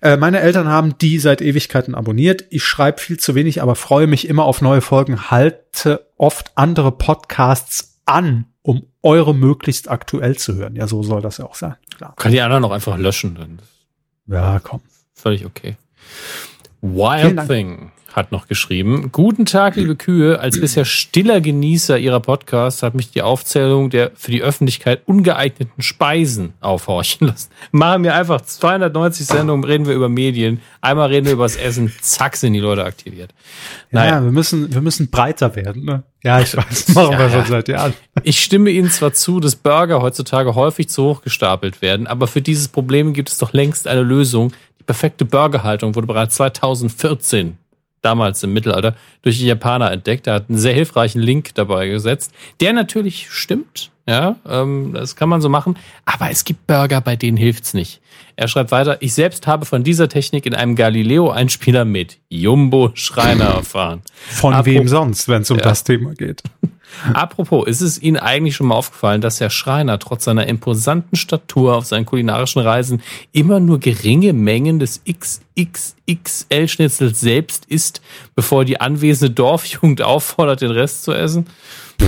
Äh, 0.00 0.16
meine 0.16 0.38
Eltern 0.40 0.68
haben 0.68 0.96
die 0.98 1.18
seit 1.18 1.42
Ewigkeiten 1.42 1.96
abonniert. 1.96 2.44
Ich 2.50 2.64
schreibe 2.64 3.00
viel 3.00 3.18
zu 3.18 3.34
wenig, 3.34 3.60
aber 3.60 3.74
freue 3.74 4.06
mich 4.06 4.28
immer 4.28 4.44
auf 4.44 4.62
neue 4.62 4.80
Folgen. 4.80 5.30
Halte 5.30 6.06
oft 6.16 6.52
andere 6.54 6.92
Podcasts 6.92 8.00
an, 8.06 8.46
um 8.62 8.86
eure 9.02 9.34
möglichst 9.34 9.90
aktuell 9.90 10.36
zu 10.38 10.54
hören. 10.54 10.76
Ja, 10.76 10.86
so 10.86 11.02
soll 11.02 11.20
das 11.20 11.38
ja 11.38 11.46
auch 11.46 11.56
sein. 11.56 11.74
Klar. 11.96 12.14
Kann 12.16 12.30
die 12.30 12.40
anderen 12.40 12.64
auch 12.64 12.70
einfach 12.70 12.96
löschen. 12.96 13.34
Dann 13.34 13.58
Ja, 14.28 14.60
komm. 14.60 14.80
völlig 15.14 15.44
okay. 15.44 15.76
Wild. 16.80 17.46
Thing 17.48 17.90
hat 18.16 18.32
noch 18.32 18.48
geschrieben. 18.48 19.10
Guten 19.12 19.46
Tag, 19.46 19.76
liebe 19.76 19.96
Kühe. 19.96 20.38
Als 20.40 20.60
bisher 20.60 20.84
stiller 20.84 21.40
Genießer 21.40 21.98
ihrer 21.98 22.20
Podcasts 22.20 22.82
hat 22.82 22.94
mich 22.94 23.10
die 23.10 23.22
Aufzählung 23.22 23.90
der 23.90 24.10
für 24.14 24.30
die 24.30 24.42
Öffentlichkeit 24.42 25.02
ungeeigneten 25.06 25.82
Speisen 25.82 26.54
aufhorchen 26.60 27.28
lassen. 27.28 27.50
Machen 27.72 28.04
wir 28.04 28.14
einfach 28.14 28.40
290 28.40 29.26
Sendungen, 29.26 29.64
reden 29.64 29.86
wir 29.86 29.94
über 29.94 30.08
Medien. 30.08 30.60
Einmal 30.80 31.08
reden 31.08 31.26
wir 31.26 31.34
über 31.34 31.44
das 31.44 31.56
Essen. 31.56 31.92
Zack, 32.00 32.36
sind 32.36 32.52
die 32.52 32.60
Leute 32.60 32.84
aktiviert. 32.84 33.32
Ja, 33.90 34.00
Naja. 34.00 34.24
wir 34.24 34.32
müssen, 34.32 34.72
wir 34.72 34.80
müssen 34.80 35.10
breiter 35.10 35.54
werden. 35.56 35.84
Ne? 35.84 36.02
Ja, 36.22 36.40
ich 36.40 36.56
weiß. 36.56 36.88
Machen 36.94 37.12
Ja, 37.12 37.18
wir 37.18 37.30
schon 37.30 37.40
ja. 37.40 37.46
seit 37.46 37.68
Jahren. 37.68 37.94
Ich 38.22 38.40
stimme 38.40 38.70
Ihnen 38.70 38.90
zwar 38.90 39.12
zu, 39.12 39.40
dass 39.40 39.56
Burger 39.56 40.02
heutzutage 40.02 40.54
häufig 40.54 40.88
zu 40.88 41.04
hoch 41.04 41.22
gestapelt 41.22 41.80
werden, 41.80 42.06
aber 42.06 42.26
für 42.26 42.42
dieses 42.42 42.68
Problem 42.68 43.12
gibt 43.12 43.30
es 43.30 43.38
doch 43.38 43.52
längst 43.52 43.86
eine 43.86 44.02
Lösung. 44.02 44.52
Die 44.78 44.84
perfekte 44.84 45.24
Burgerhaltung 45.24 45.94
wurde 45.94 46.06
bereits 46.06 46.34
2014, 46.36 47.56
damals 48.02 48.42
im 48.42 48.52
Mittelalter, 48.52 48.96
durch 49.22 49.38
die 49.38 49.46
Japaner 49.46 49.90
entdeckt. 49.90 50.26
Er 50.26 50.34
hat 50.34 50.48
einen 50.48 50.58
sehr 50.58 50.74
hilfreichen 50.74 51.20
Link 51.20 51.54
dabei 51.54 51.88
gesetzt, 51.88 52.32
der 52.60 52.72
natürlich 52.72 53.30
stimmt. 53.30 53.90
Ja, 54.08 54.36
ähm, 54.48 54.92
das 54.94 55.14
kann 55.14 55.28
man 55.28 55.40
so 55.40 55.48
machen. 55.48 55.76
Aber 56.04 56.30
es 56.30 56.44
gibt 56.44 56.66
Burger, 56.66 57.00
bei 57.00 57.14
denen 57.16 57.36
hilft's 57.36 57.74
nicht. 57.74 58.00
Er 58.36 58.48
schreibt 58.48 58.70
weiter, 58.72 58.96
ich 59.00 59.12
selbst 59.14 59.46
habe 59.46 59.66
von 59.66 59.84
dieser 59.84 60.08
Technik 60.08 60.46
in 60.46 60.54
einem 60.54 60.74
Galileo-Einspieler 60.74 61.84
mit 61.84 62.18
Jumbo 62.30 62.90
Schreiner 62.94 63.44
erfahren. 63.44 64.00
Von 64.28 64.54
Apro- 64.54 64.64
wem 64.64 64.88
sonst, 64.88 65.28
wenn 65.28 65.42
es 65.42 65.50
um 65.50 65.58
Ja. 65.58 65.64
das 65.64 65.84
Thema 65.84 66.14
geht? 66.14 66.42
Apropos, 67.14 67.68
ist 67.68 67.82
es 67.82 68.02
Ihnen 68.02 68.16
eigentlich 68.16 68.56
schon 68.56 68.66
mal 68.66 68.74
aufgefallen, 68.74 69.20
dass 69.20 69.38
Herr 69.38 69.50
Schreiner 69.50 70.00
trotz 70.00 70.24
seiner 70.24 70.48
imposanten 70.48 71.16
Statur 71.16 71.76
auf 71.76 71.86
seinen 71.86 72.04
kulinarischen 72.04 72.62
Reisen 72.62 73.00
immer 73.30 73.60
nur 73.60 73.78
geringe 73.78 74.32
Mengen 74.32 74.80
des 74.80 75.00
XXXL-Schnitzels 75.08 77.20
selbst 77.20 77.66
isst, 77.66 78.00
bevor 78.34 78.64
die 78.64 78.80
anwesende 78.80 79.32
Dorfjugend 79.32 80.02
auffordert, 80.02 80.62
den 80.62 80.70
Rest 80.70 81.04
zu 81.04 81.12
essen? 81.12 81.46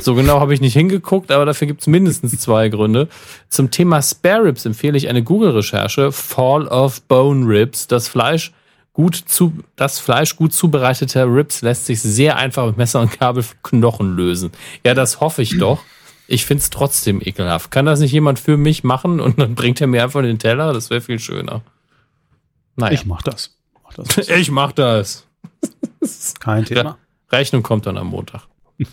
So 0.00 0.14
genau 0.14 0.40
habe 0.40 0.54
ich 0.54 0.60
nicht 0.60 0.72
hingeguckt, 0.72 1.30
aber 1.30 1.44
dafür 1.44 1.66
gibt 1.66 1.82
es 1.82 1.86
mindestens 1.86 2.38
zwei 2.40 2.68
Gründe. 2.68 3.08
Zum 3.48 3.70
Thema 3.70 4.00
Spare 4.02 4.44
Ribs 4.44 4.64
empfehle 4.64 4.96
ich 4.96 5.08
eine 5.08 5.22
Google-Recherche. 5.22 6.12
Fall 6.12 6.66
of 6.68 7.02
Bone 7.02 7.46
Ribs. 7.46 7.86
Das 7.86 8.08
Fleisch 8.08 8.52
gut 8.92 9.14
zu, 9.14 9.52
das 9.76 9.98
Fleisch 10.00 10.36
gut 10.36 10.52
zubereiteter 10.52 11.26
Rips 11.26 11.62
lässt 11.62 11.86
sich 11.86 12.00
sehr 12.00 12.36
einfach 12.36 12.66
mit 12.66 12.78
Messer 12.78 13.00
und 13.00 13.12
Kabel 13.12 13.44
Knochen 13.62 14.16
lösen. 14.16 14.50
Ja, 14.84 14.94
das 14.94 15.20
hoffe 15.20 15.42
ich 15.42 15.58
doch. 15.58 15.82
Ich 16.26 16.46
find's 16.46 16.70
trotzdem 16.70 17.20
ekelhaft. 17.20 17.70
Kann 17.70 17.84
das 17.84 18.00
nicht 18.00 18.12
jemand 18.12 18.38
für 18.38 18.56
mich 18.56 18.84
machen 18.84 19.20
und 19.20 19.38
dann 19.38 19.54
bringt 19.54 19.80
er 19.80 19.86
mir 19.86 20.02
einfach 20.02 20.22
den 20.22 20.38
Teller? 20.38 20.72
Das 20.72 20.88
wäre 20.88 21.00
viel 21.00 21.18
schöner. 21.18 21.62
Naja. 22.76 22.94
Ich 22.94 23.04
mach 23.04 23.22
das. 23.22 23.56
Mach 23.84 23.94
das. 23.94 24.28
Ich 24.28 24.50
mach 24.50 24.72
das. 24.72 25.26
Kein 26.40 26.64
Thema. 26.64 26.96
Rechnung 27.30 27.62
kommt 27.62 27.86
dann 27.86 27.98
am 27.98 28.08
Montag. 28.08 28.42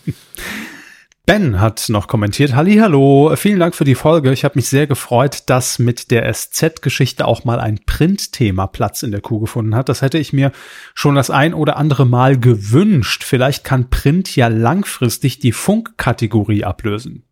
Ben 1.30 1.62
hat 1.62 1.90
noch 1.90 2.08
kommentiert, 2.08 2.56
Hallo, 2.56 3.36
vielen 3.36 3.60
Dank 3.60 3.76
für 3.76 3.84
die 3.84 3.94
Folge. 3.94 4.34
Ich 4.34 4.44
habe 4.44 4.56
mich 4.56 4.68
sehr 4.68 4.88
gefreut, 4.88 5.44
dass 5.46 5.78
mit 5.78 6.10
der 6.10 6.28
SZ-Geschichte 6.34 7.28
auch 7.28 7.46
mal 7.46 7.60
ein 7.60 7.80
Printthema 7.86 8.66
Platz 8.66 9.04
in 9.04 9.12
der 9.12 9.22
Kuh 9.22 9.40
gefunden 9.40 9.76
hat. 9.76 9.90
Das 9.90 10.02
hätte 10.02 10.18
ich 10.18 10.34
mir 10.34 10.52
schon 10.96 11.14
das 11.14 11.30
ein 11.30 11.54
oder 11.54 11.78
andere 11.78 12.08
Mal 12.08 12.40
gewünscht. 12.40 13.24
Vielleicht 13.24 13.64
kann 13.64 13.92
Print 13.92 14.36
ja 14.36 14.48
langfristig 14.48 15.38
die 15.38 15.52
Funkkategorie 15.52 16.64
ablösen. 16.64 17.26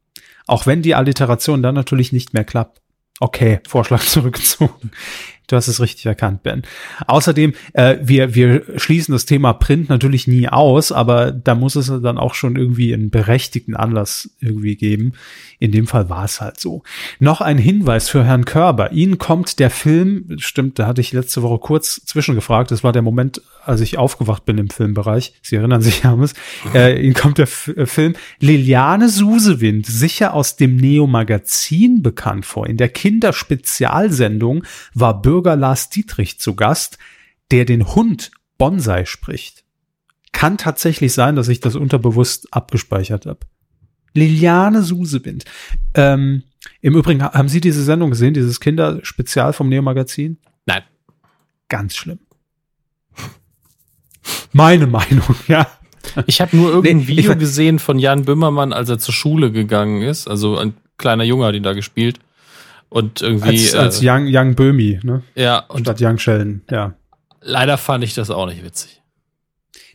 Auch 0.46 0.68
wenn 0.68 0.84
die 0.84 0.94
Alliteration 0.94 1.64
dann 1.64 1.74
natürlich 1.74 2.14
nicht 2.14 2.36
mehr 2.36 2.44
klappt. 2.44 2.84
Okay, 3.20 3.62
Vorschlag 3.68 4.02
zurückgezogen. 4.06 4.92
Du 5.48 5.56
hast 5.56 5.70
es 5.70 5.80
richtig 5.80 6.06
erkannt, 6.06 6.44
Ben. 6.44 6.64
Außerdem, 7.08 7.54
äh, 7.72 7.98
wir, 8.02 8.36
wir 8.36 8.64
schließen 8.76 9.14
das 9.14 9.26
Thema 9.26 9.54
Print 9.54 9.88
natürlich 9.88 10.28
nie 10.28 10.50
aus, 10.50 10.92
aber 10.92 11.32
da 11.32 11.56
muss 11.56 11.78
es 11.78 11.88
dann 11.88 12.18
auch 12.18 12.34
schon 12.34 12.58
irgendwie 12.58 12.94
einen 12.94 13.10
berechtigten 13.10 13.74
Anlass 13.74 14.30
irgendwie 14.42 14.76
geben. 14.76 15.14
In 15.60 15.72
dem 15.72 15.88
Fall 15.88 16.10
war 16.10 16.26
es 16.26 16.42
halt 16.42 16.60
so. 16.60 16.84
Noch 17.20 17.40
ein 17.40 17.58
Hinweis 17.58 18.10
für 18.10 18.26
Herrn 18.26 18.44
Körber. 18.44 18.92
Ihnen 18.92 19.20
kommt 19.20 19.60
der 19.60 19.70
Film, 19.70 20.36
stimmt, 20.38 20.80
da 20.80 20.86
hatte 20.86 21.00
ich 21.00 21.14
letzte 21.14 21.42
Woche 21.44 21.60
kurz 21.60 22.02
zwischengefragt. 22.06 22.70
Das 22.70 22.84
war 22.84 22.92
der 22.92 23.02
Moment, 23.02 23.42
als 23.64 23.80
ich 23.80 23.98
aufgewacht 23.98 24.44
bin 24.44 24.58
im 24.58 24.70
Filmbereich. 24.70 25.34
Sie 25.42 25.56
erinnern 25.56 25.82
sich, 25.82 26.04
Hermes. 26.04 26.34
Äh, 26.74 27.02
Ihnen 27.02 27.14
kommt 27.14 27.38
der 27.38 27.44
F 27.44 27.70
äh, 27.70 27.86
Film 27.86 28.16
Liliane 28.40 29.08
Susewind, 29.08 29.86
sicher 29.86 30.34
aus 30.34 30.58
dem 30.58 30.76
Neo-Magazin 30.76 32.04
bekannt 32.04 32.46
vor. 32.46 32.68
In 32.68 32.76
der 32.76 32.90
Kinderspezialsendung 32.90 34.66
war 34.94 35.22
Bürger 35.22 35.37
Lars 35.42 35.90
Dietrich 35.90 36.40
zu 36.40 36.56
Gast, 36.56 36.98
der 37.52 37.66
den 37.66 37.96
Hund 37.96 38.32
Bonsai 38.58 39.06
spricht. 39.06 39.64
Kann 40.32 40.58
tatsächlich 40.58 41.14
sein, 41.14 41.36
dass 41.36 41.48
ich 41.48 41.60
das 41.60 41.76
unterbewusst 41.76 42.54
abgespeichert 42.54 43.26
habe. 43.26 43.40
Liliane 44.14 44.82
Susewind. 44.84 45.46
Ähm, 45.94 46.44
Im 46.82 46.96
Übrigen, 46.96 47.24
haben 47.24 47.50
Sie 47.50 47.62
diese 47.62 47.84
Sendung 47.84 48.10
gesehen, 48.10 48.34
dieses 48.34 48.60
Kinderspezial 48.60 49.54
vom 49.54 49.70
Neo-Magazin? 49.70 50.38
Nein. 50.66 50.84
Ganz 51.70 51.96
schlimm. 51.96 52.20
Meine 54.52 54.88
Meinung, 54.88 55.36
ja. 55.48 55.68
Ich 56.26 56.42
habe 56.42 56.56
nur 56.56 56.70
irgendein 56.70 56.98
Nee, 56.98 57.08
Video 57.08 57.36
gesehen 57.36 57.80
von 57.80 58.00
Jan 58.00 58.26
Böhmermann, 58.26 58.74
als 58.74 58.90
er 58.90 58.98
zur 58.98 59.14
Schule 59.14 59.52
gegangen 59.52 60.02
ist. 60.02 60.28
Also 60.28 60.58
ein 60.58 60.74
kleiner 60.98 61.24
Junge 61.24 61.46
hat 61.46 61.56
ihn 61.56 61.64
da 61.64 61.74
gespielt. 61.74 62.20
Und 62.90 63.22
irgendwie, 63.22 63.50
Als, 63.50 63.76
als 63.76 64.02
äh, 64.02 64.10
Young, 64.10 64.28
Young 64.30 64.56
Böhmi, 64.56 65.00
ne? 65.04 65.24
ja, 65.36 65.60
und 65.68 65.82
Statt 65.82 65.98
Young 66.02 66.18
Sheldon, 66.18 66.62
ja. 66.72 66.94
leider 67.42 67.78
fand 67.78 68.04
ich 68.04 68.14
das 68.14 68.30
auch 68.30 68.46
nicht 68.46 68.64
witzig. 68.64 69.02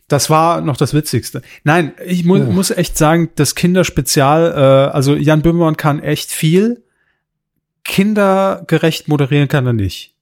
Das 0.07 0.29
war 0.29 0.61
noch 0.61 0.77
das 0.77 0.93
Witzigste. 0.93 1.41
Nein, 1.63 1.93
ich 2.05 2.23
mu 2.23 2.35
Oh. 2.35 2.39
muss 2.39 2.69
echt 2.69 2.97
sagen, 2.97 3.29
das 3.35 3.55
Kinderspezial, 3.55 4.51
äh, 4.51 4.93
also 4.93 5.15
Jan 5.15 5.41
Böhmermann 5.41 5.77
kann 5.77 5.99
echt 6.03 6.29
viel. 6.29 6.83
Kindergerecht 7.83 9.07
moderieren 9.07 9.47
kann 9.47 9.65
er 9.65 9.73
nicht. 9.73 10.12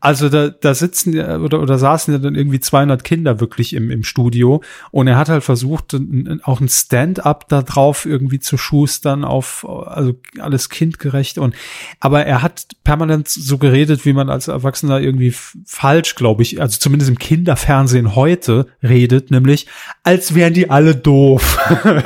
Also 0.00 0.28
da, 0.28 0.48
da 0.48 0.74
sitzen 0.74 1.12
ja- 1.12 1.38
oder, 1.38 1.60
oder 1.60 1.78
saßen 1.78 2.12
ja 2.14 2.18
dann 2.18 2.34
irgendwie 2.34 2.60
200 2.60 3.04
Kinder 3.04 3.40
wirklich 3.40 3.74
im, 3.74 3.90
im 3.90 4.04
Studio 4.04 4.62
und 4.90 5.06
er 5.08 5.16
hat 5.16 5.28
halt 5.28 5.44
versucht, 5.44 5.96
auch 6.42 6.60
ein 6.60 6.68
Stand-up 6.68 7.48
da 7.48 7.62
drauf 7.62 8.06
irgendwie 8.06 8.40
zu 8.40 8.56
schustern 8.56 9.24
auf, 9.24 9.66
also 9.68 10.14
alles 10.38 10.68
kindgerecht 10.68 11.38
und, 11.38 11.54
aber 12.00 12.24
er 12.24 12.42
hat 12.42 12.66
permanent 12.84 13.28
so 13.28 13.58
geredet, 13.58 14.04
wie 14.04 14.12
man 14.12 14.30
als 14.30 14.48
Erwachsener 14.48 15.00
irgendwie 15.00 15.34
falsch, 15.66 16.14
glaube 16.14 16.42
ich, 16.42 16.60
also 16.60 16.78
zumindest 16.78 17.10
im 17.10 17.18
Kinderfernsehen 17.18 18.14
heute 18.14 18.66
redet, 18.82 19.30
nämlich 19.30 19.66
als 20.02 20.34
wären 20.34 20.54
die 20.54 20.70
alle 20.70 20.94
doof. 20.94 21.58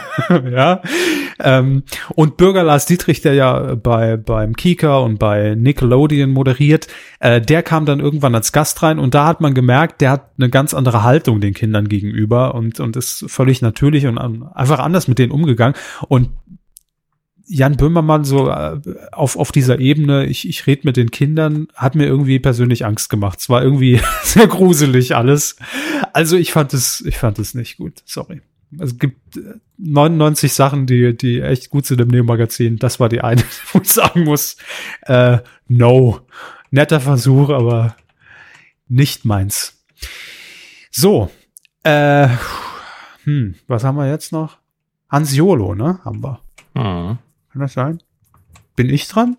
ja. 0.51 0.83
Ähm, 1.41 1.85
und 2.11 2.37
Bürger 2.37 2.63
Lars 2.63 2.87
Dietrich, 2.87 3.21
der 3.21 3.35
ja 3.35 3.75
bei 3.75 4.17
beim 4.17 4.57
Kika 4.57 4.99
und 4.99 5.19
bei 5.19 5.55
Nickelodeon 5.55 6.31
moderiert, 6.31 6.89
äh, 7.23 7.41
der 7.41 7.63
kam 7.63 7.87
dann 7.87 8.01
irgendwann 8.01 8.35
als 8.35 8.51
Gast 8.53 8.83
rein 8.83 8.99
und 8.99 9.15
da 9.15 9.27
hat 9.27 9.41
man 9.41 9.55
gemerkt, 9.55 10.01
der 10.01 10.11
hat 10.11 10.31
eine 10.39 10.51
ganz 10.51 10.75
andere 10.75 11.05
Haltung 11.05 11.41
den 11.41 11.55
Kindern 11.55 11.89
gegenüber 11.89 12.55
und 12.55 12.81
und 12.81 12.97
ist 12.97 13.25
völlig 13.29 13.63
natürlich 13.63 14.07
und 14.07 14.19
einfach 14.19 14.81
anders 14.81 15.07
mit 15.07 15.19
denen 15.19 15.31
umgegangen 15.31 15.77
und 16.09 16.31
Jan 17.47 17.77
Böhmermann 17.77 18.25
so 18.25 18.49
äh, 18.49 18.81
auf, 19.13 19.37
auf 19.37 19.53
dieser 19.53 19.79
Ebene, 19.79 20.27
ich, 20.27 20.49
ich 20.49 20.67
rede 20.67 20.83
mit 20.85 20.97
den 20.97 21.11
Kindern, 21.11 21.69
hat 21.75 21.95
mir 21.95 22.07
irgendwie 22.07 22.39
persönlich 22.39 22.87
Angst 22.87 23.11
gemacht. 23.11 23.41
Es 23.41 23.51
war 23.51 23.63
irgendwie 23.63 24.01
sehr 24.23 24.47
gruselig 24.47 25.17
alles. 25.17 25.57
Also 26.13 26.37
ich 26.37 26.53
fand 26.53 26.73
es, 26.73 27.03
ich 27.03 27.19
fand 27.19 27.39
es 27.39 27.55
nicht 27.55 27.77
gut. 27.77 28.03
Sorry. 28.07 28.41
Es 28.79 28.99
gibt 28.99 29.37
äh, 29.37 29.55
99 29.77 30.53
Sachen, 30.53 30.87
die, 30.87 31.17
die 31.17 31.41
echt 31.41 31.69
gut 31.69 31.85
sind 31.85 32.01
im 32.01 32.09
Neo-Magazin. 32.09 32.79
Das 32.79 33.01
war 33.01 33.09
die 33.09 33.21
eine, 33.21 33.43
wo 33.73 33.81
ich 33.81 33.91
sagen 33.91 34.25
muss, 34.25 34.57
äh, 35.03 35.39
no. 35.69 36.21
Netter 36.73 37.01
Versuch, 37.01 37.51
aber 37.51 37.95
nicht 38.89 39.27
meins. 39.27 39.85
So, 40.91 41.31
äh, 41.83 42.29
hm, 43.25 43.57
was 43.67 43.85
haben 43.85 43.97
wir 43.97 44.09
jetzt 44.09 44.33
noch? 44.33 44.57
Hans 45.11 45.37
Jolo, 45.37 45.75
ne? 45.75 46.01
Haben 46.03 46.23
wir. 46.23 46.41
Hm. 46.75 47.19
Kann 47.53 47.61
das 47.61 47.75
sein? 47.75 48.03
Bin 48.75 48.89
ich 48.89 49.07
dran? 49.07 49.37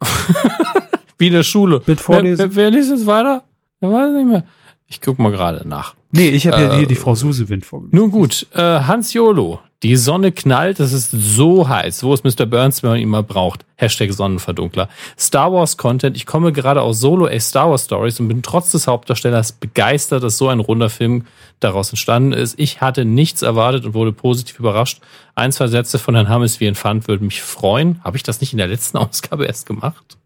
Wie 1.18 1.26
in 1.26 1.34
der 1.34 1.42
Schule. 1.42 1.82
Mit 1.86 2.00
Vorlesen? 2.00 2.38
Wer, 2.38 2.56
wer, 2.56 2.56
wer 2.56 2.70
liest 2.70 2.90
jetzt 2.90 3.06
weiter? 3.06 3.44
Ich 3.80 3.88
weiß 3.88 4.12
nicht 4.14 4.26
mehr. 4.26 4.44
Ich 4.86 5.02
guck 5.02 5.18
mal 5.18 5.32
gerade 5.32 5.68
nach. 5.68 5.94
Nee, 6.12 6.28
ich 6.28 6.46
habe 6.46 6.62
ja 6.62 6.74
Äh, 6.74 6.78
hier 6.78 6.86
die 6.86 6.94
Frau 6.94 7.14
Susewind 7.14 7.64
vorgelesen. 7.66 7.98
Nun 7.98 8.10
gut, 8.10 8.46
äh, 8.54 8.60
Hans 8.60 9.12
Jolo. 9.12 9.60
Die 9.82 9.96
Sonne 9.96 10.32
knallt, 10.32 10.80
es 10.80 10.94
ist 10.94 11.10
so 11.10 11.68
heiß. 11.68 12.02
Wo 12.02 12.14
ist 12.14 12.24
Mr. 12.24 12.46
Burns, 12.46 12.82
wenn 12.82 12.90
man 12.90 12.98
ihn 12.98 13.10
mal 13.10 13.22
braucht? 13.22 13.66
Hashtag 13.76 14.10
Sonnenverdunkler. 14.10 14.88
Star 15.18 15.52
Wars 15.52 15.76
Content. 15.76 16.16
Ich 16.16 16.24
komme 16.24 16.50
gerade 16.52 16.80
aus 16.80 16.98
Solo 16.98 17.26
A 17.26 17.38
Star 17.38 17.68
Wars 17.68 17.84
Stories 17.84 18.18
und 18.18 18.28
bin 18.28 18.42
trotz 18.42 18.72
des 18.72 18.86
Hauptdarstellers 18.86 19.52
begeistert, 19.52 20.22
dass 20.22 20.38
so 20.38 20.48
ein 20.48 20.60
runder 20.60 20.88
Film 20.88 21.26
daraus 21.60 21.90
entstanden 21.90 22.32
ist. 22.32 22.58
Ich 22.58 22.80
hatte 22.80 23.04
nichts 23.04 23.42
erwartet 23.42 23.84
und 23.84 23.92
wurde 23.92 24.12
positiv 24.12 24.58
überrascht. 24.58 25.02
Ein, 25.34 25.52
zwei 25.52 25.66
Sätze 25.66 25.98
von 25.98 26.14
Herrn 26.14 26.30
Hammes, 26.30 26.58
wie 26.58 26.64
ihr 26.64 26.70
ihn 26.70 26.74
fand, 26.74 27.06
würde 27.06 27.24
mich 27.24 27.42
freuen. 27.42 28.00
Habe 28.02 28.16
ich 28.16 28.22
das 28.22 28.40
nicht 28.40 28.52
in 28.52 28.58
der 28.58 28.68
letzten 28.68 28.96
Ausgabe 28.96 29.44
erst 29.44 29.66
gemacht? 29.66 30.16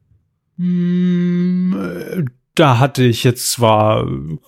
Hm, 0.58 1.76
äh, 1.76 2.24
da 2.54 2.78
hatte 2.78 3.02
ich 3.02 3.24
jetzt 3.24 3.50
zwar 3.50 4.04
ein 4.04 4.38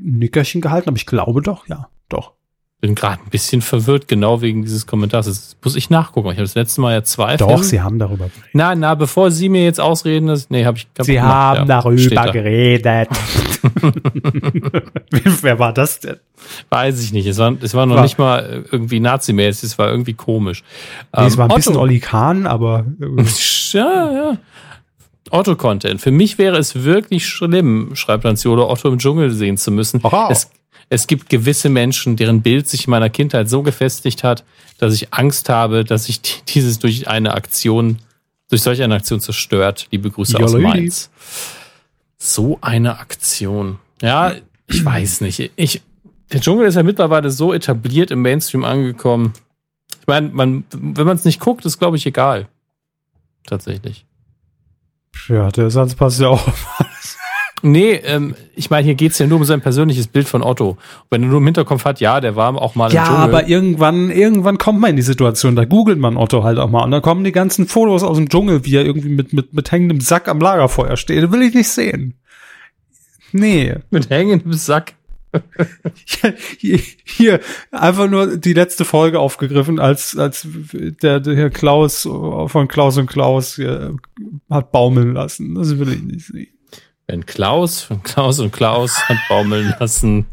Nickerchen 0.00 0.60
gehalten, 0.60 0.88
aber 0.88 0.96
ich 0.96 1.06
glaube 1.06 1.42
doch, 1.42 1.66
ja, 1.68 1.88
doch. 2.08 2.32
Bin 2.78 2.94
gerade 2.94 3.22
ein 3.22 3.30
bisschen 3.30 3.62
verwirrt, 3.62 4.06
genau 4.06 4.42
wegen 4.42 4.60
dieses 4.62 4.86
Kommentars. 4.86 5.24
Das 5.26 5.56
muss 5.64 5.76
ich 5.76 5.88
nachgucken. 5.88 6.28
Ich 6.28 6.34
habe 6.36 6.42
das 6.42 6.54
letzte 6.54 6.82
Mal 6.82 6.92
ja 6.92 7.02
zwei 7.04 7.38
Doch, 7.38 7.62
Sie 7.62 7.80
haben 7.80 7.98
darüber 7.98 8.26
geredet. 8.26 8.50
Na, 8.52 8.74
na, 8.74 8.94
bevor 8.94 9.30
Sie 9.30 9.48
mir 9.48 9.64
jetzt 9.64 9.80
ausreden, 9.80 10.26
das, 10.26 10.50
nee, 10.50 10.66
habe 10.66 10.76
ich 10.76 10.84
kaputt 10.92 11.06
Sie 11.06 11.14
gemacht, 11.14 11.32
haben 11.32 11.56
ja. 11.60 11.64
darüber 11.64 12.32
geredet. 12.32 13.08
Wer 15.42 15.58
war 15.58 15.72
das 15.72 16.00
denn? 16.00 16.16
Weiß 16.68 17.02
ich 17.02 17.12
nicht. 17.12 17.26
Es 17.26 17.38
war, 17.38 17.54
es 17.60 17.74
war 17.74 17.86
noch 17.86 17.96
War- 17.96 18.02
nicht 18.02 18.18
mal 18.18 18.40
äh, 18.40 18.68
irgendwie 18.70 19.00
Nazi-mäßig, 19.00 19.64
es 19.64 19.78
war 19.78 19.88
irgendwie 19.90 20.12
komisch. 20.14 20.62
Nee, 21.16 21.26
es 21.26 21.32
Ähm, 21.34 21.38
war 21.38 21.48
ein 21.50 21.56
bisschen 21.56 21.72
Otto. 21.72 21.82
Olli 21.82 22.00
Kahn, 22.00 22.46
aber 22.46 22.84
äh, 23.00 23.22
Ja, 23.72 24.12
ja. 24.12 24.36
Otto-Content. 25.30 26.00
Für 26.00 26.10
mich 26.10 26.38
wäre 26.38 26.56
es 26.58 26.84
wirklich 26.84 27.26
schlimm, 27.26 27.94
schreibt 27.94 28.24
Hans 28.24 28.42
Jolo, 28.42 28.70
Otto 28.70 28.88
im 28.88 28.98
Dschungel 28.98 29.30
sehen 29.32 29.56
zu 29.56 29.70
müssen. 29.70 30.02
Wow. 30.02 30.30
Es, 30.30 30.50
es 30.88 31.06
gibt 31.06 31.28
gewisse 31.28 31.68
Menschen, 31.68 32.16
deren 32.16 32.42
Bild 32.42 32.68
sich 32.68 32.86
in 32.86 32.90
meiner 32.92 33.10
Kindheit 33.10 33.48
so 33.50 33.62
gefestigt 33.62 34.22
hat, 34.24 34.44
dass 34.78 34.94
ich 34.94 35.12
Angst 35.12 35.48
habe, 35.48 35.84
dass 35.84 36.04
sich 36.06 36.20
die- 36.22 36.30
dieses 36.54 36.78
durch 36.78 37.08
eine 37.08 37.34
Aktion, 37.34 37.98
durch 38.48 38.62
solch 38.62 38.82
eine 38.82 38.94
Aktion 38.94 39.20
zerstört. 39.20 39.88
Liebe 39.90 40.10
Grüße 40.10 40.38
aus 40.38 40.52
Jolli. 40.52 40.64
Mainz. 40.64 41.10
So 42.18 42.58
eine 42.60 42.98
Aktion. 42.98 43.78
Ja, 44.00 44.32
ich 44.68 44.84
weiß 44.84 45.20
nicht. 45.22 45.50
Ich, 45.56 45.82
der 46.32 46.40
Dschungel 46.40 46.66
ist 46.68 46.76
ja 46.76 46.82
mittlerweile 46.82 47.30
so 47.30 47.52
etabliert 47.52 48.10
im 48.10 48.22
Mainstream 48.22 48.64
angekommen. 48.64 49.32
Ich 50.00 50.06
meine, 50.06 50.28
man, 50.28 50.64
wenn 50.72 51.06
man 51.06 51.16
es 51.16 51.24
nicht 51.24 51.40
guckt, 51.40 51.64
ist, 51.64 51.78
glaube 51.78 51.96
ich, 51.96 52.06
egal. 52.06 52.46
Tatsächlich. 53.46 54.05
Ja, 55.28 55.50
der 55.50 55.70
Satz 55.70 55.94
passt 55.94 56.20
ja 56.20 56.28
auch. 56.28 56.46
Nee, 57.62 57.92
ähm, 58.04 58.34
ich 58.54 58.68
meine, 58.68 58.84
hier 58.84 58.94
geht's 58.94 59.18
ja 59.18 59.26
nur 59.26 59.38
um 59.38 59.44
sein 59.44 59.62
persönliches 59.62 60.08
Bild 60.08 60.28
von 60.28 60.42
Otto. 60.42 60.76
Wenn 61.10 61.22
er 61.22 61.28
nur 61.30 61.38
im 61.38 61.44
Hinterkopf 61.46 61.84
hat, 61.86 62.00
ja, 62.00 62.20
der 62.20 62.36
war 62.36 62.54
auch 62.60 62.74
mal 62.74 62.92
Ja, 62.92 63.00
im 63.02 63.06
Dschungel. 63.08 63.22
aber 63.24 63.48
irgendwann, 63.48 64.10
irgendwann 64.10 64.58
kommt 64.58 64.78
man 64.80 64.90
in 64.90 64.96
die 64.96 65.02
Situation, 65.02 65.56
da 65.56 65.64
googelt 65.64 65.98
man 65.98 66.18
Otto 66.18 66.44
halt 66.44 66.58
auch 66.58 66.68
mal 66.68 66.84
und 66.84 66.90
dann 66.90 67.00
kommen 67.02 67.24
die 67.24 67.32
ganzen 67.32 67.66
Fotos 67.66 68.02
aus 68.02 68.18
dem 68.18 68.28
Dschungel, 68.28 68.64
wie 68.66 68.76
er 68.76 68.84
irgendwie 68.84 69.08
mit, 69.08 69.32
mit, 69.32 69.54
mit 69.54 69.72
hängendem 69.72 70.00
Sack 70.00 70.28
am 70.28 70.38
Lagerfeuer 70.38 70.96
steht. 70.98 71.24
Das 71.24 71.32
will 71.32 71.42
ich 71.42 71.54
nicht 71.54 71.68
sehen. 71.68 72.14
Nee. 73.32 73.74
Mit 73.90 74.10
hängendem 74.10 74.52
Sack. 74.52 74.92
Hier, 76.58 76.80
hier 77.04 77.40
einfach 77.70 78.08
nur 78.08 78.36
die 78.36 78.52
letzte 78.52 78.84
Folge 78.84 79.20
aufgegriffen, 79.20 79.78
als, 79.78 80.16
als 80.16 80.46
der, 81.02 81.20
der 81.20 81.36
Herr 81.36 81.50
Klaus 81.50 82.02
von 82.02 82.68
Klaus 82.68 82.96
und 82.98 83.06
Klaus 83.06 83.58
äh, 83.58 83.90
hat 84.50 84.72
baumeln 84.72 85.14
lassen. 85.14 85.54
Das 85.54 85.78
will 85.78 85.92
ich 85.92 86.02
nicht 86.02 86.26
sehen. 86.26 86.48
Wenn 87.06 87.24
Klaus 87.24 87.82
von 87.82 88.02
Klaus 88.02 88.40
und 88.40 88.52
Klaus 88.52 89.08
hat 89.08 89.18
baumeln 89.28 89.74
lassen. 89.78 90.26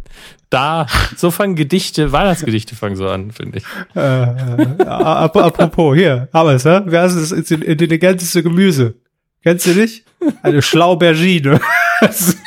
Da, 0.49 0.85
so 1.17 1.31
fangen 1.31 1.55
Gedichte, 1.55 2.11
Weihnachtsgedichte 2.11 2.75
fangen 2.75 2.95
so 2.95 3.07
an, 3.07 3.31
finde 3.31 3.59
ich. 3.59 3.63
Äh, 3.95 3.99
äh, 3.99 4.85
ap 4.85 5.35
apropos, 5.35 5.95
hier, 5.95 6.29
haben 6.31 6.49
wir 6.49 6.55
es, 6.55 6.65
hä? 6.65 6.81
Wer 6.85 7.05
ist 7.05 7.15
das 7.15 7.51
intelligenteste 7.51 8.43
Gemüse? 8.43 8.95
Kennst 9.41 9.65
du 9.65 9.71
nicht? 9.71 10.05
Eine 10.41 10.61
Schlaubergine. 10.61 11.59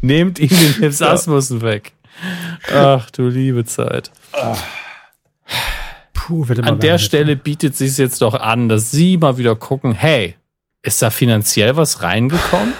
Nehmt 0.00 0.38
ihm 0.38 0.48
den 0.48 0.74
Hipsasmussen 0.80 1.62
weg. 1.62 1.92
Ach 2.72 3.10
du 3.10 3.28
liebe 3.28 3.64
Zeit. 3.64 4.10
Puh, 6.12 6.48
wird 6.48 6.58
immer 6.58 6.68
An 6.68 6.80
der. 6.80 6.98
Stelle 6.98 7.36
bietet 7.36 7.76
sich 7.76 7.96
jetzt 7.96 8.22
doch 8.22 8.34
an, 8.34 8.68
dass 8.68 8.90
Sie 8.90 9.16
mal 9.16 9.38
wieder 9.38 9.56
gucken, 9.56 9.92
hey, 9.92 10.34
ist 10.82 11.00
da 11.02 11.10
finanziell 11.10 11.76
was 11.76 12.02
reingekommen? 12.02 12.74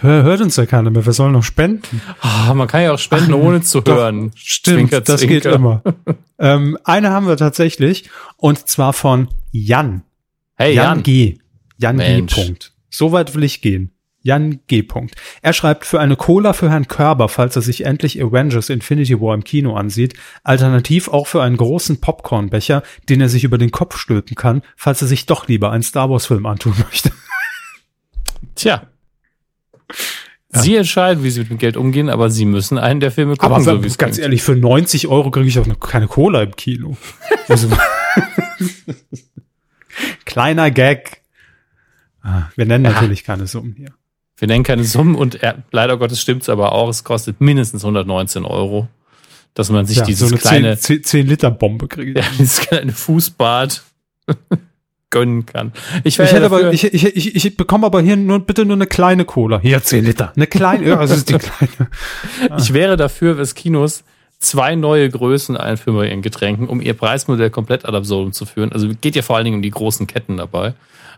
Hört 0.00 0.40
uns 0.40 0.56
ja 0.56 0.66
keiner 0.66 0.90
mehr. 0.90 1.04
Wir 1.04 1.12
sollen 1.12 1.32
noch 1.32 1.44
spenden. 1.44 2.00
Ah, 2.20 2.54
man 2.54 2.66
kann 2.66 2.82
ja 2.82 2.92
auch 2.92 2.98
spenden, 2.98 3.34
ohne 3.34 3.60
zu 3.60 3.80
Doch, 3.80 3.94
hören. 3.94 4.32
Stimmt, 4.34 4.90
Zwinker, 4.90 5.00
das 5.00 5.20
geht 5.20 5.42
zwinker. 5.42 5.52
immer. 5.56 5.82
ähm, 6.38 6.78
eine 6.84 7.10
haben 7.10 7.28
wir 7.28 7.36
tatsächlich 7.36 8.10
und 8.36 8.66
zwar 8.68 8.94
von 8.94 9.28
Jan. 9.52 10.02
Hey 10.56 10.74
Jan, 10.74 10.84
Jan, 10.84 11.02
G. 11.02 11.38
Jan 11.76 11.98
G. 11.98 12.02
Mensch. 12.02 12.34
Punkt. 12.34 12.72
So 12.90 13.12
weit 13.12 13.34
will 13.34 13.44
ich 13.44 13.60
gehen. 13.60 13.92
Jan 14.22 14.60
G. 14.68 14.82
Punkt. 14.82 15.14
Er 15.42 15.52
schreibt 15.52 15.84
für 15.84 16.00
eine 16.00 16.16
Cola 16.16 16.52
für 16.52 16.70
Herrn 16.70 16.88
Körber, 16.88 17.28
falls 17.28 17.56
er 17.56 17.62
sich 17.62 17.84
endlich 17.84 18.22
Avengers 18.22 18.70
Infinity 18.70 19.20
War 19.20 19.34
im 19.34 19.44
Kino 19.44 19.74
ansieht. 19.76 20.14
Alternativ 20.44 21.08
auch 21.08 21.26
für 21.26 21.42
einen 21.42 21.56
großen 21.56 22.00
Popcornbecher, 22.00 22.82
den 23.08 23.20
er 23.20 23.28
sich 23.28 23.44
über 23.44 23.58
den 23.58 23.70
Kopf 23.72 23.98
stülpen 23.98 24.36
kann, 24.36 24.62
falls 24.76 25.02
er 25.02 25.08
sich 25.08 25.26
doch 25.26 25.48
lieber 25.48 25.70
einen 25.72 25.82
Star 25.82 26.08
Wars 26.10 26.26
Film 26.26 26.46
antun 26.46 26.74
möchte. 26.86 27.10
tja. 28.54 28.86
Sie 30.54 30.76
entscheiden, 30.76 31.24
wie 31.24 31.30
sie 31.30 31.40
mit 31.40 31.50
dem 31.50 31.56
Geld 31.58 31.78
umgehen, 31.78 32.10
aber 32.10 32.28
sie 32.28 32.44
müssen 32.44 32.76
einen 32.76 33.00
der 33.00 33.10
Filme 33.10 33.36
gucken, 33.36 33.54
Aber 33.54 33.62
so 33.64 33.80
ganz 33.96 34.18
ehrlich, 34.18 34.42
für 34.42 34.54
90 34.54 35.08
Euro 35.08 35.30
kriege 35.30 35.48
ich 35.48 35.58
auch 35.58 35.66
noch 35.66 35.80
keine 35.80 36.08
Cola 36.08 36.42
im 36.42 36.54
Kino. 36.56 36.96
Also, 37.48 37.68
Kleiner 40.24 40.70
Gag. 40.70 41.22
Ah, 42.22 42.44
Wir 42.56 42.66
nennen 42.66 42.84
Ja. 42.84 42.92
natürlich 42.92 43.24
keine 43.24 43.46
Summen 43.46 43.74
hier. 43.76 43.92
Wir 44.42 44.48
nennen 44.48 44.64
keine 44.64 44.82
Summen 44.82 45.14
und 45.14 45.40
er, 45.40 45.62
leider 45.70 45.96
Gottes 45.96 46.20
stimmt's 46.20 46.48
aber 46.48 46.72
auch, 46.72 46.88
es 46.88 47.04
kostet 47.04 47.40
mindestens 47.40 47.84
119 47.84 48.44
Euro, 48.44 48.88
dass 49.54 49.70
man 49.70 49.86
sich 49.86 49.98
Ja, 49.98 50.04
dieses 50.04 50.30
so 50.30 50.34
eine 50.34 50.42
kleine, 50.42 50.76
10, 50.76 51.04
10 51.04 51.28
Liter 51.28 51.52
Bombe 51.52 51.86
kriege 51.86 52.10
ich. 52.10 52.16
ja, 52.24 52.24
dieses 52.40 52.58
kleine 52.58 52.90
Fußbad 52.90 53.84
gönnen 55.10 55.46
kann. 55.46 55.70
Ich, 56.02 56.18
Ich 56.18 56.32
hätte 56.32 56.46
aber, 56.46 56.72
ich, 56.72 56.82
ich, 56.82 57.04
ich, 57.04 57.36
ich 57.36 57.56
bekomme 57.56 57.86
aber 57.86 58.02
hier 58.02 58.16
nur, 58.16 58.40
bitte 58.40 58.64
nur 58.64 58.74
eine 58.74 58.88
kleine 58.88 59.24
Cola. 59.24 59.60
Hier 59.60 59.80
10 59.80 60.04
Liter. 60.04 60.32
Eine 60.34 60.48
kleine, 60.48 60.88
ja, 60.88 60.96
das 60.96 61.12
ist 61.12 61.28
die 61.28 61.34
kleine. 61.34 61.88
ich 62.58 62.72
wäre 62.72 62.96
dafür, 62.96 63.36
dass 63.36 63.54
Kinos 63.54 64.02
zwei 64.40 64.74
neue 64.74 65.08
Größen 65.08 65.56
einführen 65.56 65.98
bei 65.98 66.08
ihren 66.08 66.22
Getränken, 66.22 66.66
um 66.66 66.80
ihr 66.80 66.94
Preismodell 66.94 67.50
komplett 67.50 67.84
ad 67.84 67.96
absurdum 67.96 68.32
zu 68.32 68.44
führen. 68.44 68.72
Also 68.72 68.90
geht 69.00 69.14
ja 69.14 69.22
vor 69.22 69.36
allen 69.36 69.44
Dingen 69.44 69.58
um 69.58 69.62
die 69.62 69.70
großen 69.70 70.08
Ketten 70.08 70.38
dabei. 70.38 70.74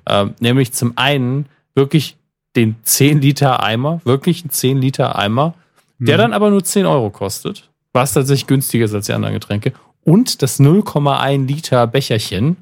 Ähm, 0.07 0.35
nämlich 0.41 0.75
zum 0.75 0.99
einen 0.99 1.47
wirklich 1.75 2.19
den 2.57 2.77
10 2.85 3.21
Liter 3.21 3.63
Eimer, 3.63 4.01
wirklich 4.05 4.43
einen 4.43 4.51
10 4.51 4.81
Liter 4.81 5.17
Eimer, 5.19 5.55
der 5.99 6.17
Mhm. 6.17 6.21
dann 6.23 6.33
aber 6.33 6.51
nur 6.51 6.63
10 6.65 6.87
Euro 6.87 7.11
kostet, 7.11 7.71
was 7.93 8.13
tatsächlich 8.13 8.47
günstiger 8.47 8.85
ist 8.85 8.95
als 8.95 9.07
die 9.07 9.13
anderen 9.13 9.35
Getränke. 9.35 9.73
Und 10.05 10.43
das 10.43 10.59
0,1 10.61 11.47
Liter 11.47 11.87
Becherchen. 11.87 12.57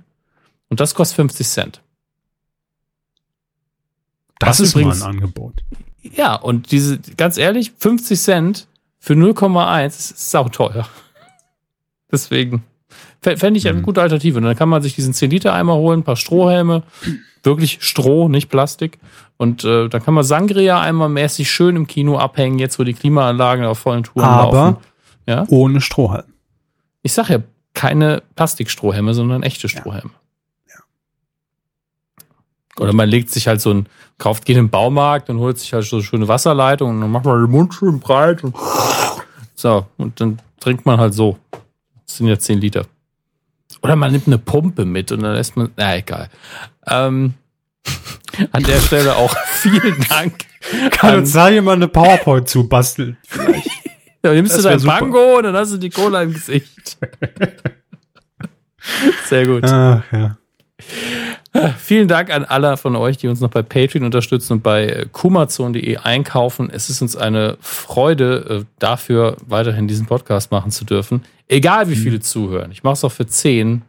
Und 0.68 0.80
das 0.80 0.94
kostet 0.94 1.16
50 1.16 1.46
Cent. 1.48 1.82
Das 4.38 4.48
Was 4.48 4.60
ist 4.60 4.74
übrigens- 4.74 5.00
mal 5.00 5.06
ein 5.06 5.14
Angebot. 5.16 5.62
Ja, 6.02 6.34
und 6.34 6.72
diese, 6.72 6.98
ganz 7.16 7.36
ehrlich, 7.38 7.72
50 7.78 8.20
Cent 8.20 8.66
für 8.98 9.14
0,1 9.14 9.86
ist 10.12 10.30
sauteuer. 10.30 10.88
Deswegen 12.10 12.64
fände 13.22 13.58
ich 13.58 13.68
eine 13.68 13.78
Mhm. 13.78 13.82
gute 13.82 14.02
Alternative. 14.02 14.38
Und 14.38 14.44
dann 14.44 14.56
kann 14.56 14.68
man 14.68 14.82
sich 14.82 14.94
diesen 14.94 15.14
10-Liter-Eimer 15.14 15.74
holen, 15.74 16.00
ein 16.00 16.04
paar 16.04 16.16
Strohhelme, 16.16 16.82
wirklich 17.42 17.78
Stroh, 17.80 18.28
nicht 18.28 18.48
Plastik. 18.48 18.98
Und 19.36 19.64
äh, 19.64 19.88
dann 19.88 20.02
kann 20.04 20.14
man 20.14 20.24
Sangria-Eimer 20.24 21.08
mäßig 21.08 21.50
schön 21.50 21.76
im 21.76 21.86
Kino 21.86 22.18
abhängen, 22.18 22.58
jetzt 22.58 22.78
wo 22.78 22.84
die 22.84 22.94
Klimaanlagen 22.94 23.64
auf 23.64 23.78
vollen 23.78 24.02
Touren 24.04 24.24
Aber 24.28 24.56
laufen. 24.56 24.76
Ja? 25.26 25.44
ohne 25.48 25.80
Strohhalm. 25.80 26.24
Ich 27.02 27.12
sag 27.12 27.28
ja, 27.30 27.38
keine 27.74 28.22
Plastikstrohhelme, 28.36 29.14
sondern 29.14 29.42
echte 29.42 29.68
Strohhelme. 29.68 30.10
Oder 32.78 32.92
man 32.94 33.08
legt 33.08 33.30
sich 33.30 33.48
halt 33.48 33.60
so 33.60 33.70
ein, 33.72 33.86
kauft, 34.18 34.44
geht 34.46 34.56
in 34.56 34.64
den 34.64 34.70
Baumarkt 34.70 35.28
und 35.28 35.38
holt 35.38 35.58
sich 35.58 35.72
halt 35.72 35.84
so 35.84 35.96
eine 35.96 36.04
schöne 36.04 36.26
Wasserleitung 36.26 36.90
und 36.90 37.00
dann 37.02 37.10
macht 37.10 37.24
man 37.26 37.40
den 37.42 37.50
Mund 37.50 37.74
schön 37.74 38.00
breit 38.00 38.42
und 38.44 38.56
so, 39.54 39.86
und 39.98 40.18
dann 40.20 40.38
trinkt 40.58 40.86
man 40.86 40.98
halt 40.98 41.12
so. 41.14 41.38
Das 42.06 42.16
sind 42.16 42.28
ja 42.28 42.38
10 42.38 42.60
Liter. 42.60 42.86
Oder 43.82 43.96
man 43.96 44.12
nimmt 44.12 44.26
eine 44.28 44.38
Pumpe 44.38 44.84
mit 44.84 45.10
und 45.12 45.22
dann 45.22 45.34
lässt 45.34 45.56
man, 45.56 45.70
na 45.76 45.96
egal. 45.96 46.28
Ähm, 46.86 47.34
an 48.52 48.62
der 48.62 48.80
Stelle 48.80 49.16
auch 49.16 49.36
vielen 49.54 50.00
Dank. 50.08 50.44
Kann 50.92 51.10
an- 51.14 51.18
uns 51.20 51.32
da 51.32 51.48
jemand 51.48 51.82
eine 51.82 51.88
PowerPoint 51.88 52.48
zu 52.48 52.68
basteln? 52.68 53.16
Dann 54.22 54.34
nimmst 54.36 54.52
Das 54.54 54.62
du 54.62 54.68
dein 54.68 54.78
super. 54.78 55.00
Bango 55.00 55.38
und 55.38 55.42
dann 55.44 55.56
hast 55.56 55.72
du 55.72 55.78
die 55.78 55.90
Cola 55.90 56.22
im 56.22 56.32
Gesicht. 56.32 56.96
Sehr 59.28 59.46
gut. 59.46 59.64
Ach, 59.64 60.02
ja. 60.12 60.36
Vielen 61.78 62.08
Dank 62.08 62.30
an 62.30 62.44
alle 62.44 62.76
von 62.76 62.96
euch, 62.96 63.18
die 63.18 63.28
uns 63.28 63.40
noch 63.40 63.50
bei 63.50 63.62
Patreon 63.62 64.04
unterstützen 64.04 64.54
und 64.54 64.62
bei 64.62 64.86
äh, 64.86 65.06
kumazon.de 65.12 65.98
einkaufen. 65.98 66.70
Es 66.70 66.88
ist 66.88 67.02
uns 67.02 67.14
eine 67.16 67.58
Freude, 67.60 68.62
äh, 68.62 68.64
dafür 68.78 69.36
weiterhin 69.46 69.86
diesen 69.86 70.06
Podcast 70.06 70.50
machen 70.50 70.70
zu 70.70 70.84
dürfen. 70.84 71.24
Egal 71.48 71.90
wie 71.90 71.96
viele 71.96 72.20
zuhören. 72.20 72.72
Ich 72.72 72.82
mache 72.82 72.94
es 72.94 73.04
auch 73.04 73.12
für 73.12 73.26
10. 73.26 73.82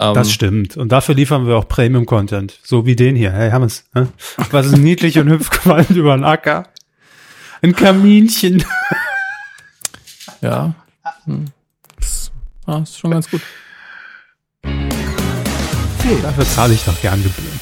Ähm, 0.00 0.14
Das 0.14 0.32
stimmt. 0.32 0.76
Und 0.76 0.90
dafür 0.90 1.14
liefern 1.14 1.46
wir 1.46 1.56
auch 1.56 1.68
Premium-Content. 1.68 2.58
So 2.62 2.84
wie 2.86 2.96
den 2.96 3.14
hier. 3.14 3.32
Hey, 3.32 3.50
Hammes. 3.50 3.84
Was 4.50 4.66
ist 4.66 4.78
niedlich 4.78 5.18
und 5.18 5.28
gewalt 5.28 5.90
über 5.90 6.16
den 6.16 6.24
Acker? 6.24 6.64
Ein 7.62 7.74
Kaminchen. 7.74 8.64
ja. 10.40 10.74
Hm. 11.24 11.46
Das, 11.96 12.30
ja, 12.66 12.78
ist 12.78 12.98
schon 12.98 13.10
ganz 13.10 13.30
gut. 13.30 13.40
Dafür 16.22 16.44
zahle 16.44 16.74
ich 16.74 16.84
doch 16.84 17.00
gern 17.00 17.22
Gebühren. 17.22 17.60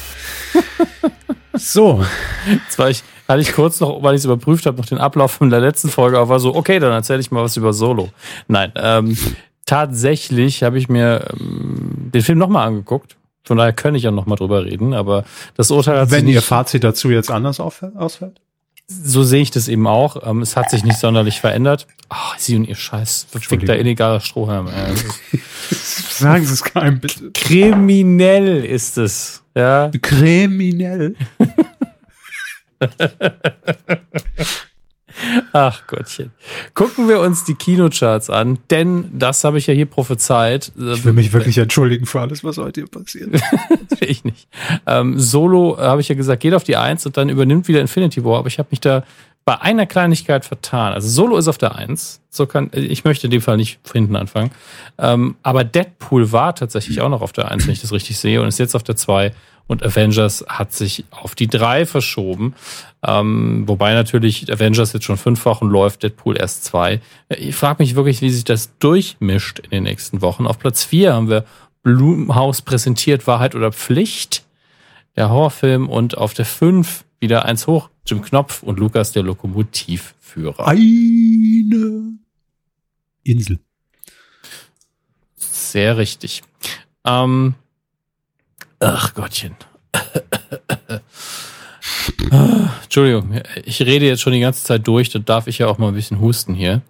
so. 1.53 2.03
Jetzt 2.49 2.79
war 2.79 2.89
ich, 2.89 3.03
hatte 3.27 3.41
ich 3.41 3.53
kurz 3.53 3.79
noch, 3.79 4.01
weil 4.03 4.15
ich 4.15 4.19
es 4.19 4.25
überprüft 4.25 4.65
habe, 4.65 4.77
noch 4.77 4.85
den 4.85 4.97
Ablauf 4.97 5.31
von 5.31 5.49
der 5.49 5.59
letzten 5.59 5.89
Folge, 5.89 6.17
aber 6.17 6.29
war 6.29 6.39
so, 6.39 6.55
okay, 6.55 6.79
dann 6.79 6.91
erzähle 6.91 7.19
ich 7.19 7.31
mal 7.31 7.43
was 7.43 7.57
über 7.57 7.73
Solo. 7.73 8.09
Nein, 8.47 8.71
ähm, 8.75 9.17
tatsächlich 9.65 10.63
habe 10.63 10.77
ich 10.77 10.89
mir 10.89 11.25
ähm, 11.39 12.09
den 12.13 12.21
Film 12.21 12.37
nochmal 12.39 12.67
angeguckt. 12.67 13.17
Von 13.43 13.57
daher 13.57 13.73
kann 13.73 13.95
ich 13.95 14.03
ja 14.03 14.11
nochmal 14.11 14.37
drüber 14.37 14.65
reden, 14.65 14.93
aber 14.93 15.23
das 15.55 15.71
Urteil 15.71 15.99
hat 16.01 16.11
Wenn 16.11 16.25
sich 16.25 16.35
Ihr 16.35 16.41
Fazit 16.41 16.83
dazu 16.83 17.09
jetzt 17.09 17.31
anders 17.31 17.59
auf- 17.61 17.83
ausfällt? 17.95 18.41
So 18.87 19.23
sehe 19.23 19.41
ich 19.41 19.51
das 19.51 19.67
eben 19.67 19.85
auch. 19.85 20.25
Ähm, 20.27 20.41
es 20.41 20.55
hat 20.55 20.69
sich 20.69 20.83
nicht 20.83 20.97
sonderlich 20.97 21.41
verändert. 21.41 21.87
Ach, 22.09 22.37
Sie 22.37 22.55
und 22.55 22.65
Ihr 22.67 22.75
Scheiß 22.75 23.27
verfickter 23.29 23.77
illegaler 23.77 24.21
Strohhalm. 24.21 24.69
Sagen 25.71 26.45
Sie 26.45 26.53
es 26.53 26.63
keinem 26.63 26.99
bitte. 26.99 27.31
kriminell 27.33 28.63
ist 28.63 28.97
es. 28.97 29.43
Ja. 29.55 29.91
Kriminell. 30.01 31.15
Ach 35.53 35.87
Gottchen. 35.87 36.31
Gucken 36.73 37.07
wir 37.09 37.19
uns 37.19 37.43
die 37.43 37.55
Kinocharts 37.55 38.29
an, 38.29 38.59
denn 38.69 39.09
das 39.13 39.43
habe 39.43 39.57
ich 39.57 39.67
ja 39.67 39.73
hier 39.73 39.85
prophezeit. 39.85 40.71
Ich 40.77 41.05
will 41.05 41.13
mich 41.13 41.33
wirklich 41.33 41.57
entschuldigen 41.57 42.05
für 42.05 42.21
alles, 42.21 42.43
was 42.43 42.57
heute 42.57 42.81
hier 42.81 42.89
passiert. 42.89 43.29
ich 43.99 44.23
nicht. 44.23 44.47
Ähm, 44.85 45.19
Solo, 45.19 45.77
äh, 45.77 45.81
habe 45.81 46.01
ich 46.01 46.09
ja 46.09 46.15
gesagt, 46.15 46.41
geht 46.41 46.53
auf 46.53 46.63
die 46.63 46.77
Eins 46.77 47.05
und 47.05 47.17
dann 47.17 47.29
übernimmt 47.29 47.67
wieder 47.67 47.81
Infinity 47.81 48.23
War, 48.23 48.39
aber 48.39 48.47
ich 48.47 48.59
habe 48.59 48.69
mich 48.71 48.79
da 48.79 49.03
bei 49.47 49.61
einer 49.61 49.85
Kleinigkeit 49.85 50.43
vertan. 50.43 50.91
Also 50.91 51.07
Solo 51.07 51.37
ist 51.37 51.47
auf 51.47 51.57
der 51.57 51.75
Eins. 51.75 52.19
So 52.29 52.45
kann, 52.45 52.69
ich 52.73 53.05
möchte 53.05 53.27
in 53.27 53.31
dem 53.31 53.41
Fall 53.41 53.55
nicht 53.55 53.79
hinten 53.93 54.17
anfangen. 54.17 54.51
Ähm, 54.97 55.37
aber 55.41 55.63
Deadpool 55.63 56.33
war 56.33 56.53
tatsächlich 56.53 56.99
auch 56.99 57.07
noch 57.09 57.21
auf 57.21 57.31
der 57.31 57.49
Eins, 57.49 57.65
wenn 57.65 57.71
ich 57.71 57.81
das 57.81 57.93
richtig 57.93 58.17
sehe, 58.17 58.41
und 58.41 58.49
ist 58.49 58.59
jetzt 58.59 58.75
auf 58.75 58.83
der 58.83 58.97
Zwei. 58.97 59.33
Und 59.67 59.83
Avengers 59.83 60.45
hat 60.47 60.73
sich 60.73 61.05
auf 61.11 61.35
die 61.35 61.47
Drei 61.47 61.85
verschoben. 61.85 62.55
Ähm, 63.05 63.67
wobei 63.67 63.93
natürlich 63.93 64.51
Avengers 64.51 64.93
jetzt 64.93 65.03
schon 65.03 65.17
fünf 65.17 65.43
Wochen 65.45 65.67
läuft, 65.67 66.03
Deadpool 66.03 66.37
erst 66.37 66.63
zwei. 66.63 67.01
Ich 67.29 67.55
frage 67.55 67.83
mich 67.83 67.95
wirklich, 67.95 68.21
wie 68.21 68.29
sich 68.29 68.45
das 68.45 68.77
durchmischt 68.79 69.59
in 69.59 69.69
den 69.69 69.83
nächsten 69.83 70.21
Wochen. 70.21 70.47
Auf 70.47 70.57
Platz 70.57 70.83
vier 70.83 71.13
haben 71.13 71.29
wir 71.29 71.45
Blumhaus 71.83 72.61
präsentiert 72.61 73.27
Wahrheit 73.27 73.55
oder 73.55 73.71
Pflicht, 73.71 74.43
der 75.15 75.29
Horrorfilm. 75.29 75.89
Und 75.89 76.17
auf 76.17 76.33
der 76.33 76.45
fünf 76.45 77.03
wieder 77.19 77.45
eins 77.45 77.67
hoch. 77.67 77.89
Jim 78.05 78.21
Knopf 78.21 78.63
und 78.63 78.79
Lukas, 78.79 79.11
der 79.11 79.23
Lokomotivführer. 79.23 80.65
Eine 80.65 82.17
Insel. 83.23 83.59
Sehr 85.35 85.97
richtig. 85.97 86.43
Ähm, 87.05 87.55
ach 88.79 89.13
Gottchen. 89.13 89.55
Ah, 92.31 92.69
Entschuldigung, 92.83 93.41
ich 93.63 93.81
rede 93.81 94.05
jetzt 94.05 94.21
schon 94.21 94.33
die 94.33 94.39
ganze 94.39 94.63
Zeit 94.63 94.87
durch, 94.87 95.09
da 95.09 95.19
darf 95.19 95.47
ich 95.47 95.59
ja 95.59 95.67
auch 95.67 95.77
mal 95.77 95.89
ein 95.89 95.93
bisschen 95.93 96.19
husten 96.19 96.53
hier. 96.53 96.81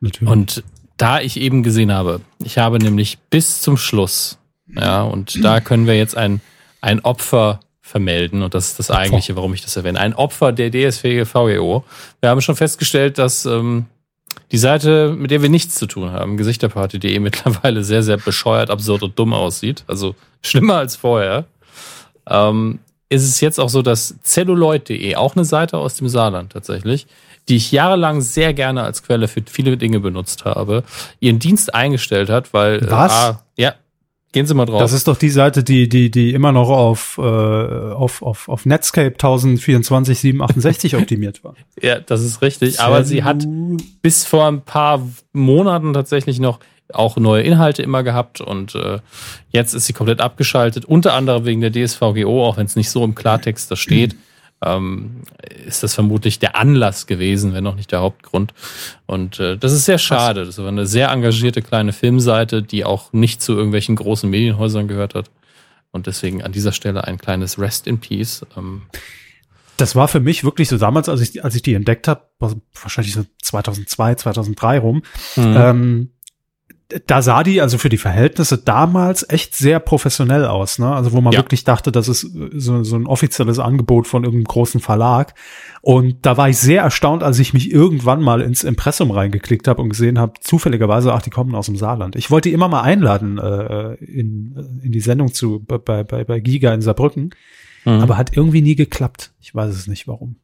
Natürlich. 0.00 0.30
Und 0.30 0.64
da 0.96 1.20
ich 1.20 1.38
eben 1.38 1.62
gesehen 1.62 1.92
habe, 1.92 2.20
ich 2.42 2.58
habe 2.58 2.78
nämlich 2.78 3.18
bis 3.30 3.60
zum 3.60 3.76
Schluss, 3.76 4.38
ja, 4.68 5.02
und 5.02 5.42
da 5.44 5.60
können 5.60 5.86
wir 5.86 5.96
jetzt 5.96 6.16
ein, 6.16 6.40
ein 6.80 7.00
Opfer 7.00 7.60
vermelden, 7.80 8.42
und 8.42 8.54
das 8.54 8.68
ist 8.68 8.78
das 8.78 8.90
eigentliche, 8.90 9.36
warum 9.36 9.54
ich 9.54 9.62
das 9.62 9.76
erwähne, 9.76 10.00
ein 10.00 10.14
Opfer 10.14 10.52
der 10.52 10.70
DSW 10.70 11.24
VGO. 11.24 11.84
Wir 12.20 12.30
haben 12.30 12.40
schon 12.40 12.56
festgestellt, 12.56 13.18
dass 13.18 13.46
ähm, 13.46 13.86
die 14.50 14.58
Seite, 14.58 15.14
mit 15.16 15.30
der 15.30 15.42
wir 15.42 15.48
nichts 15.48 15.76
zu 15.76 15.86
tun 15.86 16.12
haben, 16.12 16.36
Gesichterparty.de 16.36 17.18
mittlerweile 17.20 17.84
sehr, 17.84 18.02
sehr 18.02 18.16
bescheuert, 18.16 18.70
absurd 18.70 19.02
und 19.02 19.18
dumm 19.18 19.32
aussieht. 19.32 19.84
Also 19.86 20.14
schlimmer 20.42 20.76
als 20.76 20.96
vorher. 20.96 21.44
Ähm, 22.28 22.78
ist 23.08 23.24
es 23.24 23.40
jetzt 23.40 23.60
auch 23.60 23.68
so, 23.68 23.82
dass 23.82 24.14
Celluloid.de, 24.22 25.16
auch 25.16 25.36
eine 25.36 25.44
Seite 25.44 25.76
aus 25.76 25.96
dem 25.96 26.08
Saarland 26.08 26.52
tatsächlich, 26.52 27.06
die 27.48 27.56
ich 27.56 27.70
jahrelang 27.70 28.22
sehr 28.22 28.54
gerne 28.54 28.82
als 28.84 29.02
Quelle 29.02 29.28
für 29.28 29.42
viele 29.44 29.76
Dinge 29.76 30.00
benutzt 30.00 30.44
habe, 30.44 30.84
ihren 31.20 31.38
Dienst 31.38 31.74
eingestellt 31.74 32.30
hat, 32.30 32.54
weil. 32.54 32.80
Was? 32.90 33.12
Äh, 33.12 33.14
ah, 33.14 33.42
ja, 33.56 33.74
gehen 34.32 34.46
Sie 34.46 34.54
mal 34.54 34.66
drauf. 34.66 34.80
Das 34.80 34.92
ist 34.92 35.06
doch 35.06 35.16
die 35.16 35.30
Seite, 35.30 35.62
die, 35.62 35.88
die, 35.88 36.10
die 36.10 36.32
immer 36.32 36.52
noch 36.52 36.68
auf, 36.68 37.18
äh, 37.18 37.22
auf, 37.22 38.22
auf, 38.22 38.48
auf 38.48 38.66
Netscape 38.66 39.12
1024 39.12 40.18
768 40.18 40.96
optimiert 40.96 41.44
war. 41.44 41.54
ja, 41.80 42.00
das 42.00 42.22
ist 42.22 42.42
richtig. 42.42 42.80
Aber 42.80 43.04
sie 43.04 43.22
hat 43.22 43.46
bis 44.02 44.24
vor 44.24 44.48
ein 44.48 44.62
paar 44.62 45.06
Monaten 45.32 45.92
tatsächlich 45.92 46.40
noch 46.40 46.58
auch 46.92 47.16
neue 47.16 47.42
Inhalte 47.42 47.82
immer 47.82 48.02
gehabt 48.02 48.40
und 48.40 48.74
äh, 48.74 48.98
jetzt 49.50 49.74
ist 49.74 49.86
sie 49.86 49.92
komplett 49.92 50.20
abgeschaltet, 50.20 50.84
unter 50.84 51.14
anderem 51.14 51.44
wegen 51.44 51.60
der 51.60 51.72
DSVGO, 51.72 52.46
auch 52.46 52.56
wenn 52.56 52.66
es 52.66 52.76
nicht 52.76 52.90
so 52.90 53.02
im 53.04 53.14
Klartext 53.14 53.70
da 53.70 53.76
steht, 53.76 54.14
ähm, 54.64 55.22
ist 55.66 55.82
das 55.82 55.94
vermutlich 55.94 56.38
der 56.38 56.56
Anlass 56.56 57.06
gewesen, 57.06 57.52
wenn 57.54 57.64
noch 57.64 57.74
nicht 57.76 57.90
der 57.92 58.00
Hauptgrund. 58.00 58.54
Und 59.06 59.40
äh, 59.40 59.56
das 59.58 59.72
ist 59.72 59.84
sehr 59.84 59.98
schade. 59.98 60.44
Das 60.44 60.58
war 60.58 60.68
eine 60.68 60.86
sehr 60.86 61.10
engagierte 61.10 61.62
kleine 61.62 61.92
Filmseite, 61.92 62.62
die 62.62 62.84
auch 62.84 63.12
nicht 63.12 63.42
zu 63.42 63.52
irgendwelchen 63.54 63.96
großen 63.96 64.28
Medienhäusern 64.30 64.88
gehört 64.88 65.14
hat. 65.14 65.30
Und 65.90 66.06
deswegen 66.06 66.42
an 66.42 66.52
dieser 66.52 66.72
Stelle 66.72 67.04
ein 67.04 67.18
kleines 67.18 67.58
Rest 67.58 67.86
in 67.86 67.98
Peace. 67.98 68.46
Ähm, 68.56 68.82
Das 69.76 69.94
war 69.96 70.06
für 70.08 70.20
mich 70.20 70.44
wirklich 70.44 70.68
so 70.68 70.78
damals, 70.78 71.08
als 71.08 71.20
ich, 71.20 71.44
als 71.44 71.54
ich 71.54 71.62
die 71.62 71.74
entdeckt 71.74 72.06
habe, 72.08 72.22
wahrscheinlich 72.38 73.14
so 73.14 73.24
2002, 73.42 74.14
2003 74.16 74.78
rum, 74.78 75.02
Mhm. 75.36 75.54
ähm, 75.56 76.10
da 77.06 77.22
sah 77.22 77.42
die 77.42 77.60
also 77.60 77.78
für 77.78 77.88
die 77.88 77.98
Verhältnisse 77.98 78.58
damals 78.58 79.28
echt 79.28 79.54
sehr 79.56 79.80
professionell 79.80 80.44
aus, 80.46 80.78
ne? 80.78 80.92
Also 80.94 81.12
wo 81.12 81.20
man 81.20 81.32
Ja. 81.32 81.38
wirklich 81.40 81.64
dachte, 81.64 81.92
das 81.92 82.08
ist 82.08 82.24
äh, 82.24 82.50
so, 82.54 82.82
so 82.84 82.96
ein 82.96 83.06
offizielles 83.06 83.58
Angebot 83.58 84.06
von 84.06 84.24
irgendeinem 84.24 84.44
großen 84.48 84.80
Verlag. 84.80 85.34
Und 85.80 86.24
da 86.26 86.36
war 86.36 86.48
ich 86.48 86.58
sehr 86.58 86.82
erstaunt, 86.82 87.22
als 87.22 87.38
ich 87.38 87.54
mich 87.54 87.72
irgendwann 87.72 88.22
mal 88.22 88.40
ins 88.40 88.64
Impressum 88.64 89.10
reingeklickt 89.10 89.66
habe 89.68 89.82
und 89.82 89.88
gesehen 89.90 90.18
habe, 90.18 90.34
zufälligerweise, 90.40 91.12
ach, 91.12 91.22
die 91.22 91.30
kommen 91.30 91.54
aus 91.54 91.66
dem 91.66 91.76
Saarland. 91.76 92.16
Ich 92.16 92.30
wollte 92.30 92.48
die 92.48 92.54
immer 92.54 92.68
mal 92.68 92.82
einladen 92.82 93.38
äh, 93.38 93.94
in, 93.94 94.80
in 94.82 94.92
die 94.92 95.00
Sendung 95.00 95.32
zu 95.34 95.60
bei, 95.60 95.78
bei, 95.78 96.02
bei 96.24 96.40
Giga 96.40 96.72
in 96.74 96.82
Saarbrücken, 96.82 97.30
Mhm. 97.84 97.92
aber 98.00 98.16
hat 98.16 98.36
irgendwie 98.36 98.62
nie 98.62 98.76
geklappt. 98.76 99.32
Ich 99.40 99.52
weiß 99.54 99.74
es 99.74 99.88
nicht 99.88 100.06
warum. 100.06 100.36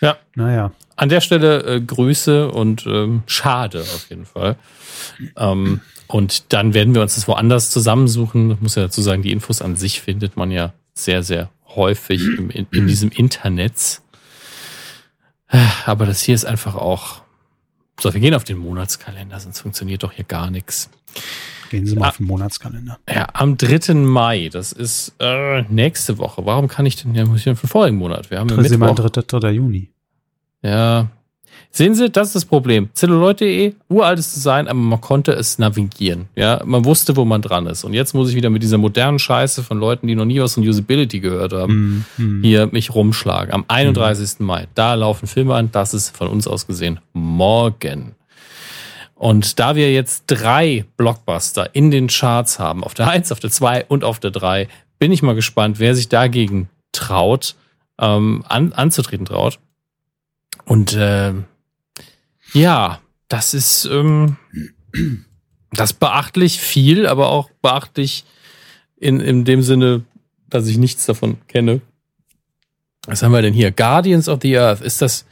Ja. 0.00 0.16
Naja. 0.34 0.72
An 0.96 1.08
der 1.08 1.20
Stelle 1.20 1.62
äh, 1.62 1.80
Grüße 1.80 2.50
und 2.50 2.86
ähm, 2.86 3.22
schade 3.26 3.80
auf 3.80 4.06
jeden 4.10 4.26
Fall. 4.26 4.56
Ähm, 5.36 5.80
und 6.06 6.52
dann 6.52 6.74
werden 6.74 6.94
wir 6.94 7.02
uns 7.02 7.14
das 7.14 7.28
woanders 7.28 7.70
zusammensuchen. 7.70 8.50
Ich 8.52 8.60
muss 8.60 8.74
ja 8.74 8.82
dazu 8.82 9.02
sagen, 9.02 9.22
die 9.22 9.32
Infos 9.32 9.62
an 9.62 9.76
sich 9.76 10.00
findet 10.00 10.36
man 10.36 10.50
ja 10.50 10.72
sehr, 10.94 11.22
sehr 11.22 11.50
häufig 11.74 12.22
im, 12.38 12.50
in, 12.50 12.66
in 12.72 12.86
diesem 12.86 13.10
Internet. 13.10 14.00
Aber 15.86 16.06
das 16.06 16.22
hier 16.22 16.34
ist 16.34 16.44
einfach 16.44 16.74
auch. 16.74 17.22
So, 18.00 18.12
wir 18.12 18.20
gehen 18.20 18.34
auf 18.34 18.44
den 18.44 18.58
Monatskalender, 18.58 19.40
sonst 19.40 19.60
funktioniert 19.60 20.02
doch 20.02 20.12
hier 20.12 20.24
gar 20.24 20.50
nichts. 20.50 20.88
Gehen 21.70 21.86
Sie 21.86 21.96
mal 21.96 22.06
Ah. 22.06 22.08
auf 22.10 22.16
den 22.18 22.26
Monatskalender. 22.26 22.98
Ja, 23.08 23.26
am 23.34 23.56
3. 23.56 23.94
Mai, 23.94 24.48
das 24.52 24.72
ist 24.72 25.14
äh, 25.20 25.62
nächste 25.62 26.18
Woche. 26.18 26.44
Warum 26.46 26.68
kann 26.68 26.86
ich 26.86 26.96
denn, 26.96 27.14
ja, 27.14 27.24
muss 27.26 27.38
ich 27.38 27.44
denn 27.44 27.56
für 27.56 27.68
vorigen 27.68 27.96
Monat? 27.98 28.30
Wir 28.30 28.38
haben 28.38 28.48
ja 28.48 28.56
Mittwoch. 28.56 28.94
3. 28.94 29.22
3. 29.40 29.50
Juni. 29.52 29.90
Ja. 30.62 31.08
Sehen 31.70 31.94
Sie, 31.94 32.08
das 32.08 32.28
ist 32.28 32.34
das 32.36 32.44
Problem. 32.46 32.88
Celluloid.de, 32.94 33.74
uraltes 33.88 34.32
Design, 34.32 34.68
aber 34.68 34.78
man 34.78 35.00
konnte 35.00 35.32
es 35.32 35.58
navigieren. 35.58 36.26
Ja, 36.34 36.62
man 36.64 36.84
wusste, 36.84 37.16
wo 37.16 37.24
man 37.24 37.42
dran 37.42 37.66
ist. 37.66 37.84
Und 37.84 37.94
jetzt 37.94 38.14
muss 38.14 38.30
ich 38.30 38.36
wieder 38.36 38.48
mit 38.48 38.62
dieser 38.62 38.78
modernen 38.78 39.18
Scheiße 39.18 39.62
von 39.62 39.78
Leuten, 39.78 40.06
die 40.06 40.14
noch 40.14 40.24
nie 40.24 40.40
was 40.40 40.54
von 40.54 40.66
Usability 40.66 41.20
gehört 41.20 41.52
haben, 41.52 42.06
Mhm. 42.16 42.42
hier 42.42 42.68
mich 42.72 42.94
rumschlagen. 42.94 43.52
Am 43.52 43.64
31. 43.68 44.40
Mai, 44.46 44.66
da 44.74 44.94
laufen 44.94 45.26
Filme 45.26 45.54
an. 45.54 45.70
Das 45.70 45.94
ist 45.94 46.16
von 46.16 46.28
uns 46.28 46.46
aus 46.48 46.66
gesehen 46.66 47.00
morgen. 47.12 48.14
Und 49.18 49.58
da 49.58 49.74
wir 49.74 49.92
jetzt 49.92 50.24
drei 50.28 50.84
Blockbuster 50.96 51.74
in 51.74 51.90
den 51.90 52.06
Charts 52.06 52.58
haben, 52.60 52.84
auf 52.84 52.94
der 52.94 53.08
1, 53.10 53.32
auf 53.32 53.40
der 53.40 53.50
2 53.50 53.86
und 53.86 54.04
auf 54.04 54.20
der 54.20 54.30
3, 54.30 54.68
bin 54.98 55.12
ich 55.12 55.22
mal 55.22 55.34
gespannt, 55.34 55.78
wer 55.80 55.94
sich 55.94 56.08
dagegen 56.08 56.68
traut, 56.92 57.56
ähm, 57.98 58.44
an, 58.48 58.72
anzutreten 58.72 59.26
traut. 59.26 59.58
Und 60.64 60.96
ähm, 60.98 61.44
ja, 62.52 63.00
das 63.28 63.54
ist 63.54 63.86
ähm, 63.86 64.36
das 65.72 65.92
beachtlich 65.92 66.60
viel, 66.60 67.06
aber 67.06 67.28
auch 67.28 67.50
beachtlich 67.60 68.24
in, 68.96 69.20
in 69.20 69.44
dem 69.44 69.62
Sinne, 69.62 70.04
dass 70.48 70.66
ich 70.66 70.78
nichts 70.78 71.06
davon 71.06 71.38
kenne. 71.48 71.80
Was 73.06 73.22
haben 73.22 73.32
wir 73.32 73.42
denn 73.42 73.54
hier? 73.54 73.70
Guardians 73.72 74.28
of 74.28 74.40
the 74.42 74.58
Earth. 74.58 74.80
Ist 74.80 75.02
das, 75.02 75.24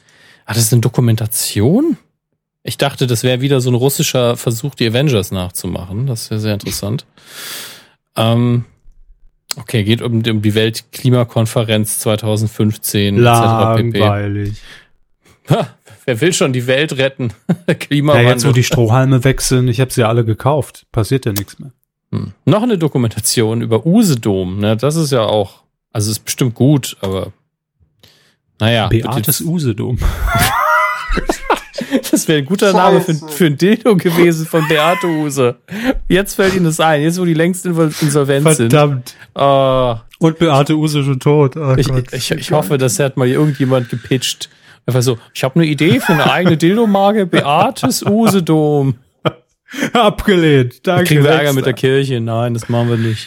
ah, 0.45 0.55
das 0.55 0.65
ist 0.65 0.73
eine 0.73 0.81
Dokumentation? 0.81 1.97
Ich 2.67 2.79
dachte, 2.79 3.07
das 3.07 3.23
wäre 3.23 3.41
wieder 3.41 3.61
so 3.61 3.71
ein 3.71 3.77
russischer 3.77 4.37
Versuch, 4.37 4.75
die 4.75 4.89
Avengers 4.89 5.31
nachzumachen. 5.31 6.09
Das 6.09 6.31
wäre 6.31 6.41
sehr 6.41 6.55
interessant. 6.55 7.07
Ähm, 8.17 8.65
okay, 9.57 9.85
geht 9.85 10.03
um, 10.03 10.15
um 10.27 10.43
die 10.43 10.55
Weltklimakonferenz 10.55 12.01
2015 12.01 13.19
etc. 13.19 13.23
pp. 13.77 13.99
Langweilig. 13.99 14.61
Ha, 15.49 15.69
wer 16.07 16.21
will 16.21 16.33
schon 16.33 16.53
die 16.53 16.67
Welt 16.67 16.99
retten? 16.99 17.33
Ja, 17.69 17.75
Klimawandel. 17.75 18.31
jetzt, 18.31 18.47
wo 18.47 18.53
die 18.53 18.65
Strohhalme 18.65 19.23
wechseln, 19.25 19.69
ich 19.69 19.81
habe 19.81 19.93
sie 19.93 20.01
ja 20.01 20.09
alle 20.09 20.25
gekauft. 20.25 20.87
Passiert 20.91 21.25
ja 21.25 21.33
nichts 21.33 21.59
mehr. 21.59 21.73
Hm. 22.13 22.33
Noch 22.45 22.63
eine 22.63 22.79
Dokumentation 22.79 23.61
über 23.61 23.87
Usedom. 23.87 24.59
Ne? 24.59 24.77
Das 24.77 24.97
ist 24.97 25.13
ja 25.13 25.23
auch, 25.23 25.63
also 25.93 26.11
ist 26.11 26.25
bestimmt 26.25 26.55
gut, 26.55 26.97
aber 27.01 27.33
naja. 28.59 28.89
Beates 28.89 29.41
Usedom. 29.41 29.99
Das 32.17 32.29
wäre 32.29 32.39
ein 32.39 32.47
guter 32.47 32.73
Name 32.73 33.03
für, 33.03 33.13
Scheiße. 33.13 33.29
für 33.29 33.45
ein 33.45 33.59
Dildo 33.59 33.95
gewesen 33.95 34.47
von 34.47 34.67
Beate 34.69 35.07
Use. 35.07 35.57
Jetzt 36.09 36.35
fällt 36.35 36.55
Ihnen 36.55 36.65
das 36.65 36.81
ein, 36.81 37.03
jetzt 37.03 37.21
wo 37.21 37.27
die 37.27 37.35
längst 37.35 37.67
insolvent 37.67 38.49
sind. 38.55 38.71
Verdammt. 38.71 39.15
Oh, 39.35 39.97
Und 40.19 40.39
Beate 40.39 40.75
Use 40.75 41.05
schon 41.05 41.21
tot. 41.21 41.59
Oh 41.59 41.75
ich, 41.77 41.87
ich, 42.13 42.31
ich 42.31 42.51
hoffe, 42.53 42.79
das 42.79 42.99
hat 43.01 43.19
mal 43.19 43.29
irgendjemand 43.29 43.91
gepitcht. 43.91 44.49
Einfach 44.87 45.03
so, 45.03 45.19
ich 45.35 45.45
habe 45.45 45.57
eine 45.57 45.67
Idee 45.67 46.01
für 46.01 46.15
eine 46.15 46.33
eigene 46.33 46.57
Dildo-Marke, 46.57 47.27
Beates 47.27 48.03
Usedom. 48.03 48.95
Abgelehnt. 49.93 50.87
Danke. 50.87 51.05
Kriegen 51.05 51.23
wir 51.23 51.33
Ärger 51.33 51.53
mit 51.53 51.67
der 51.67 51.75
Kirche? 51.75 52.19
Nein, 52.19 52.55
das 52.55 52.71
machen 52.71 52.89
wir 52.89 52.97
nicht. 52.97 53.27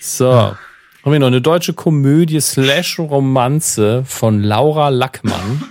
So. 0.00 0.32
Haben 0.32 0.58
wir 1.04 1.18
noch 1.18 1.26
eine 1.26 1.42
deutsche 1.42 1.74
Komödie 1.74 2.40
slash 2.40 2.98
Romanze 2.98 4.04
von 4.06 4.42
Laura 4.42 4.88
Lackmann 4.88 5.62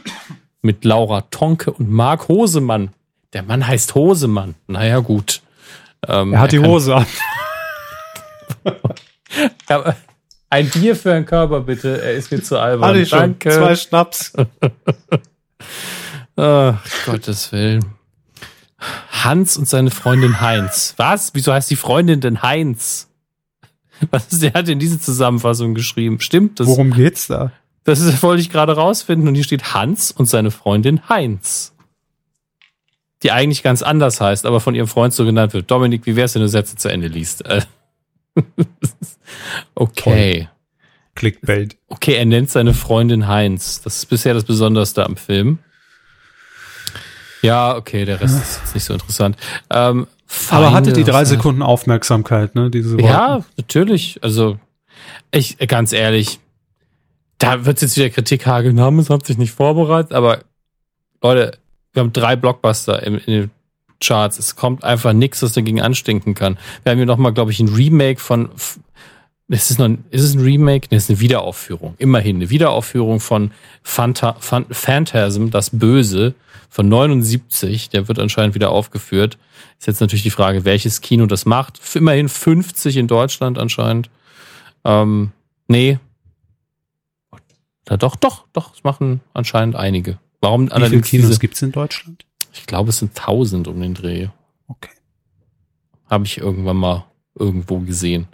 mit 0.65 0.83
Laura 0.83 1.21
Tonke 1.31 1.71
und 1.71 1.89
Marc 1.89 2.27
Hosemann. 2.27 2.89
Der 3.33 3.43
Mann 3.43 3.65
heißt 3.65 3.95
Hosemann. 3.95 4.55
Naja, 4.67 4.99
gut. 4.99 5.41
Ähm, 6.07 6.33
Er 6.33 6.39
hat 6.39 6.51
die 6.51 6.57
kann- 6.59 6.67
Hose 6.67 6.95
an. 6.95 7.05
Ein 10.49 10.69
Bier 10.69 10.95
für 10.95 11.13
einen 11.13 11.25
Körper, 11.25 11.61
bitte. 11.61 12.01
Er 12.01 12.13
ist 12.13 12.31
mir 12.31 12.41
zu 12.41 12.57
albern. 12.59 12.89
Hatte 12.89 12.99
ich 12.99 13.09
schon. 13.09 13.19
Danke. 13.19 13.51
Zwei 13.51 13.75
Schnaps. 13.75 14.33
Ach, 16.37 16.79
Gottes 17.05 17.51
Willen. 17.51 17.85
Hans 19.23 19.57
und 19.57 19.67
seine 19.67 19.89
Freundin 19.91 20.41
Heinz. 20.41 20.93
Was? 20.97 21.31
Wieso 21.33 21.51
heißt 21.53 21.69
die 21.71 21.75
Freundin 21.75 22.21
denn 22.21 22.41
Heinz? 22.43 23.09
Was 24.11 24.31
ist, 24.31 24.43
der 24.43 24.53
hat 24.53 24.67
in 24.69 24.77
diese 24.79 24.99
Zusammenfassung 24.99 25.73
geschrieben? 25.73 26.19
Stimmt 26.19 26.59
das? 26.59 26.67
Worum 26.67 26.91
geht's 26.91 27.27
da? 27.27 27.51
Das 27.85 27.99
ist, 28.01 28.21
wollte 28.23 28.41
ich 28.41 28.49
gerade 28.49 28.73
rausfinden. 28.75 29.27
Und 29.27 29.35
hier 29.35 29.43
steht 29.43 29.73
Hans 29.73 30.11
und 30.11 30.25
seine 30.25 30.51
Freundin 30.51 31.07
Heinz. 31.07 31.73
Die 33.23 33.31
eigentlich 33.31 33.63
ganz 33.63 33.81
anders 33.81 34.19
heißt, 34.19 34.45
aber 34.45 34.59
von 34.59 34.75
ihrem 34.75 34.87
Freund 34.87 35.13
so 35.13 35.23
genannt 35.25 35.53
wird. 35.53 35.71
Dominik, 35.71 36.05
wie 36.05 36.15
wär's, 36.15 36.35
wenn 36.35 36.41
du 36.41 36.49
Sätze 36.49 36.75
zu 36.75 36.89
Ende 36.89 37.07
liest? 37.07 37.45
Äh, 37.45 37.61
okay. 39.75 40.49
Clickbait. 41.15 41.77
Okay, 41.87 42.15
er 42.15 42.25
nennt 42.25 42.49
seine 42.51 42.73
Freundin 42.73 43.27
Heinz. 43.27 43.81
Das 43.81 43.97
ist 43.97 44.05
bisher 44.07 44.33
das 44.33 44.43
Besonderste 44.43 45.05
am 45.05 45.15
Film. 45.15 45.59
Ja, 47.41 47.75
okay, 47.75 48.05
der 48.05 48.19
Rest 48.19 48.41
ist 48.41 48.59
jetzt 48.63 48.75
nicht 48.75 48.83
so 48.83 48.93
interessant. 48.93 49.37
Ähm, 49.69 50.07
Aber 50.49 50.73
hatte 50.73 50.91
die 50.93 51.03
drei 51.03 51.19
der- 51.19 51.25
Sekunden 51.27 51.61
Aufmerksamkeit, 51.61 52.55
ne? 52.55 52.69
Diese 52.69 52.99
Ja, 52.99 53.45
natürlich. 53.55 54.19
Also, 54.23 54.59
ich, 55.31 55.57
ganz 55.59 55.93
ehrlich, 55.93 56.39
da 57.37 57.65
wird 57.65 57.81
jetzt 57.81 57.97
wieder 57.97 58.09
Kritik 58.09 58.45
hageln. 58.45 58.79
Haben 58.79 58.99
es 58.99 59.09
hat 59.09 59.25
sich 59.25 59.37
nicht 59.37 59.51
vorbereitet, 59.51 60.13
aber 60.13 60.39
Leute, 61.21 61.57
wir 61.93 62.01
haben 62.01 62.13
drei 62.13 62.35
Blockbuster 62.35 63.03
im, 63.03 63.15
in 63.17 63.25
den 63.33 63.51
Charts. 64.01 64.37
Es 64.39 64.55
kommt 64.55 64.83
einfach 64.83 65.13
nichts, 65.13 65.41
was 65.41 65.53
dagegen 65.53 65.81
anstinken 65.81 66.33
kann. 66.33 66.57
Wir 66.83 66.91
haben 66.91 66.97
hier 66.97 67.05
nochmal, 67.05 67.33
glaube 67.33 67.51
ich, 67.51 67.59
ein 67.59 67.69
Remake 67.69 68.19
von. 68.19 68.49
Ist 69.47 69.69
es, 69.69 69.77
noch, 69.77 69.85
ein- 69.85 70.03
ist 70.09 70.23
es 70.23 70.33
ein 70.33 70.41
Remake? 70.41 70.87
Nee, 70.89 70.97
es 70.97 71.03
ist 71.03 71.09
eine 71.11 71.19
Wiederaufführung. 71.19 71.93
Immerhin 71.99 72.37
eine 72.37 72.49
Wiederaufführung 72.49 73.19
von 73.19 73.51
Phanta, 73.83 74.35
Phan- 74.39 74.65
Phantasm, 74.71 75.49
das 75.51 75.69
Böse, 75.69 76.33
von 76.69 76.89
79. 76.89 77.89
Der 77.89 78.07
wird 78.07 78.17
anscheinend 78.19 78.55
wieder 78.55 78.71
aufgeführt. 78.71 79.37
Ist 79.79 79.85
jetzt 79.87 80.01
natürlich 80.01 80.23
die 80.23 80.31
Frage, 80.31 80.65
welches 80.65 81.01
Kino 81.01 81.25
das 81.27 81.45
macht. 81.45 81.79
Immerhin 81.95 82.27
50 82.27 82.97
in 82.97 83.07
Deutschland 83.07 83.57
anscheinend. 83.59 84.09
Ähm, 84.83 85.31
nee. 85.67 85.99
Ja, 87.89 87.97
doch, 87.97 88.15
doch, 88.15 88.45
doch, 88.53 88.73
es 88.73 88.83
machen 88.83 89.21
anscheinend 89.33 89.75
einige. 89.75 90.17
Warum 90.41 90.69
Wie 90.69 90.89
viele 90.89 91.01
Kinos 91.01 91.27
diese, 91.27 91.39
gibt's 91.39 91.61
in 91.61 91.71
Deutschland? 91.71 92.25
Ich 92.53 92.65
glaube, 92.65 92.89
es 92.89 92.99
sind 92.99 93.17
1000 93.17 93.67
um 93.67 93.79
den 93.79 93.93
Dreh. 93.93 94.27
Okay. 94.67 94.91
Habe 96.09 96.25
ich 96.25 96.37
irgendwann 96.37 96.77
mal 96.77 97.05
irgendwo 97.35 97.79
gesehen. 97.79 98.27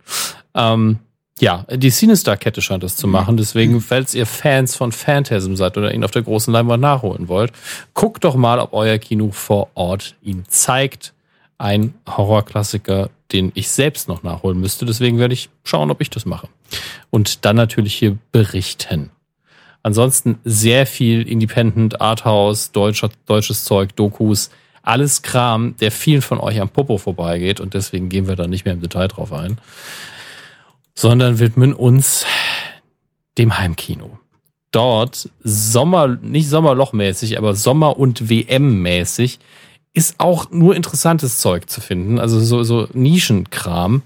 Ähm, 0.53 0.99
ja, 1.40 1.65
die 1.72 1.90
Cinestar-Kette 1.90 2.61
scheint 2.61 2.84
das 2.84 2.95
zu 2.95 3.07
machen. 3.07 3.36
Deswegen, 3.36 3.82
falls 3.82 4.14
ihr 4.14 4.28
Fans 4.28 4.76
von 4.76 4.91
Phantasm 4.91 5.56
seid 5.56 5.76
oder 5.76 5.94
ihn 5.94 6.03
auf 6.03 6.11
der 6.11 6.22
großen 6.22 6.53
Leinwand 6.53 6.82
nachholen 6.82 7.28
wollt, 7.28 7.52
guckt 7.95 8.23
doch 8.23 8.36
mal, 8.36 8.60
ob 8.60 8.73
euer 8.73 8.99
Kino 8.99 9.32
vor 9.32 9.69
Ort 9.73 10.15
ihn 10.22 10.44
zeigt. 10.48 11.14
Ein 11.57 11.95
Horrorklassiker, 12.07 13.10
den 13.32 13.52
ich 13.56 13.69
selbst 13.69 14.07
noch 14.07 14.22
nachholen 14.22 14.60
müsste. 14.60 14.86
Deswegen 14.86 15.18
werde 15.18 15.34
ich 15.34 15.49
schauen, 15.64 15.90
ob 15.90 16.02
ich 16.02 16.10
das 16.11 16.26
mache. 16.26 16.48
Und 17.10 17.45
dann 17.45 17.56
natürlich 17.56 17.95
hier 17.95 18.18
berichten. 18.32 19.10
Ansonsten 19.84 20.38
sehr 20.44 20.86
viel 20.86 21.28
Independent, 21.28 22.02
Arthouse, 22.02 22.72
deutscher, 22.72 23.10
deutsches 23.26 23.64
Zeug, 23.64 23.95
Dokus, 23.95 24.52
alles 24.84 25.22
Kram, 25.22 25.76
der 25.78 25.91
vielen 25.91 26.22
von 26.22 26.40
euch 26.40 26.60
am 26.60 26.70
Popo 26.70 26.98
vorbeigeht 26.98 27.60
und 27.60 27.74
deswegen 27.74 28.10
gehen 28.10 28.28
wir 28.28 28.36
da 28.36 28.48
nicht 28.48 28.66
mehr 28.66 28.74
im 28.74 28.82
Detail 28.82 29.08
drauf 29.08 29.32
ein, 29.34 29.60
sondern 30.95 31.40
widmen 31.40 31.74
uns 31.74 32.26
dem 33.38 33.58
Heimkino. 33.58 34.20
Dort 34.72 35.30
Sommer, 35.44 36.08
nicht 36.08 36.49
Sommerlochmäßig, 36.49 37.38
aber 37.38 37.56
Sommer- 37.56 37.98
und 37.98 38.30
WM-mäßig 38.30 39.40
ist 39.94 40.16
auch 40.20 40.49
nur 40.52 40.76
interessantes 40.76 41.40
Zeug 41.40 41.70
zu 41.70 41.82
finden, 41.82 42.20
also 42.20 42.40
so, 42.40 42.64
so 42.64 42.88
Nischenkram. 42.94 44.03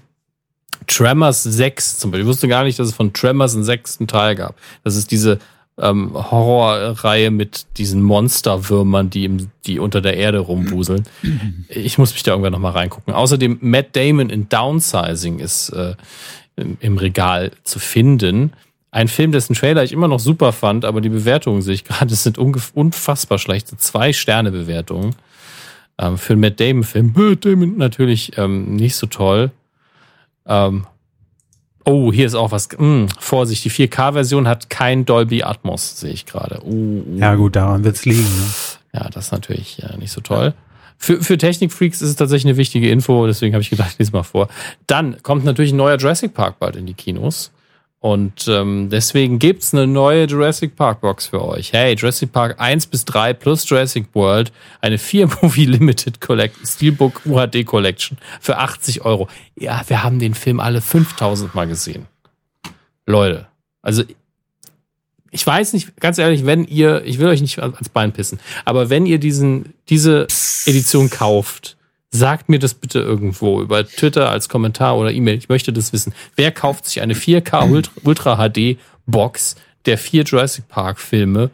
Tremors 0.88 1.42
6 1.42 1.98
zum 1.98 2.10
Beispiel. 2.10 2.24
Ich 2.24 2.28
wusste 2.28 2.48
gar 2.48 2.62
nicht, 2.64 2.78
dass 2.78 2.88
es 2.88 2.94
von 2.94 3.12
Tremors 3.12 3.54
einen 3.54 3.64
sechsten 3.64 4.06
Teil 4.06 4.34
gab. 4.34 4.56
Das 4.84 4.94
ist 4.94 5.10
diese 5.10 5.38
ähm, 5.78 6.12
Horrorreihe 6.14 7.30
mit 7.30 7.66
diesen 7.76 8.02
Monsterwürmern, 8.02 9.10
die, 9.10 9.24
im, 9.24 9.50
die 9.66 9.78
unter 9.78 10.00
der 10.00 10.16
Erde 10.16 10.38
rumwuseln. 10.38 11.04
Ich 11.68 11.98
muss 11.98 12.12
mich 12.12 12.22
da 12.22 12.30
irgendwann 12.32 12.52
nochmal 12.52 12.72
reingucken. 12.72 13.12
Außerdem 13.12 13.58
Matt 13.60 13.94
Damon 13.94 14.30
in 14.30 14.48
Downsizing 14.48 15.38
ist 15.38 15.70
äh, 15.70 15.94
im, 16.56 16.78
im 16.80 16.98
Regal 16.98 17.52
zu 17.64 17.78
finden. 17.78 18.52
Ein 18.90 19.08
Film, 19.08 19.32
dessen 19.32 19.54
Trailer 19.54 19.84
ich 19.84 19.92
immer 19.92 20.08
noch 20.08 20.20
super 20.20 20.52
fand, 20.52 20.86
aber 20.86 21.02
die 21.02 21.10
Bewertungen 21.10 21.60
sehe 21.60 21.74
ich 21.74 21.84
gerade, 21.84 22.06
es 22.12 22.22
sind 22.22 22.38
unfassbar 22.38 23.38
schlechte 23.38 23.76
zwei 23.76 24.12
Sterne 24.12 24.50
Bewertungen. 24.50 25.14
Ähm, 25.98 26.16
für 26.16 26.32
einen 26.32 26.40
Matt 26.40 26.58
Damon 26.60 26.84
Film. 26.84 27.12
Matt 27.14 27.44
Damon 27.44 27.76
natürlich 27.76 28.38
ähm, 28.38 28.76
nicht 28.76 28.96
so 28.96 29.06
toll. 29.06 29.50
Ähm, 30.46 30.86
oh, 31.86 32.12
hier 32.12 32.26
ist 32.26 32.34
auch 32.34 32.50
was. 32.50 32.68
Mh, 32.76 33.06
Vorsicht, 33.18 33.64
die 33.64 33.70
4K-Version 33.70 34.46
hat 34.46 34.68
kein 34.68 35.06
Dolby 35.06 35.42
Atmos, 35.42 36.00
sehe 36.00 36.12
ich 36.12 36.26
gerade. 36.26 36.60
Uh, 36.64 37.02
uh. 37.06 37.18
Ja, 37.18 37.34
gut, 37.34 37.56
daran 37.56 37.84
wird's 37.84 38.04
liegen. 38.04 38.22
Ne? 38.22 39.00
Ja, 39.00 39.08
das 39.08 39.26
ist 39.26 39.32
natürlich 39.32 39.82
äh, 39.82 39.96
nicht 39.96 40.12
so 40.12 40.20
toll. 40.20 40.52
Für, 40.98 41.22
für 41.22 41.38
Technikfreaks 41.38 42.00
ist 42.00 42.08
es 42.10 42.16
tatsächlich 42.16 42.46
eine 42.46 42.56
wichtige 42.56 42.90
Info, 42.90 43.26
deswegen 43.26 43.54
habe 43.54 43.62
ich 43.62 43.70
gedacht, 43.70 43.90
ich 43.92 43.98
lese 43.98 44.12
mal 44.12 44.22
vor. 44.22 44.48
Dann 44.86 45.22
kommt 45.22 45.44
natürlich 45.44 45.72
ein 45.72 45.76
neuer 45.76 45.96
Jurassic 45.96 46.34
Park 46.34 46.58
bald 46.58 46.76
in 46.76 46.86
die 46.86 46.94
Kinos. 46.94 47.52
Und 48.06 48.46
ähm, 48.46 48.88
deswegen 48.88 49.40
gibt's 49.40 49.74
eine 49.74 49.88
neue 49.88 50.26
Jurassic 50.26 50.76
Park 50.76 51.00
Box 51.00 51.26
für 51.26 51.44
euch. 51.44 51.72
Hey, 51.72 51.96
Jurassic 51.96 52.30
Park 52.30 52.60
1 52.60 52.86
bis 52.86 53.04
3 53.04 53.32
plus 53.32 53.68
Jurassic 53.68 54.06
World, 54.12 54.52
eine 54.80 54.96
4-Movie 54.96 55.64
Limited 55.64 56.20
Collect 56.20 56.56
Steelbook 56.64 57.22
UHD 57.26 57.66
Collection 57.66 58.16
für 58.40 58.58
80 58.58 59.04
Euro. 59.04 59.26
Ja, 59.56 59.82
wir 59.88 60.04
haben 60.04 60.20
den 60.20 60.34
Film 60.34 60.60
alle 60.60 60.82
5000 60.82 61.56
Mal 61.56 61.66
gesehen. 61.66 62.06
Leute, 63.06 63.48
also 63.82 64.04
ich 65.32 65.44
weiß 65.44 65.72
nicht, 65.72 65.96
ganz 65.96 66.18
ehrlich, 66.18 66.46
wenn 66.46 66.64
ihr, 66.64 67.04
ich 67.04 67.18
will 67.18 67.26
euch 67.26 67.40
nicht 67.40 67.58
ans 67.58 67.88
Bein 67.88 68.12
pissen, 68.12 68.38
aber 68.64 68.88
wenn 68.88 69.06
ihr 69.06 69.18
diesen, 69.18 69.74
diese 69.88 70.28
Edition 70.66 71.10
kauft, 71.10 71.76
sagt 72.10 72.48
mir 72.48 72.58
das 72.58 72.74
bitte 72.74 73.00
irgendwo 73.00 73.60
über 73.60 73.86
Twitter 73.86 74.30
als 74.30 74.48
Kommentar 74.48 74.96
oder 74.96 75.12
E-Mail. 75.12 75.36
Ich 75.36 75.48
möchte 75.48 75.72
das 75.72 75.92
wissen. 75.92 76.14
Wer 76.34 76.52
kauft 76.52 76.86
sich 76.86 77.00
eine 77.00 77.14
4K 77.14 77.70
Ultra, 77.70 77.92
Ultra 78.04 78.48
HD 78.48 78.78
Box 79.06 79.56
der 79.84 79.98
vier 79.98 80.24
Jurassic 80.24 80.68
Park 80.68 80.98
Filme 80.98 81.50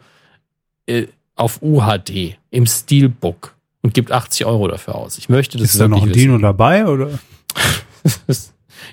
äh, 0.87 1.07
auf 1.35 1.61
UHD 1.61 2.37
im 2.51 2.65
Steelbook 2.65 3.55
und 3.81 3.93
gibt 3.93 4.11
80 4.11 4.45
Euro 4.45 4.67
dafür 4.67 4.95
aus? 4.95 5.17
Ich 5.17 5.29
möchte 5.29 5.57
das 5.57 5.71
Ist 5.71 5.79
da 5.79 5.87
noch 5.87 6.01
ein 6.01 6.07
wirklich 6.09 6.23
Dino 6.23 6.37
dabei 6.37 6.85
oder? 6.85 7.19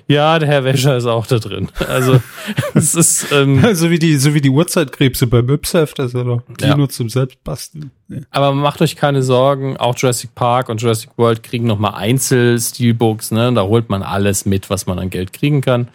Ja, 0.07 0.39
der 0.39 0.47
Herr 0.47 0.63
Wäscher 0.63 0.97
ist 0.97 1.05
auch 1.05 1.25
da 1.27 1.39
drin. 1.39 1.69
Also 1.87 2.21
es 2.73 2.95
ist 2.95 3.31
ähm, 3.31 3.63
so 3.73 3.89
wie 3.89 3.99
die, 3.99 4.17
so 4.17 4.33
wie 4.33 4.41
die 4.41 4.49
Uhrzeitkrebse 4.49 5.27
beim 5.27 5.49
Ypsef, 5.49 5.93
das 5.93 6.07
ist 6.07 6.13
ja 6.13 6.23
doch 6.23 6.41
Ja. 6.59 6.73
Dino 6.73 6.87
zum 6.87 7.09
Selbstbasteln. 7.09 7.91
Ja. 8.09 8.19
Aber 8.31 8.53
macht 8.53 8.81
euch 8.81 8.95
keine 8.95 9.23
Sorgen, 9.23 9.77
auch 9.77 9.97
Jurassic 9.97 10.35
Park 10.35 10.69
und 10.69 10.81
Jurassic 10.81 11.11
World 11.17 11.43
kriegen 11.43 11.65
nochmal 11.65 11.93
Einzel-Steelbooks, 11.95 13.31
ne? 13.31 13.53
Da 13.53 13.63
holt 13.63 13.89
man 13.89 14.03
alles 14.03 14.45
mit, 14.45 14.69
was 14.69 14.85
man 14.85 14.99
an 14.99 15.09
Geld 15.09 15.33
kriegen 15.33 15.61
kann. 15.61 15.87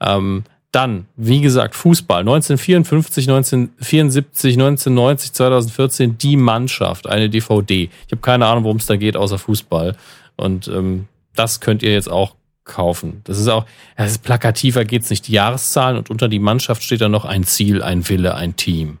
Ähm, 0.00 0.44
dann, 0.72 1.06
wie 1.16 1.40
gesagt, 1.40 1.74
Fußball. 1.74 2.20
1954, 2.20 3.28
1974, 3.28 4.54
1990, 4.54 5.32
2014, 5.32 6.18
die 6.18 6.36
Mannschaft, 6.36 7.08
eine 7.08 7.28
DVD. 7.28 7.90
Ich 8.06 8.12
habe 8.12 8.22
keine 8.22 8.46
Ahnung, 8.46 8.64
worum 8.64 8.76
es 8.76 8.86
da 8.86 8.96
geht, 8.96 9.16
außer 9.16 9.38
Fußball. 9.38 9.96
Und 10.36 10.68
ähm, 10.68 11.08
das 11.34 11.60
könnt 11.60 11.82
ihr 11.82 11.92
jetzt 11.92 12.10
auch 12.10 12.34
kaufen. 12.70 13.20
Das 13.24 13.38
ist 13.38 13.48
auch, 13.48 13.66
das 13.96 14.12
ist 14.12 14.22
plakativer 14.22 14.84
geht's 14.86 15.10
nicht. 15.10 15.28
Die 15.28 15.32
Jahreszahlen 15.32 15.98
und 15.98 16.08
unter 16.08 16.28
die 16.28 16.38
Mannschaft 16.38 16.82
steht 16.82 17.00
dann 17.02 17.10
noch 17.12 17.24
ein 17.26 17.44
Ziel, 17.44 17.82
ein 17.82 18.08
Wille, 18.08 18.34
ein 18.34 18.56
Team. 18.56 18.98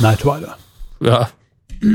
Night 0.00 0.24
Rider. 0.24 0.56
Ja. 1.00 1.30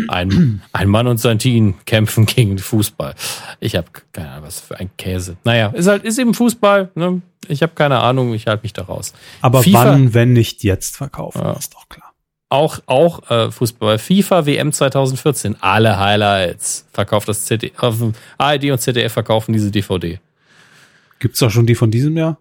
Ein, 0.09 0.61
ein 0.73 0.87
Mann 0.89 1.07
und 1.07 1.17
sein 1.19 1.39
Team 1.39 1.75
kämpfen 1.85 2.25
gegen 2.25 2.57
Fußball. 2.59 3.15
Ich 3.59 3.75
habe 3.75 3.87
keine 4.11 4.29
Ahnung, 4.31 4.45
was 4.45 4.59
für 4.59 4.77
ein 4.77 4.89
Käse. 4.97 5.37
Naja, 5.45 5.67
ist 5.69 5.87
halt, 5.87 6.03
ist 6.03 6.19
eben 6.19 6.33
Fußball. 6.33 6.89
Ne? 6.95 7.21
Ich 7.47 7.63
habe 7.63 7.71
keine 7.73 7.99
Ahnung, 7.99 8.33
ich 8.33 8.45
halte 8.47 8.63
mich 8.63 8.73
da 8.73 8.83
raus. 8.83 9.13
Aber 9.41 9.63
FIFA 9.63 9.85
wann, 9.85 10.13
wenn 10.13 10.33
nicht 10.33 10.63
jetzt 10.63 10.97
verkaufen, 10.97 11.41
Ja. 11.41 11.53
ist 11.53 11.73
doch 11.73 11.87
klar. 11.89 12.13
Auch, 12.49 12.79
auch 12.87 13.29
äh, 13.29 13.51
Fußball. 13.51 13.97
FIFA 13.99 14.45
WM 14.47 14.71
2014. 14.71 15.57
Alle 15.61 15.97
Highlights. 15.99 16.85
Verkauft 16.91 17.29
das. 17.29 17.47
Auf 17.77 17.97
dem 17.99 18.13
ARD 18.37 18.65
und 18.71 18.79
ZDF 18.81 19.13
verkaufen 19.13 19.53
diese 19.53 19.69
DVD. 19.71 20.19
Gibt's 21.19 21.39
doch 21.39 21.51
schon 21.51 21.65
die 21.65 21.75
von 21.75 21.91
diesem 21.91 22.17
Jahr? 22.17 22.37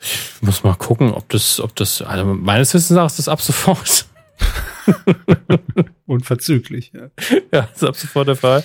Ich 0.00 0.42
muss 0.42 0.64
mal 0.64 0.74
gucken, 0.74 1.12
ob 1.12 1.28
das, 1.30 1.60
ob 1.60 1.74
das, 1.76 2.02
also 2.02 2.24
meines 2.26 2.74
Wissens 2.74 2.90
nach 2.96 3.06
ist 3.06 3.18
das 3.18 3.28
ab 3.28 3.40
sofort. 3.40 4.06
Unverzüglich. 6.06 6.92
Ja. 6.92 7.08
ja, 7.52 7.68
ist 7.74 7.84
ab 7.84 7.96
sofort 7.96 8.28
der 8.28 8.36
Fall. 8.36 8.64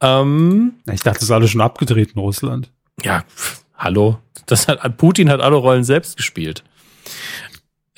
Ähm, 0.00 0.74
Ich 0.92 1.00
dachte, 1.02 1.18
das 1.18 1.24
ist 1.24 1.30
alles 1.30 1.50
schon 1.50 1.60
abgedreht 1.60 2.12
in 2.14 2.20
Russland. 2.20 2.70
ja, 3.02 3.24
hallo. 3.76 4.18
Das 4.46 4.68
hat, 4.68 4.96
Putin 4.96 5.28
hat 5.28 5.40
alle 5.40 5.56
Rollen 5.56 5.82
selbst 5.82 6.16
gespielt. 6.16 6.62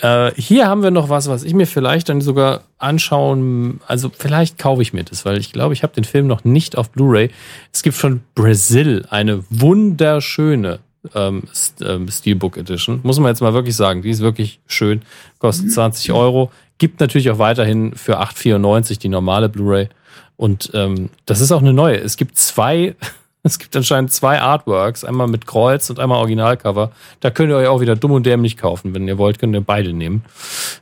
Äh, 0.00 0.32
hier 0.36 0.66
haben 0.66 0.82
wir 0.82 0.90
noch 0.90 1.08
was, 1.08 1.28
was 1.28 1.42
ich 1.42 1.54
mir 1.54 1.66
vielleicht 1.66 2.08
dann 2.08 2.20
sogar 2.20 2.62
anschauen, 2.78 3.80
also 3.86 4.10
vielleicht 4.16 4.58
kaufe 4.58 4.80
ich 4.82 4.92
mir 4.92 5.04
das, 5.04 5.24
weil 5.24 5.38
ich 5.38 5.52
glaube, 5.52 5.74
ich 5.74 5.82
habe 5.82 5.92
den 5.92 6.04
Film 6.04 6.26
noch 6.26 6.44
nicht 6.44 6.78
auf 6.78 6.90
Blu-ray. 6.90 7.30
Es 7.72 7.82
gibt 7.82 7.96
von 7.96 8.20
Brazil 8.34 9.04
eine 9.10 9.44
wunderschöne 9.50 10.78
ähm, 11.14 11.42
ähm, 11.80 12.08
Steelbook 12.08 12.56
Edition. 12.56 13.00
Muss 13.02 13.18
man 13.18 13.30
jetzt 13.30 13.40
mal 13.40 13.54
wirklich 13.54 13.76
sagen, 13.76 14.02
die 14.02 14.10
ist 14.10 14.20
wirklich 14.20 14.60
schön, 14.66 15.02
kostet 15.38 15.72
20 15.72 16.12
Euro. 16.12 16.52
Gibt 16.78 17.00
natürlich 17.00 17.30
auch 17.30 17.38
weiterhin 17.38 17.94
für 17.94 18.20
8,94 18.20 19.00
die 19.00 19.08
normale 19.08 19.48
Blu-ray. 19.48 19.88
Und 20.36 20.70
ähm, 20.74 21.10
das 21.26 21.40
ist 21.40 21.50
auch 21.50 21.60
eine 21.60 21.72
neue. 21.72 21.96
Es 21.96 22.16
gibt 22.16 22.38
zwei 22.38 22.94
Es 23.43 23.59
gibt 23.59 23.74
anscheinend 23.77 24.12
zwei 24.12 24.40
Artworks, 24.40 25.05
einmal 25.05 25.28
mit 25.28 25.47
Kreuz 25.47 25.89
und 25.90 25.98
einmal 26.01 26.19
Originalcover. 26.19 26.90
Da 27.20 27.31
könnt 27.31 27.51
ihr 27.51 27.56
euch 27.56 27.69
auch 27.69 27.81
wieder 27.81 27.97
dumm 27.97 28.12
und 28.12 28.27
dämlich 28.27 28.56
kaufen. 28.56 28.94
Wenn 28.94 29.06
ihr 29.06 29.16
wollt, 29.16 29.39
könnt 29.39 29.55
ihr 29.55 29.60
beide 29.60 29.93
nehmen. 29.93 30.24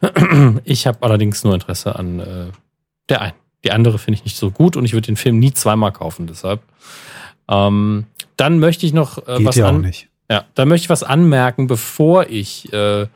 Ich 0.65 0.87
habe 0.87 0.99
allerdings 1.03 1.45
nur 1.45 1.55
Interesse 1.55 1.97
an 1.97 2.21
äh, 2.21 2.47
der 3.09 3.21
einen. 3.21 3.35
Die 3.65 3.73
andere 3.73 3.99
finde 3.99 4.19
ich 4.19 4.25
nicht 4.25 4.37
so 4.37 4.51
gut 4.51 4.77
und 4.77 4.85
ich 4.85 4.93
würde 4.93 5.07
den 5.07 5.17
Film 5.17 5.39
nie 5.39 5.53
zweimal 5.53 5.93
kaufen, 5.93 6.27
deshalb. 6.27 6.61
Ähm, 7.49 8.07
dann 8.37 8.59
möchte 8.59 8.87
ich 8.87 8.93
noch 8.93 9.19
äh, 9.27 9.45
was 9.45 9.57
ja 9.57 9.69
an, 9.69 9.81
nicht. 9.81 10.09
Ja, 10.31 10.45
dann 10.55 10.69
möchte 10.69 10.85
ich 10.85 10.91
was 10.91 11.03
anmerken, 11.03 11.67
bevor 11.67 12.27
ich 12.29 12.73
äh, 12.73 13.07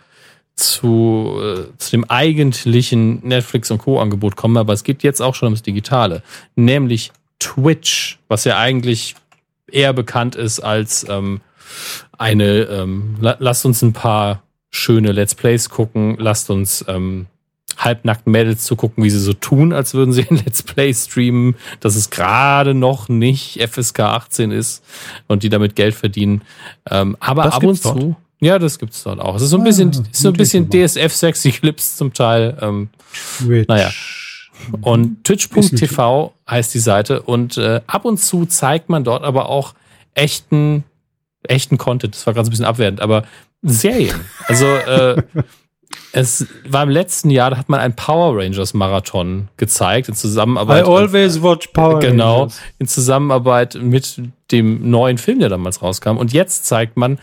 zu, 0.54 1.40
äh, 1.40 1.76
zu 1.78 1.90
dem 1.90 2.04
eigentlichen 2.04 3.26
Netflix 3.26 3.70
und 3.70 3.78
Co. 3.78 4.00
Angebot 4.00 4.36
komme, 4.36 4.60
aber 4.60 4.72
es 4.72 4.84
geht 4.84 5.02
jetzt 5.02 5.20
auch 5.20 5.34
schon 5.34 5.46
ums 5.46 5.62
Digitale, 5.62 6.22
nämlich 6.54 7.12
Twitch, 7.38 8.18
was 8.28 8.44
ja 8.44 8.58
eigentlich 8.58 9.16
eher 9.72 9.92
bekannt 9.92 10.36
ist 10.36 10.60
als 10.60 11.06
ähm, 11.08 11.40
eine, 12.18 12.62
ähm, 12.62 13.16
la 13.20 13.36
lasst 13.38 13.64
uns 13.64 13.82
ein 13.82 13.92
paar 13.92 14.42
schöne 14.70 15.12
Let's 15.12 15.34
Plays 15.34 15.68
gucken, 15.68 16.16
lasst 16.18 16.50
uns 16.50 16.84
ähm, 16.88 17.26
halbnackten 17.76 18.30
Mädels 18.30 18.64
zu 18.64 18.76
gucken, 18.76 19.02
wie 19.04 19.10
sie 19.10 19.20
so 19.20 19.32
tun, 19.32 19.72
als 19.72 19.94
würden 19.94 20.12
sie 20.12 20.26
ein 20.30 20.36
Let's 20.36 20.62
Play 20.62 20.92
streamen, 20.92 21.56
dass 21.80 21.96
es 21.96 22.10
gerade 22.10 22.74
noch 22.74 23.08
nicht 23.08 23.60
FSK 23.60 24.00
18 24.00 24.50
ist 24.50 24.84
und 25.28 25.42
die 25.42 25.48
damit 25.48 25.76
Geld 25.76 25.94
verdienen. 25.94 26.42
Ähm, 26.88 27.16
aber 27.20 27.44
das 27.44 27.54
ab 27.54 27.64
und 27.64 27.76
zu. 27.76 27.94
Dort? 27.94 28.16
Ja, 28.42 28.58
das 28.58 28.78
gibt's 28.78 29.02
dort 29.02 29.20
auch. 29.20 29.36
Es 29.36 29.42
ist 29.42 29.50
so 29.50 29.58
ein 29.58 29.62
ah, 29.62 29.64
bisschen, 29.64 29.90
ist 29.90 30.16
so 30.16 30.28
ein 30.28 30.34
bisschen 30.34 30.70
DSF 30.70 31.12
sexy 31.14 31.52
Clips 31.52 31.96
zum 31.96 32.14
Teil. 32.14 32.56
Ähm. 32.62 32.88
Naja. 33.68 33.90
Und 34.80 35.24
twitch.tv 35.24 36.32
heißt 36.48 36.74
die 36.74 36.78
Seite 36.78 37.22
und 37.22 37.56
äh, 37.56 37.80
ab 37.86 38.04
und 38.04 38.18
zu 38.18 38.46
zeigt 38.46 38.88
man 38.88 39.04
dort 39.04 39.24
aber 39.24 39.48
auch 39.48 39.74
echten, 40.14 40.84
echten 41.42 41.78
Content. 41.78 42.14
Das 42.14 42.26
war 42.26 42.34
gerade 42.34 42.46
so 42.46 42.48
ein 42.48 42.52
bisschen 42.52 42.64
abwertend, 42.64 43.00
aber 43.00 43.24
Serien. 43.62 44.20
Also 44.46 44.66
äh, 44.66 45.22
es 46.12 46.46
war 46.68 46.82
im 46.82 46.90
letzten 46.90 47.30
Jahr, 47.30 47.50
da 47.50 47.56
hat 47.56 47.68
man 47.68 47.80
einen 47.80 47.94
Power 47.94 48.36
Rangers 48.36 48.74
Marathon 48.74 49.48
gezeigt 49.56 50.08
in 50.08 50.14
Zusammenarbeit. 50.14 50.84
I 50.84 50.88
always 50.88 51.42
watch 51.42 51.68
Power 51.68 52.00
genau, 52.00 52.40
Rangers. 52.40 52.56
Genau, 52.56 52.74
in 52.78 52.86
Zusammenarbeit 52.88 53.74
mit 53.80 54.20
dem 54.50 54.90
neuen 54.90 55.18
Film, 55.18 55.40
der 55.40 55.48
damals 55.48 55.82
rauskam. 55.82 56.16
Und 56.16 56.32
jetzt 56.32 56.66
zeigt 56.66 56.96
man 56.96 57.18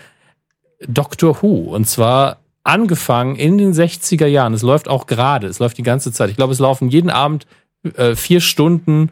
Doctor 0.87 1.41
Who. 1.41 1.73
Und 1.73 1.85
zwar 1.85 2.37
angefangen 2.67 3.35
in 3.35 3.57
den 3.57 3.73
60er 3.73 4.27
Jahren. 4.27 4.53
Es 4.53 4.61
läuft 4.61 4.87
auch 4.87 5.07
gerade, 5.07 5.47
es 5.47 5.59
läuft 5.59 5.77
die 5.77 5.83
ganze 5.83 6.11
Zeit. 6.11 6.29
Ich 6.29 6.35
glaube, 6.35 6.53
es 6.53 6.59
laufen 6.59 6.89
jeden 6.89 7.09
Abend 7.09 7.47
äh, 7.95 8.15
vier 8.15 8.41
Stunden 8.41 9.11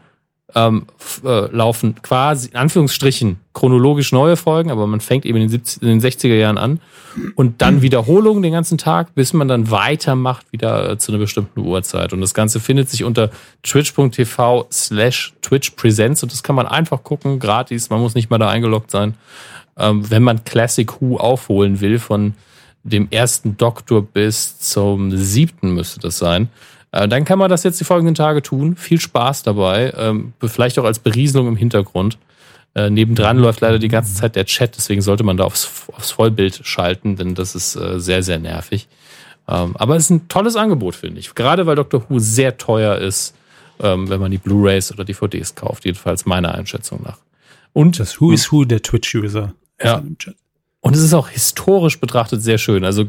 ähm, 0.54 0.86
äh, 1.24 1.50
laufen 1.50 1.96
quasi, 2.02 2.50
in 2.50 2.56
Anführungsstrichen, 2.56 3.40
chronologisch 3.52 4.12
neue 4.12 4.36
Folgen, 4.36 4.70
aber 4.70 4.86
man 4.86 5.00
fängt 5.00 5.24
eben 5.26 5.36
in 5.38 5.44
den, 5.44 5.50
70, 5.50 5.82
in 5.82 5.88
den 5.88 6.00
60er 6.00 6.34
Jahren 6.34 6.58
an 6.58 6.80
und 7.34 7.62
dann 7.62 7.82
Wiederholungen 7.82 8.42
den 8.42 8.52
ganzen 8.52 8.78
Tag, 8.78 9.14
bis 9.14 9.32
man 9.32 9.48
dann 9.48 9.70
weitermacht, 9.70 10.52
wieder 10.52 10.90
äh, 10.90 10.98
zu 10.98 11.10
einer 11.10 11.18
bestimmten 11.18 11.60
Uhrzeit. 11.60 12.12
Und 12.12 12.20
das 12.20 12.32
Ganze 12.32 12.60
findet 12.60 12.88
sich 12.90 13.02
unter 13.02 13.30
twitch.tv 13.62 14.68
slash 14.70 15.34
Twitch 15.42 15.70
Presents 15.70 16.22
und 16.22 16.30
das 16.30 16.42
kann 16.42 16.54
man 16.54 16.66
einfach 16.66 17.02
gucken, 17.02 17.38
gratis, 17.38 17.90
man 17.90 18.00
muss 18.00 18.14
nicht 18.14 18.30
mal 18.30 18.38
da 18.38 18.48
eingeloggt 18.48 18.90
sein, 18.90 19.14
ähm, 19.78 20.08
wenn 20.10 20.22
man 20.22 20.44
Classic 20.44 21.00
Who 21.00 21.16
aufholen 21.16 21.80
will, 21.80 21.98
von 21.98 22.34
dem 22.86 23.08
ersten 23.10 23.56
Doktor 23.56 24.02
bis 24.02 24.58
zum 24.58 25.16
siebten 25.16 25.74
müsste 25.74 26.00
das 26.00 26.18
sein. 26.18 26.48
Äh, 26.92 27.08
dann 27.08 27.24
kann 27.24 27.38
man 27.38 27.50
das 27.50 27.62
jetzt 27.62 27.80
die 27.80 27.84
folgenden 27.84 28.14
Tage 28.14 28.42
tun. 28.42 28.76
Viel 28.76 29.00
Spaß 29.00 29.42
dabei. 29.42 29.92
Ähm, 29.96 30.32
vielleicht 30.44 30.78
auch 30.78 30.84
als 30.84 30.98
Berieselung 30.98 31.48
im 31.48 31.56
Hintergrund. 31.56 32.18
Äh, 32.74 32.90
nebendran 32.90 33.38
läuft 33.38 33.60
leider 33.60 33.78
die 33.78 33.88
ganze 33.88 34.14
Zeit 34.14 34.36
der 34.36 34.44
Chat, 34.44 34.76
deswegen 34.76 35.00
sollte 35.00 35.24
man 35.24 35.38
da 35.38 35.44
aufs, 35.44 35.88
aufs 35.92 36.10
Vollbild 36.10 36.60
schalten, 36.64 37.16
denn 37.16 37.34
das 37.34 37.54
ist 37.54 37.74
äh, 37.74 37.98
sehr, 37.98 38.22
sehr 38.22 38.38
nervig. 38.38 38.86
Ähm, 39.48 39.74
aber 39.76 39.96
es 39.96 40.04
ist 40.04 40.10
ein 40.10 40.28
tolles 40.28 40.56
Angebot, 40.56 40.94
finde 40.94 41.18
ich. 41.18 41.34
Gerade 41.34 41.66
weil 41.66 41.76
Dr. 41.76 42.04
Who 42.08 42.18
sehr 42.18 42.58
teuer 42.58 42.98
ist, 42.98 43.34
ähm, 43.80 44.10
wenn 44.10 44.20
man 44.20 44.30
die 44.30 44.38
Blu-Rays 44.38 44.92
oder 44.92 45.04
DVDs 45.04 45.54
kauft, 45.54 45.86
jedenfalls 45.86 46.26
meiner 46.26 46.54
Einschätzung 46.54 47.02
nach. 47.02 47.18
Und 47.72 47.98
das 47.98 48.20
Who 48.20 48.32
is 48.32 48.52
Who 48.52 48.64
der 48.64 48.82
Twitch-User. 48.82 49.54
Ja. 49.82 50.02
Und 50.86 50.94
es 50.94 51.02
ist 51.02 51.14
auch 51.14 51.28
historisch 51.28 51.98
betrachtet 51.98 52.44
sehr 52.44 52.58
schön. 52.58 52.84
Also 52.84 53.06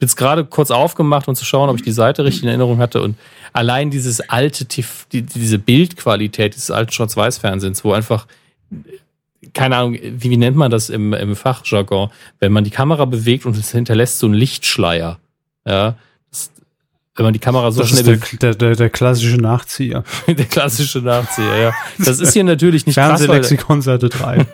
jetzt 0.00 0.16
gerade 0.16 0.44
kurz 0.44 0.72
aufgemacht, 0.72 1.28
um 1.28 1.36
zu 1.36 1.44
schauen, 1.44 1.70
ob 1.70 1.76
ich 1.76 1.82
die 1.82 1.92
Seite 1.92 2.24
richtig 2.24 2.42
in 2.42 2.48
Erinnerung 2.48 2.78
hatte. 2.78 3.02
Und 3.02 3.16
allein 3.52 3.88
dieses 3.92 4.20
alte, 4.28 4.64
die, 4.64 4.84
diese 5.22 5.60
Bildqualität 5.60 6.56
dieses 6.56 6.72
alten 6.72 6.90
Schwarz-Weiß-Fernsehens, 6.90 7.84
wo 7.84 7.92
einfach, 7.92 8.26
keine 9.54 9.76
Ahnung, 9.76 9.92
wie, 10.02 10.30
wie 10.30 10.36
nennt 10.36 10.56
man 10.56 10.72
das 10.72 10.90
im, 10.90 11.12
im 11.12 11.36
Fachjargon, 11.36 12.10
wenn 12.40 12.50
man 12.50 12.64
die 12.64 12.70
Kamera 12.70 13.04
bewegt 13.04 13.46
und 13.46 13.56
es 13.56 13.70
hinterlässt 13.70 14.18
so 14.18 14.26
einen 14.26 14.34
Lichtschleier. 14.34 15.20
Ja, 15.64 15.94
das, 16.32 16.50
wenn 17.14 17.26
man 17.26 17.32
die 17.32 17.38
Kamera 17.38 17.70
so 17.70 17.82
das 17.82 17.90
schnell 17.90 18.08
ist 18.08 18.42
der, 18.42 18.56
der, 18.56 18.74
der 18.74 18.90
klassische 18.90 19.36
Nachzieher. 19.36 20.02
der 20.26 20.46
klassische 20.46 20.98
Nachzieher, 20.98 21.56
ja. 21.58 21.74
Das 21.96 22.18
ist 22.18 22.32
hier 22.32 22.42
natürlich 22.42 22.86
nicht 22.86 22.94
Fernsehlexikon 22.94 23.82
Seite 23.82 24.08
3. 24.08 24.46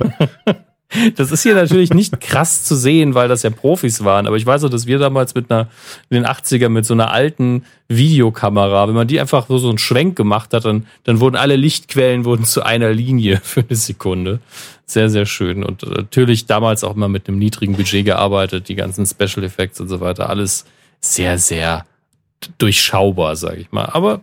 Das 1.16 1.32
ist 1.32 1.42
hier 1.42 1.54
natürlich 1.54 1.92
nicht 1.92 2.20
krass 2.20 2.64
zu 2.64 2.76
sehen, 2.76 3.14
weil 3.14 3.28
das 3.28 3.42
ja 3.42 3.50
Profis 3.50 4.04
waren. 4.04 4.26
Aber 4.26 4.36
ich 4.36 4.46
weiß 4.46 4.62
auch, 4.64 4.70
dass 4.70 4.86
wir 4.86 4.98
damals 4.98 5.34
mit 5.34 5.50
einer, 5.50 5.68
in 6.10 6.22
den 6.22 6.26
80ern 6.26 6.68
mit 6.68 6.86
so 6.86 6.94
einer 6.94 7.10
alten 7.10 7.64
Videokamera, 7.88 8.86
wenn 8.86 8.94
man 8.94 9.08
die 9.08 9.20
einfach 9.20 9.46
so, 9.48 9.68
einen 9.68 9.78
Schwenk 9.78 10.16
gemacht 10.16 10.54
hat, 10.54 10.64
dann, 10.64 10.86
dann 11.02 11.18
wurden 11.18 11.34
alle 11.34 11.56
Lichtquellen 11.56 12.24
wurden 12.24 12.44
zu 12.44 12.62
einer 12.62 12.92
Linie 12.92 13.40
für 13.42 13.60
eine 13.60 13.76
Sekunde. 13.76 14.38
Sehr, 14.86 15.10
sehr 15.10 15.26
schön. 15.26 15.64
Und 15.64 15.82
natürlich 15.82 16.46
damals 16.46 16.84
auch 16.84 16.94
mal 16.94 17.08
mit 17.08 17.28
einem 17.28 17.38
niedrigen 17.38 17.74
Budget 17.74 18.04
gearbeitet, 18.04 18.68
die 18.68 18.76
ganzen 18.76 19.06
Special 19.06 19.44
Effects 19.44 19.80
und 19.80 19.88
so 19.88 20.00
weiter. 20.00 20.30
Alles 20.30 20.66
sehr, 21.00 21.38
sehr 21.38 21.84
durchschaubar, 22.58 23.34
sage 23.34 23.60
ich 23.60 23.72
mal. 23.72 23.86
Aber 23.86 24.20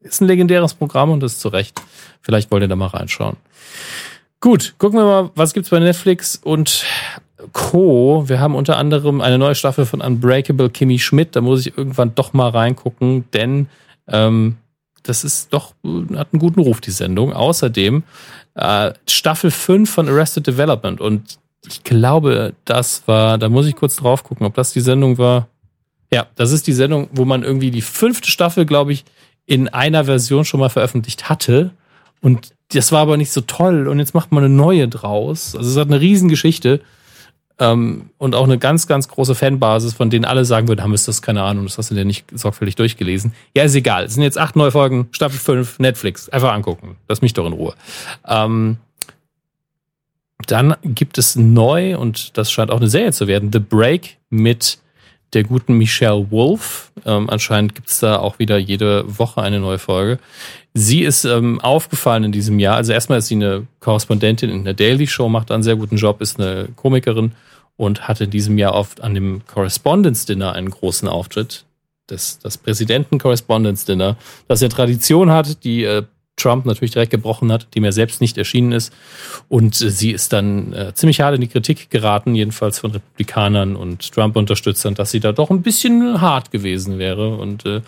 ist 0.00 0.20
ein 0.20 0.26
legendäres 0.26 0.74
Programm 0.74 1.10
und 1.10 1.20
das 1.20 1.38
zu 1.38 1.48
Recht. 1.48 1.80
Vielleicht 2.22 2.50
wollt 2.50 2.62
ihr 2.62 2.68
da 2.68 2.76
mal 2.76 2.86
reinschauen. 2.86 3.36
Gut, 4.42 4.74
gucken 4.78 4.98
wir 4.98 5.04
mal, 5.04 5.30
was 5.36 5.54
gibt's 5.54 5.70
bei 5.70 5.78
Netflix 5.78 6.34
und 6.42 6.84
Co. 7.52 8.24
Wir 8.28 8.40
haben 8.40 8.56
unter 8.56 8.76
anderem 8.76 9.20
eine 9.20 9.38
neue 9.38 9.54
Staffel 9.54 9.86
von 9.86 10.00
Unbreakable 10.00 10.68
Kimmy 10.68 10.98
Schmidt. 10.98 11.36
Da 11.36 11.40
muss 11.40 11.64
ich 11.64 11.78
irgendwann 11.78 12.16
doch 12.16 12.32
mal 12.32 12.48
reingucken, 12.50 13.24
denn 13.32 13.68
ähm, 14.08 14.56
das 15.04 15.22
ist 15.22 15.52
doch, 15.52 15.74
hat 16.16 16.32
einen 16.32 16.40
guten 16.40 16.60
Ruf, 16.60 16.80
die 16.80 16.90
Sendung. 16.90 17.32
Außerdem 17.32 18.02
äh, 18.56 18.92
Staffel 19.08 19.52
5 19.52 19.88
von 19.88 20.08
Arrested 20.08 20.44
Development. 20.44 21.00
Und 21.00 21.38
ich 21.68 21.84
glaube, 21.84 22.54
das 22.64 23.06
war, 23.06 23.38
da 23.38 23.48
muss 23.48 23.66
ich 23.66 23.76
kurz 23.76 23.94
drauf 23.94 24.24
gucken, 24.24 24.44
ob 24.44 24.54
das 24.54 24.72
die 24.72 24.80
Sendung 24.80 25.18
war. 25.18 25.46
Ja, 26.12 26.26
das 26.34 26.50
ist 26.50 26.66
die 26.66 26.72
Sendung, 26.72 27.08
wo 27.12 27.24
man 27.24 27.44
irgendwie 27.44 27.70
die 27.70 27.80
fünfte 27.80 28.28
Staffel, 28.28 28.66
glaube 28.66 28.92
ich, 28.92 29.04
in 29.46 29.68
einer 29.68 30.06
Version 30.06 30.44
schon 30.44 30.58
mal 30.58 30.68
veröffentlicht 30.68 31.28
hatte. 31.28 31.70
Und 32.20 32.54
das 32.72 32.92
war 32.92 33.00
aber 33.00 33.16
nicht 33.16 33.32
so 33.32 33.40
toll 33.42 33.88
und 33.88 33.98
jetzt 33.98 34.14
macht 34.14 34.32
man 34.32 34.44
eine 34.44 34.52
neue 34.52 34.88
draus. 34.88 35.54
Also 35.56 35.70
es 35.70 35.76
hat 35.76 35.88
eine 35.88 36.00
Riesengeschichte 36.00 36.80
ähm, 37.58 38.10
und 38.18 38.34
auch 38.34 38.44
eine 38.44 38.58
ganz, 38.58 38.86
ganz 38.86 39.08
große 39.08 39.34
Fanbasis, 39.34 39.94
von 39.94 40.10
denen 40.10 40.24
alle 40.24 40.44
sagen 40.44 40.68
würden, 40.68 40.82
haben 40.82 40.92
wir 40.92 40.98
das 41.04 41.22
keine 41.22 41.42
Ahnung, 41.42 41.64
das 41.64 41.78
hast 41.78 41.90
du 41.90 41.94
dir 41.94 42.04
nicht 42.04 42.26
sorgfältig 42.32 42.76
durchgelesen. 42.76 43.34
Ja, 43.54 43.62
ist 43.64 43.74
egal. 43.74 44.04
Es 44.04 44.14
sind 44.14 44.22
jetzt 44.22 44.38
acht 44.38 44.56
neue 44.56 44.70
Folgen, 44.70 45.08
Staffel 45.12 45.38
5, 45.38 45.78
Netflix. 45.78 46.28
Einfach 46.28 46.52
angucken. 46.52 46.96
Lass 47.08 47.22
mich 47.22 47.34
doch 47.34 47.46
in 47.46 47.52
Ruhe. 47.52 47.74
Ähm, 48.26 48.78
dann 50.46 50.74
gibt 50.82 51.18
es 51.18 51.36
neu, 51.36 51.96
und 51.96 52.36
das 52.36 52.50
scheint 52.50 52.70
auch 52.70 52.78
eine 52.78 52.88
Serie 52.88 53.12
zu 53.12 53.28
werden, 53.28 53.50
The 53.52 53.60
Break 53.60 54.18
mit 54.28 54.78
der 55.32 55.44
guten 55.44 55.74
Michelle 55.78 56.30
Wolf. 56.30 56.92
Ähm, 57.04 57.30
anscheinend 57.30 57.74
gibt 57.74 57.88
es 57.88 58.00
da 58.00 58.16
auch 58.16 58.38
wieder 58.38 58.58
jede 58.58 59.04
Woche 59.18 59.42
eine 59.42 59.60
neue 59.60 59.78
Folge. 59.78 60.18
Sie 60.74 61.02
ist 61.02 61.24
ähm, 61.24 61.60
aufgefallen 61.60 62.24
in 62.24 62.32
diesem 62.32 62.58
Jahr. 62.58 62.76
Also 62.76 62.92
erstmal 62.92 63.18
ist 63.18 63.28
sie 63.28 63.36
eine 63.36 63.66
Korrespondentin 63.80 64.50
in 64.50 64.64
der 64.64 64.74
Daily 64.74 65.06
Show, 65.06 65.28
macht 65.28 65.50
einen 65.50 65.62
sehr 65.62 65.76
guten 65.76 65.96
Job, 65.96 66.20
ist 66.20 66.40
eine 66.40 66.68
Komikerin 66.76 67.32
und 67.76 68.08
hatte 68.08 68.24
in 68.24 68.30
diesem 68.30 68.58
Jahr 68.58 68.74
oft 68.74 69.00
an 69.00 69.14
dem 69.14 69.42
Correspondence 69.46 70.26
Dinner 70.26 70.52
einen 70.52 70.70
großen 70.70 71.08
Auftritt. 71.08 71.64
Das, 72.06 72.38
das 72.38 72.58
Präsidenten 72.58 73.18
Correspondence 73.18 73.84
Dinner, 73.84 74.16
das 74.48 74.60
ja 74.60 74.68
Tradition 74.68 75.30
hat, 75.30 75.64
die 75.64 75.84
äh, 75.84 76.02
Trump 76.42 76.66
natürlich 76.66 76.90
direkt 76.90 77.10
gebrochen 77.10 77.52
hat, 77.52 77.68
die 77.74 77.80
mir 77.80 77.92
selbst 77.92 78.20
nicht 78.20 78.36
erschienen 78.36 78.72
ist. 78.72 78.92
Und 79.48 79.80
äh, 79.80 79.90
sie 79.90 80.10
ist 80.10 80.32
dann 80.32 80.72
äh, 80.72 80.94
ziemlich 80.94 81.20
hart 81.20 81.34
in 81.34 81.40
die 81.40 81.48
Kritik 81.48 81.90
geraten, 81.90 82.34
jedenfalls 82.34 82.78
von 82.80 82.90
Republikanern 82.90 83.76
und 83.76 84.12
Trump-Unterstützern, 84.12 84.94
dass 84.94 85.10
sie 85.10 85.20
da 85.20 85.32
doch 85.32 85.50
ein 85.50 85.62
bisschen 85.62 86.20
hart 86.20 86.50
gewesen 86.50 86.98
wäre. 86.98 87.36
Und 87.36 87.64
äh, 87.66 87.82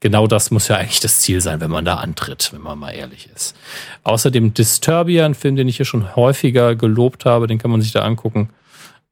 genau 0.00 0.26
das 0.26 0.50
muss 0.50 0.68
ja 0.68 0.76
eigentlich 0.76 1.00
das 1.00 1.20
Ziel 1.20 1.40
sein, 1.40 1.60
wenn 1.60 1.70
man 1.70 1.84
da 1.84 1.96
antritt, 1.96 2.50
wenn 2.52 2.62
man 2.62 2.78
mal 2.78 2.90
ehrlich 2.90 3.28
ist. 3.34 3.56
Außerdem 4.02 4.52
Disturbia, 4.54 5.24
ein 5.24 5.34
Film, 5.34 5.56
den 5.56 5.68
ich 5.68 5.76
hier 5.76 5.86
schon 5.86 6.16
häufiger 6.16 6.74
gelobt 6.74 7.24
habe, 7.24 7.46
den 7.46 7.58
kann 7.58 7.70
man 7.70 7.80
sich 7.80 7.92
da 7.92 8.02
angucken. 8.02 8.50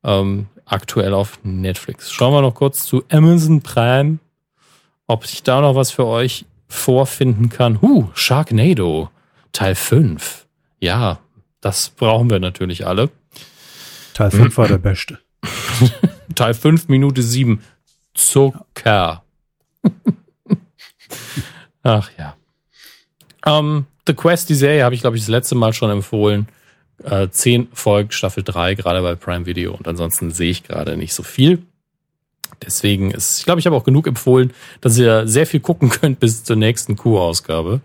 Ähm, 0.03 0.47
aktuell 0.65 1.15
auf 1.15 1.39
Netflix. 1.43 2.11
Schauen 2.11 2.33
wir 2.33 2.43
noch 2.43 2.55
kurz 2.55 2.85
zu 2.85 3.03
Amazon 3.11 3.61
Prime, 3.61 4.19
ob 5.07 5.27
sich 5.27 5.43
da 5.43 5.61
noch 5.61 5.75
was 5.75 5.91
für 5.91 6.07
euch 6.07 6.45
vorfinden 6.70 7.51
kann. 7.51 7.82
Huh, 7.82 8.09
Sharknado, 8.14 9.10
Teil 9.52 9.74
5. 9.74 10.47
Ja, 10.78 11.18
das 11.60 11.90
brauchen 11.90 12.30
wir 12.30 12.38
natürlich 12.38 12.86
alle. 12.86 13.10
Teil 14.14 14.30
5 14.30 14.56
war 14.56 14.68
der 14.68 14.78
beste. 14.78 15.18
Teil 16.34 16.55
5, 16.55 16.88
Minute 16.88 17.22
7. 17.22 17.62
Zucker. 18.14 19.22
Ach 21.82 22.10
ja. 22.18 22.36
Ähm, 23.47 23.86
The 24.06 24.14
Quest, 24.14 24.48
die 24.48 24.55
Serie, 24.55 24.84
habe 24.84 24.94
ich, 24.94 25.01
glaube 25.01 25.16
ich, 25.16 25.22
das 25.22 25.28
letzte 25.28 25.55
Mal 25.55 25.72
schon 25.72 25.90
empfohlen. 25.90 26.48
Äh, 27.02 27.28
zehn 27.30 27.68
Folgen, 27.72 28.10
Staffel 28.12 28.42
3, 28.42 28.74
gerade 28.74 29.02
bei 29.02 29.14
Prime 29.14 29.47
Video. 29.47 29.74
Und 29.74 29.88
ansonsten 29.88 30.30
sehe 30.30 30.51
ich 30.51 30.64
gerade 30.64 30.97
nicht 30.97 31.14
so 31.14 31.22
viel. 31.22 31.62
Deswegen 32.62 33.11
ist, 33.11 33.39
ich 33.39 33.45
glaube, 33.45 33.61
ich 33.61 33.67
habe 33.67 33.77
auch 33.77 33.85
genug 33.85 34.07
empfohlen, 34.07 34.53
dass 34.81 34.99
ihr 34.99 35.27
sehr 35.27 35.47
viel 35.47 35.61
gucken 35.61 35.89
könnt 35.91 36.21
bis 36.21 36.45
zur 36.45 36.57
nächsten 36.57 36.97
Q-Ausgabe. 36.97 37.81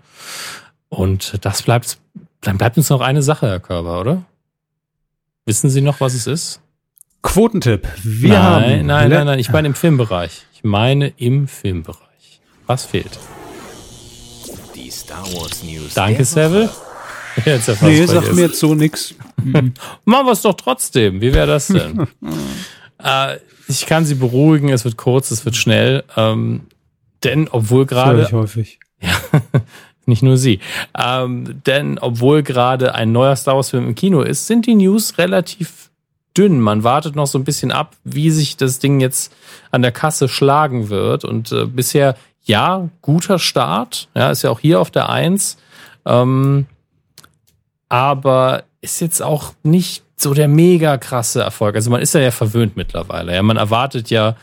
Und 0.90 1.38
das 1.46 1.64
bleibt, 1.64 1.98
dann 2.42 2.58
bleibt 2.58 2.78
uns 2.78 2.90
noch 2.90 3.02
eine 3.02 3.22
Sache, 3.22 3.48
Herr 3.48 3.60
Körber, 3.60 4.00
oder? 4.00 4.24
Wissen 5.46 5.70
Sie 5.70 5.82
noch, 5.82 6.02
was 6.02 6.14
es 6.14 6.28
ist? 6.28 6.62
Quotentipp. 7.22 7.88
Wir 8.04 8.30
nein, 8.30 8.42
haben 8.42 8.86
nein, 8.86 9.10
nein, 9.10 9.26
nein, 9.26 9.40
ich 9.40 9.50
meine 9.50 9.68
im 9.68 9.74
Filmbereich. 9.76 10.46
Ich 10.54 10.64
meine 10.64 11.08
im 11.18 11.48
Filmbereich. 11.48 12.42
Was 12.68 12.86
fehlt? 12.86 13.20
Die 14.76 14.92
Star 14.92 15.24
Wars 15.34 15.64
News. 15.64 15.94
Danke, 15.94 16.26
Seville. 16.26 16.70
Jetzt 17.46 17.82
Nee, 17.82 18.06
dir. 18.06 18.22
mir 18.34 18.42
jetzt 18.44 18.60
so 18.60 18.76
nix. 18.76 19.14
Machen 20.06 20.26
wir 20.26 20.32
es 20.32 20.42
doch 20.42 20.54
trotzdem. 20.54 21.20
Wie 21.20 21.34
wäre 21.34 21.48
das 21.48 21.68
denn? 21.68 22.08
äh, 23.04 23.38
ich 23.68 23.86
kann 23.86 24.06
Sie 24.06 24.16
beruhigen, 24.16 24.70
es 24.70 24.86
wird 24.86 24.98
kurz, 24.98 25.32
es 25.32 25.46
wird 25.46 25.56
schnell. 25.56 26.04
Ähm, 26.16 26.62
denn 27.24 27.48
obwohl 27.50 27.86
gerade 27.86 28.30
häufig. 28.32 28.80
nicht 30.06 30.24
nur 30.24 30.38
Sie. 30.38 30.60
Ähm, 30.98 31.62
denn 31.66 31.98
obwohl 32.00 32.44
gerade 32.44 32.96
ein 32.96 33.12
neuer 33.12 33.36
Star 33.36 33.56
Wars-Film 33.56 33.88
im 33.88 33.96
Kino 33.96 34.22
ist, 34.22 34.48
sind 34.48 34.68
die 34.68 34.76
News 34.76 35.18
relativ 35.18 35.90
dünn. 36.38 36.60
Man 36.60 36.84
wartet 36.84 37.16
noch 37.16 37.28
so 37.28 37.40
ein 37.40 37.44
bisschen 37.44 37.72
ab, 37.72 37.96
wie 38.04 38.30
sich 38.30 38.58
das 38.58 38.80
Ding 38.80 39.00
jetzt 39.00 39.34
an 39.72 39.82
der 39.82 39.92
Kasse 39.92 40.28
schlagen 40.28 40.90
wird. 40.90 41.26
Und 41.26 41.52
äh, 41.52 41.66
bisher, 41.66 42.16
ja, 42.44 42.90
guter 43.02 43.40
Start. 43.40 44.10
Ja, 44.16 44.32
ist 44.32 44.44
ja 44.44 44.50
auch 44.50 44.60
hier 44.60 44.80
auf 44.80 44.92
der 44.92 45.10
Eins. 45.10 45.58
Ähm, 46.06 46.68
aber 47.90 48.64
ist 48.82 49.02
jetzt 49.02 49.22
auch 49.22 49.54
nicht 49.64 50.05
so 50.18 50.34
der 50.34 50.48
mega 50.48 50.98
krasse 50.98 51.42
Erfolg. 51.42 51.76
Also 51.76 51.90
man 51.90 52.02
ist 52.02 52.14
ja 52.14 52.22
ja 52.22 52.32
verwöhnt 52.32 52.78
mittlerweile. 52.78 53.34
Ja, 53.36 53.44
man 53.44 53.58
erwartet 53.58 54.10
ja 54.10 54.36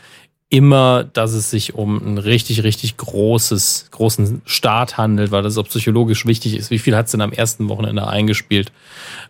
immer, 0.49 1.03
dass 1.03 1.33
es 1.33 1.49
sich 1.49 1.73
um 1.73 1.97
ein 1.97 2.17
richtig, 2.19 2.63
richtig 2.63 2.95
großes, 2.97 3.87
großen 3.89 4.43
Start 4.45 4.97
handelt, 4.97 5.31
weil 5.31 5.41
das 5.41 5.57
auch 5.57 5.67
psychologisch 5.67 6.27
wichtig 6.27 6.55
ist. 6.55 6.69
Wie 6.69 6.77
viel 6.77 6.95
hat 6.95 7.07
es 7.07 7.11
denn 7.11 7.21
am 7.21 7.31
ersten 7.31 7.69
Wochenende 7.69 8.07
eingespielt? 8.07 8.71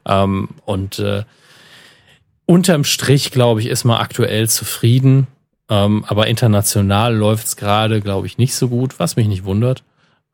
Ähm, 0.06 0.50
und 0.66 1.00
äh, 1.00 1.24
unterm 2.46 2.84
Strich, 2.84 3.32
glaube 3.32 3.62
ich, 3.62 3.68
ist 3.68 3.86
man 3.86 4.02
aktuell 4.02 4.50
zufrieden. 4.50 5.28
Ähm, 5.70 6.04
aber 6.10 6.28
international 6.28 7.16
läuft 7.16 7.48
es 7.48 7.56
gerade, 7.56 8.02
glaube 8.02 8.28
ich, 8.28 8.38
nicht 8.38 8.54
so 8.54 8.68
gut, 8.68 9.00
was 9.00 9.16
mich 9.16 9.28
nicht 9.28 9.46
wundert. 9.46 9.84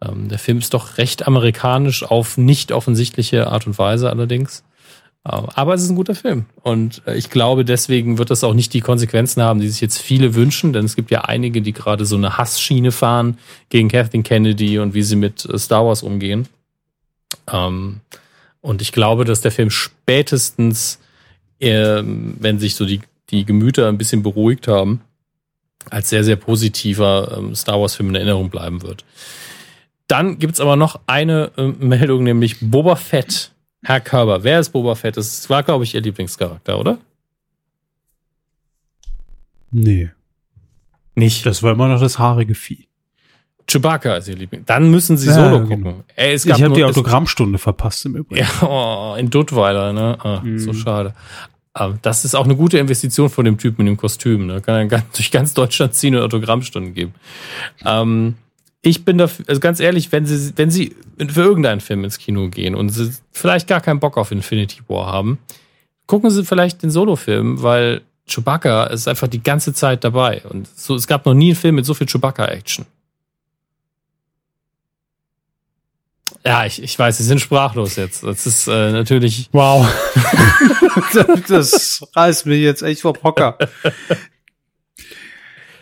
Ähm, 0.03 0.27
der 0.27 0.39
Film 0.39 0.57
ist 0.57 0.73
doch 0.73 0.97
recht 0.97 1.27
amerikanisch 1.27 2.03
auf 2.03 2.37
nicht 2.37 2.71
offensichtliche 2.71 3.45
Art 3.47 3.67
und 3.67 3.77
Weise 3.77 4.09
allerdings. 4.09 4.63
Aber 5.29 5.73
es 5.73 5.83
ist 5.83 5.89
ein 5.89 5.95
guter 5.95 6.15
Film. 6.15 6.45
Und 6.61 7.01
äh, 7.05 7.15
ich 7.15 7.29
glaube, 7.29 7.65
deswegen 7.65 8.17
wird 8.17 8.29
das 8.29 8.43
auch 8.43 8.53
nicht 8.53 8.73
die 8.73 8.81
Konsequenzen 8.81 9.41
haben, 9.41 9.59
die 9.59 9.67
sich 9.67 9.81
jetzt 9.81 9.99
viele 9.99 10.35
wünschen, 10.35 10.73
denn 10.73 10.85
es 10.85 10.95
gibt 10.95 11.11
ja 11.11 11.21
einige, 11.21 11.61
die 11.61 11.73
gerade 11.73 12.05
so 12.05 12.15
eine 12.15 12.37
Hassschiene 12.37 12.91
fahren 12.91 13.37
gegen 13.69 13.89
Kathleen 13.89 14.23
Kennedy 14.23 14.79
und 14.79 14.93
wie 14.93 15.03
sie 15.03 15.15
mit 15.15 15.45
äh, 15.45 15.57
Star 15.57 15.85
Wars 15.85 16.03
umgehen. 16.03 16.47
Ähm, 17.51 18.01
und 18.61 18.81
ich 18.81 18.91
glaube, 18.91 19.25
dass 19.25 19.41
der 19.41 19.51
Film 19.51 19.69
spätestens, 19.69 20.99
ähm, 21.59 22.35
wenn 22.39 22.59
sich 22.59 22.75
so 22.75 22.85
die, 22.85 23.01
die 23.29 23.45
Gemüter 23.45 23.87
ein 23.87 23.97
bisschen 23.97 24.23
beruhigt 24.23 24.67
haben, 24.67 25.01
als 25.89 26.09
sehr, 26.09 26.23
sehr 26.23 26.35
positiver 26.35 27.37
ähm, 27.37 27.55
Star 27.55 27.79
Wars-Film 27.79 28.09
in 28.09 28.15
Erinnerung 28.15 28.49
bleiben 28.49 28.81
wird. 28.81 29.05
Dann 30.07 30.39
gibt's 30.39 30.59
aber 30.59 30.75
noch 30.75 30.99
eine 31.05 31.51
Meldung, 31.79 32.23
nämlich 32.23 32.57
Boba 32.59 32.95
Fett. 32.95 33.51
Herr 33.83 34.01
Körber, 34.01 34.43
wer 34.43 34.59
ist 34.59 34.69
Boba 34.71 34.95
Fett? 34.95 35.15
Das 35.17 35.49
war, 35.49 35.63
glaube 35.63 35.83
ich, 35.85 35.95
Ihr 35.95 36.01
Lieblingscharakter, 36.01 36.77
oder? 36.77 36.97
Nee. 39.71 40.09
Nicht. 41.15 41.45
Das 41.45 41.63
war 41.63 41.73
immer 41.73 41.87
noch 41.87 41.99
das 41.99 42.19
haarige 42.19 42.55
Vieh. 42.55 42.87
Chewbacca 43.69 44.17
ist 44.17 44.27
Ihr 44.27 44.35
Liebling. 44.35 44.63
Dann 44.65 44.89
müssen 44.89 45.15
Sie 45.17 45.27
Ja, 45.27 45.33
Solo 45.35 45.65
genau. 45.67 45.91
gucken. 45.91 46.03
Ey, 46.15 46.33
es 46.33 46.45
Ich 46.45 46.51
habe 46.61 46.73
die 46.73 46.83
Autogrammstunde 46.83 47.59
verpasst 47.59 48.05
im 48.05 48.15
Übrigen. 48.15 48.41
Ja, 48.43 48.67
oh, 48.67 49.15
in 49.15 49.29
Duttweiler, 49.29 49.93
ne? 49.93 50.17
Ah, 50.23 50.41
Mhm. 50.41 50.57
So 50.59 50.73
schade. 50.73 51.13
Aber 51.73 51.99
das 52.01 52.25
ist 52.25 52.35
auch 52.35 52.45
eine 52.45 52.55
gute 52.55 52.79
Investition 52.79 53.29
von 53.29 53.45
dem 53.45 53.57
Typen 53.59 53.81
in 53.81 53.87
dem 53.93 53.97
Kostüm. 53.97 54.47
Ne? 54.47 54.59
Kann 54.59 54.89
er 54.89 55.01
durch 55.15 55.29
ganz 55.31 55.53
Deutschland 55.53 55.93
ziehen 55.93 56.15
und 56.15 56.23
Autogrammstunden 56.23 56.93
geben. 56.95 57.13
Ähm, 57.85 58.35
ich 58.81 59.03
bin 59.03 59.17
dafür, 59.17 59.45
also 59.47 59.59
ganz 59.59 59.79
ehrlich, 59.79 60.11
wenn 60.11 60.25
Sie, 60.25 60.53
wenn 60.55 60.71
Sie 60.71 60.95
für 61.17 61.41
irgendeinen 61.41 61.81
Film 61.81 62.03
ins 62.03 62.17
Kino 62.17 62.47
gehen 62.49 62.75
und 62.75 62.89
Sie 62.89 63.11
vielleicht 63.31 63.67
gar 63.67 63.81
keinen 63.81 63.99
Bock 63.99 64.17
auf 64.17 64.31
Infinity 64.31 64.79
War 64.87 65.07
haben, 65.07 65.37
gucken 66.07 66.29
Sie 66.29 66.45
vielleicht 66.45 66.81
den 66.81 66.89
Solo-Film, 66.89 67.61
weil 67.61 68.01
Chewbacca 68.27 68.85
ist 68.85 69.07
einfach 69.07 69.27
die 69.27 69.43
ganze 69.43 69.73
Zeit 69.73 70.03
dabei. 70.03 70.41
Und 70.49 70.67
so, 70.75 70.95
es 70.95 71.07
gab 71.07 71.25
noch 71.25 71.33
nie 71.33 71.49
einen 71.49 71.55
Film 71.55 71.75
mit 71.75 71.85
so 71.85 71.93
viel 71.93 72.07
Chewbacca-Action. 72.07 72.85
Ja, 76.45 76.65
ich, 76.65 76.81
ich 76.81 76.97
weiß, 76.97 77.17
Sie 77.17 77.23
sind 77.23 77.41
sprachlos 77.41 77.97
jetzt. 77.97 78.23
Das 78.23 78.45
ist 78.47 78.67
äh, 78.67 78.91
natürlich. 78.91 79.49
Wow. 79.51 79.85
das 81.49 82.01
reißt 82.15 82.45
mich 82.45 82.61
jetzt 82.61 82.81
echt 82.81 83.01
vom 83.01 83.15
Hocker. 83.21 83.57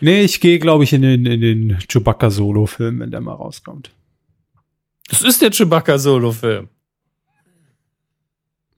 Nee, 0.00 0.22
ich 0.22 0.40
gehe, 0.40 0.58
glaube 0.58 0.84
ich, 0.84 0.92
in 0.92 1.02
den, 1.02 1.26
in 1.26 1.40
den 1.40 1.78
Chewbacca-Solo-Film, 1.88 3.00
wenn 3.00 3.10
der 3.10 3.20
mal 3.20 3.34
rauskommt. 3.34 3.90
Das 5.08 5.22
ist 5.22 5.42
der 5.42 5.50
Chewbacca-Solo-Film. 5.50 6.68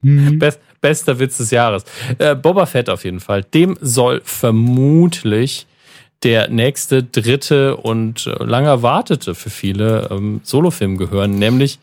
Hm. 0.02 0.38
Best, 0.38 0.60
bester 0.80 1.18
Witz 1.18 1.36
des 1.38 1.50
Jahres. 1.50 1.84
Äh, 2.18 2.34
Boba 2.34 2.66
Fett 2.66 2.88
auf 2.88 3.04
jeden 3.04 3.20
Fall. 3.20 3.44
Dem 3.44 3.76
soll 3.80 4.22
vermutlich 4.24 5.66
der 6.22 6.48
nächste, 6.48 7.02
dritte 7.02 7.76
und 7.76 8.26
äh, 8.26 8.44
lang 8.44 8.64
erwartete 8.64 9.34
für 9.34 9.50
viele 9.50 10.08
ähm, 10.10 10.40
Solofilm 10.42 10.96
gehören. 10.96 11.38
Nämlich 11.38 11.78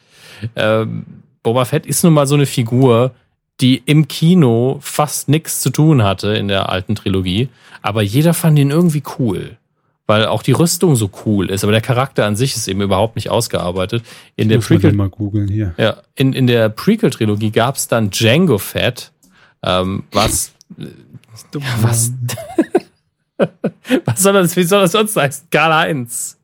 ähm, 0.56 1.06
Boba 1.44 1.66
Fett 1.66 1.86
ist 1.86 2.04
nun 2.04 2.14
mal 2.14 2.28
so 2.28 2.36
eine 2.36 2.46
Figur, 2.46 3.14
die 3.62 3.82
im 3.86 4.08
Kino 4.08 4.78
fast 4.82 5.30
nichts 5.30 5.62
zu 5.62 5.70
tun 5.70 6.04
hatte 6.04 6.30
in 6.30 6.48
der 6.48 6.70
alten 6.70 6.96
Trilogie. 6.96 7.50
Aber 7.82 8.02
jeder 8.02 8.34
fand 8.34 8.60
ihn 8.60 8.72
irgendwie 8.72 9.04
cool. 9.18 9.58
Weil 10.06 10.26
auch 10.26 10.42
die 10.42 10.54
Rüstung 10.54 10.96
so 10.96 11.10
cool 11.26 11.50
ist. 11.50 11.64
Aber 11.64 11.74
der 11.74 11.82
Charakter 11.82 12.26
an 12.26 12.38
sich 12.38 12.56
ist 12.56 12.68
eben 12.70 12.82
überhaupt 12.82 13.18
nicht 13.18 13.30
ausgearbeitet. 13.30 14.04
In 14.38 14.48
der 14.48 14.60
Muss 14.60 14.70
man 14.70 14.80
Prequel 14.80 14.96
mal 14.96 15.10
googeln 15.10 15.50
hier. 15.50 15.74
ja, 15.78 15.98
in, 16.16 16.32
in 16.32 16.48
der 16.48 16.70
Prequel-Trilogie 16.70 17.52
gab 17.52 17.76
es 17.76 17.90
dann 17.90 18.10
Django 18.10 18.58
Fett, 18.58 19.12
ähm, 19.64 20.04
was, 20.14 20.54
ja, 20.78 20.88
was, 21.82 22.14
was 24.06 24.24
soll 24.24 24.34
das, 24.34 24.56
wie 24.56 24.64
soll 24.64 24.82
das 24.82 24.94
sonst 24.94 25.18
heißen? 25.18 25.48
Karl-Heinz. 25.52 26.38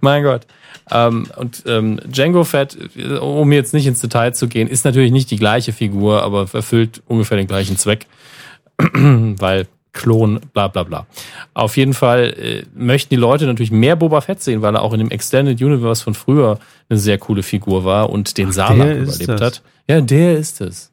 Mein 0.00 0.24
Gott. 0.24 0.46
Ähm, 0.90 1.26
und 1.36 1.62
ähm, 1.66 2.00
Django 2.06 2.44
Fett, 2.44 2.76
um 3.20 3.52
jetzt 3.52 3.72
nicht 3.74 3.86
ins 3.86 4.00
Detail 4.00 4.34
zu 4.34 4.48
gehen, 4.48 4.68
ist 4.68 4.84
natürlich 4.84 5.12
nicht 5.12 5.30
die 5.30 5.38
gleiche 5.38 5.72
Figur, 5.72 6.22
aber 6.22 6.46
erfüllt 6.52 7.02
ungefähr 7.06 7.36
den 7.36 7.46
gleichen 7.46 7.78
Zweck, 7.78 8.06
weil 8.78 9.66
Klon, 9.94 10.40
bla 10.52 10.68
bla 10.68 10.82
bla. 10.82 11.06
Auf 11.54 11.76
jeden 11.76 11.94
Fall 11.94 12.34
äh, 12.36 12.64
möchten 12.74 13.10
die 13.10 13.20
Leute 13.20 13.46
natürlich 13.46 13.70
mehr 13.70 13.96
Boba 13.96 14.20
Fett 14.20 14.42
sehen, 14.42 14.60
weil 14.60 14.74
er 14.74 14.82
auch 14.82 14.92
in 14.92 14.98
dem 14.98 15.10
Extended 15.10 15.62
Universe 15.62 16.02
von 16.02 16.14
früher 16.14 16.58
eine 16.88 16.98
sehr 16.98 17.16
coole 17.16 17.42
Figur 17.42 17.84
war 17.84 18.10
und 18.10 18.36
den 18.36 18.52
Sarlacc 18.52 18.96
überlebt 19.02 19.28
das. 19.28 19.40
hat. 19.40 19.62
Ja, 19.88 20.00
der 20.00 20.36
ist 20.36 20.60
es. 20.60 20.90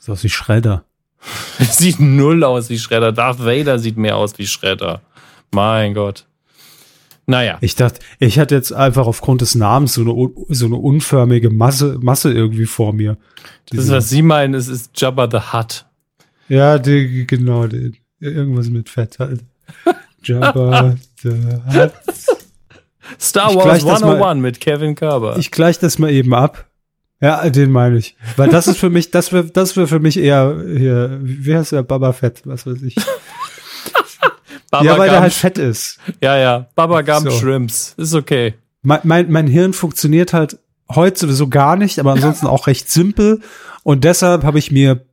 Sieht 0.00 0.08
aus 0.08 0.22
wie 0.22 0.28
Schredder. 0.28 0.84
Sieht 1.58 1.98
null 1.98 2.44
aus 2.44 2.70
wie 2.70 2.78
Shredder. 2.78 3.10
Darth 3.12 3.44
Vader 3.44 3.78
sieht 3.78 3.96
mehr 3.96 4.16
aus 4.16 4.38
wie 4.38 4.46
Shredder. 4.46 5.00
Mein 5.50 5.94
Gott. 5.94 6.24
Naja. 7.26 7.58
Ich 7.60 7.74
dachte, 7.74 8.00
ich 8.20 8.38
hatte 8.38 8.54
jetzt 8.54 8.72
einfach 8.72 9.06
aufgrund 9.06 9.40
des 9.40 9.56
Namens 9.56 9.94
so 9.94 10.02
eine, 10.02 10.30
so 10.54 10.66
eine 10.66 10.76
unförmige 10.76 11.50
Masse, 11.50 11.98
Masse 12.00 12.32
irgendwie 12.32 12.66
vor 12.66 12.92
mir. 12.92 13.16
Das 13.70 13.86
ist, 13.86 13.90
was 13.90 14.08
Sie 14.08 14.22
meinen, 14.22 14.54
es 14.54 14.68
ist 14.68 14.90
Jabba 15.00 15.28
the 15.30 15.52
Hutt. 15.52 15.86
Ja, 16.48 16.78
die, 16.78 17.26
genau, 17.26 17.66
die, 17.66 17.92
irgendwas 18.20 18.68
mit 18.70 18.88
Fett 18.88 19.18
halt. 19.18 19.40
Jabba, 20.22 20.96
the 21.22 21.30
Hutt. 21.74 21.92
Star 23.20 23.54
Wars 23.54 23.64
gleich 23.64 23.84
das 23.84 24.00
mal- 24.00 24.14
101 24.14 24.40
mit 24.42 24.60
Kevin 24.60 24.94
Kerber. 24.94 25.36
Ich 25.38 25.50
gleich 25.50 25.78
das 25.78 25.98
mal 25.98 26.10
eben 26.10 26.32
ab. 26.34 26.66
Ja, 27.20 27.48
den 27.48 27.70
meine 27.72 27.96
ich. 27.96 28.14
Weil 28.36 28.50
das 28.50 28.68
ist 28.68 28.78
für 28.78 28.90
mich, 28.90 29.10
das 29.10 29.32
wäre 29.32 29.46
das 29.46 29.76
wär 29.76 29.88
für 29.88 30.00
mich 30.00 30.18
eher 30.18 30.62
hier, 30.76 31.18
wie 31.22 31.56
heißt 31.56 31.72
der, 31.72 31.82
Baba 31.82 32.12
Fett, 32.12 32.42
was 32.44 32.66
weiß 32.66 32.82
ich. 32.82 32.94
Baba 34.70 34.84
ja, 34.84 34.92
weil 34.98 35.08
der 35.08 35.16
Gump- 35.18 35.22
halt 35.22 35.32
fett 35.32 35.58
ist. 35.58 35.98
Ja, 36.20 36.36
ja. 36.36 36.66
Baba 36.74 37.02
Gump 37.02 37.30
So. 37.30 37.38
Shrimps. 37.38 37.94
Ist 37.96 38.14
okay. 38.14 38.54
Mein, 38.82 39.00
mein, 39.04 39.30
mein 39.30 39.46
Hirn 39.46 39.72
funktioniert 39.72 40.32
halt 40.32 40.58
heute 40.88 41.18
sowieso 41.18 41.48
gar 41.48 41.76
nicht, 41.76 41.98
aber 41.98 42.12
ansonsten 42.12 42.46
auch 42.46 42.66
recht 42.66 42.90
simpel. 42.90 43.40
Und 43.82 44.04
deshalb 44.04 44.44
habe 44.44 44.58
ich 44.58 44.70
mir 44.70 45.04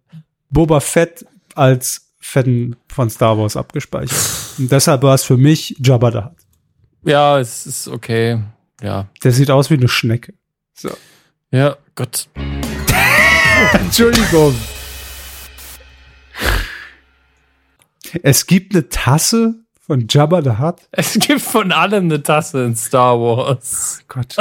Boba 0.50 0.80
Fett 0.80 1.26
als 1.56 2.12
Fetten 2.20 2.76
von 2.88 3.10
Star 3.10 3.38
Wars 3.38 3.58
abgespeichert. 3.58 4.18
Und 4.58 4.72
deshalb 4.72 5.02
war 5.04 5.14
es 5.16 5.24
für 5.24 5.38
mich 5.38 5.76
Jabba 5.84 6.14
Hutt. 6.14 6.32
Ja, 7.06 7.40
es 7.40 7.66
ist 7.66 7.88
okay. 7.88 8.40
Ja. 8.82 9.08
Der 9.24 9.32
sieht 9.32 9.52
aus 9.52 9.70
wie 9.70 9.76
eine 9.76 9.88
Schnecke. 9.88 10.34
So. 10.74 10.90
Ja, 11.52 11.76
Gott. 11.96 12.28
Entschuldigung. 13.74 14.56
Es 18.22 18.45
gibt 18.45 18.73
eine 18.76 18.90
Tasse 18.90 19.56
von 19.80 20.06
Jabba 20.10 20.41
the 20.44 20.60
Hutt. 20.64 20.76
Es 20.91 21.14
gibt 21.19 21.41
von 21.41 21.72
allem 21.72 22.06
eine 22.06 22.22
Tasse 22.23 22.64
in 22.64 22.76
Star 22.76 23.19
Wars. 23.19 24.03
Gott. 24.07 24.35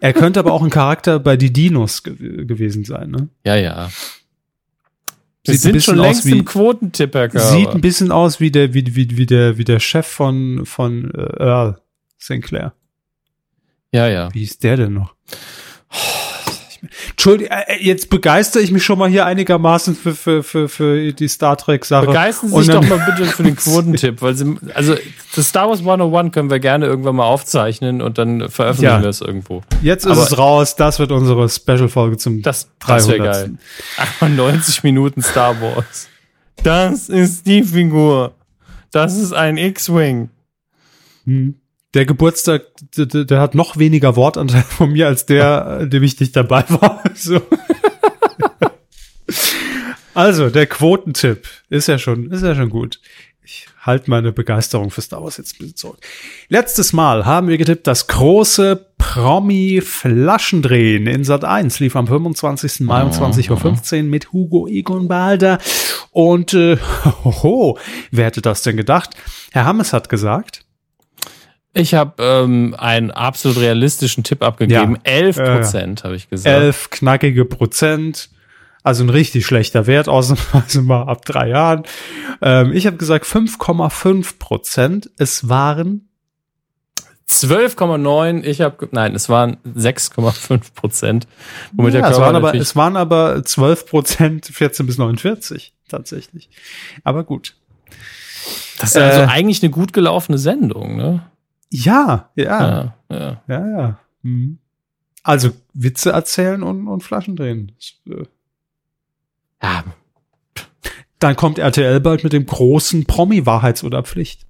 er 0.00 0.12
könnte 0.12 0.40
aber 0.40 0.52
auch 0.52 0.62
ein 0.62 0.70
Charakter 0.70 1.18
bei 1.18 1.36
die 1.36 1.52
Dinos 1.52 2.02
ge 2.02 2.44
gewesen 2.46 2.84
sein, 2.84 3.10
ne? 3.10 3.28
Ja, 3.44 3.56
ja. 3.56 3.90
Sieht 5.44 5.56
ein 5.56 5.58
sind 5.58 5.72
bisschen 5.72 5.94
schon 5.96 6.00
aus 6.00 6.06
längst 6.06 6.24
wie- 6.26 6.38
im 6.38 6.44
Quotentipp, 6.44 7.14
Herr 7.14 7.28
Körber. 7.28 7.46
Sieht 7.48 7.68
ein 7.68 7.80
bisschen 7.80 8.12
aus 8.12 8.38
wie 8.40 8.50
der, 8.52 8.74
wie, 8.74 8.94
wie, 8.94 9.16
wie 9.16 9.26
der, 9.26 9.58
wie 9.58 9.64
der 9.64 9.80
Chef 9.80 10.06
von, 10.06 10.64
von 10.64 11.10
äh, 11.14 11.42
Earl 11.42 11.80
Sinclair. 12.18 12.74
Ja, 13.92 14.06
ja. 14.08 14.32
Wie 14.32 14.44
ist 14.44 14.62
der 14.62 14.76
denn 14.76 14.94
noch? 14.94 15.14
Entschuldigung, 17.10 17.52
äh, 17.56 17.74
äh, 17.76 17.84
jetzt 17.84 18.10
begeistere 18.10 18.62
ich 18.62 18.72
mich 18.72 18.84
schon 18.84 18.98
mal 18.98 19.08
hier 19.08 19.24
einigermaßen 19.24 19.94
für, 19.94 20.14
für, 20.14 20.42
für, 20.42 20.68
für 20.68 21.12
die 21.12 21.28
Star 21.28 21.56
Trek-Sache. 21.56 22.06
Begeistern 22.06 22.50
Sie 22.50 22.56
sich 22.62 22.68
doch 22.74 22.86
mal 22.86 22.98
bitte 22.98 23.30
für 23.30 23.44
den 23.44 23.54
Quotentipp, 23.56 24.20
weil 24.20 24.34
Sie, 24.34 24.56
also 24.74 24.96
das 25.36 25.48
Star 25.48 25.68
Wars 25.68 25.78
101 25.80 26.32
können 26.32 26.50
wir 26.50 26.58
gerne 26.58 26.86
irgendwann 26.86 27.16
mal 27.16 27.24
aufzeichnen 27.24 28.02
und 28.02 28.18
dann 28.18 28.48
veröffentlichen 28.50 28.94
Ja. 28.96 29.02
wir 29.02 29.08
es 29.10 29.20
irgendwo. 29.20 29.62
Jetzt 29.80 30.04
ist 30.06 30.12
Aber- 30.12 30.22
es 30.22 30.36
raus, 30.38 30.76
das 30.76 30.98
wird 30.98 31.12
unsere 31.12 31.48
Special-Folge 31.48 32.16
zum 32.18 32.42
Das, 32.42 32.68
das 32.86 33.08
wäre 33.08 33.18
300. 33.18 33.32
geil. 33.46 33.58
98 33.98 34.82
Minuten 34.82 35.22
Star 35.22 35.60
Wars. 35.60 36.08
Das 36.64 37.08
ist 37.08 37.46
die 37.46 37.62
Figur. 37.62 38.34
Das 38.90 39.16
ist 39.16 39.32
ein 39.32 39.56
X-Wing. 39.56 40.30
Hm. 41.26 41.54
Der 41.94 42.06
Geburtstag, 42.06 42.62
der, 42.96 43.24
der 43.24 43.40
hat 43.40 43.54
noch 43.54 43.76
weniger 43.76 44.16
Wortanteil 44.16 44.62
von 44.62 44.92
mir 44.92 45.06
als 45.06 45.26
der, 45.26 45.86
dem 45.86 46.02
ich 46.02 46.18
nicht 46.20 46.34
dabei 46.34 46.64
war. 46.68 47.02
So. 47.14 47.42
also, 50.14 50.48
der 50.48 50.66
Quotentipp 50.66 51.46
ist 51.68 51.88
ja 51.88 51.98
schon, 51.98 52.30
ist 52.30 52.42
ja 52.42 52.54
schon 52.54 52.70
gut. 52.70 52.98
Ich 53.44 53.66
halte 53.80 54.08
meine 54.08 54.32
Begeisterung 54.32 54.90
für 54.90 55.02
Star 55.02 55.22
Wars 55.22 55.36
jetzt 55.36 55.54
ein 55.54 55.58
bisschen 55.58 55.76
zurück. 55.76 55.98
Letztes 56.48 56.92
Mal 56.92 57.26
haben 57.26 57.48
wir 57.48 57.58
getippt, 57.58 57.88
das 57.88 58.06
große 58.06 58.86
Promi-Flaschendrehen 58.96 61.08
in 61.08 61.24
Sat 61.24 61.44
1 61.44 61.80
lief 61.80 61.96
am 61.96 62.06
25. 62.06 62.78
Mai 62.80 63.02
um 63.02 63.10
20.15 63.10 63.96
Uhr 63.96 64.02
mit 64.04 64.32
Hugo 64.32 64.68
Egon 64.68 65.08
Balder. 65.08 65.58
Und 66.12 66.54
äh, 66.54 66.78
hoho, 67.24 67.76
wer 68.12 68.26
hätte 68.26 68.40
das 68.40 68.62
denn 68.62 68.76
gedacht? 68.76 69.16
Herr 69.50 69.64
Hammes 69.64 69.92
hat 69.92 70.08
gesagt, 70.08 70.64
Ich 71.74 71.94
habe 71.94 72.22
ähm, 72.22 72.74
einen 72.78 73.10
absolut 73.10 73.58
realistischen 73.58 74.24
Tipp 74.24 74.42
abgegeben. 74.42 74.96
Ja. 75.06 75.12
11 75.12 75.36
Prozent 75.36 76.04
habe 76.04 76.16
ich 76.16 76.28
gesagt. 76.28 76.54
elf 76.54 76.90
knackige 76.90 77.44
Prozent. 77.44 78.28
Also 78.82 79.04
ein 79.04 79.10
richtig 79.10 79.46
schlechter 79.46 79.86
Wert, 79.86 80.08
ausnahmsweise 80.08 80.82
mal 80.82 81.04
ab 81.04 81.24
drei 81.24 81.48
Jahren. 81.48 81.84
Ähm, 82.42 82.72
ich 82.72 82.86
habe 82.86 82.96
gesagt 82.96 83.24
5,5 83.24 84.38
Prozent. 84.38 85.10
Es 85.18 85.48
waren 85.48 86.08
12,9. 87.28 88.42
Ich 88.44 88.60
habe, 88.60 88.88
nein, 88.90 89.14
es 89.14 89.28
waren 89.28 89.56
6,5 89.64 90.74
Prozent. 90.74 91.26
Womit 91.72 91.94
ja, 91.94 92.00
der 92.02 92.10
es, 92.10 92.18
waren 92.18 92.36
aber, 92.36 92.54
es 92.54 92.76
waren 92.76 92.96
aber 92.96 93.42
12 93.44 93.86
Prozent 93.86 94.46
14 94.46 94.86
bis 94.86 94.98
49 94.98 95.72
tatsächlich. 95.88 96.50
Aber 97.04 97.24
gut. 97.24 97.54
Das 98.78 98.90
ist 98.90 98.96
also 98.96 99.20
Äh, 99.22 99.26
eigentlich 99.26 99.62
eine 99.62 99.70
gut 99.70 99.92
gelaufene 99.92 100.38
Sendung, 100.38 100.96
ne? 100.96 101.26
Ja, 101.74 102.30
ja, 102.36 102.44
Ja, 102.44 102.94
ja. 103.10 103.42
ja, 103.48 103.66
ja. 103.78 103.98
Mhm. 104.22 104.58
Also 105.22 105.50
Witze 105.72 106.10
erzählen 106.10 106.62
und, 106.62 106.86
und 106.86 107.02
Flaschen 107.02 107.34
drehen. 107.34 107.72
Äh, 108.06 108.24
ja. 109.62 109.84
Dann 111.18 111.36
kommt 111.36 111.58
RTL 111.58 112.00
bald 112.00 112.24
mit 112.24 112.32
dem 112.34 112.44
großen 112.44 113.06
Promi-Wahrheits- 113.06 113.84
oder 113.84 114.02
Pflicht. 114.02 114.44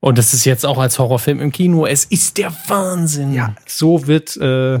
Und 0.00 0.16
das 0.16 0.32
ist 0.32 0.44
jetzt 0.46 0.64
auch 0.64 0.78
als 0.78 0.98
Horrorfilm 0.98 1.40
im 1.40 1.52
Kino. 1.52 1.84
Es 1.84 2.04
ist 2.04 2.38
der 2.38 2.52
Wahnsinn. 2.68 3.34
Ja, 3.34 3.54
so 3.66 4.06
wird 4.06 4.36
äh, 4.36 4.78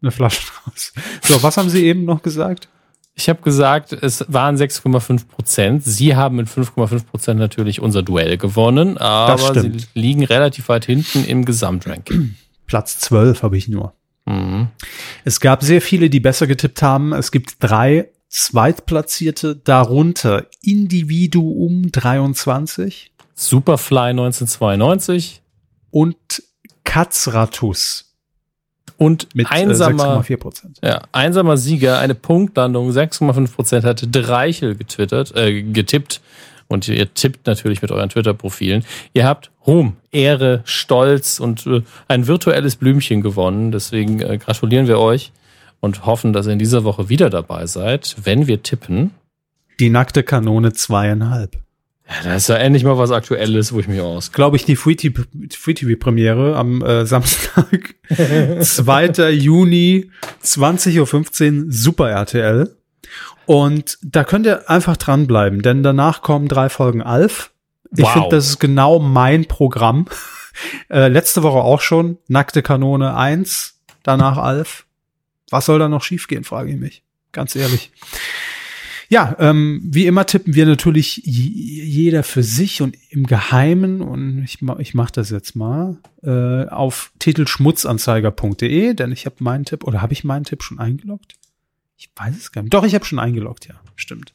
eine 0.00 0.10
Flasche 0.10 0.50
raus. 0.66 0.94
So, 1.22 1.42
was 1.42 1.56
haben 1.58 1.68
Sie 1.68 1.84
eben 1.84 2.04
noch 2.04 2.22
gesagt? 2.22 2.68
Ich 3.14 3.28
habe 3.28 3.42
gesagt, 3.42 3.92
es 3.92 4.24
waren 4.28 4.56
6,5 4.56 5.26
Prozent. 5.28 5.84
Sie 5.84 6.16
haben 6.16 6.36
mit 6.36 6.48
5,5 6.48 7.04
Prozent 7.04 7.38
natürlich 7.38 7.80
unser 7.80 8.02
Duell 8.02 8.38
gewonnen, 8.38 8.96
aber 8.96 9.60
sie 9.60 9.72
liegen 9.94 10.24
relativ 10.24 10.68
weit 10.68 10.86
hinten 10.86 11.24
im 11.24 11.44
Gesamtranking. 11.44 12.34
Platz 12.66 12.98
12 13.00 13.42
habe 13.42 13.58
ich 13.58 13.68
nur. 13.68 13.92
Mhm. 14.24 14.68
Es 15.24 15.40
gab 15.40 15.62
sehr 15.62 15.82
viele, 15.82 16.08
die 16.08 16.20
besser 16.20 16.46
getippt 16.46 16.80
haben. 16.80 17.12
Es 17.12 17.32
gibt 17.32 17.56
drei 17.60 18.08
Zweitplatzierte, 18.28 19.56
darunter 19.56 20.46
Individuum 20.62 21.92
23 21.92 23.12
Superfly 23.34 24.10
1992 24.10 25.42
und 25.90 26.42
Katzratus 26.84 28.11
und 29.02 29.34
mit 29.34 29.46
äh, 29.46 29.54
einsamer, 29.54 30.20
6,4 30.20 30.36
Prozent. 30.36 30.78
ja, 30.80 31.02
einsamer 31.10 31.56
Sieger, 31.56 31.98
eine 31.98 32.14
Punktlandung, 32.14 32.90
6,5 32.90 33.52
Prozent 33.52 33.84
hatte 33.84 34.06
Dreichel 34.06 34.76
getwittert, 34.76 35.34
äh, 35.34 35.62
getippt. 35.62 36.20
Und 36.68 36.88
ihr 36.88 37.12
tippt 37.12 37.46
natürlich 37.46 37.82
mit 37.82 37.90
euren 37.90 38.08
Twitter-Profilen. 38.08 38.84
Ihr 39.12 39.26
habt 39.26 39.50
Ruhm, 39.66 39.96
Ehre, 40.12 40.62
Stolz 40.64 41.40
und 41.40 41.66
äh, 41.66 41.82
ein 42.06 42.28
virtuelles 42.28 42.76
Blümchen 42.76 43.22
gewonnen. 43.22 43.72
Deswegen 43.72 44.20
äh, 44.20 44.38
gratulieren 44.38 44.86
wir 44.86 45.00
euch 45.00 45.32
und 45.80 46.06
hoffen, 46.06 46.32
dass 46.32 46.46
ihr 46.46 46.52
in 46.52 46.60
dieser 46.60 46.84
Woche 46.84 47.08
wieder 47.08 47.28
dabei 47.28 47.66
seid, 47.66 48.16
wenn 48.22 48.46
wir 48.46 48.62
tippen. 48.62 49.10
Die 49.80 49.90
nackte 49.90 50.22
Kanone 50.22 50.72
zweieinhalb. 50.72 51.56
Ja, 52.14 52.22
da 52.24 52.34
ist 52.34 52.48
ja 52.48 52.56
endlich 52.56 52.84
mal 52.84 52.98
was 52.98 53.10
Aktuelles, 53.10 53.72
wo 53.72 53.80
ich 53.80 53.88
mich 53.88 54.00
aus. 54.00 54.32
Glaube 54.32 54.56
ich, 54.56 54.64
die 54.64 54.76
Free 54.76 54.94
TV 54.96 55.22
Free 55.56 55.74
TV 55.74 55.98
Premiere 55.98 56.56
am 56.56 56.82
äh, 56.82 57.06
Samstag, 57.06 57.94
2. 58.60 59.30
Juni, 59.30 60.10
20.15 60.44 61.64
Uhr, 61.66 61.72
Super 61.72 62.10
RTL. 62.10 62.76
Und 63.46 63.98
da 64.02 64.24
könnt 64.24 64.46
ihr 64.46 64.68
einfach 64.70 64.96
dranbleiben, 64.96 65.62
denn 65.62 65.82
danach 65.82 66.22
kommen 66.22 66.48
drei 66.48 66.68
Folgen 66.68 67.02
Alf. 67.02 67.50
Ich 67.96 68.04
Wow. 68.04 68.12
finde, 68.12 68.28
das 68.30 68.46
ist 68.48 68.58
genau 68.60 68.98
mein 68.98 69.46
Programm. 69.46 70.06
Äh, 70.90 71.08
letzte 71.08 71.42
Woche 71.42 71.60
auch 71.60 71.80
schon, 71.80 72.18
Nackte 72.28 72.60
Kanone 72.62 73.16
1, 73.16 73.80
danach 74.02 74.36
Alf. 74.36 74.84
Was 75.48 75.64
soll 75.64 75.78
da 75.78 75.88
noch 75.88 76.02
schiefgehen, 76.02 76.44
frage 76.44 76.70
ich 76.72 76.76
mich. 76.76 77.02
Ganz 77.32 77.56
ehrlich. 77.56 77.90
Ja, 79.12 79.36
ähm, 79.40 79.82
wie 79.84 80.06
immer 80.06 80.24
tippen 80.24 80.54
wir 80.54 80.64
natürlich 80.64 81.20
jeder 81.22 82.22
für 82.22 82.42
sich 82.42 82.80
und 82.80 82.96
im 83.10 83.26
Geheimen 83.26 84.00
und 84.00 84.42
ich, 84.42 84.62
ma- 84.62 84.78
ich 84.78 84.94
mache 84.94 85.12
das 85.12 85.28
jetzt 85.28 85.54
mal 85.54 85.98
äh, 86.22 86.66
auf 86.68 87.12
titelschmutzanzeiger.de, 87.18 88.94
denn 88.94 89.12
ich 89.12 89.26
habe 89.26 89.36
meinen 89.40 89.66
Tipp 89.66 89.84
oder 89.84 90.00
habe 90.00 90.14
ich 90.14 90.24
meinen 90.24 90.44
Tipp 90.44 90.62
schon 90.62 90.78
eingeloggt? 90.78 91.34
Ich 91.98 92.08
weiß 92.16 92.34
es 92.38 92.52
gar 92.52 92.62
nicht. 92.62 92.72
Doch, 92.72 92.84
ich 92.84 92.94
habe 92.94 93.04
schon 93.04 93.18
eingeloggt, 93.18 93.66
ja, 93.68 93.74
stimmt. 93.96 94.32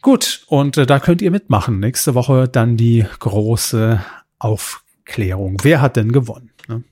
Gut, 0.00 0.44
und 0.46 0.78
äh, 0.78 0.86
da 0.86 0.98
könnt 0.98 1.20
ihr 1.20 1.30
mitmachen. 1.30 1.80
Nächste 1.80 2.14
Woche 2.14 2.48
dann 2.48 2.78
die 2.78 3.04
große 3.18 4.02
Aufklärung. 4.38 5.58
Wer 5.62 5.82
hat 5.82 5.96
denn 5.96 6.10
gewonnen? 6.10 6.52
Ne? 6.68 6.82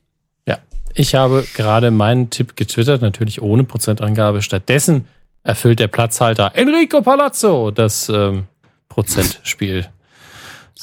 Ja, 0.47 0.59
ich 0.95 1.15
habe 1.15 1.47
gerade 1.55 1.91
meinen 1.91 2.29
Tipp 2.29 2.55
getwittert, 2.55 3.01
natürlich 3.01 3.41
ohne 3.41 3.65
Prozentangabe. 3.65 4.43
Stattdessen 4.43 5.07
erfüllt 5.43 5.81
der 5.81 5.89
Platzhalter 5.89 6.53
Enrico 6.55 7.03
Palazzo 7.03 7.71
das 7.71 8.09
ähm, 8.09 8.47
Prozentspiel. 8.89 9.89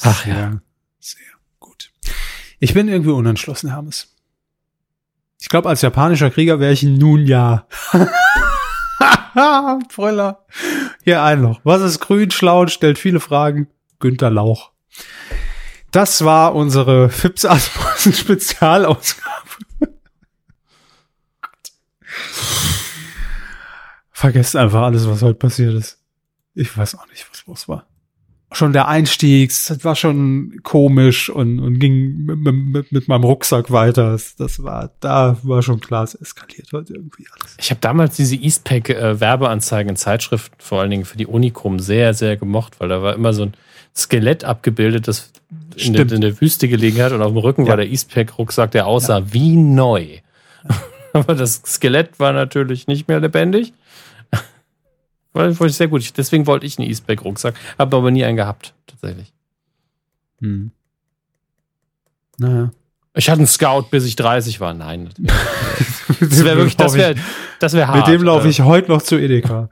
Ach 0.02 0.26
ja. 0.26 0.34
Sehr, 0.34 0.60
sehr 0.98 1.26
gut. 1.58 1.90
Ich 2.58 2.74
bin 2.74 2.88
irgendwie 2.88 3.10
unentschlossen, 3.10 3.70
Hermes. 3.70 4.14
Ich 5.40 5.48
glaube, 5.48 5.68
als 5.68 5.82
japanischer 5.82 6.30
Krieger 6.30 6.60
wäre 6.60 6.72
ich 6.72 6.82
nun 6.82 7.26
ja. 7.26 7.66
Fröller. 9.88 10.44
Hier 11.04 11.22
ein 11.22 11.40
noch. 11.40 11.60
Was 11.64 11.82
ist 11.82 12.00
grün, 12.00 12.30
schlau 12.30 12.62
und 12.62 12.70
stellt 12.70 12.98
viele 12.98 13.20
Fragen? 13.20 13.68
Günter 14.00 14.30
Lauch. 14.30 14.72
Das 15.90 16.24
war 16.24 16.54
unsere 16.54 17.10
Fips 17.10 17.46
Spezialausgabe. 18.12 19.30
Vergesst 24.20 24.54
einfach 24.54 24.82
alles, 24.82 25.08
was 25.08 25.22
heute 25.22 25.38
passiert 25.38 25.72
ist. 25.72 25.96
Ich 26.54 26.76
weiß 26.76 26.94
auch 26.96 27.08
nicht, 27.08 27.26
was 27.30 27.46
los 27.46 27.68
war. 27.70 27.86
schon 28.52 28.74
der 28.74 28.86
Einstieg, 28.86 29.48
das 29.48 29.82
war 29.82 29.96
schon 29.96 30.60
komisch 30.62 31.30
und, 31.30 31.58
und 31.58 31.78
ging 31.78 32.26
mit, 32.26 32.36
mit, 32.36 32.92
mit 32.92 33.08
meinem 33.08 33.24
Rucksack 33.24 33.70
weiter. 33.70 34.18
Das, 34.36 34.62
war, 34.62 34.90
da 35.00 35.38
war 35.42 35.62
schon 35.62 35.80
klar, 35.80 36.04
es 36.04 36.14
eskaliert 36.14 36.68
heute 36.74 36.96
irgendwie 36.96 37.28
alles. 37.32 37.56
Ich 37.58 37.70
habe 37.70 37.80
damals 37.80 38.14
diese 38.14 38.36
Eastpack-Werbeanzeigen 38.36 39.88
in 39.88 39.96
Zeitschriften, 39.96 40.56
vor 40.58 40.82
allen 40.82 40.90
Dingen 40.90 41.06
für 41.06 41.16
die 41.16 41.26
Unicum, 41.26 41.78
sehr, 41.78 42.12
sehr 42.12 42.36
gemocht, 42.36 42.78
weil 42.78 42.90
da 42.90 43.00
war 43.00 43.14
immer 43.14 43.32
so 43.32 43.44
ein 43.44 43.54
Skelett 43.96 44.44
abgebildet, 44.44 45.08
das 45.08 45.32
in 45.76 45.94
der, 45.94 46.12
in 46.12 46.20
der, 46.20 46.38
Wüste 46.42 46.68
gelegen 46.68 47.00
hat 47.00 47.12
und 47.12 47.22
auf 47.22 47.32
dem 47.32 47.38
Rücken 47.38 47.62
ja. 47.62 47.70
war 47.70 47.78
der 47.78 47.88
Eastpack-Rucksack, 47.88 48.72
der 48.72 48.86
aussah 48.86 49.20
ja. 49.20 49.32
wie 49.32 49.56
neu. 49.56 50.18
Aber 51.14 51.34
das 51.34 51.62
Skelett 51.64 52.20
war 52.20 52.34
natürlich 52.34 52.86
nicht 52.86 53.08
mehr 53.08 53.18
lebendig. 53.20 53.72
War, 55.32 55.58
war 55.58 55.68
sehr 55.68 55.88
gut. 55.88 56.16
Deswegen 56.16 56.46
wollte 56.46 56.66
ich 56.66 56.78
einen 56.78 56.88
Eastpack-Rucksack, 56.88 57.54
habe 57.78 57.96
aber 57.96 58.10
nie 58.10 58.24
einen 58.24 58.36
gehabt, 58.36 58.74
tatsächlich. 58.86 59.32
Hm. 60.40 60.70
Naja. 62.38 62.72
Ich 63.14 63.28
hatte 63.28 63.40
einen 63.40 63.46
Scout, 63.46 63.86
bis 63.90 64.04
ich 64.04 64.16
30 64.16 64.60
war. 64.60 64.72
Nein. 64.72 65.10
das 66.20 66.44
wäre 66.44 66.56
wirklich, 66.56 66.76
das 66.76 66.94
wäre 66.94 67.16
das 67.58 67.72
wär 67.74 67.88
hart. 67.88 68.08
Mit 68.08 68.14
dem 68.14 68.22
laufe 68.24 68.48
ich 68.48 68.60
heute 68.60 68.90
noch 68.90 69.02
zu 69.02 69.16
Edeka. 69.18 69.68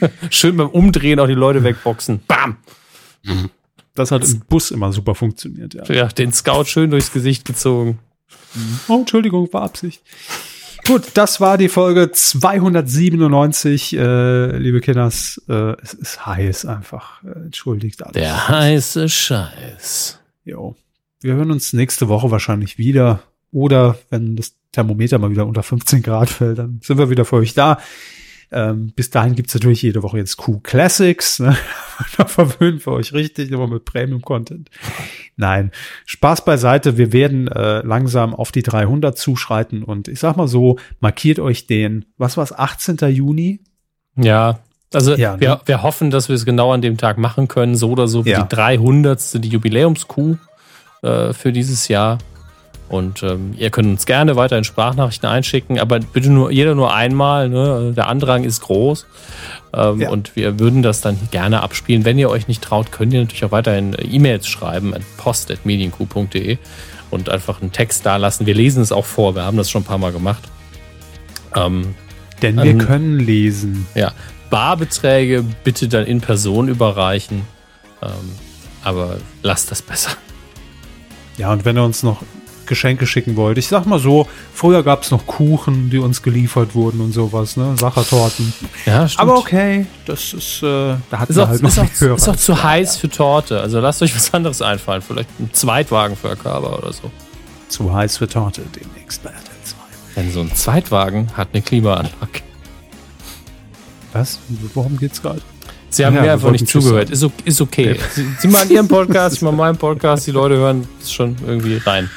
Schön 0.30 0.56
beim 0.56 0.68
Umdrehen 0.68 1.18
auch 1.20 1.26
die 1.26 1.34
Leute 1.34 1.62
wegboxen. 1.62 2.20
Bam! 2.26 2.56
Das 3.94 4.12
hat 4.12 4.24
im 4.24 4.40
Bus 4.48 4.70
immer 4.70 4.92
super 4.92 5.14
funktioniert, 5.14 5.74
ja. 5.74 5.84
Ja, 5.92 6.08
den 6.08 6.32
Scout 6.32 6.64
schön 6.64 6.90
durchs 6.90 7.12
Gesicht 7.12 7.44
gezogen. 7.44 7.98
Oh, 8.88 9.00
Entschuldigung, 9.00 9.52
war 9.52 9.62
Absicht. 9.62 10.00
Gut, 10.90 11.12
das 11.14 11.40
war 11.40 11.56
die 11.56 11.68
Folge 11.68 12.10
297, 12.10 13.96
äh, 13.96 14.56
liebe 14.56 14.80
Kinders. 14.80 15.40
Äh, 15.48 15.80
es 15.80 15.94
ist 15.94 16.26
heiß 16.26 16.64
einfach. 16.64 17.22
Äh, 17.22 17.44
entschuldigt 17.44 18.02
alles. 18.02 18.14
Der 18.14 18.48
heiße 18.48 19.08
Scheiß. 19.08 20.18
Jo. 20.44 20.74
Wir 21.20 21.34
hören 21.34 21.52
uns 21.52 21.72
nächste 21.72 22.08
Woche 22.08 22.32
wahrscheinlich 22.32 22.76
wieder. 22.76 23.22
Oder 23.52 23.98
wenn 24.08 24.34
das 24.34 24.56
Thermometer 24.72 25.20
mal 25.20 25.30
wieder 25.30 25.46
unter 25.46 25.62
15 25.62 26.02
Grad 26.02 26.28
fällt, 26.28 26.58
dann 26.58 26.80
sind 26.82 26.98
wir 26.98 27.08
wieder 27.08 27.24
für 27.24 27.36
euch 27.36 27.54
da. 27.54 27.78
Ähm, 28.52 28.92
bis 28.96 29.10
dahin 29.10 29.36
gibt's 29.36 29.54
natürlich 29.54 29.82
jede 29.82 30.02
Woche 30.02 30.18
jetzt 30.18 30.36
Q 30.36 30.60
Classics. 30.60 31.38
Ne? 31.38 31.56
da 32.16 32.24
verwöhnen 32.24 32.84
wir 32.84 32.92
euch 32.92 33.12
richtig, 33.12 33.50
immer 33.52 33.68
mit 33.68 33.84
Premium-Content. 33.84 34.70
Nein, 35.36 35.70
Spaß 36.06 36.44
beiseite. 36.44 36.98
Wir 36.98 37.12
werden 37.12 37.48
äh, 37.48 37.80
langsam 37.80 38.34
auf 38.34 38.50
die 38.50 38.62
300 38.62 39.16
zuschreiten 39.16 39.84
und 39.84 40.08
ich 40.08 40.18
sag 40.18 40.36
mal 40.36 40.48
so, 40.48 40.78
markiert 40.98 41.38
euch 41.38 41.66
den, 41.66 42.06
was 42.18 42.36
war's, 42.36 42.52
18. 42.52 42.96
Juni? 43.10 43.60
Ja, 44.16 44.58
also 44.92 45.14
ja, 45.14 45.34
ne? 45.34 45.40
wir, 45.40 45.60
wir 45.64 45.82
hoffen, 45.82 46.10
dass 46.10 46.28
wir 46.28 46.34
es 46.34 46.44
genau 46.44 46.72
an 46.72 46.82
dem 46.82 46.96
Tag 46.96 47.18
machen 47.18 47.46
können, 47.46 47.76
so 47.76 47.90
oder 47.90 48.08
so 48.08 48.24
wie 48.24 48.30
ja. 48.30 48.42
die 48.42 48.48
300. 48.54 49.44
die 49.44 49.48
Jubiläums-Q 49.48 50.36
äh, 51.02 51.32
für 51.32 51.52
dieses 51.52 51.88
Jahr. 51.88 52.18
Und 52.90 53.22
ähm, 53.22 53.54
ihr 53.56 53.70
könnt 53.70 53.86
uns 53.86 54.04
gerne 54.04 54.34
weiterhin 54.34 54.64
Sprachnachrichten 54.64 55.28
einschicken, 55.28 55.78
aber 55.78 56.00
bitte 56.00 56.28
nur 56.28 56.50
jeder 56.50 56.74
nur 56.74 56.92
einmal. 56.92 57.48
Ne? 57.48 57.92
Der 57.96 58.08
Andrang 58.08 58.42
ist 58.42 58.62
groß. 58.62 59.06
Ähm, 59.72 60.00
ja. 60.00 60.10
Und 60.10 60.34
wir 60.34 60.58
würden 60.58 60.82
das 60.82 61.00
dann 61.00 61.16
gerne 61.30 61.62
abspielen. 61.62 62.04
Wenn 62.04 62.18
ihr 62.18 62.28
euch 62.28 62.48
nicht 62.48 62.62
traut, 62.62 62.90
könnt 62.90 63.12
ihr 63.12 63.20
natürlich 63.20 63.44
auch 63.44 63.52
weiterhin 63.52 63.96
E-Mails 63.96 64.48
schreiben 64.48 64.92
an 64.92 65.04
post.medienku.de 65.18 66.58
und 67.12 67.28
einfach 67.28 67.62
einen 67.62 67.70
Text 67.70 68.04
da 68.04 68.16
lassen. 68.16 68.46
Wir 68.46 68.54
lesen 68.54 68.82
es 68.82 68.90
auch 68.90 69.06
vor. 69.06 69.36
Wir 69.36 69.44
haben 69.44 69.56
das 69.56 69.70
schon 69.70 69.82
ein 69.82 69.86
paar 69.86 69.98
Mal 69.98 70.10
gemacht. 70.10 70.42
Ähm, 71.54 71.94
Denn 72.42 72.60
wir 72.60 72.76
können 72.76 73.20
lesen. 73.20 73.86
Ja. 73.94 74.10
Barbeträge 74.50 75.44
bitte 75.62 75.86
dann 75.86 76.06
in 76.06 76.20
Person 76.20 76.66
überreichen. 76.66 77.42
Ähm, 78.02 78.08
aber 78.82 79.18
lasst 79.44 79.70
das 79.70 79.80
besser. 79.80 80.10
Ja, 81.38 81.52
und 81.52 81.64
wenn 81.64 81.76
ihr 81.76 81.84
uns 81.84 82.02
noch 82.02 82.24
Geschenke 82.70 83.06
schicken 83.06 83.36
wollt. 83.36 83.58
Ich 83.58 83.68
sag 83.68 83.84
mal 83.84 83.98
so, 83.98 84.26
früher 84.54 84.82
gab 84.82 85.02
es 85.02 85.10
noch 85.10 85.26
Kuchen, 85.26 85.90
die 85.90 85.98
uns 85.98 86.22
geliefert 86.22 86.74
wurden 86.74 87.00
und 87.00 87.12
sowas, 87.12 87.56
ne? 87.56 87.74
Sachertorten. 87.76 88.54
Ja, 88.86 89.06
stimmt. 89.06 89.20
Aber 89.20 89.38
okay, 89.38 89.86
das 90.06 90.32
ist, 90.32 90.62
äh, 90.62 90.94
da 91.10 91.18
hat 91.18 91.28
man 91.30 91.48
halt 91.48 91.62
noch 91.62 91.68
ist 91.68 91.78
auch, 91.78 92.00
Hörer. 92.00 92.14
ist 92.14 92.28
auch 92.28 92.36
zu 92.36 92.62
heiß 92.62 92.96
für 92.96 93.10
Torte. 93.10 93.60
Also 93.60 93.80
lasst 93.80 94.00
euch 94.00 94.14
was 94.14 94.32
anderes 94.32 94.62
einfallen. 94.62 95.02
Vielleicht 95.02 95.28
ein 95.38 95.50
Zweitwagen 95.52 96.16
für 96.16 96.30
Akaba 96.30 96.76
oder 96.76 96.92
so. 96.92 97.10
Zu 97.68 97.92
heiß 97.92 98.16
für 98.16 98.28
Torte 98.28 98.62
demnächst 98.74 99.22
bei 99.22 99.30
RTL 99.30 99.44
2. 99.64 99.76
Denn 100.16 100.32
so 100.32 100.40
ein 100.40 100.54
Zweitwagen 100.54 101.36
hat 101.36 101.48
eine 101.52 101.62
Klimaanlage. 101.62 102.42
Was? 104.12 104.38
Worum 104.74 104.96
geht's 104.96 105.20
gerade? 105.20 105.42
Sie 105.88 106.06
haben 106.06 106.14
ja, 106.14 106.22
mir 106.22 106.32
einfach 106.32 106.52
nicht 106.52 106.68
zugehört. 106.68 107.10
Ist, 107.10 107.26
ist 107.44 107.60
okay. 107.60 107.96
Ja. 107.98 108.04
Sie, 108.14 108.26
Sie 108.38 108.48
machen 108.48 108.70
Ihren 108.70 108.86
Podcast, 108.86 109.36
ich 109.36 109.42
mache 109.42 109.56
meinen 109.56 109.76
Podcast. 109.76 110.26
Die 110.26 110.30
Leute 110.30 110.56
hören 110.56 110.86
schon 111.04 111.36
irgendwie 111.44 111.78
rein. 111.78 112.08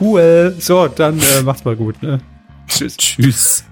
Cool. 0.00 0.54
So, 0.58 0.88
dann 0.88 1.18
äh, 1.18 1.42
macht's 1.42 1.64
mal 1.64 1.76
gut. 1.76 2.02
Ne? 2.02 2.20
Tschüss. 2.66 2.96
Tschüss. 2.96 3.64